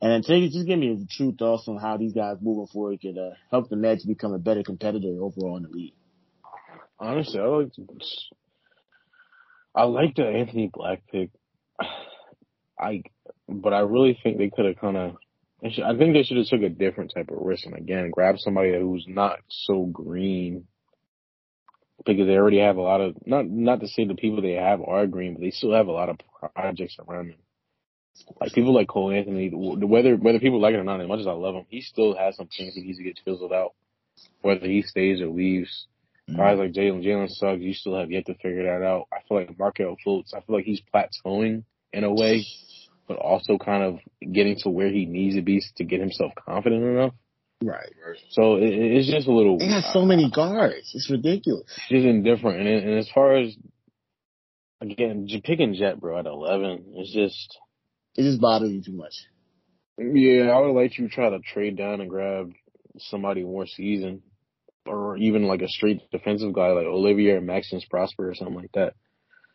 And 0.00 0.12
then 0.12 0.22
take, 0.22 0.50
just 0.50 0.66
give 0.66 0.78
me 0.78 0.94
the 0.94 1.06
true 1.10 1.34
thoughts 1.38 1.68
on 1.68 1.76
how 1.76 1.96
these 1.96 2.14
guys 2.14 2.38
moving 2.40 2.66
forward 2.68 3.00
could 3.02 3.18
uh, 3.18 3.30
help 3.50 3.68
the 3.68 3.76
Magic 3.76 4.06
become 4.06 4.32
a 4.32 4.38
better 4.38 4.62
competitor 4.62 5.08
overall 5.20 5.56
in 5.58 5.64
the 5.64 5.68
league. 5.68 5.94
Honestly, 6.98 7.38
I 7.38 7.44
like 7.44 7.72
I 9.74 9.84
like 9.84 10.14
the 10.14 10.24
Anthony 10.26 10.70
Black 10.72 11.02
pick. 11.10 11.30
I, 12.78 13.02
but 13.48 13.72
I 13.72 13.80
really 13.80 14.18
think 14.22 14.38
they 14.38 14.50
could 14.50 14.66
have 14.66 14.78
kind 14.78 14.96
of. 14.96 15.16
I 15.64 15.96
think 15.96 16.12
they 16.12 16.22
should 16.22 16.36
have 16.36 16.46
took 16.46 16.62
a 16.62 16.68
different 16.68 17.12
type 17.14 17.30
of 17.30 17.38
risk 17.40 17.66
and 17.66 17.74
again 17.74 18.10
grab 18.10 18.38
somebody 18.38 18.78
who's 18.78 19.06
not 19.08 19.38
so 19.48 19.86
green. 19.86 20.66
Because 22.04 22.26
they 22.26 22.36
already 22.36 22.58
have 22.58 22.76
a 22.76 22.82
lot 22.82 23.00
of 23.00 23.16
not 23.24 23.46
not 23.46 23.80
to 23.80 23.88
say 23.88 24.04
the 24.04 24.14
people 24.14 24.42
they 24.42 24.52
have 24.52 24.82
are 24.82 25.06
green, 25.06 25.34
but 25.34 25.40
they 25.40 25.50
still 25.50 25.72
have 25.72 25.86
a 25.86 25.92
lot 25.92 26.10
of 26.10 26.18
projects 26.54 26.98
around 26.98 27.28
them. 27.28 27.38
Like 28.40 28.52
people 28.52 28.74
like 28.74 28.88
Cole 28.88 29.10
Anthony, 29.10 29.50
whether 29.54 30.16
whether 30.16 30.38
people 30.38 30.60
like 30.60 30.74
it 30.74 30.78
or 30.78 30.84
not, 30.84 31.00
as 31.00 31.08
much 31.08 31.20
as 31.20 31.26
I 31.26 31.32
love 31.32 31.54
him, 31.54 31.64
he 31.68 31.80
still 31.80 32.16
has 32.16 32.36
some 32.36 32.48
things 32.48 32.74
he 32.74 32.82
needs 32.82 32.98
to 32.98 33.04
get 33.04 33.16
chiseled 33.24 33.52
out. 33.52 33.72
whether 34.42 34.66
he 34.66 34.82
stays 34.82 35.20
or 35.20 35.28
leaves. 35.28 35.86
Mm-hmm. 36.28 36.40
Guys 36.40 36.58
like 36.58 36.72
Jalen 36.72 37.04
Jalen 37.04 37.30
Suggs, 37.30 37.62
you 37.62 37.74
still 37.74 37.98
have 37.98 38.10
yet 38.10 38.26
to 38.26 38.34
figure 38.34 38.64
that 38.64 38.84
out. 38.84 39.06
I 39.12 39.18
feel 39.28 39.38
like 39.38 39.58
Markelle 39.58 39.96
Fultz, 40.06 40.34
I 40.34 40.40
feel 40.40 40.56
like 40.56 40.64
he's 40.64 40.82
plateauing 40.94 41.64
in 41.92 42.04
a 42.04 42.12
way, 42.12 42.44
but 43.06 43.16
also 43.16 43.58
kind 43.58 43.82
of 43.82 43.98
getting 44.32 44.56
to 44.60 44.70
where 44.70 44.88
he 44.90 45.06
needs 45.06 45.36
to 45.36 45.42
be 45.42 45.62
to 45.76 45.84
get 45.84 46.00
himself 46.00 46.32
confident 46.46 46.82
enough. 46.82 47.12
Right. 47.62 47.92
So 48.30 48.56
it, 48.56 48.72
it's 48.72 49.10
just 49.10 49.26
a 49.28 49.32
little. 49.32 49.58
They 49.58 49.68
got 49.68 49.92
so 49.92 50.02
many 50.04 50.30
guards. 50.30 50.90
It's 50.94 51.10
ridiculous. 51.10 51.64
It's 51.66 51.88
just 51.88 52.04
indifferent, 52.04 52.58
and, 52.60 52.68
and 52.68 52.98
as 52.98 53.08
far 53.14 53.36
as 53.36 53.56
again, 54.80 55.26
picking 55.44 55.74
Jett, 55.74 56.00
bro, 56.00 56.18
at 56.18 56.26
eleven, 56.26 56.94
it's 56.96 57.12
just 57.12 57.58
It 58.16 58.22
just 58.22 58.40
bothers 58.40 58.70
you 58.70 58.82
too 58.82 58.92
much. 58.92 59.14
yeah. 59.98 60.50
I 60.50 60.60
would 60.60 60.72
let 60.72 60.98
you 60.98 61.08
try 61.08 61.30
to 61.30 61.38
trade 61.38 61.76
down 61.76 62.00
and 62.00 62.10
grab 62.10 62.52
somebody 62.98 63.42
more 63.42 63.66
seasoned, 63.66 64.22
or 64.86 65.16
even 65.16 65.44
like 65.44 65.62
a 65.62 65.68
straight 65.68 66.00
defensive 66.10 66.52
guy 66.52 66.68
like 66.68 66.86
Olivier 66.86 67.40
Maxence 67.40 67.84
Prosper 67.88 68.28
or 68.28 68.34
something 68.34 68.56
like 68.56 68.72
that. 68.74 68.94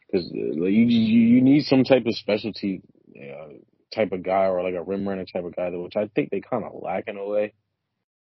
Because 0.08 0.26
uh, 0.26 0.62
like, 0.62 0.72
you, 0.72 0.86
you 0.86 1.36
you 1.36 1.42
need 1.42 1.66
some 1.66 1.84
type 1.84 2.06
of 2.08 2.16
specialty 2.16 2.82
uh, 3.20 3.54
type 3.94 4.12
of 4.12 4.24
guy 4.24 4.46
or 4.46 4.64
like 4.64 4.76
a 4.76 4.84
rim 4.84 5.08
runner 5.08 5.26
type 5.26 5.44
of 5.46 5.56
guy, 5.56 5.70
which 5.70 5.96
I 5.96 6.10
think 6.16 6.30
they 6.30 6.42
kind 6.42 6.64
of 6.64 6.82
lack 6.82 7.08
in 7.08 7.18
a 7.18 7.26
way. 7.26 7.54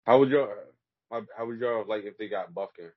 How 0.06 0.20
would 0.20 0.30
y'all? 0.30 0.50
How 1.12 1.22
how 1.38 1.46
would 1.46 1.60
y'all 1.60 1.86
like 1.88 2.04
if 2.06 2.18
they 2.18 2.28
got 2.28 2.54
Bufkin, 2.54 2.92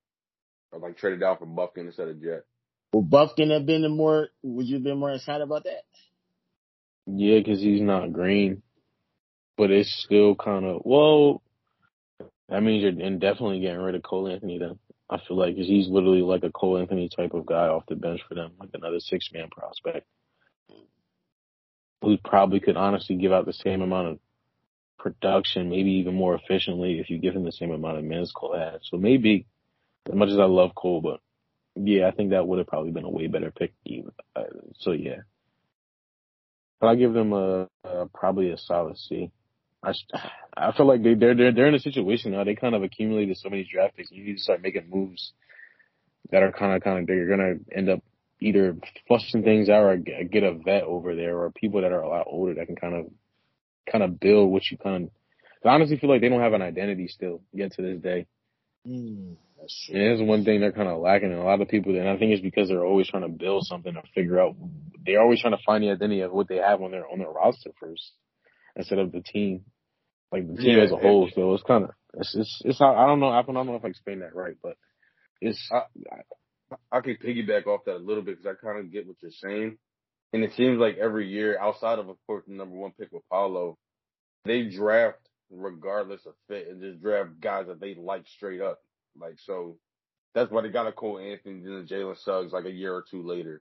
or 0.71 0.79
like 0.79 0.97
traded 0.97 1.21
down 1.21 1.39
for 1.39 1.47
Bufkin 1.47 1.87
instead 1.87 2.09
of 2.09 2.23
Jett? 2.23 2.45
Would 2.93 3.11
Bufkin 3.11 3.51
have 3.53 3.67
been 3.67 3.83
the 3.83 3.89
more? 3.89 4.29
Would 4.43 4.67
you 4.67 4.75
have 4.77 4.85
been 4.85 4.99
more 4.99 5.13
excited 5.13 5.43
about 5.43 5.65
that? 5.65 5.83
Yeah, 7.07 7.39
because 7.39 7.61
he's 7.61 7.81
not 7.81 8.13
green, 8.13 8.63
but 9.57 9.71
it's 9.71 9.93
still 10.05 10.35
kind 10.35 10.65
of 10.65 10.83
well. 10.85 11.43
That 12.49 12.63
means 12.63 12.83
you're 12.83 13.07
indefinitely 13.07 13.61
getting 13.61 13.81
rid 13.81 13.95
of 13.95 14.03
Cole 14.03 14.29
Anthony. 14.29 14.59
Then 14.59 14.79
I 15.09 15.19
feel 15.27 15.39
like 15.39 15.57
'cause 15.57 15.67
he's 15.67 15.89
literally 15.89 16.23
like 16.23 16.45
a 16.45 16.51
Cole 16.51 16.79
Anthony 16.79 17.09
type 17.09 17.35
of 17.35 17.47
guy 17.47 17.69
off 17.69 17.87
the 17.89 17.97
bench 17.97 18.21
for 18.29 18.35
them, 18.35 18.53
like 18.61 18.71
another 18.75 19.01
six 19.01 19.31
man 19.33 19.49
prospect 19.51 20.07
who 22.03 22.19
probably 22.19 22.61
could 22.61 22.77
honestly 22.77 23.17
give 23.17 23.33
out 23.33 23.47
the 23.47 23.53
same 23.53 23.81
amount 23.81 24.09
of 24.09 24.19
production, 24.99 25.71
maybe 25.71 25.93
even 25.93 26.15
more 26.15 26.35
efficiently 26.35 26.99
if 26.99 27.11
you 27.11 27.19
give 27.19 27.35
him 27.35 27.45
the 27.45 27.53
same 27.53 27.71
amount 27.71 27.99
of 27.99 28.05
minutes 28.05 28.33
Cole 28.33 28.57
had. 28.57 28.81
So 28.83 28.97
maybe, 28.97 29.47
as 30.09 30.15
much 30.15 30.29
as 30.29 30.39
I 30.39 30.45
love 30.45 30.75
Cole, 30.75 31.01
but 31.01 31.21
yeah, 31.77 32.09
I 32.09 32.11
think 32.11 32.31
that 32.31 32.47
would 32.47 32.59
have 32.59 32.67
probably 32.67 32.91
been 32.91 33.05
a 33.05 33.11
way 33.11 33.29
better 33.29 33.51
pick. 33.51 33.73
Uh, 34.37 34.43
so 34.79 34.93
yeah. 34.93 35.21
But 36.81 36.89
I 36.89 36.95
give 36.97 37.13
them 37.13 37.33
a, 37.33 37.69
a 37.85 38.07
probably 38.13 38.51
a 38.51 38.59
solid 38.59 38.99
C. 38.99 39.31
I, 39.83 39.93
I 40.57 40.73
feel 40.73 40.87
like 40.87 41.03
they 41.03 41.15
they're 41.15 41.35
they're 41.35 41.53
they're 41.53 41.69
in 41.69 41.75
a 41.75 41.81
situation 41.81 42.33
now. 42.33 42.45
They 42.45 42.57
kind 42.57 42.75
of 42.75 42.83
accumulated 42.83 43.37
so 43.39 43.49
many 43.49 43.65
draft 43.65 43.97
picks. 43.97 44.11
You 44.11 44.25
need 44.25 44.37
to 44.37 44.43
start 44.43 44.63
making 44.63 44.91
moves 44.91 45.33
that 46.31 46.43
are 46.43 46.53
kind 46.53 46.75
of 46.75 46.83
kind 46.83 46.99
of 46.99 47.07
they're 47.07 47.29
gonna 47.29 47.55
end 47.75 47.89
up 47.89 48.03
either 48.43 48.77
flushing 49.07 49.43
things 49.43 49.69
out 49.69 49.83
or 49.83 49.97
get 49.97 50.43
a 50.43 50.55
vet 50.55 50.83
over 50.83 51.15
there 51.15 51.39
or 51.39 51.51
people 51.51 51.83
that 51.83 51.93
are 51.93 52.03
a 52.03 52.09
lot 52.09 52.27
older 52.27 52.55
that 52.55 52.67
can 52.67 52.77
kind 52.77 52.95
of 52.95 53.07
kind 53.91 54.05
of 54.05 54.21
build 54.21 54.51
what 54.51 54.63
you 54.71 54.79
kind 54.79 55.05
of. 55.05 55.11
I 55.65 55.75
honestly 55.75 55.97
feel 55.97 56.11
like 56.11 56.21
they 56.21 56.29
don't 56.29 56.41
have 56.41 56.55
an 56.55 56.63
identity 56.63 57.07
still 57.09 57.43
yet 57.53 57.73
to 57.73 57.83
this 57.83 58.01
day. 58.01 58.27
Mm, 58.87 59.37
that's 59.61 59.87
true. 59.87 59.97
And 59.97 60.11
that's 60.19 60.29
one 60.29 60.45
thing 60.45 60.61
they're 60.61 60.73
kind 60.73 60.89
of 60.89 61.01
lacking. 61.01 61.31
And 61.31 61.41
a 61.41 61.45
lot 61.45 61.61
of 61.61 61.69
people, 61.69 61.97
and 61.97 62.09
I 62.09 62.17
think 62.17 62.33
it's 62.33 62.43
because 62.43 62.69
they're 62.69 62.85
always 62.85 63.09
trying 63.09 63.23
to 63.23 63.29
build 63.29 63.65
something 63.67 63.97
or 63.97 64.03
figure 64.15 64.41
out. 64.41 64.57
They're 65.07 65.21
always 65.21 65.41
trying 65.41 65.57
to 65.57 65.63
find 65.65 65.85
the 65.85 65.91
identity 65.91 66.23
of 66.23 66.33
what 66.33 66.49
they 66.49 66.57
have 66.57 66.83
on 66.83 66.91
their 66.91 67.09
on 67.09 67.19
their 67.19 67.31
roster 67.31 67.71
first, 67.79 68.13
instead 68.77 68.99
of 68.99 69.13
the 69.13 69.21
team, 69.21 69.65
like 70.33 70.49
the 70.49 70.57
team 70.57 70.79
Yeah, 70.79 70.85
as 70.85 70.93
a 70.93 70.97
whole. 70.97 71.31
So 71.35 71.55
it's 71.55 71.63
kind 71.63 71.85
of 71.85 71.91
it's 72.15 72.35
it's 72.35 72.63
it's 72.65 72.81
not, 72.81 72.97
I 72.97 73.07
don't 73.07 73.21
know 73.21 73.29
I 73.29 73.43
don't 73.43 73.55
know 73.55 73.77
if 73.77 73.85
I 73.85 73.89
explained 73.89 74.23
that 74.23 74.35
right, 74.35 74.57
but 74.63 74.77
it's 75.41 75.71
I, 75.73 75.83
I 76.91 77.01
could 77.01 77.21
piggyback 77.21 77.67
off 77.67 77.85
that 77.87 77.97
a 77.97 77.99
little 77.99 78.23
bit 78.23 78.39
because 78.39 78.57
I 78.57 78.65
kind 78.67 78.79
of 78.79 78.93
get 78.93 79.07
what 79.07 79.17
you're 79.21 79.31
saying. 79.31 79.79
And 80.33 80.43
it 80.45 80.55
seems 80.55 80.79
like 80.79 80.97
every 80.97 81.29
year, 81.29 81.59
outside 81.59 81.99
of, 81.99 82.09
of 82.09 82.17
course, 82.27 82.45
the 82.47 82.55
number 82.55 82.77
one 82.77 82.93
pick 82.99 83.13
with 83.13 83.29
Paolo, 83.31 83.77
they 84.45 84.65
draft 84.65 85.19
regardless 85.51 86.25
of 86.27 86.33
fit 86.49 86.69
and 86.69 86.81
just 86.81 87.03
draft 87.03 87.41
guys 87.41 87.67
that 87.67 87.81
they 87.81 87.95
like 87.95 88.27
straight 88.27 88.61
up. 88.61 88.79
Like, 89.19 89.35
so 89.45 89.77
that's 90.35 90.51
why 90.51 90.63
they 90.63 90.69
got 90.69 90.87
a 90.87 90.93
Cole 90.93 91.19
Anthony 91.19 91.63
and 91.65 91.89
Jalen 91.89 92.19
Suggs 92.19 92.53
like 92.53 92.65
a 92.65 92.71
year 92.71 92.95
or 92.95 93.05
two 93.11 93.23
later. 93.23 93.61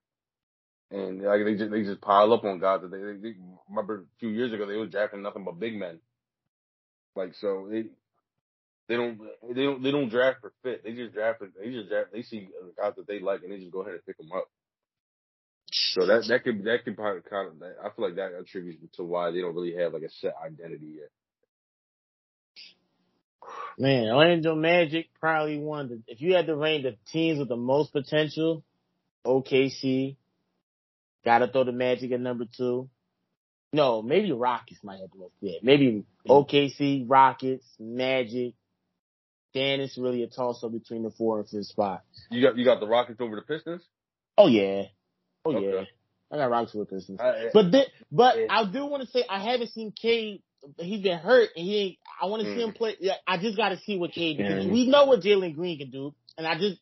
And 0.90 1.22
like 1.22 1.46
they 1.46 1.56
just 1.56 1.72
they 1.72 1.84
just 1.84 2.02
pile 2.02 2.34
up 2.34 2.44
on 2.44 2.60
guys 2.60 2.82
that 2.82 2.92
they, 2.92 2.98
they, 2.98 3.14
they 3.14 3.36
remember 3.70 4.00
a 4.00 4.20
few 4.20 4.30
years 4.30 4.52
ago 4.52 4.66
they 4.66 4.76
were 4.76 4.88
drafting 4.88 5.22
nothing 5.22 5.46
but 5.46 5.60
big 5.60 5.76
men. 5.76 6.00
Like 7.16 7.34
so 7.36 7.68
they 7.70 7.86
they 8.88 8.96
don't 8.96 9.20
they 9.54 9.64
don't 9.64 9.84
they 9.84 9.92
don't 9.92 10.10
draft 10.10 10.42
for 10.42 10.54
fit. 10.64 10.84
They 10.84 10.94
just 10.94 11.14
draft 11.14 11.42
they 11.42 11.72
just 11.72 11.90
draft 11.90 12.10
they 12.12 12.24
see 12.24 12.50
guys 12.78 12.94
that 12.98 13.08
they 13.08 13.20
like 13.20 13.44
and 13.44 13.52
they 13.52 13.60
just 13.60 13.72
go 13.72 13.82
ahead 13.82 13.94
and 13.94 14.06
pick 14.06 14.18
them 14.18 14.32
up. 14.36 14.50
So 15.72 16.06
that 16.06 16.26
that 16.28 16.44
could 16.44 16.64
that 16.66 16.84
could 16.84 16.96
probably 16.98 17.22
kind 17.30 17.48
of 17.48 17.56
I 17.62 17.90
feel 17.96 18.06
like 18.06 18.16
that 18.16 18.34
attributes 18.34 18.84
to 18.98 19.04
why 19.04 19.32
they 19.32 19.42
don't 19.42 19.56
really 19.56 19.76
have 19.76 19.94
like 19.94 20.04
a 20.04 20.10
set 20.10 20.34
identity 20.46 20.98
yet. 21.00 21.10
Man, 23.78 24.10
Orlando 24.10 24.56
Magic 24.56 25.08
probably 25.20 25.58
one. 25.58 25.86
of 25.86 25.90
the- 25.90 26.04
If 26.08 26.22
you 26.22 26.36
had 26.36 26.46
to 26.48 26.56
rank 26.56 26.84
the 26.84 26.98
teams 27.12 27.40
with 27.40 27.48
the 27.48 27.56
most 27.56 27.92
potential, 27.92 28.64
OKC. 29.26 30.18
Got 31.24 31.40
to 31.40 31.48
throw 31.48 31.64
the 31.64 31.72
Magic 31.72 32.12
at 32.12 32.20
number 32.20 32.46
two. 32.46 32.90
No, 33.74 34.02
maybe 34.02 34.32
Rockets 34.32 34.84
might 34.84 35.00
have 35.00 35.12
the 35.12 35.20
most. 35.20 35.34
Yeah, 35.40 35.60
maybe 35.64 36.04
hmm. 36.26 36.32
OKC, 36.32 37.06
Rockets, 37.08 37.66
Magic. 37.80 38.54
Then 39.54 39.82
it's 39.82 39.98
really 39.98 40.24
a 40.24 40.28
toss 40.28 40.64
up 40.64 40.72
between 40.72 41.04
the 41.04 41.12
four 41.12 41.40
and 41.40 41.50
fifth 41.50 41.66
spot. 41.68 42.04
You 42.30 42.42
got 42.42 42.58
you 42.58 42.64
got 42.66 42.80
the 42.80 42.88
Rockets 42.88 43.20
over 43.20 43.36
the 43.36 43.42
Pistons. 43.42 43.82
Oh 44.38 44.48
yeah, 44.48 44.84
oh 45.46 45.56
Okay. 45.56 45.74
yeah. 45.74 45.84
I 46.32 46.38
got 46.38 46.50
Rockets 46.50 46.74
with 46.74 46.90
Pistons. 46.90 47.20
I, 47.20 47.50
But 47.54 47.72
then, 47.72 47.84
but 48.12 48.38
Yeah. 48.40 48.46
I 48.50 48.66
do 48.72 48.86
want 48.86 49.04
to 49.04 49.10
say 49.10 49.26
I 49.30 49.40
haven't 49.44 49.72
seen 49.72 49.92
Cade. 49.92 50.42
He's 50.78 51.02
been 51.02 51.18
hurt, 51.18 51.50
and 51.58 51.66
he. 51.66 51.78
Ain't, 51.78 51.98
I 52.22 52.28
want 52.28 52.44
to 52.44 52.54
see 52.56 52.62
Mm. 52.62 52.68
him 52.68 52.74
play. 52.74 52.96
Yeah, 53.00 53.16
I 53.28 53.38
just 53.38 53.58
got 53.58 53.70
to 53.70 53.78
see 53.80 53.98
what 53.98 54.12
Cade 54.14 54.38
because 54.38 54.66
Yeah. 54.66 54.72
we 54.72 54.88
know 54.88 55.06
what 55.06 55.22
Jalen 55.22 55.56
Green 55.56 55.78
can 55.80 55.90
do, 55.90 56.14
and 56.38 56.48
I 56.48 56.58
just 56.58 56.80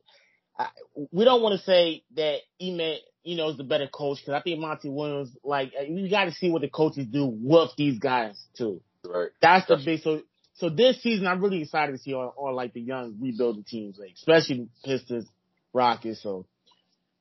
I, 0.58 0.68
we 1.12 1.24
don't 1.26 1.42
want 1.42 1.58
to 1.58 1.66
say 1.66 2.04
that 2.16 2.40
Ime, 2.62 2.98
you 3.24 3.38
know, 3.38 3.50
is 3.50 3.58
the 3.58 3.64
better 3.64 3.88
coach 3.88 4.20
because 4.20 4.34
I 4.34 4.42
think 4.42 4.60
Monty 4.60 4.90
Williams. 4.90 5.36
Like 5.44 5.72
you 5.88 6.10
got 6.10 6.26
to 6.26 6.34
see 6.34 6.52
what 6.52 6.62
the 6.62 6.68
coaches 6.70 7.08
do 7.08 7.26
with 7.26 7.72
these 7.78 7.98
guys 7.98 8.38
too. 8.58 8.82
right. 9.06 9.30
That's 9.42 9.66
the 9.68 9.78
That's- 9.78 9.86
big. 9.86 10.02
So 10.04 10.22
so 10.60 10.70
this 10.70 11.02
season, 11.02 11.26
I'm 11.26 11.42
really 11.42 11.62
excited 11.62 11.94
to 11.94 11.98
see 11.98 12.14
all, 12.14 12.34
all 12.36 12.54
like 12.54 12.74
the 12.74 12.82
young 12.82 13.16
rebuilding 13.20 13.64
teams, 13.64 13.98
like 13.98 14.12
especially 14.16 14.68
Pistons, 14.84 15.26
Rockets. 15.74 16.22
So 16.22 16.46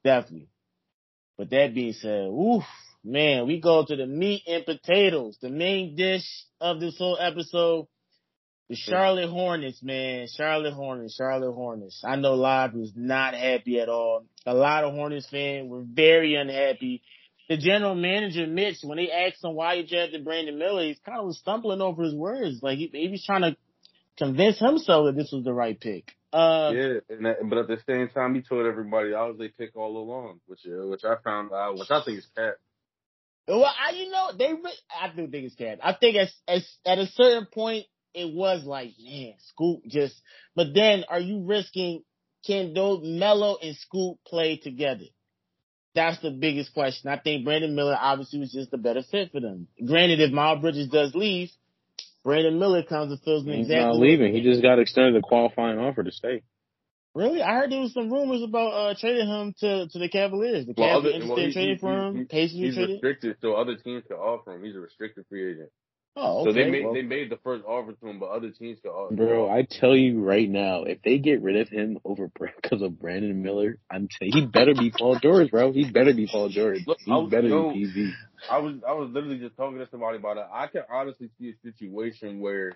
definitely. 0.02 0.48
But 1.36 1.50
that 1.50 1.72
being 1.72 1.92
said, 1.92 2.26
oof, 2.26 2.64
man, 3.04 3.46
we 3.46 3.60
go 3.60 3.84
to 3.84 3.94
the 3.94 4.06
meat 4.06 4.42
and 4.48 4.64
potatoes, 4.64 5.38
the 5.40 5.50
main 5.50 5.94
dish 5.94 6.24
of 6.60 6.80
this 6.80 6.98
whole 6.98 7.16
episode. 7.18 7.86
The 8.68 8.76
Charlotte 8.76 9.30
Hornets, 9.30 9.82
man. 9.82 10.26
Charlotte 10.26 10.74
Hornets, 10.74 11.14
Charlotte 11.14 11.54
Hornets. 11.54 12.02
I 12.04 12.16
know 12.16 12.34
Live 12.34 12.74
was 12.74 12.92
not 12.94 13.32
happy 13.32 13.80
at 13.80 13.88
all. 13.88 14.26
A 14.44 14.52
lot 14.52 14.84
of 14.84 14.92
Hornets 14.92 15.26
fans 15.30 15.70
were 15.70 15.84
very 15.84 16.34
unhappy. 16.34 17.02
The 17.48 17.56
general 17.56 17.94
manager, 17.94 18.46
Mitch, 18.46 18.78
when 18.82 18.98
they 18.98 19.10
asked 19.10 19.42
him 19.42 19.54
why 19.54 19.76
he 19.76 19.86
drafted 19.86 20.24
Brandon 20.24 20.58
Miller, 20.58 20.84
he's 20.84 20.98
kind 21.04 21.18
of 21.18 21.26
was 21.26 21.38
stumbling 21.38 21.80
over 21.80 22.02
his 22.02 22.14
words. 22.14 22.62
Like 22.62 22.78
he, 22.78 22.90
he 22.92 23.08
was 23.08 23.24
trying 23.24 23.42
to 23.42 23.56
convince 24.18 24.58
himself 24.58 25.06
that 25.06 25.16
this 25.16 25.30
was 25.32 25.44
the 25.44 25.54
right 25.54 25.78
pick. 25.80 26.12
Uh, 26.30 26.72
Yeah, 26.74 26.98
and 27.08 27.24
that, 27.24 27.36
but 27.44 27.58
at 27.58 27.68
the 27.68 27.78
same 27.88 28.08
time, 28.08 28.34
he 28.34 28.42
told 28.42 28.66
everybody 28.66 29.14
I 29.14 29.24
was 29.24 29.38
they 29.38 29.48
pick 29.48 29.74
all 29.76 29.96
along, 29.96 30.40
which 30.46 30.60
uh, 30.66 30.86
which 30.86 31.04
I 31.04 31.14
found 31.24 31.52
out, 31.52 31.78
which 31.78 31.90
I 31.90 32.02
think 32.04 32.18
is 32.18 32.28
cat. 32.36 32.56
Well, 33.48 33.64
I, 33.64 33.92
you 33.94 34.10
know, 34.10 34.32
they, 34.36 34.52
I 35.00 35.08
do 35.16 35.26
think 35.26 35.46
it's 35.46 35.54
cap. 35.54 35.78
I 35.82 35.94
think 35.94 36.16
as, 36.16 36.34
as, 36.46 36.68
at 36.84 36.98
a 36.98 37.06
certain 37.06 37.46
point, 37.46 37.86
it 38.12 38.34
was 38.34 38.64
like, 38.64 38.90
man, 39.02 39.34
Scoot 39.38 39.80
just, 39.86 40.20
but 40.54 40.74
then 40.74 41.04
are 41.08 41.20
you 41.20 41.46
risking, 41.46 42.02
can 42.46 42.74
those 42.74 43.00
Mello 43.02 43.56
and 43.62 43.74
Scoot 43.74 44.18
play 44.26 44.58
together? 44.58 45.06
That's 45.98 46.20
the 46.22 46.30
biggest 46.30 46.72
question. 46.74 47.10
I 47.10 47.18
think 47.18 47.44
Brandon 47.44 47.74
Miller 47.74 47.96
obviously 48.00 48.38
was 48.38 48.52
just 48.52 48.72
a 48.72 48.78
better 48.78 49.02
fit 49.02 49.32
for 49.32 49.40
them. 49.40 49.66
Granted, 49.84 50.20
if 50.20 50.30
Miles 50.32 50.60
Bridges 50.60 50.88
does 50.88 51.12
leave, 51.16 51.50
Brandon 52.22 52.56
Miller 52.58 52.84
comes 52.84 53.10
and 53.10 53.20
fills 53.22 53.44
in 53.44 53.52
he's 53.52 53.66
exactly. 53.66 53.84
not 53.84 53.96
leaving. 53.96 54.32
He 54.32 54.42
just 54.42 54.62
got 54.62 54.78
extended 54.78 55.16
a 55.16 55.20
qualifying 55.22 55.78
offer 55.78 56.04
to 56.04 56.12
stay. 56.12 56.42
Really? 57.14 57.42
I 57.42 57.54
heard 57.56 57.72
there 57.72 57.80
was 57.80 57.92
some 57.94 58.12
rumors 58.12 58.42
about, 58.42 58.68
uh, 58.68 58.94
trading 58.96 59.26
him 59.26 59.54
to, 59.58 59.88
to 59.88 59.98
the 59.98 60.08
Cavaliers. 60.08 60.66
The 60.66 60.74
Well, 60.76 60.86
Cavs 60.88 60.92
were 60.92 60.98
other- 60.98 61.08
interested 61.16 61.30
well, 61.30 61.38
in 61.40 61.46
he- 61.48 61.52
trading 61.52 61.74
he- 61.74 61.80
for 61.80 61.98
him. 61.98 62.16
he- 62.16 62.24
Pacers 62.26 62.58
He's 62.58 62.76
restricted, 62.78 63.36
so 63.40 63.54
other 63.54 63.74
teams 63.74 64.04
can 64.06 64.18
offer 64.18 64.54
him. 64.54 64.62
He's 64.64 64.76
a 64.76 64.80
restricted 64.80 65.24
free 65.28 65.50
agent. 65.50 65.70
Oh, 66.20 66.44
So 66.44 66.52
they 66.52 66.68
made 66.68 66.84
well- 66.84 66.94
they 66.94 67.02
made 67.02 67.30
the 67.30 67.36
first 67.38 67.64
offer 67.64 67.92
to 67.92 68.06
him, 68.08 68.18
but 68.18 68.26
other 68.26 68.50
teams 68.50 68.80
can 68.80 68.90
offer. 68.90 69.14
Bro, 69.14 69.48
I 69.48 69.62
tell 69.62 69.94
you 69.94 70.20
right 70.20 70.48
now, 70.48 70.82
if 70.82 71.00
they 71.02 71.18
get 71.18 71.42
rid 71.42 71.56
of 71.56 71.68
him 71.68 71.98
over 72.04 72.28
because 72.28 72.82
of 72.82 72.98
Brandon 72.98 73.40
Miller, 73.42 73.78
I'm 73.90 74.08
telling 74.08 74.32
he 74.32 74.46
better 74.46 74.74
be 74.74 74.90
Paul 74.90 75.18
George, 75.20 75.50
bro. 75.50 75.72
He 75.72 75.88
better 75.90 76.12
be 76.12 76.26
Paul 76.26 76.48
George. 76.48 76.86
Look, 76.86 76.98
He 77.00 77.10
was- 77.10 77.30
better 77.30 77.48
yo, 77.48 77.72
be 77.72 77.86
PZ. 77.86 78.12
I 78.50 78.58
was 78.58 78.74
I 78.86 78.92
was 78.92 79.10
literally 79.10 79.38
just 79.38 79.56
talking 79.56 79.78
to 79.78 79.88
somebody 79.90 80.18
about 80.18 80.38
it. 80.38 80.46
I 80.52 80.66
can 80.66 80.82
honestly 80.90 81.30
see 81.38 81.50
a 81.50 81.56
situation 81.62 82.40
where 82.40 82.72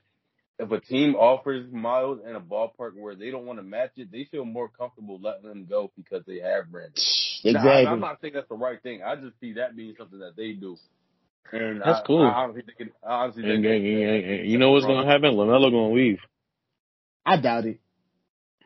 if 0.59 0.71
a 0.71 0.81
team 0.81 1.15
offers 1.17 1.71
Miles 1.73 2.21
in 2.25 2.37
a 2.37 2.41
ballpark 2.41 2.95
where 2.95 3.17
they 3.17 3.31
don't 3.31 3.47
want 3.47 3.59
to 3.59 3.65
match 3.65 3.93
it, 3.97 4.13
they 4.13 4.25
feel 4.31 4.45
more 4.45 4.69
comfortable 4.69 5.19
letting 5.21 5.51
him 5.51 5.67
go 5.69 5.91
because 5.97 6.25
they 6.27 6.39
have 6.39 6.71
Brandon. 6.71 6.93
Exactly. 7.45 7.71
I, 7.87 7.93
am 7.93 8.01
not 8.01 8.21
saying 8.21 8.35
that's 8.35 8.49
the 8.49 8.55
right 8.55 8.81
thing. 8.81 9.03
I 9.03 9.17
just 9.17 9.39
see 9.41 9.55
that 9.55 9.75
being 9.75 9.95
something 9.99 10.21
that 10.21 10.37
they 10.37 10.53
do. 10.53 10.77
And 11.51 11.81
That's 11.81 12.01
I, 12.01 12.07
cool. 12.07 12.23
I 12.23 12.31
honestly 12.31 12.63
think 12.63 12.81
it, 12.91 12.95
I 13.07 13.13
honestly 13.25 13.43
And, 13.43 13.63
think 13.63 13.67
and- 13.67 13.87
and- 13.87 14.25
and 14.41 14.51
you 14.51 14.59
know 14.59 14.71
what's 14.73 14.87
gonna 14.87 15.07
happen? 15.07 15.35
Lamelo 15.35 15.71
gonna 15.71 15.93
leave, 15.93 16.21
I 17.27 17.37
doubt 17.41 17.67
it. 17.67 17.81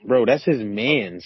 bro. 0.04 0.24
That's 0.24 0.44
his 0.44 0.60
man's. 0.62 1.24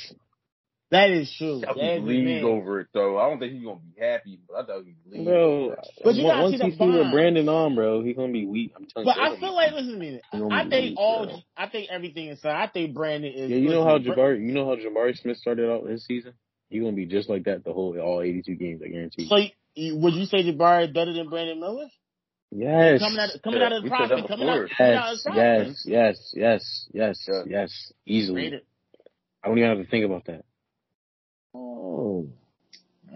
That 0.90 1.10
is 1.10 1.32
true. 1.38 1.60
That 1.60 1.74
think 1.74 2.04
he'd 2.04 2.16
his 2.16 2.24
leave 2.26 2.44
over 2.44 2.80
it 2.80 2.88
though. 2.92 3.16
I 3.18 3.28
don't 3.28 3.38
think 3.38 3.52
he's 3.52 3.62
gonna 3.62 3.78
be 3.78 4.00
happy, 4.00 4.40
but 4.48 4.56
I 4.56 4.64
thought 4.66 4.84
he'd 4.84 4.96
leave. 5.06 5.24
Bro. 5.24 5.76
But 6.02 6.14
you 6.16 6.22
gotta 6.24 6.42
once 6.42 6.56
see 6.58 6.64
he 6.64 6.70
the 6.70 6.76
see 6.76 6.98
what. 6.98 7.12
Brandon 7.12 7.48
on, 7.48 7.74
bro, 7.76 8.02
he's 8.02 8.16
gonna 8.16 8.32
be 8.32 8.46
weak. 8.46 8.72
I'm 8.74 8.86
telling 8.86 9.06
But 9.06 9.16
you. 9.16 9.22
But 9.22 9.36
I 9.36 9.38
feel 9.40 9.54
like, 9.54 9.72
listen 9.72 9.92
to 9.92 9.98
me. 9.98 10.20
I 10.32 10.62
think 10.68 10.72
weak, 10.90 10.94
all, 10.98 11.26
bro. 11.26 11.36
I 11.56 11.68
think 11.68 11.90
everything 11.90 12.26
inside. 12.28 12.56
I 12.60 12.66
think 12.66 12.92
Brandon 12.94 13.32
is. 13.32 13.50
Yeah, 13.50 13.58
you 13.58 13.68
know 13.68 13.84
how 13.84 13.98
Jabari, 13.98 14.40
you 14.44 14.52
know 14.52 14.64
how 14.66 14.74
Jabari 14.76 15.16
Smith 15.16 15.36
started 15.36 15.70
out 15.70 15.86
his 15.88 16.04
season. 16.06 16.32
He's 16.70 16.82
gonna 16.82 16.96
be 16.96 17.06
just 17.06 17.28
like 17.28 17.44
that 17.44 17.62
the 17.64 17.72
whole 17.72 17.96
all 18.00 18.20
82 18.22 18.54
games. 18.56 18.82
I 18.84 18.88
guarantee. 18.88 19.26
So 19.28 19.36
you- 19.36 19.50
would 19.76 20.14
you 20.14 20.24
say 20.26 20.38
Jabari 20.44 20.88
is 20.88 20.92
better 20.94 21.12
than 21.12 21.28
Brandon 21.28 21.60
Miller? 21.60 21.86
yes. 22.50 23.00
Coming 23.00 23.18
out, 23.18 23.30
coming 23.44 23.60
Yeah, 23.60 23.66
out 23.66 23.72
of 23.72 23.82
the 23.82 23.90
we 23.90 23.90
said 23.90 23.98
that 23.98 24.08
prospect, 24.08 24.28
coming 24.28 24.48
out, 24.48 24.68
before. 24.68 24.76
coming 24.76 24.94
out 24.96 25.12
of 25.12 25.18
Yes, 25.18 25.24
the 25.24 25.30
yes, 25.32 25.56
prospect. 25.66 25.86
yes, 25.86 26.32
yes, 26.34 26.88
yes, 26.92 27.28
Yeah. 27.28 27.42
yes, 27.46 27.92
easily. 28.06 28.60
I 29.42 29.48
don't 29.48 29.58
even 29.58 29.70
have 29.70 29.78
to 29.78 29.90
think 29.90 30.04
about 30.04 30.24
that. 30.26 30.44
Oh, 31.54 32.28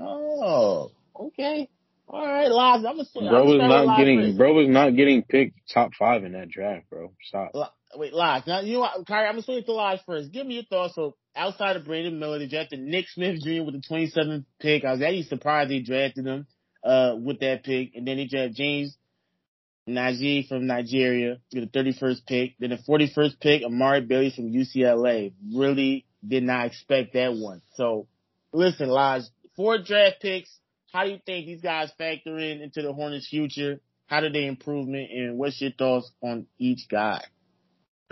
oh, 0.00 0.90
okay. 1.16 1.68
All 2.08 2.26
right, 2.26 2.48
Lives. 2.50 2.84
I'm 2.84 2.96
gonna. 2.96 3.30
Bro 3.30 3.44
was 3.44 3.60
I'm 3.62 3.68
not 3.86 3.96
getting, 3.98 4.36
bro 4.36 4.52
was 4.52 4.68
not 4.68 4.94
getting 4.96 5.22
picked 5.22 5.58
top 5.72 5.92
five 5.98 6.24
in 6.24 6.32
that 6.32 6.48
draft, 6.50 6.88
bro. 6.90 7.12
Stop. 7.22 7.52
Wait, 7.96 8.12
Lives. 8.12 8.46
Now 8.46 8.60
you 8.60 8.74
know 8.74 8.80
what, 8.80 9.06
Kyrie. 9.06 9.26
I'm 9.26 9.34
gonna 9.34 9.42
swing 9.42 9.58
it 9.58 9.66
to 9.66 9.72
Lives 9.72 10.02
first. 10.06 10.32
Give 10.32 10.46
me 10.46 10.54
your 10.54 10.64
thoughts. 10.64 10.94
So 10.94 11.16
outside 11.34 11.76
of 11.76 11.84
Brandon 11.84 12.18
Miller, 12.18 12.38
they 12.38 12.46
drafted 12.46 12.80
Nick 12.80 13.08
Smith 13.08 13.40
Jr. 13.42 13.62
with 13.62 13.74
the 13.74 13.82
27th 13.88 14.44
pick. 14.60 14.84
I 14.84 14.92
was 14.92 15.02
actually 15.02 15.24
surprised 15.24 15.70
they 15.70 15.80
drafted 15.80 16.26
him 16.26 16.46
uh 16.82 17.14
with 17.18 17.40
that 17.40 17.64
pick, 17.64 17.94
and 17.94 18.06
then 18.06 18.16
they 18.16 18.26
drafted 18.26 18.56
James 18.56 18.96
Nnaji 19.88 20.48
from 20.48 20.66
Nigeria 20.66 21.38
with 21.52 21.70
the 21.70 21.78
31st 21.78 22.26
pick. 22.26 22.54
Then 22.58 22.70
the 22.70 22.78
41st 22.88 23.40
pick, 23.40 23.62
Amari 23.64 24.00
Bailey 24.00 24.32
from 24.34 24.50
UCLA. 24.50 25.32
Really 25.54 26.06
did 26.26 26.42
not 26.42 26.66
expect 26.66 27.12
that 27.14 27.34
one. 27.34 27.60
So 27.74 28.06
listen, 28.52 28.88
Lodge, 28.88 29.24
four 29.56 29.78
draft 29.78 30.16
picks. 30.20 30.50
How 30.92 31.04
do 31.04 31.10
you 31.10 31.18
think 31.26 31.46
these 31.46 31.60
guys 31.60 31.90
factor 31.98 32.38
in 32.38 32.62
into 32.62 32.82
the 32.82 32.92
Hornets' 32.92 33.28
future? 33.28 33.80
How 34.06 34.20
do 34.20 34.28
they 34.28 34.46
improvement, 34.46 35.10
and 35.10 35.38
what's 35.38 35.60
your 35.60 35.72
thoughts 35.72 36.10
on 36.22 36.46
each 36.58 36.88
guy? 36.88 37.22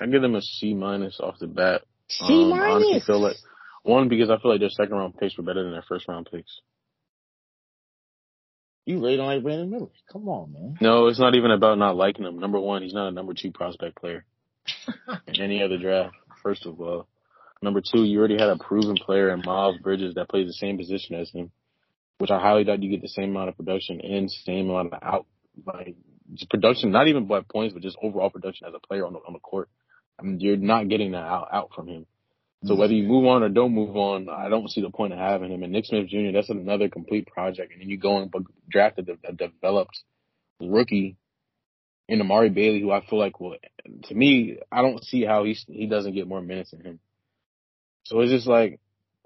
I 0.02 0.06
give 0.06 0.22
them 0.22 0.34
a 0.34 0.42
C 0.42 0.74
minus 0.74 1.20
off 1.20 1.38
the 1.38 1.46
bat. 1.46 1.82
C 2.08 2.24
Um, 2.24 2.52
I 2.54 2.66
honestly 2.66 3.00
feel 3.00 3.20
like 3.20 3.36
one 3.82 4.08
because 4.08 4.30
I 4.30 4.38
feel 4.38 4.50
like 4.50 4.60
their 4.60 4.70
second 4.70 4.96
round 4.96 5.16
picks 5.16 5.36
were 5.36 5.44
better 5.44 5.62
than 5.62 5.72
their 5.72 5.84
first 5.88 6.08
round 6.08 6.28
picks. 6.30 6.60
You 8.84 9.00
really 9.00 9.16
don't 9.16 9.26
like 9.26 9.42
Brandon 9.42 9.70
Miller? 9.70 9.90
Come 10.12 10.28
on, 10.28 10.52
man. 10.52 10.76
No, 10.80 11.06
it's 11.06 11.20
not 11.20 11.36
even 11.36 11.52
about 11.52 11.78
not 11.78 11.96
liking 11.96 12.24
him. 12.24 12.40
Number 12.40 12.58
one, 12.58 12.82
he's 12.82 12.94
not 12.94 13.08
a 13.08 13.12
number 13.12 13.32
two 13.32 13.52
prospect 13.52 13.96
player 13.96 14.24
in 15.28 15.40
any 15.40 15.62
other 15.62 15.78
draft. 15.78 16.16
First 16.42 16.66
of 16.66 16.80
all, 16.80 17.06
number 17.62 17.80
two, 17.80 18.02
you 18.02 18.18
already 18.18 18.38
had 18.38 18.48
a 18.48 18.58
proven 18.58 18.96
player 18.96 19.30
in 19.30 19.42
Miles 19.44 19.78
Bridges 19.78 20.14
that 20.14 20.28
plays 20.28 20.48
the 20.48 20.52
same 20.52 20.78
position 20.78 21.14
as 21.14 21.30
him, 21.30 21.52
which 22.18 22.30
I 22.30 22.40
highly 22.40 22.64
doubt 22.64 22.82
you 22.82 22.90
get 22.90 23.02
the 23.02 23.08
same 23.08 23.30
amount 23.30 23.50
of 23.50 23.56
production 23.56 24.00
and 24.00 24.28
same 24.28 24.68
amount 24.68 24.92
of 24.92 24.98
out 25.00 25.26
like 25.64 25.94
production, 26.50 26.90
not 26.90 27.06
even 27.06 27.26
by 27.26 27.40
points, 27.40 27.74
but 27.74 27.82
just 27.82 27.96
overall 28.02 28.30
production 28.30 28.66
as 28.66 28.74
a 28.74 28.84
player 28.84 29.06
on 29.06 29.12
the 29.12 29.20
on 29.20 29.32
the 29.32 29.38
court. 29.38 29.68
You're 30.22 30.56
not 30.56 30.88
getting 30.88 31.12
that 31.12 31.24
out 31.24 31.48
out 31.52 31.70
from 31.74 31.88
him. 31.88 32.06
So 32.64 32.76
whether 32.76 32.92
you 32.92 33.02
move 33.02 33.26
on 33.26 33.42
or 33.42 33.48
don't 33.48 33.74
move 33.74 33.96
on, 33.96 34.28
I 34.28 34.48
don't 34.48 34.70
see 34.70 34.82
the 34.82 34.90
point 34.90 35.12
of 35.12 35.18
having 35.18 35.50
him. 35.50 35.64
And 35.64 35.72
Nick 35.72 35.84
Smith 35.84 36.06
Jr. 36.06 36.30
That's 36.32 36.48
another 36.48 36.88
complete 36.88 37.26
project. 37.26 37.72
And 37.72 37.80
then 37.80 37.90
you 37.90 37.98
go 37.98 38.18
and 38.18 38.32
draft 38.68 39.00
a, 39.00 39.02
de- 39.02 39.18
a 39.24 39.32
developed 39.32 39.98
rookie 40.60 41.16
in 42.08 42.20
Amari 42.20 42.50
Bailey, 42.50 42.80
who 42.80 42.92
I 42.92 43.04
feel 43.04 43.18
like 43.18 43.40
will, 43.40 43.56
to 44.04 44.14
me, 44.14 44.58
I 44.70 44.82
don't 44.82 45.02
see 45.04 45.24
how 45.24 45.44
he 45.44 45.54
he 45.66 45.86
doesn't 45.86 46.14
get 46.14 46.28
more 46.28 46.40
minutes 46.40 46.70
than 46.70 46.82
him. 46.82 47.00
So 48.04 48.20
it's 48.20 48.30
just 48.30 48.46
like 48.46 48.78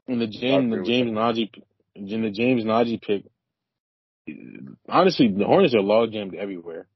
in 0.07 0.19
the 0.19 0.27
James 0.27 0.75
the 0.75 0.83
James 0.83 1.11
Nnaji 1.11 1.51
in 1.95 2.23
the 2.23 2.31
James 2.31 2.65
Nnaji 2.65 3.03
pick. 3.03 3.25
Honestly, 4.89 5.29
the 5.29 5.45
Hornets 5.45 5.75
are 5.75 5.83
log 5.83 6.13
jammed 6.13 6.35
everywhere. 6.35 6.87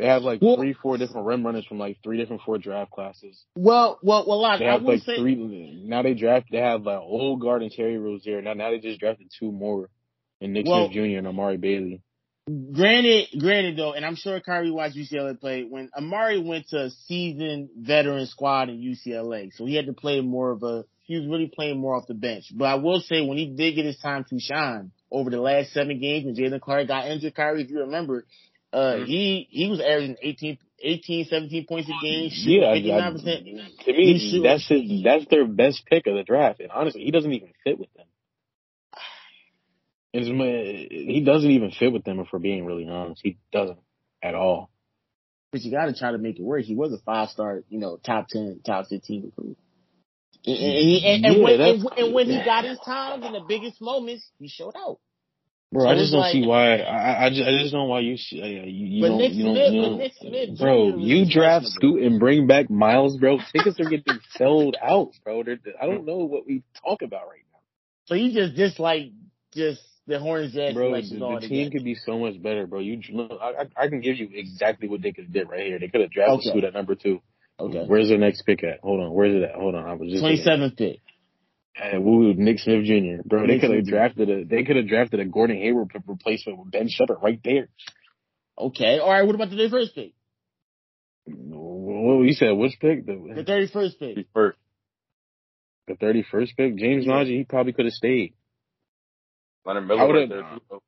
They 0.00 0.06
have 0.06 0.22
like 0.22 0.40
Well- 0.40 0.56
three, 0.56 0.72
four 0.72 0.96
different 0.96 1.26
rim 1.26 1.44
runners 1.44 1.66
from 1.66 1.78
like 1.78 1.98
three 2.02 2.16
different 2.16 2.40
four 2.42 2.56
draft 2.56 2.90
classes. 2.90 3.44
Well, 3.54 3.98
well, 4.02 4.24
well, 4.26 4.40
Lodge, 4.40 4.60
They 4.60 4.66
I 4.68 4.72
have 4.72 4.82
like 4.82 5.02
say, 5.02 5.16
three. 5.18 5.82
Now 5.84 6.00
they 6.02 6.14
draft. 6.14 6.46
They 6.50 6.56
have 6.58 6.84
like 6.84 7.00
old 7.00 7.42
guard 7.42 7.62
and 7.62 7.70
Terry 7.70 7.98
Rozier. 7.98 8.40
Now, 8.40 8.54
now 8.54 8.70
they 8.70 8.78
just 8.78 8.98
drafted 8.98 9.30
two 9.38 9.52
more, 9.52 9.90
and 10.40 10.54
Nick 10.54 10.64
Well- 10.66 10.86
Smith 10.90 10.94
Jr. 10.94 11.18
and 11.18 11.26
Amari 11.26 11.58
Bailey. 11.58 12.00
granted, 12.72 13.28
granted 13.38 13.76
though, 13.76 13.92
and 13.92 14.04
I'm 14.06 14.16
sure 14.16 14.40
Kyrie 14.40 14.70
watched 14.70 14.96
UCLA 14.96 15.38
play 15.38 15.64
when 15.64 15.90
Amari 15.94 16.40
went 16.40 16.68
to 16.68 16.84
a 16.84 16.90
seasoned 16.90 17.68
veteran 17.76 18.24
squad 18.26 18.70
in 18.70 18.78
UCLA, 18.80 19.52
so 19.52 19.66
he 19.66 19.74
had 19.76 19.84
to 19.86 19.92
play 19.92 20.22
more 20.22 20.50
of 20.50 20.62
a. 20.62 20.84
He 21.04 21.16
was 21.18 21.26
really 21.26 21.48
playing 21.54 21.78
more 21.78 21.94
off 21.96 22.06
the 22.06 22.14
bench. 22.14 22.44
But 22.54 22.66
I 22.66 22.76
will 22.76 23.00
say, 23.00 23.20
when 23.20 23.36
he 23.36 23.46
did 23.46 23.74
get 23.74 23.84
his 23.84 23.98
time 23.98 24.24
to 24.30 24.38
shine 24.38 24.92
over 25.10 25.28
the 25.28 25.40
last 25.40 25.72
seven 25.72 25.98
games, 26.00 26.24
when 26.24 26.36
Jaylen 26.36 26.60
Clark 26.60 26.86
got 26.86 27.08
injured, 27.08 27.34
Kyrie, 27.34 27.62
if 27.64 27.70
you 27.70 27.80
remember, 27.80 28.24
uh, 28.72 28.76
Mm-hmm. 28.76 29.02
Mhm. 29.02 29.06
he 29.06 29.48
he 29.50 29.68
was 29.68 29.80
averaging 29.80 30.16
18, 30.22 30.58
18, 30.82 31.24
17 31.26 31.66
points 31.66 31.88
a 31.88 32.04
game, 32.04 32.30
shooting 32.30 32.62
Yeah, 32.62 32.68
I- 32.68 32.72
I- 32.72 32.74
59 32.76 33.12
percent. 33.12 33.44
to 33.84 33.92
me, 33.92 34.40
that's 34.42 34.68
his, 34.68 35.02
that's 35.02 35.26
their 35.30 35.46
best 35.46 35.84
pick 35.86 36.06
of 36.06 36.14
the 36.14 36.22
draft. 36.22 36.60
And 36.60 36.70
honestly, 36.70 37.02
he 37.04 37.10
doesn't 37.10 37.32
even 37.32 37.52
fit 37.64 37.78
with 37.78 37.92
them. 37.94 38.06
It's, 40.12 40.26
he 40.26 41.22
doesn't 41.24 41.50
even 41.50 41.70
fit 41.70 41.92
with 41.92 42.04
them. 42.04 42.18
If 42.18 42.28
we're 42.32 42.40
being 42.40 42.64
really 42.64 42.88
honest, 42.88 43.20
he 43.22 43.38
doesn't 43.52 43.78
at 44.22 44.34
all. 44.34 44.70
But 45.52 45.62
you 45.62 45.70
got 45.70 45.86
to 45.86 45.94
try 45.94 46.12
to 46.12 46.18
make 46.18 46.38
it 46.38 46.42
work. 46.42 46.64
He 46.64 46.74
was 46.74 46.92
a 46.92 46.98
five 46.98 47.28
star, 47.30 47.62
you 47.68 47.78
know, 47.78 47.96
top 47.96 48.28
ten, 48.28 48.60
top 48.64 48.86
fifteen 48.88 49.24
recruit. 49.26 49.56
And, 50.46 50.56
and, 50.56 51.24
and, 51.26 51.36
Yeah, 51.36 51.42
when, 51.44 51.60
and, 51.60 51.84
and 51.98 52.14
when 52.14 52.26
he 52.30 52.42
got 52.44 52.64
his 52.64 52.78
times 52.84 53.24
in 53.24 53.32
the 53.32 53.40
biggest 53.46 53.80
moments, 53.80 54.28
he 54.38 54.48
showed 54.48 54.74
out. 54.76 54.98
Bro, 55.72 55.84
So 55.84 55.88
I 55.88 55.94
just 55.94 56.10
don't 56.10 56.20
like- 56.20 56.32
see 56.32 56.46
why. 56.46 56.78
I, 56.78 57.26
I 57.26 57.28
just, 57.30 57.42
I 57.42 57.52
just 57.58 57.70
don't 57.72 57.82
know 57.82 57.84
why 57.86 58.00
you, 58.00 58.14
uh, 58.14 58.44
you, 58.46 58.62
you 58.66 59.02
But 59.02 59.08
don't, 59.08 59.18
Nick 59.18 59.32
you 59.34 59.44
don't, 59.44 59.54
Smith- 59.54 59.72
you 59.72 59.82
but 59.82 59.88
don't- 59.98 60.14
Smith 60.48 60.58
bro. 60.58 60.96
You 60.98 61.30
draft. 61.30 61.66
Scoot 61.66 62.02
and 62.02 62.18
bring 62.18 62.46
back 62.48 62.68
Miles, 62.70 63.16
bro. 63.18 63.38
Tickets 63.52 63.78
are 63.78 63.88
getting 63.88 64.18
sold 64.36 64.76
out, 64.82 65.10
bro. 65.24 65.44
They're, 65.44 65.58
I 65.80 65.86
don't 65.86 66.04
know 66.06 66.18
what 66.18 66.44
we 66.46 66.62
talk 66.84 67.02
about 67.02 67.28
right 67.28 67.44
now. 67.52 67.60
So 68.06 68.14
you 68.16 68.32
just 68.32 68.56
dislike 68.56 69.12
just 69.54 69.80
the 70.08 70.18
Hornets 70.18 70.54
draft 70.54 70.74
Bro, 70.74 70.90
the, 71.02 71.38
the 71.40 71.46
team 71.48 71.70
could 71.70 71.84
be 71.84 71.94
so 71.94 72.18
much 72.18 72.42
better, 72.42 72.66
bro. 72.66 72.80
You, 72.80 73.00
look, 73.12 73.30
I, 73.40 73.66
I 73.80 73.86
can 73.88 74.00
give 74.00 74.16
you 74.16 74.28
exactly 74.32 74.88
what 74.88 75.02
they 75.02 75.12
could 75.12 75.24
have 75.26 75.32
did 75.32 75.48
right 75.48 75.60
here. 75.66 75.78
They 75.78 75.86
could 75.86 76.00
have 76.00 76.10
drafted 76.10 76.38
Okay. 76.40 76.48
Scoot 76.50 76.64
at 76.64 76.74
number 76.74 76.96
two. 76.96 77.20
Okay. 77.60 77.84
Where's 77.86 78.08
their 78.08 78.18
next 78.18 78.42
pick 78.42 78.64
at? 78.64 78.80
Hold 78.82 79.00
on. 79.00 79.12
Where's 79.12 79.36
it 79.36 79.42
at? 79.44 79.54
Hold 79.54 79.76
on. 79.76 79.86
I 79.86 79.92
was 79.94 80.08
just 80.10 80.20
Twenty 80.20 80.42
seventh 80.42 80.76
pick. 80.76 80.98
And 81.76 82.04
woo, 82.04 82.34
Nick 82.34 82.58
Smith 82.58 82.84
Jr. 82.84 83.22
Bro, 83.24 83.46
they 83.46 83.58
could 83.58 83.70
have 83.74 83.86
drafted 83.86 84.28
a. 84.28 84.44
They 84.44 84.64
could 84.64 84.76
have 84.76 84.88
drafted 84.88 85.20
a 85.20 85.24
Gordon 85.24 85.56
Hayward 85.56 85.88
p- 85.90 85.98
replacement 86.06 86.58
with 86.58 86.70
Ben 86.72 86.88
Sheppard 86.88 87.18
right 87.22 87.40
there. 87.44 87.68
Okay. 88.58 88.98
All 88.98 89.10
right. 89.10 89.22
What 89.22 89.34
about 89.34 89.50
the 89.50 89.56
thirty 89.56 89.70
first 89.70 89.94
pick? 89.94 90.12
What 91.26 92.24
you 92.24 92.32
said? 92.32 92.50
Which 92.52 92.74
pick? 92.80 93.06
The 93.06 93.32
The 93.36 93.44
thirty 93.44 93.68
first 93.68 93.98
pick. 93.98 94.26
First. 94.34 94.58
the 95.86 95.94
thirty 95.94 96.24
first 96.30 96.56
pick. 96.56 96.76
James 96.76 97.06
Yeah. 97.06 97.12
Nnaji. 97.12 97.38
He 97.38 97.44
probably 97.44 97.72
could 97.72 97.84
have 97.86 97.94
stayed. 97.94 98.34
Leonard 99.64 99.86
Miller 99.86 100.00
right 100.00 100.28
would've- 100.28 100.28
there. 100.28 100.78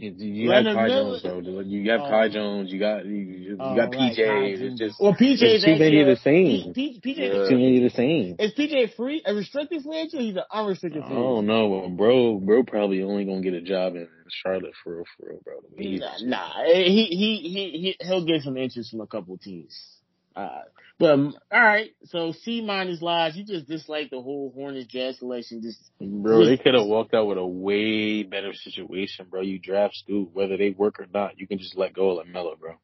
You, 0.00 0.48
Leonard 0.48 0.66
have 0.66 0.76
Kai 0.76 0.86
Miller- 0.88 1.20
Jones, 1.20 1.44
bro. 1.44 1.60
You 1.60 1.90
have 1.90 2.00
Oh. 2.00 2.08
Kai 2.08 2.28
Jones. 2.30 2.72
You 2.72 2.78
got 2.80 3.04
you, 3.04 3.12
you 3.16 3.56
Oh, 3.60 3.76
got 3.76 3.94
right, 3.94 4.12
PJ. 4.16 4.16
Kai 4.16 4.64
It's 4.64 4.78
just 4.78 5.00
Well, 5.00 5.12
PJ 5.14 5.42
is 5.42 5.64
too 5.64 5.76
many 5.78 6.00
of 6.00 6.06
the 6.06 6.16
same. 6.16 6.72
P- 6.72 7.00
P- 7.02 7.14
PJ 7.14 7.18
Yeah. 7.18 7.48
too 7.48 7.56
many 7.58 7.76
of 7.78 7.82
the 7.84 7.96
same. 7.96 8.36
is 8.38 8.52
PJ 8.54 8.94
free 8.96 9.22
a 9.26 9.34
restricted 9.34 9.82
free 9.82 9.98
agent? 9.98 10.22
He's 10.22 10.36
an 10.36 10.42
unrestricted 10.50 11.02
free. 11.04 11.12
I 11.12 11.18
don't 11.18 11.46
know, 11.46 11.88
bro. 11.90 12.38
Bro, 12.38 12.62
probably 12.64 13.02
only 13.02 13.24
gonna 13.26 13.42
get 13.42 13.54
a 13.54 13.60
job 13.60 13.94
in 13.96 14.08
Charlotte 14.28 14.72
for 14.82 14.96
real, 14.96 15.04
for 15.18 15.28
real, 15.28 15.40
bro. 15.44 15.54
He's- 15.76 16.00
Nah, 16.22 16.38
nah. 16.56 16.64
He 16.64 17.04
he 17.06 17.36
he 17.36 17.70
he 17.78 17.96
he'll 18.06 18.24
get 18.24 18.42
some 18.42 18.56
interest 18.56 18.90
from 18.90 19.00
a 19.02 19.06
couple 19.06 19.36
teams. 19.38 19.99
Uh, 20.40 20.62
but 20.98 21.10
um, 21.12 21.34
all 21.50 21.60
right. 21.60 21.90
So 22.04 22.32
C 22.32 22.60
minus 22.60 23.02
lies. 23.02 23.36
You 23.36 23.44
just 23.44 23.66
dislike 23.66 24.10
the 24.10 24.20
whole 24.20 24.52
Hornets 24.54 24.86
draft 24.86 25.18
selection. 25.18 25.62
Just 25.62 25.78
Bro, 26.00 26.46
they 26.46 26.56
could 26.56 26.74
have 26.74 26.86
walked 26.86 27.14
out 27.14 27.26
with 27.26 27.38
a 27.38 27.46
way 27.46 28.22
better 28.22 28.54
situation, 28.54 29.26
bro. 29.28 29.42
You 29.42 29.58
draft 29.58 29.96
Scoot, 29.96 30.30
whether 30.32 30.56
they 30.56 30.70
work 30.70 31.00
or 31.00 31.06
not, 31.12 31.38
you 31.38 31.46
can 31.46 31.58
just 31.58 31.76
let 31.76 31.94
go 31.94 32.18
of 32.18 32.26
Lamelo, 32.26 32.58
bro. 32.58 32.74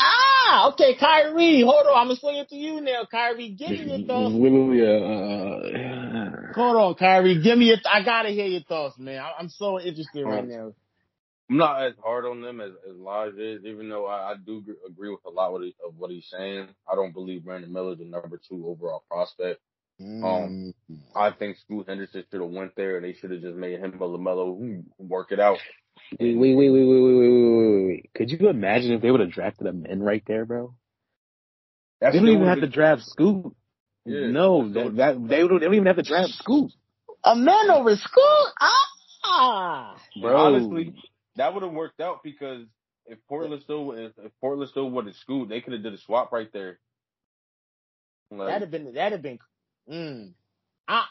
ah 0.00 0.72
okay. 0.72 0.96
Kyrie, 0.98 1.62
hold 1.62 1.86
on. 1.86 1.96
I'm 1.96 2.06
gonna 2.08 2.16
swing 2.16 2.36
it 2.36 2.48
to 2.48 2.56
you 2.56 2.80
now. 2.80 3.06
Kyrie, 3.10 3.50
give 3.50 3.70
me 3.70 3.84
your 3.84 4.06
thoughts. 4.06 4.34
Literally, 4.34 4.82
uh, 4.82 6.52
Hold 6.54 6.76
on, 6.76 6.94
Kyrie. 6.94 7.42
Give 7.42 7.56
me 7.56 7.66
your. 7.66 7.78
I 7.90 8.02
gotta 8.02 8.30
hear 8.30 8.46
your 8.46 8.62
thoughts, 8.62 8.98
man. 8.98 9.18
I, 9.18 9.32
I'm 9.38 9.48
so 9.48 9.80
interested 9.80 10.24
right 10.24 10.44
Alright. 10.44 10.48
now. 10.48 10.72
I'm 11.50 11.56
not 11.56 11.82
as 11.82 11.94
hard 12.02 12.26
on 12.26 12.42
them 12.42 12.60
as, 12.60 12.70
as 12.88 12.94
Lodge 12.96 13.34
is, 13.34 13.64
even 13.64 13.88
though 13.88 14.06
I, 14.06 14.32
I 14.32 14.34
do 14.36 14.64
agree 14.86 15.10
with 15.10 15.24
a 15.26 15.30
lot 15.30 15.52
of, 15.52 15.62
of 15.84 15.96
what 15.98 16.12
he's 16.12 16.28
saying. 16.30 16.68
I 16.90 16.94
don't 16.94 17.12
believe 17.12 17.44
Brandon 17.44 17.72
Miller 17.72 17.92
is 17.92 17.98
the 17.98 18.04
number 18.04 18.40
two 18.48 18.64
overall 18.68 19.02
prospect. 19.10 19.60
Um, 20.00 20.72
Mm. 20.90 20.98
I 21.14 21.30
think 21.32 21.58
Scoot 21.58 21.88
Henderson 21.88 22.24
should 22.30 22.40
have 22.40 22.50
went 22.50 22.74
there 22.74 22.96
and 22.96 23.04
they 23.04 23.12
should 23.12 23.32
have 23.32 23.42
just 23.42 23.56
made 23.56 23.80
him 23.80 24.00
a 24.00 24.04
Lamelo 24.04 24.82
work 24.98 25.30
it 25.30 25.40
out. 25.40 25.58
Wait, 26.18 26.38
wait, 26.38 26.54
wait, 26.54 26.70
wait, 26.70 26.84
wait, 26.84 27.00
wait, 27.00 27.02
wait, 27.02 27.28
wait, 27.28 27.56
wait, 27.58 27.86
wait. 27.86 28.10
Could 28.14 28.30
you 28.30 28.48
imagine 28.48 28.92
if 28.92 29.02
they 29.02 29.10
would 29.10 29.20
have 29.20 29.32
drafted 29.32 29.66
Amen 29.66 30.00
right 30.00 30.22
there, 30.26 30.46
bro? 30.46 30.74
That's 32.00 32.14
They 32.14 32.20
don't 32.20 32.28
even 32.28 32.46
have 32.46 32.60
to 32.60 32.68
draft 32.68 33.02
Scoot. 33.02 33.54
Yeah, 34.06 34.30
no, 34.30 34.72
that, 34.72 34.96
that 34.96 35.28
they 35.28 35.38
don't. 35.40 35.58
They 35.58 35.66
don't 35.66 35.74
even 35.74 35.86
have 35.86 35.96
to 35.96 36.02
draft 36.02 36.30
Scoot, 36.30 36.72
Amen 37.22 37.70
over 37.70 37.94
Scoot? 37.94 38.54
Ah. 38.58 39.96
bro. 40.18 40.36
Honestly, 40.36 40.94
that 41.36 41.54
would 41.54 41.62
have 41.62 41.72
worked 41.72 42.00
out 42.00 42.22
because 42.22 42.66
if 43.06 43.18
Portland 43.28 43.62
still 43.62 43.92
if, 43.92 44.12
if 44.18 44.32
Portland 44.40 44.70
still 44.70 44.90
would 44.90 45.06
have 45.06 45.16
Scoot, 45.16 45.48
they 45.48 45.60
could 45.60 45.72
have 45.72 45.82
did 45.82 45.94
a 45.94 45.98
swap 45.98 46.32
right 46.32 46.52
there. 46.52 46.78
Like, 48.30 48.48
That'd 48.48 48.62
have 48.62 48.70
been, 48.70 48.94
that'd 48.94 49.12
have 49.12 49.22
been, 49.22 49.38
mm. 49.90 50.32
I, 50.86 51.04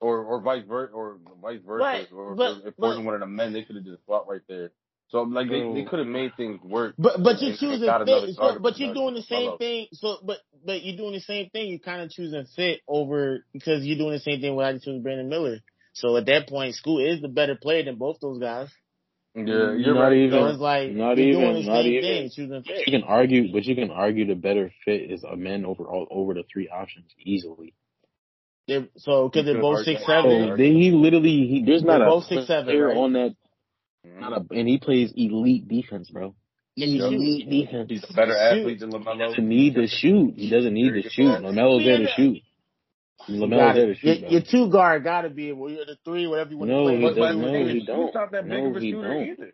or 0.00 0.18
or 0.24 0.40
vice 0.42 0.64
versa, 0.68 0.92
or 0.92 1.18
vice 1.40 1.60
versa. 1.66 2.06
But- 2.10 2.16
or 2.16 2.32
if- 2.32 2.36
but- 2.38 2.68
if 2.68 2.76
Portland 2.76 3.06
wanted 3.06 3.22
Amen, 3.22 3.52
they 3.52 3.62
could 3.62 3.76
have 3.76 3.84
just 3.84 4.04
swapped 4.04 4.28
right 4.28 4.42
there. 4.48 4.72
So 5.08 5.22
like 5.22 5.48
they, 5.48 5.62
they 5.72 5.84
could 5.84 6.00
have 6.00 6.08
made 6.08 6.32
things 6.36 6.60
work. 6.64 6.96
But 6.98 7.22
but 7.22 7.40
you're 7.40 7.56
choosing 7.56 7.88
fit. 8.04 8.34
So, 8.34 8.58
but 8.58 8.76
you're 8.78 8.92
doing 8.92 9.14
the 9.14 9.22
same 9.22 9.56
thing. 9.56 9.86
So 9.92 10.16
but 10.24 10.38
but 10.64 10.82
you're 10.82 10.96
doing 10.96 11.12
the 11.12 11.20
same 11.20 11.48
thing. 11.50 11.68
You're 11.68 11.78
kind 11.78 12.02
of 12.02 12.10
choosing 12.10 12.44
fit 12.56 12.80
over 12.88 13.44
because 13.52 13.84
you're 13.86 13.98
doing 13.98 14.14
the 14.14 14.18
same 14.18 14.40
thing 14.40 14.56
without 14.56 14.74
choosing 14.74 15.02
Brandon 15.02 15.28
Miller. 15.28 15.60
So 15.92 16.16
at 16.16 16.26
that 16.26 16.48
point, 16.48 16.74
Scoot 16.74 17.06
is 17.06 17.20
the 17.22 17.28
better 17.28 17.54
player 17.54 17.84
than 17.84 17.96
both 17.96 18.18
those 18.20 18.40
guys. 18.40 18.68
Yeah, 19.36 19.74
you're 19.74 19.94
Not 19.94 20.00
right. 20.00 20.16
even- 20.16 20.30
So 20.30 20.46
it's 20.46 20.58
like 20.60 20.92
not 20.92 21.18
you're 21.18 21.28
even- 21.28 21.66
not 21.66 21.84
even. 21.84 22.02
thing, 22.02 22.30
choosing 22.30 22.64
You 22.86 22.92
can 22.92 23.02
argue, 23.02 23.52
but 23.52 23.64
you 23.66 23.74
can 23.74 23.90
argue 23.90 24.24
the 24.26 24.34
better 24.34 24.72
fit 24.84 25.10
is 25.10 25.24
Amen 25.24 25.64
over 25.66 25.84
all 25.84 26.06
over 26.10 26.32
the 26.34 26.42
three 26.50 26.68
options 26.68 27.10
easily. 27.22 27.74
They're, 28.66 28.88
so 28.96 29.28
because 29.28 29.44
they're 29.44 29.60
both 29.60 29.84
six 29.84 30.04
seven. 30.06 30.50
Oh, 30.52 30.56
they, 30.56 30.70
he 30.72 30.90
literally 30.90 31.46
he 31.46 31.62
there's 31.64 31.84
not 31.84 31.98
They're 31.98 32.06
a 32.06 32.10
both 32.10 32.24
6'7", 32.28 32.64
player 32.64 32.88
right? 32.88 32.96
on 32.96 33.12
that, 33.12 33.36
Mhm. 34.06 34.20
not 34.20 34.32
a, 34.32 34.54
and 34.58 34.66
he 34.68 34.78
plays 34.78 35.12
elite 35.16 35.68
defense, 35.68 36.10
bro. 36.10 36.34
And. 36.78 36.96
Elite 37.00 37.48
defense. 37.48 37.90
He's 37.90 38.04
a 38.10 38.12
better 38.14 38.32
Shoot. 38.32 38.38
athlete 38.60 38.80
than 38.80 38.90
He 38.90 38.96
Lamelo. 38.98 39.18
doesn't 39.18 39.48
need 39.48 39.74
to 39.76 39.86
shoot. 39.86 40.34
He 40.36 40.50
doesn't 40.50 40.74
need 40.74 40.92
to 41.02 41.08
shoot. 41.10 41.28
Lamelo's 41.42 41.84
there 41.84 41.98
to 41.98 42.08
shoot. 42.08 42.42
You 43.28 43.40
Lamelo's 43.40 43.50
got 43.58 43.74
there 43.74 43.90
it. 43.90 43.98
to 44.00 44.06
Your, 44.06 44.14
shoot. 44.16 44.30
your 44.30 44.42
two 44.50 44.70
guard 44.70 45.02
got 45.04 45.22
to 45.22 45.30
be 45.30 45.48
able. 45.48 45.70
You're 45.70 45.84
the 45.86 45.96
three, 46.04 46.26
whatever 46.26 46.50
you 46.50 46.58
want 46.58 46.70
No, 46.70 46.84
to 46.84 46.84
play. 46.90 46.96
he 46.96 47.02
But, 47.02 47.14
but 47.16 47.32
No, 47.36 47.52
he 47.66 47.78
is, 47.78 47.84
don't. 47.86 47.96
Scoot's 48.10 48.14
not 48.14 48.30
that 48.32 48.44
big 48.48 48.52
No, 48.62 48.70
of 48.70 48.76
a 48.76 48.80
he 48.80 48.90
shooter 48.92 49.08
don't. 49.08 49.22
either. 49.28 49.52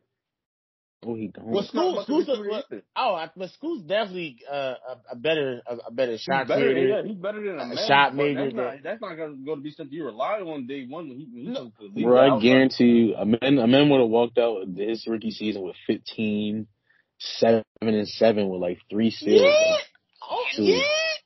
Oh, 1.04 1.14
he 1.16 1.28
don't. 1.28 1.46
Well, 1.46 1.62
He's 1.62 1.74
not 1.74 2.04
Scoot, 2.04 2.20
a 2.20 2.24
Scoot's 2.24 2.38
a, 2.38 2.42
well, 2.48 2.62
oh, 2.96 3.14
I- 3.14 3.30
but 3.36 3.50
Scoot's 3.50 3.82
definitely 3.82 4.38
uh, 4.50 4.74
a, 4.88 5.12
a 5.12 5.16
better 5.16 5.60
a, 5.66 5.76
a 5.88 5.90
better 5.92 6.12
He's 6.12 6.20
shot 6.20 6.46
better, 6.48 6.72
creator. 6.72 6.88
yeah, 6.88 7.02
he's 7.08 7.16
better 7.16 7.42
than 7.44 7.58
a 7.58 7.62
Amen. 7.62 7.78
shot 7.88 8.14
maker 8.14 8.44
That's 8.44 8.54
not, 8.54 8.62
that- 8.74 8.82
that's 8.84 9.00
not 9.00 9.14
going 9.16 9.44
to 9.46 9.56
be 9.62 9.70
something 9.72 9.92
you 9.96 10.04
rely 10.04 10.40
on 10.40 10.66
day 10.68 10.86
one 10.88 11.08
when 11.08 11.18
he, 11.18 11.26
when 11.32 11.42
he 11.42 11.48
No. 11.48 11.54
comes 11.60 11.72
to 11.80 11.88
the 11.88 11.94
league. 11.94 12.04
Bro, 12.04 12.18
I 12.18 12.28
Outside- 12.30 12.42
guarantee 12.42 12.84
you, 12.84 13.14
Amen, 13.16 13.58
a 13.58 13.66
man 13.66 13.88
would 13.90 14.00
have 14.00 14.10
walked 14.10 14.38
out 14.38 14.66
his 14.76 15.04
rookie 15.08 15.30
season 15.32 15.62
with 15.62 15.74
15, 15.88 16.66
7 17.18 17.62
and 17.80 18.08
7 18.08 18.48
with 18.48 18.60
like 18.60 18.78
three 18.90 19.10
steals. 19.10 19.40
Yeah. 19.42 19.76
Oh, 20.30 20.44
yeah. 20.58 20.82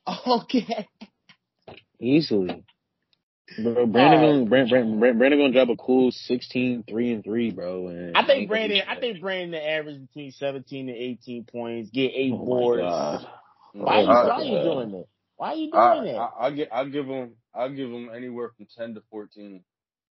Okay. 0.27 0.87
Easily. 1.99 2.63
Bro, 3.63 3.87
Brandon 3.87 4.19
Oh. 4.23 4.33
gonna, 4.33 4.45
Brand, 4.49 4.69
Brand, 4.69 4.99
Brand, 4.99 5.17
Brandon 5.19 5.39
gonna 5.39 5.53
drop 5.53 5.69
a 5.69 5.77
cool 5.77 6.11
16, 6.11 6.83
3 6.83 7.13
and 7.13 7.23
3, 7.23 7.51
bro. 7.51 7.87
And 7.87 8.17
I 8.17 8.25
think 8.25 8.49
Brandon. 8.49 8.81
I 8.87 8.99
think 8.99 9.21
Brandon 9.21 9.61
average 9.61 10.01
between 10.01 10.31
seventeen 10.31 10.89
and 10.89 10.97
eighteen 10.97 11.45
points, 11.45 11.89
get 11.91 12.11
eight 12.13 12.33
Oh 12.33 12.37
my 12.39 12.45
boards. 12.45 12.81
Why, 12.83 14.01
you, 14.01 14.07
Oh 14.07 14.13
my 14.13 14.27
why 14.27 14.41
you 14.43 14.63
doing 14.63 14.91
that? 14.91 15.05
Why 15.37 15.49
are 15.49 15.55
you 15.55 15.71
doing 15.71 15.75
I, 15.75 16.03
that? 16.03 16.15
I, 16.17 16.29
I'll, 16.39 16.51
give, 16.55 16.67
I'll 16.71 16.89
give 16.89 17.05
him 17.07 17.31
I'll 17.55 17.69
give 17.73 17.89
him 17.89 18.09
anywhere 18.13 18.51
from 18.57 18.67
10 18.77 18.95
to 18.95 19.03
14. 19.09 19.63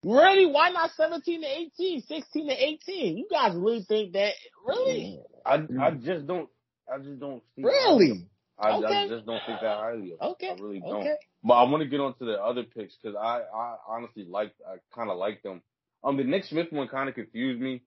really? 0.03 0.45
Why 0.47 0.69
not 0.71 0.91
seventeen 0.97 1.41
to 1.41 1.47
18, 1.47 2.01
16 2.01 2.47
to 2.47 2.53
eighteen? 2.63 3.17
You 3.17 3.27
guys 3.29 3.53
really 3.55 3.83
think 3.83 4.13
that? 4.13 4.33
Really? 4.65 5.19
I, 5.45 5.57
Mm. 5.59 5.79
I 5.79 5.91
just 5.91 6.25
don't 6.25 6.49
I 6.91 6.97
just 6.97 7.19
don't 7.19 7.43
see 7.55 7.61
Really? 7.63 8.27
I, 8.61 8.71
I 8.71 9.07
just 9.07 9.25
don't 9.25 9.41
think 9.45 9.61
that 9.61 9.77
highly 9.77 10.13
of 10.13 10.19
him. 10.19 10.27
Okay. 10.31 10.49
I 10.49 10.61
really 10.61 10.79
don't. 10.79 11.01
Okay. 11.01 11.15
But 11.43 11.53
I 11.53 11.63
want 11.63 11.83
to 11.83 11.89
get 11.89 11.99
on 11.99 12.15
to 12.17 12.25
the 12.25 12.41
other 12.41 12.63
picks 12.63 12.95
because 13.01 13.15
I, 13.15 13.41
I 13.53 13.75
honestly 13.87 14.25
like 14.29 14.53
I 14.67 14.75
kind 14.93 15.09
of 15.09 15.17
like 15.17 15.41
them. 15.43 15.61
Um, 16.03 16.17
the 16.17 16.23
Nick 16.23 16.45
Smith 16.45 16.67
one 16.71 16.87
kind 16.87 17.09
of 17.09 17.15
confused 17.15 17.61
me. 17.61 17.83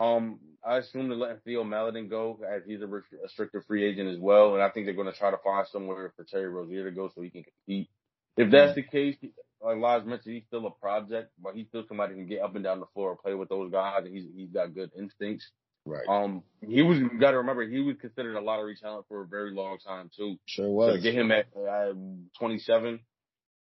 Um, 0.00 0.40
I 0.64 0.78
assume 0.78 1.08
they're 1.08 1.18
letting 1.18 1.38
Theo 1.44 1.64
Maledon 1.64 2.08
go 2.08 2.40
as 2.48 2.62
he's 2.66 2.82
a 2.82 2.86
restricted 2.86 3.62
free 3.66 3.84
agent 3.84 4.08
as 4.08 4.18
well, 4.18 4.54
and 4.54 4.62
I 4.62 4.68
think 4.70 4.86
they're 4.86 4.94
going 4.94 5.12
to 5.12 5.18
try 5.18 5.30
to 5.30 5.38
find 5.44 5.66
somewhere 5.68 6.12
for 6.16 6.24
Terry 6.24 6.48
Rozier 6.48 6.84
to 6.84 6.90
go 6.90 7.10
so 7.14 7.20
he 7.22 7.30
can 7.30 7.44
compete. 7.44 7.88
If 8.36 8.50
that's 8.50 8.74
the 8.74 8.82
case, 8.82 9.16
like 9.60 9.76
Lodge 9.76 10.04
mentioned, 10.04 10.34
he's 10.34 10.44
still 10.46 10.66
a 10.66 10.70
project, 10.70 11.30
but 11.40 11.54
he's 11.54 11.68
still 11.68 11.84
somebody 11.86 12.14
who 12.14 12.20
can 12.20 12.28
get 12.28 12.40
up 12.42 12.54
and 12.54 12.64
down 12.64 12.80
the 12.80 12.86
floor 12.94 13.10
and 13.10 13.18
play 13.20 13.34
with 13.34 13.48
those 13.48 13.70
guys, 13.70 14.04
and 14.04 14.14
he's 14.14 14.24
he's 14.34 14.50
got 14.50 14.74
good 14.74 14.90
instincts. 14.98 15.50
Right. 15.84 16.06
Um, 16.08 16.42
he 16.60 16.82
was 16.82 16.98
you 16.98 17.10
got 17.18 17.32
to 17.32 17.38
remember 17.38 17.66
he 17.66 17.80
was 17.80 17.96
considered 18.00 18.36
a 18.36 18.40
lottery 18.40 18.76
talent 18.80 19.06
for 19.08 19.22
a 19.22 19.26
very 19.26 19.52
long 19.52 19.78
time 19.78 20.10
too. 20.16 20.36
Sure 20.46 20.88
So 20.88 20.96
to 20.96 21.02
get 21.02 21.14
him 21.14 21.32
at 21.32 21.46
uh, 21.56 21.92
27, 22.38 23.00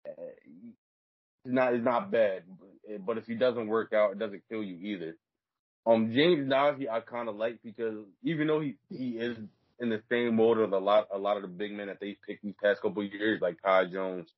uh, 0.08 0.12
it's 1.44 1.54
not 1.54 1.74
it's 1.74 1.84
not 1.84 2.12
bad. 2.12 2.44
But 3.06 3.18
if 3.18 3.26
he 3.26 3.36
doesn't 3.36 3.68
work 3.68 3.92
out, 3.92 4.14
it 4.14 4.20
doesn't 4.20 4.44
kill 4.50 4.64
you 4.64 4.78
either. 4.94 5.18
Um, 5.86 6.12
James 6.14 6.50
Nnaji, 6.50 6.90
I 6.90 7.02
kind 7.02 7.28
of 7.28 7.36
like 7.36 7.60
because 7.64 7.96
even 8.24 8.48
though 8.48 8.62
he 8.62 8.76
he 8.90 9.18
is 9.18 9.38
in 9.80 9.90
the 9.90 10.02
same 10.10 10.36
mold 10.36 10.60
of 10.60 10.72
a 10.72 10.78
lot 10.78 11.08
a 11.14 11.18
lot 11.18 11.36
of 11.36 11.44
the 11.44 11.50
big 11.50 11.74
men 11.74 11.88
that 11.88 12.00
they 12.00 12.18
picked 12.26 12.44
these 12.44 12.56
past 12.62 12.82
couple 12.82 13.04
of 13.04 13.12
years, 13.12 13.42
like 13.42 13.58
Ty 13.62 13.86
Jones, 13.92 14.30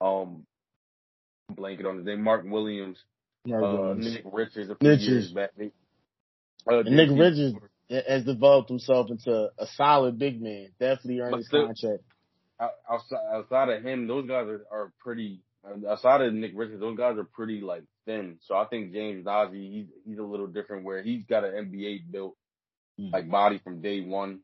um, 0.00 0.44
blanket 1.54 1.86
on 1.86 1.96
his 1.96 2.06
name, 2.06 2.22
Mark 2.22 2.44
Williams, 2.44 2.98
uh, 3.46 3.94
Nick 3.96 4.24
Richards, 4.30 4.70
a 4.70 4.76
few 4.76 4.88
Richards. 4.88 5.06
years 5.06 5.32
back. 5.32 5.50
They, 5.56 5.72
uh, 6.70 6.80
And 6.80 6.96
Nick 6.96 7.10
Richards 7.10 7.54
has 7.90 8.24
developed 8.24 8.68
himself 8.68 9.10
into 9.10 9.50
a 9.58 9.66
solid 9.74 10.18
big 10.18 10.40
man. 10.40 10.68
Definitely 10.78 11.20
earned 11.20 11.36
his 11.36 11.48
contract. 11.48 12.02
outside 12.60 13.18
outside 13.32 13.68
of 13.70 13.82
him, 13.82 14.06
those 14.06 14.28
guys 14.28 14.46
are, 14.46 14.64
are 14.70 14.92
pretty. 15.00 15.42
Outside 15.88 16.22
of 16.22 16.32
Nick 16.32 16.52
Richards, 16.54 16.80
those 16.80 16.96
guys 16.96 17.18
are 17.18 17.24
pretty 17.24 17.60
like 17.60 17.82
thin. 18.06 18.38
So 18.42 18.56
I 18.56 18.64
think 18.66 18.92
James 18.92 19.24
Nnaji, 19.24 19.72
he's 19.72 19.86
he's 20.06 20.18
a 20.18 20.22
little 20.22 20.46
different 20.46 20.84
where 20.84 21.02
he's 21.02 21.24
got 21.26 21.44
an 21.44 21.52
NBA 21.52 22.10
built 22.10 22.36
like 23.12 23.30
body 23.30 23.60
from 23.62 23.80
day 23.80 24.00
one. 24.00 24.40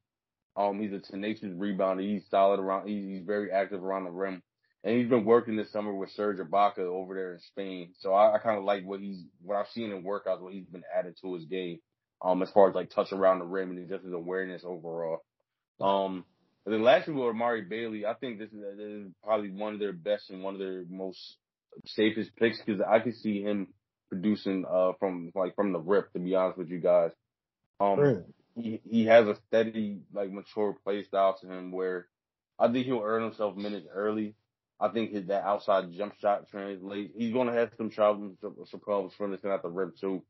Um, 0.56 0.80
he's 0.80 0.92
a 0.92 1.00
tenacious 1.00 1.48
rebounder. 1.48 2.02
He's 2.02 2.22
solid 2.30 2.60
around. 2.60 2.88
He's, 2.88 3.04
he's 3.04 3.26
very 3.26 3.50
active 3.50 3.82
around 3.82 4.04
the 4.04 4.10
rim, 4.10 4.42
and 4.84 4.96
he's 4.96 5.08
been 5.08 5.24
working 5.24 5.56
this 5.56 5.72
summer 5.72 5.92
with 5.92 6.10
Serge 6.10 6.38
Ibaka 6.38 6.78
over 6.78 7.14
there 7.14 7.34
in 7.34 7.40
Spain. 7.40 7.92
So 7.98 8.12
I, 8.12 8.36
I 8.36 8.38
kind 8.38 8.58
of 8.58 8.64
like 8.64 8.84
what 8.84 9.00
he's 9.00 9.24
what 9.42 9.56
I've 9.56 9.68
seen 9.68 9.90
in 9.90 10.04
workouts, 10.04 10.40
what 10.40 10.52
he's 10.52 10.66
been 10.66 10.84
added 10.96 11.16
to 11.22 11.34
his 11.34 11.44
game. 11.46 11.80
Um, 12.22 12.42
as 12.42 12.50
far 12.50 12.68
as 12.68 12.74
like 12.74 12.90
touch 12.90 13.12
around 13.12 13.40
the 13.40 13.44
rim 13.44 13.70
and 13.70 13.88
just 13.88 14.04
his 14.04 14.12
awareness 14.12 14.62
overall. 14.64 15.22
Um, 15.80 16.24
and 16.64 16.74
then 16.74 16.82
last 16.82 17.06
year 17.06 17.16
with 17.16 17.26
Amari 17.26 17.62
Bailey, 17.62 18.06
I 18.06 18.14
think 18.14 18.38
this 18.38 18.50
is, 18.50 18.60
this 18.76 18.86
is 18.86 19.12
probably 19.22 19.50
one 19.50 19.74
of 19.74 19.80
their 19.80 19.92
best 19.92 20.30
and 20.30 20.42
one 20.42 20.54
of 20.54 20.60
their 20.60 20.84
most 20.88 21.36
safest 21.86 22.34
picks 22.36 22.60
because 22.60 22.80
I 22.80 23.00
could 23.00 23.16
see 23.16 23.42
him 23.42 23.68
producing 24.08 24.64
uh 24.70 24.92
from 24.98 25.32
like 25.34 25.54
from 25.56 25.72
the 25.72 25.80
rip. 25.80 26.12
To 26.12 26.18
be 26.18 26.34
honest 26.34 26.58
with 26.58 26.68
you 26.68 26.78
guys, 26.78 27.10
um, 27.80 27.98
he 28.54 28.80
he 28.88 29.04
has 29.06 29.26
a 29.26 29.36
steady 29.48 30.00
like 30.12 30.30
mature 30.30 30.76
play 30.84 31.04
style 31.04 31.36
to 31.40 31.50
him 31.50 31.72
where 31.72 32.06
I 32.58 32.70
think 32.70 32.86
he'll 32.86 33.02
earn 33.02 33.24
himself 33.24 33.56
minutes 33.56 33.86
early. 33.92 34.34
I 34.80 34.88
think 34.88 35.12
his 35.12 35.26
that 35.26 35.44
outside 35.44 35.92
jump 35.92 36.14
shot 36.20 36.48
translates. 36.50 37.12
He's 37.16 37.32
going 37.32 37.48
to 37.48 37.54
have 37.54 37.70
some 37.76 37.90
problems, 37.90 38.38
some 38.40 38.80
problems 38.80 39.14
finishing 39.16 39.50
at 39.50 39.62
the 39.62 39.68
rim 39.68 39.92
too. 40.00 40.22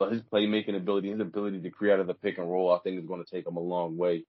But 0.00 0.12
his 0.12 0.22
playmaking 0.22 0.76
ability, 0.76 1.10
his 1.10 1.20
ability 1.20 1.60
to 1.60 1.70
create 1.70 1.92
out 1.92 2.00
of 2.00 2.06
the 2.06 2.14
pick 2.14 2.38
and 2.38 2.50
roll, 2.50 2.72
I 2.72 2.78
think 2.78 2.98
is 2.98 3.06
going 3.06 3.22
to 3.22 3.30
take 3.30 3.46
him 3.46 3.58
a 3.58 3.60
long 3.60 3.98
way. 3.98 4.24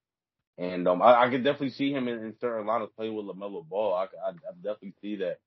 And 0.57 0.85
um, 0.87 1.01
I, 1.01 1.23
I 1.23 1.29
could 1.29 1.45
definitely 1.45 1.71
see 1.71 1.91
him 1.93 2.09
in, 2.09 2.19
in 2.25 2.35
certain 2.39 2.67
lineups 2.67 2.93
play 2.95 3.09
with 3.09 3.25
Lamelo 3.25 3.65
Ball. 3.67 3.95
I, 3.95 4.03
I, 4.03 4.29
I 4.31 4.53
definitely 4.57 4.95
see 5.01 5.15
that. 5.15 5.39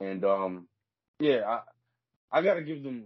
And 0.00 0.24
um, 0.24 0.68
yeah, 1.20 1.42
I 1.46 1.60
I 2.38 2.42
gotta 2.42 2.62
give 2.62 2.82
them 2.82 3.04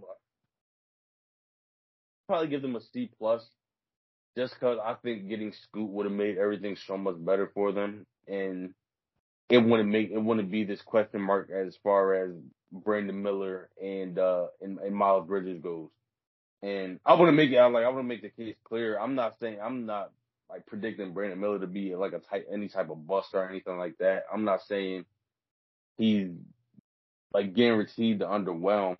probably 2.27 2.47
give 2.47 2.61
them 2.61 2.75
a 2.75 2.81
C 2.81 3.09
plus, 3.17 3.45
just 4.37 4.53
because 4.53 4.77
I 4.83 4.95
think 5.03 5.27
getting 5.27 5.51
Scoot 5.53 5.89
would 5.89 6.05
have 6.05 6.15
made 6.15 6.37
everything 6.37 6.77
so 6.87 6.97
much 6.97 7.15
better 7.19 7.51
for 7.53 7.71
them, 7.71 8.05
and 8.27 8.73
it 9.49 9.57
wouldn't 9.57 9.89
make 9.89 10.11
it 10.11 10.19
wouldn't 10.19 10.51
be 10.51 10.63
this 10.63 10.81
question 10.81 11.21
mark 11.21 11.49
as 11.51 11.75
far 11.83 12.13
as 12.13 12.31
Brandon 12.71 13.21
Miller 13.21 13.69
and 13.81 14.17
uh 14.17 14.47
and, 14.61 14.79
and 14.79 14.95
Miles 14.95 15.27
Bridges 15.27 15.61
goes. 15.61 15.89
And 16.63 17.01
I 17.05 17.15
want 17.15 17.27
to 17.27 17.33
make 17.33 17.51
it 17.51 17.57
out 17.57 17.73
like 17.73 17.83
I 17.83 17.89
want 17.89 18.05
to 18.05 18.07
make 18.07 18.21
the 18.21 18.29
case 18.29 18.55
clear. 18.63 18.97
I'm 18.97 19.15
not 19.15 19.37
saying 19.41 19.59
I'm 19.61 19.85
not 19.85 20.11
like 20.49 20.65
predicting 20.65 21.13
Brandon 21.13 21.39
Miller 21.39 21.59
to 21.59 21.67
be 21.67 21.93
like 21.93 22.13
a 22.13 22.19
type 22.19 22.47
any 22.51 22.69
type 22.69 22.89
of 22.89 23.05
buster 23.05 23.39
or 23.39 23.49
anything 23.49 23.77
like 23.77 23.97
that. 23.99 24.23
I'm 24.33 24.45
not 24.45 24.61
saying 24.63 25.03
he's 25.97 26.29
like 27.33 27.53
guaranteed 27.53 28.19
to 28.19 28.25
underwhelm. 28.25 28.95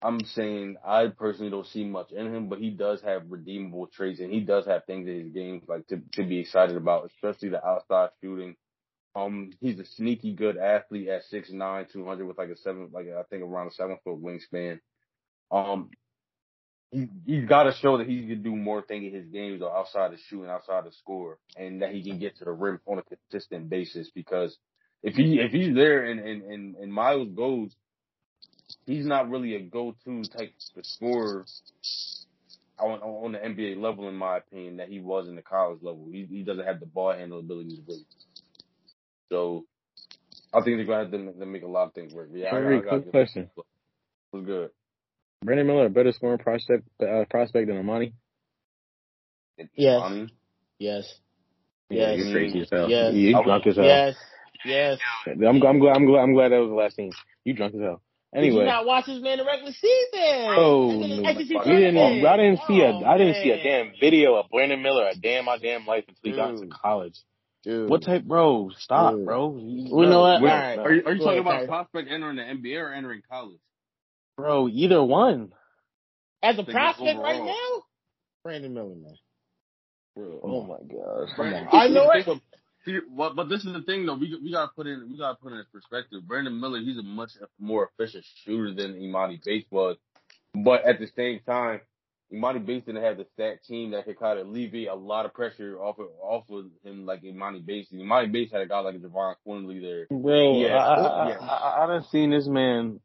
I'm 0.00 0.24
saying 0.24 0.76
I 0.86 1.08
personally 1.08 1.50
don't 1.50 1.66
see 1.66 1.82
much 1.84 2.12
in 2.12 2.32
him, 2.32 2.48
but 2.48 2.60
he 2.60 2.70
does 2.70 3.02
have 3.02 3.28
redeemable 3.28 3.88
traits 3.88 4.20
and 4.20 4.32
he 4.32 4.38
does 4.38 4.64
have 4.66 4.84
things 4.84 5.08
in 5.08 5.24
his 5.24 5.32
game 5.32 5.62
like 5.66 5.88
to 5.88 6.00
to 6.12 6.22
be 6.22 6.38
excited 6.38 6.76
about, 6.76 7.10
especially 7.10 7.48
the 7.48 7.66
outside 7.66 8.10
shooting. 8.20 8.54
Um, 9.16 9.50
he's 9.60 9.80
a 9.80 9.84
sneaky 9.84 10.32
good 10.32 10.56
athlete 10.56 11.08
at 11.08 11.22
6'9", 11.32 11.90
200 11.92 12.24
with 12.24 12.38
like 12.38 12.50
a 12.50 12.56
seven, 12.56 12.90
like 12.92 13.06
I 13.08 13.24
think 13.24 13.42
around 13.42 13.66
a 13.66 13.70
seven 13.72 13.98
foot 14.04 14.22
wingspan. 14.22 14.78
Um, 15.50 15.90
he 16.90 17.08
he's 17.26 17.46
got 17.46 17.64
to 17.64 17.72
show 17.72 17.98
that 17.98 18.06
he 18.06 18.26
can 18.26 18.42
do 18.42 18.54
more 18.56 18.82
things 18.82 19.12
in 19.12 19.20
his 19.20 19.28
games 19.28 19.62
or 19.62 19.76
outside 19.76 20.12
the 20.12 20.18
shooting, 20.28 20.50
outside 20.50 20.84
the 20.84 20.92
score, 20.92 21.38
and 21.56 21.82
that 21.82 21.92
he 21.92 22.02
can 22.02 22.18
get 22.18 22.38
to 22.38 22.44
the 22.44 22.52
rim 22.52 22.80
on 22.86 22.98
a 22.98 23.02
consistent 23.02 23.68
basis. 23.68 24.10
Because 24.14 24.56
if 25.02 25.14
he 25.14 25.38
if 25.40 25.52
he's 25.52 25.74
there 25.74 26.04
and 26.04 26.20
and 26.20 26.42
and, 26.42 26.76
and 26.76 26.92
Miles 26.92 27.28
goes, 27.28 27.74
he's 28.86 29.06
not 29.06 29.28
really 29.28 29.54
a 29.54 29.60
go 29.60 29.94
to 30.04 30.22
type 30.24 30.54
of 30.76 30.86
scorer 30.86 31.44
on 32.78 33.00
on 33.00 33.32
the 33.32 33.38
NBA 33.38 33.80
level, 33.80 34.08
in 34.08 34.14
my 34.14 34.38
opinion, 34.38 34.78
that 34.78 34.88
he 34.88 35.00
was 35.00 35.28
in 35.28 35.36
the 35.36 35.42
college 35.42 35.82
level. 35.82 36.08
He 36.10 36.26
he 36.30 36.42
doesn't 36.42 36.64
have 36.64 36.80
the 36.80 36.86
ball 36.86 37.12
handle 37.12 37.38
ability 37.38 37.76
to 37.76 37.82
really. 37.86 38.06
So 39.30 39.66
I 40.54 40.62
think 40.62 40.78
they're 40.78 40.86
gonna 40.86 41.02
have 41.02 41.10
to, 41.10 41.38
to 41.38 41.46
make 41.46 41.62
a 41.62 41.68
lot 41.68 41.88
of 41.88 41.92
things 41.92 42.14
work. 42.14 42.30
Yeah, 42.32 42.48
I, 42.48 42.60
Very 42.60 42.76
I, 42.76 42.78
I 42.78 42.82
quick 42.82 43.10
question. 43.10 43.50
Was 44.32 44.44
good. 44.44 44.70
Brandon 45.44 45.66
Miller 45.66 45.86
a 45.86 45.90
better 45.90 46.12
scoring 46.12 46.38
prospect 46.38 46.84
uh, 47.00 47.24
prospect 47.30 47.68
than 47.68 47.76
Emoni? 47.82 48.12
Yes. 49.74 50.00
Money. 50.00 50.28
Yes. 50.78 51.14
Yeah, 51.90 52.10
Yes. 52.12 52.24
he's 52.24 52.32
crazy 52.32 52.60
as 52.60 52.68
hell. 52.70 52.90
Yes. 52.90 53.14
You 53.14 53.42
drunk 53.42 53.66
as 53.66 53.76
hell. 53.76 53.84
Yes. 53.84 54.16
Yes. 54.64 54.98
I'm, 55.26 55.42
I'm 55.44 55.78
glad. 55.78 55.96
I'm 55.96 56.06
glad. 56.06 56.20
I'm 56.22 56.34
glad 56.34 56.48
that 56.52 56.58
was 56.58 56.68
the 56.70 56.74
last 56.74 56.96
team. 56.96 57.12
You 57.44 57.54
drunk 57.54 57.74
as 57.74 57.80
hell. 57.80 58.02
Did 58.34 58.44
you 58.44 58.50
Anyway, 58.50 58.66
not 58.66 58.84
watch 58.84 59.06
this 59.06 59.22
man 59.22 59.38
in 59.38 59.38
the 59.38 59.44
regular 59.46 59.72
season? 59.72 60.54
Oh, 60.58 60.88
Look 60.88 61.24
at 61.24 61.36
his 61.36 61.48
no. 61.50 61.64
Didn't. 61.64 62.26
I 62.26 62.36
didn't 62.36 62.60
see 62.68 62.80
a. 62.82 62.90
Oh, 62.90 63.04
I 63.06 63.16
didn't 63.16 63.42
see 63.42 63.50
a 63.50 63.62
damn 63.62 63.92
video 63.98 64.34
of 64.34 64.50
Brandon 64.50 64.82
Miller 64.82 65.08
a 65.08 65.14
damn 65.16 65.46
my 65.46 65.56
damn 65.56 65.86
life 65.86 66.04
until 66.08 66.20
he 66.30 66.36
got 66.36 66.58
to 66.58 66.66
college. 66.66 67.14
Dude. 67.64 67.88
What 67.88 68.02
type, 68.02 68.24
bro? 68.24 68.70
Stop, 68.78 69.14
Dude. 69.14 69.24
bro. 69.24 69.48
We 69.48 70.06
know 70.06 70.20
what? 70.20 70.42
Wait, 70.42 70.50
All 70.50 70.56
right. 70.56 70.78
Are 70.78 70.92
you, 70.92 71.02
are 71.06 71.12
you 71.14 71.18
talking 71.24 71.40
ahead, 71.40 71.64
about 71.64 71.68
prospect 71.68 72.10
entering 72.10 72.36
the 72.36 72.42
NBA 72.42 72.80
or 72.80 72.92
entering 72.92 73.22
college? 73.30 73.58
Bro, 74.38 74.68
either 74.68 75.02
one. 75.02 75.50
As 76.44 76.54
a 76.54 76.64
Think 76.64 76.70
prospect 76.70 77.18
right 77.18 77.42
now, 77.44 77.82
Brandon 78.44 78.72
Miller, 78.72 78.94
man. 78.94 79.16
Bro, 80.14 80.40
Oh 80.44 80.62
my 80.62 80.76
gosh. 80.78 81.30
Come 81.34 81.52
on. 81.52 81.68
I 81.72 81.88
know 81.88 82.08
it. 82.12 82.28
of- 82.28 82.40
See, 82.84 82.98
what, 83.12 83.34
but 83.34 83.48
this 83.48 83.64
is 83.64 83.72
the 83.72 83.82
thing 83.82 84.06
though. 84.06 84.14
We 84.14 84.38
we 84.40 84.52
gotta 84.52 84.70
put 84.74 84.86
in 84.86 85.08
we 85.10 85.18
gotta 85.18 85.36
put 85.42 85.52
in 85.52 85.62
perspective. 85.72 86.20
Brandon 86.26 86.58
Miller, 86.58 86.78
he's 86.78 86.96
a 86.96 87.02
much 87.02 87.32
more 87.58 87.90
efficient 87.98 88.24
shooter 88.44 88.72
than 88.72 88.94
Emoni 88.94 89.44
Bates 89.44 89.66
was, 89.70 89.96
but 90.54 90.84
at 90.84 91.00
the 91.00 91.08
same 91.16 91.40
time, 91.44 91.80
Emoni 92.32 92.64
Bates 92.64 92.86
didn't 92.86 93.02
have 93.02 93.16
the 93.18 93.26
stat 93.34 93.64
team 93.64 93.90
that 93.90 94.04
could 94.04 94.18
kind 94.18 94.38
of 94.38 94.46
alleviate 94.46 94.88
a 94.88 94.94
lot 94.94 95.26
of 95.26 95.34
pressure 95.34 95.76
off 95.82 95.98
of 95.98 96.06
off 96.22 96.48
of 96.50 96.66
him 96.84 97.04
like 97.04 97.22
Emoni 97.22 97.66
Bates. 97.66 97.90
Emoni 97.92 98.30
Bates 98.30 98.52
had 98.52 98.60
a 98.62 98.66
guy 98.66 98.78
like 98.78 98.94
Javon 99.02 99.34
Quinley 99.44 99.80
there. 99.80 100.06
Bro, 100.08 100.60
Yeah, 100.60 100.76
I, 100.76 100.94
I, 100.94 101.28
yeah. 101.28 101.38
I, 101.40 101.44
I, 101.56 101.84
I 101.84 101.86
done 101.88 102.04
seen 102.10 102.30
this 102.30 102.46
man 102.46 103.00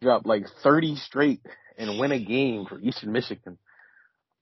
drop 0.00 0.26
like 0.26 0.46
30 0.62 0.96
straight 0.96 1.40
and 1.78 1.98
win 1.98 2.12
a 2.12 2.18
game 2.18 2.66
for 2.68 2.78
Eastern 2.80 3.12
Michigan. 3.12 3.58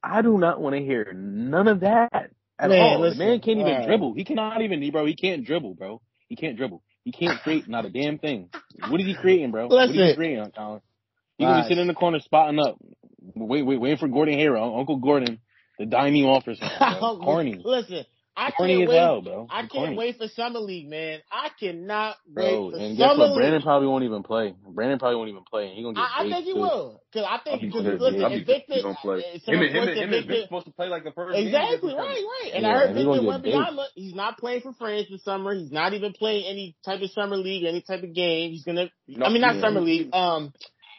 I 0.03 0.23
do 0.23 0.39
not 0.39 0.61
want 0.61 0.77
to 0.77 0.83
hear 0.83 1.13
none 1.15 1.67
of 1.69 1.81
that 1.81 2.31
at 2.59 2.69
Man, 2.69 2.81
all. 2.81 3.01
listen, 3.01 3.19
the 3.19 3.25
man 3.25 3.41
can't 3.41 3.59
even 3.59 3.87
dribble. 3.87 4.15
He 4.15 4.25
cannot 4.25 4.61
even, 4.63 4.91
bro. 4.91 5.07
He 5.07 5.17
can't 5.17 5.45
dribble, 5.45 5.75
bro. 5.75 6.01
He 6.29 6.37
can't 6.37 6.57
dribble. 6.57 6.83
He 7.05 7.13
can't 7.13 7.41
create 7.43 7.69
not 7.69 7.85
a 7.85 7.91
damn 7.91 8.19
thing. 8.19 8.51
What 8.91 9.01
is 9.01 9.07
he 9.07 9.15
creating, 9.15 9.51
bro? 9.51 9.69
what 9.69 9.89
is 9.89 9.95
he 9.95 9.99
Listen. 9.99 10.17
creating, 10.17 10.53
Colin? 10.57 10.81
He 11.39 11.45
gonna 11.45 11.63
be 11.63 11.69
sitting 11.69 11.83
in 11.83 11.89
the 11.89 11.95
corner 11.95 12.21
spotting 12.21 12.61
up, 12.61 12.77
wait, 13.35 13.63
wait, 13.63 13.81
waiting 13.81 13.99
for 13.99 14.09
Gordon 14.09 14.39
Hero, 14.39 14.79
Uncle 14.79 14.97
Gordon, 14.99 15.41
to 15.81 15.87
dime 15.87 16.15
you 16.15 16.27
off 16.27 16.45
or 16.47 16.55
something. 16.55 16.79
Corny, 17.25 17.61
Listen, 17.65 18.05
I 18.37 18.51
can't 18.51 18.89
wait. 18.89 18.99
hell, 18.99 19.23
bro. 19.23 19.47
I 19.49 19.61
can't 19.61 19.71
Corny. 19.71 19.97
wait 19.97 20.17
for 20.19 20.27
summer 20.29 20.59
league, 20.59 20.89
man. 20.91 21.21
I 21.31 21.51
cannot 21.61 22.17
Bro, 22.27 22.45
wait 22.45 22.73
for 22.73 22.79
and 22.81 22.97
guess 22.97 23.09
summer 23.11 23.19
what? 23.19 23.29
league. 23.31 23.37
Brandon 23.39 23.63
probably 23.63 23.89
won't 23.89 24.05
even 24.05 24.23
play. 24.25 24.55
Brandon 24.69 24.99
probably 24.99 25.17
won't 25.17 25.29
even 25.31 25.45
play, 25.45 25.69
and 25.69 25.77
he 25.77 25.83
gonna 25.83 25.95
get 25.95 26.01
I, 26.03 26.21
I 26.21 26.23
think 26.29 26.45
he 26.47 26.53
too. 26.53 26.59
will, 26.59 27.03
cause 27.13 27.25
I 27.29 27.39
think 27.45 27.55
I'll 27.55 27.61
be 27.61 27.67
because 27.67 28.01
listen, 28.01 28.21
yeah. 28.21 28.29
if 28.31 28.47
Victor, 28.47 28.75
He 28.75 28.83
gonna 28.83 28.99
play. 29.01 29.19
uh, 29.19 29.33
Him 29.35 29.41
someone 29.45 29.65
and 29.67 29.75
him 29.77 29.89
and 29.89 29.99
him 29.99 30.13
and 30.13 30.27
Victor, 30.27 30.43
supposed 30.45 30.67
to 30.67 30.73
play 30.73 30.89
like 30.89 31.05
the 31.05 31.13
first 31.13 31.39
exactly 31.39 31.75
against 31.75 31.85
each 31.85 31.91
other. 31.93 32.03
right, 32.03 32.25
right. 32.43 32.51
And 32.55 32.67
I 32.67 32.73
heard 32.75 32.89
Victor 32.95 33.05
gonna 33.05 33.23
went 33.23 33.45
get 33.45 33.53
baked. 33.53 33.55
beyond. 33.55 33.79
the- 33.79 33.89
He's 33.95 34.15
not 34.15 34.39
playing 34.39 34.61
for 34.63 34.73
France 34.75 35.07
this 35.11 35.23
summer. 35.23 35.55
He's 35.55 35.71
not 35.71 35.93
even 35.95 36.13
playing 36.13 36.45
any 36.51 36.77
type 36.85 37.03
of 37.03 37.11
summer 37.13 37.37
league, 37.37 37.65
any 37.65 37.83
type 37.83 38.03
of 38.03 38.13
game. 38.15 38.51
He's 38.51 38.65
gonna. 38.65 38.91
No, 39.07 39.27
I 39.27 39.29
mean, 39.31 39.43
not 39.43 39.55
yeah. 39.57 39.61
summer 39.61 39.81
league. 39.81 40.13
Um, 40.13 40.53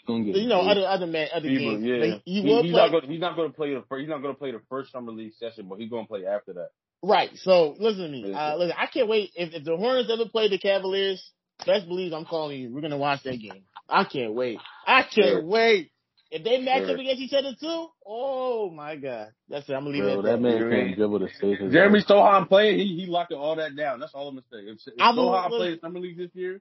get 0.08 0.16
you 0.38 0.48
know, 0.48 0.62
baked. 0.62 0.72
other 0.78 0.88
other 0.88 1.08
man, 1.08 1.28
other 1.34 1.50
He 1.50 1.58
games. 1.58 1.84
yeah. 1.84 1.96
He, 2.24 2.34
he 2.36 2.42
He- 2.44 2.48
will 2.48 2.64
he's 2.64 2.72
play. 2.72 2.82
not 2.82 2.92
going. 2.92 3.10
He's 3.12 3.20
not 3.20 3.36
going 3.36 3.50
to 3.50 3.56
play 3.56 3.74
the 3.74 3.84
first. 3.90 4.00
He's 4.02 4.10
not 4.10 4.22
going 4.22 4.34
to 4.34 4.40
play 4.40 4.52
the 4.52 4.62
first 4.70 4.92
summer 4.92 5.12
league 5.12 5.34
session, 5.34 5.68
but 5.68 5.80
he's 5.80 5.90
going 5.90 6.06
to 6.06 6.08
play 6.08 6.26
after 6.26 6.54
that. 6.54 6.70
Right. 7.04 7.30
So 7.38 7.76
listen 7.80 8.04
to 8.04 8.10
me. 8.10 8.34
Uh, 8.34 8.56
listen, 8.58 8.76
I 8.80 8.88
can't 8.88 9.08
wait. 9.08 9.32
If, 9.36 9.54
if 9.54 9.64
the 9.64 9.78
Hornets 9.78 10.10
ever 10.12 10.28
play 10.30 10.48
the 10.50 10.58
Cavaliers, 10.58 11.24
best 11.66 11.88
believe 11.88 12.14
I'm 12.14 12.26
calling 12.26 12.60
you. 12.60 12.74
We're 12.74 12.82
gonna 12.82 12.98
watch 12.98 13.24
that 13.24 13.38
game. 13.38 13.64
I 13.88 14.04
can't 14.06 14.34
wait. 14.34 14.60
I 14.88 15.04
can't 15.04 15.14
Sure. 15.14 15.44
wait. 15.44 15.92
If 16.32 16.44
they 16.44 16.60
match 16.60 16.84
Sure. 16.86 16.94
up 16.96 17.00
against 17.00 17.22
each 17.22 17.34
other 17.34 17.54
too, 17.60 17.88
oh 18.06 18.72
my 18.72 18.96
god. 18.96 19.30
That's 19.48 19.70
it. 19.70 19.74
I'm 19.74 19.82
gonna 19.84 19.92
leave 19.92 20.04
Bro, 20.04 20.20
it 20.20 20.24
that 20.24 20.30
at 20.34 20.36
that. 20.36 20.42
man 20.42 20.52
You 20.54 20.60
know 20.60 20.66
what 20.66 20.74
I 20.74 20.86
can't 20.86 20.96
dribble 20.98 21.20
to 21.20 21.28
save 21.40 21.58
his 21.60 21.72
Jeremy 21.74 22.00
life. 22.00 22.08
Sochan 22.08 22.48
playing, 22.50 22.80
he 22.80 22.86
he 23.02 23.06
locking 23.06 23.38
all 23.38 23.56
that 23.58 23.76
down. 23.76 24.00
That's 24.00 24.14
all 24.16 24.28
I'm 24.30 24.36
gonna 24.36 24.46
say. 24.52 24.70
If, 24.72 24.80
if 24.88 24.94
I'm 25.00 25.18
a- 25.20 25.22
Sochan 25.22 25.48
plays 25.50 25.80
summer 25.82 26.00
league 26.00 26.18
this 26.18 26.32
year, 26.34 26.60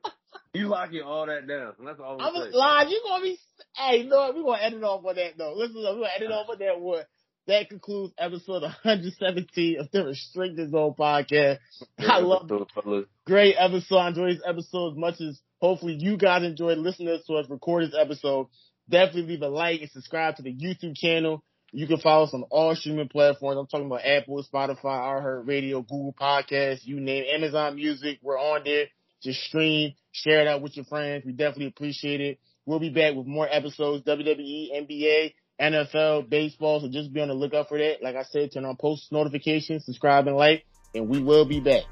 he's 0.52 0.65
locking 0.66 1.01
all 1.01 1.24
that 1.27 1.47
down. 1.48 1.73
That's 1.82 1.98
all 1.98 2.20
I'm 2.20 2.27
I'm 2.27 2.35
gonna 2.35 2.52
say. 2.52 2.56
lying. 2.59 2.90
You 2.90 3.01
gonna 3.09 3.23
be? 3.24 3.39
Hey, 3.77 4.02
no, 4.05 4.32
we're 4.36 4.43
gonna 4.43 4.62
edit 4.62 4.82
off 4.82 5.05
on 5.06 5.15
that 5.16 5.39
though. 5.39 5.55
Listen, 5.56 5.77
we're 5.77 5.94
gonna 5.94 6.09
edit 6.15 6.31
off 6.31 6.51
on 6.51 6.59
that 6.59 6.78
one. 6.81 7.02
That 7.46 7.68
concludes 7.68 8.14
episode 8.18 8.62
117 8.62 9.78
of 9.78 9.90
the 9.90 10.06
Restricted 10.06 10.70
Zone 10.70 10.94
podcast. 10.98 11.58
I 11.98 12.18
love 12.20 12.48
those 12.48 12.66
fellas. 12.74 13.04
great 13.26 13.56
episode. 13.58 13.98
I 13.98 14.08
enjoyed 14.08 14.36
this 14.36 14.42
episode 14.46 14.92
as 14.92 14.98
much 14.98 15.20
as 15.20 15.40
hopefully 15.60 15.98
you 16.00 16.16
guys 16.16 16.42
enjoyed 16.42 16.78
listening 16.78 17.18
to 17.26 17.34
us 17.34 17.50
record 17.50 17.84
this 17.84 17.96
episode. 18.00 18.48
Definitely 18.88 19.32
leave 19.32 19.42
a 19.42 19.48
like 19.48 19.82
and 19.82 19.90
subscribe 19.90 20.36
to 20.36 20.42
the 20.42 20.54
YouTube 20.54 20.96
channel. 20.96 21.44
You 21.70 21.86
can 21.86 21.98
follow 21.98 22.24
us 22.24 22.32
on 22.32 22.44
all 22.44 22.74
streaming 22.76 23.08
platforms. 23.08 23.58
I'm 23.58 23.66
talking 23.66 23.86
about 23.86 24.06
Apple, 24.06 24.42
Spotify, 24.44 24.84
iHeartRadio, 24.84 25.86
Google 25.86 26.14
Podcasts, 26.18 26.84
you 26.84 27.00
name 27.00 27.24
it, 27.24 27.34
Amazon 27.34 27.74
Music. 27.74 28.20
We're 28.22 28.38
on 28.38 28.62
there. 28.64 28.86
Just 29.22 29.40
stream, 29.40 29.94
share 30.12 30.40
it 30.40 30.48
out 30.48 30.62
with 30.62 30.76
your 30.76 30.84
friends. 30.86 31.24
We 31.26 31.32
definitely 31.32 31.66
appreciate 31.66 32.20
it. 32.20 32.38
We'll 32.64 32.78
be 32.78 32.90
back 32.90 33.14
with 33.14 33.26
more 33.26 33.48
episodes, 33.50 34.04
WWE, 34.06 34.68
NBA, 34.72 35.34
NFL, 35.72 36.28
baseball. 36.28 36.80
So 36.80 36.88
just 36.88 37.12
be 37.12 37.20
on 37.20 37.28
the 37.28 37.34
lookout 37.34 37.68
for 37.68 37.78
that. 37.78 38.02
Like 38.02 38.16
I 38.16 38.22
said, 38.22 38.52
turn 38.52 38.64
on 38.64 38.76
post 38.76 39.10
notifications, 39.12 39.84
subscribe 39.84 40.26
and 40.26 40.36
like, 40.36 40.64
and 40.94 41.08
we 41.08 41.22
will 41.22 41.44
be 41.44 41.60
back. 41.60 41.84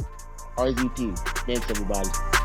RZP. 0.56 1.18
Thanks 1.46 1.70
everybody. 1.70 2.41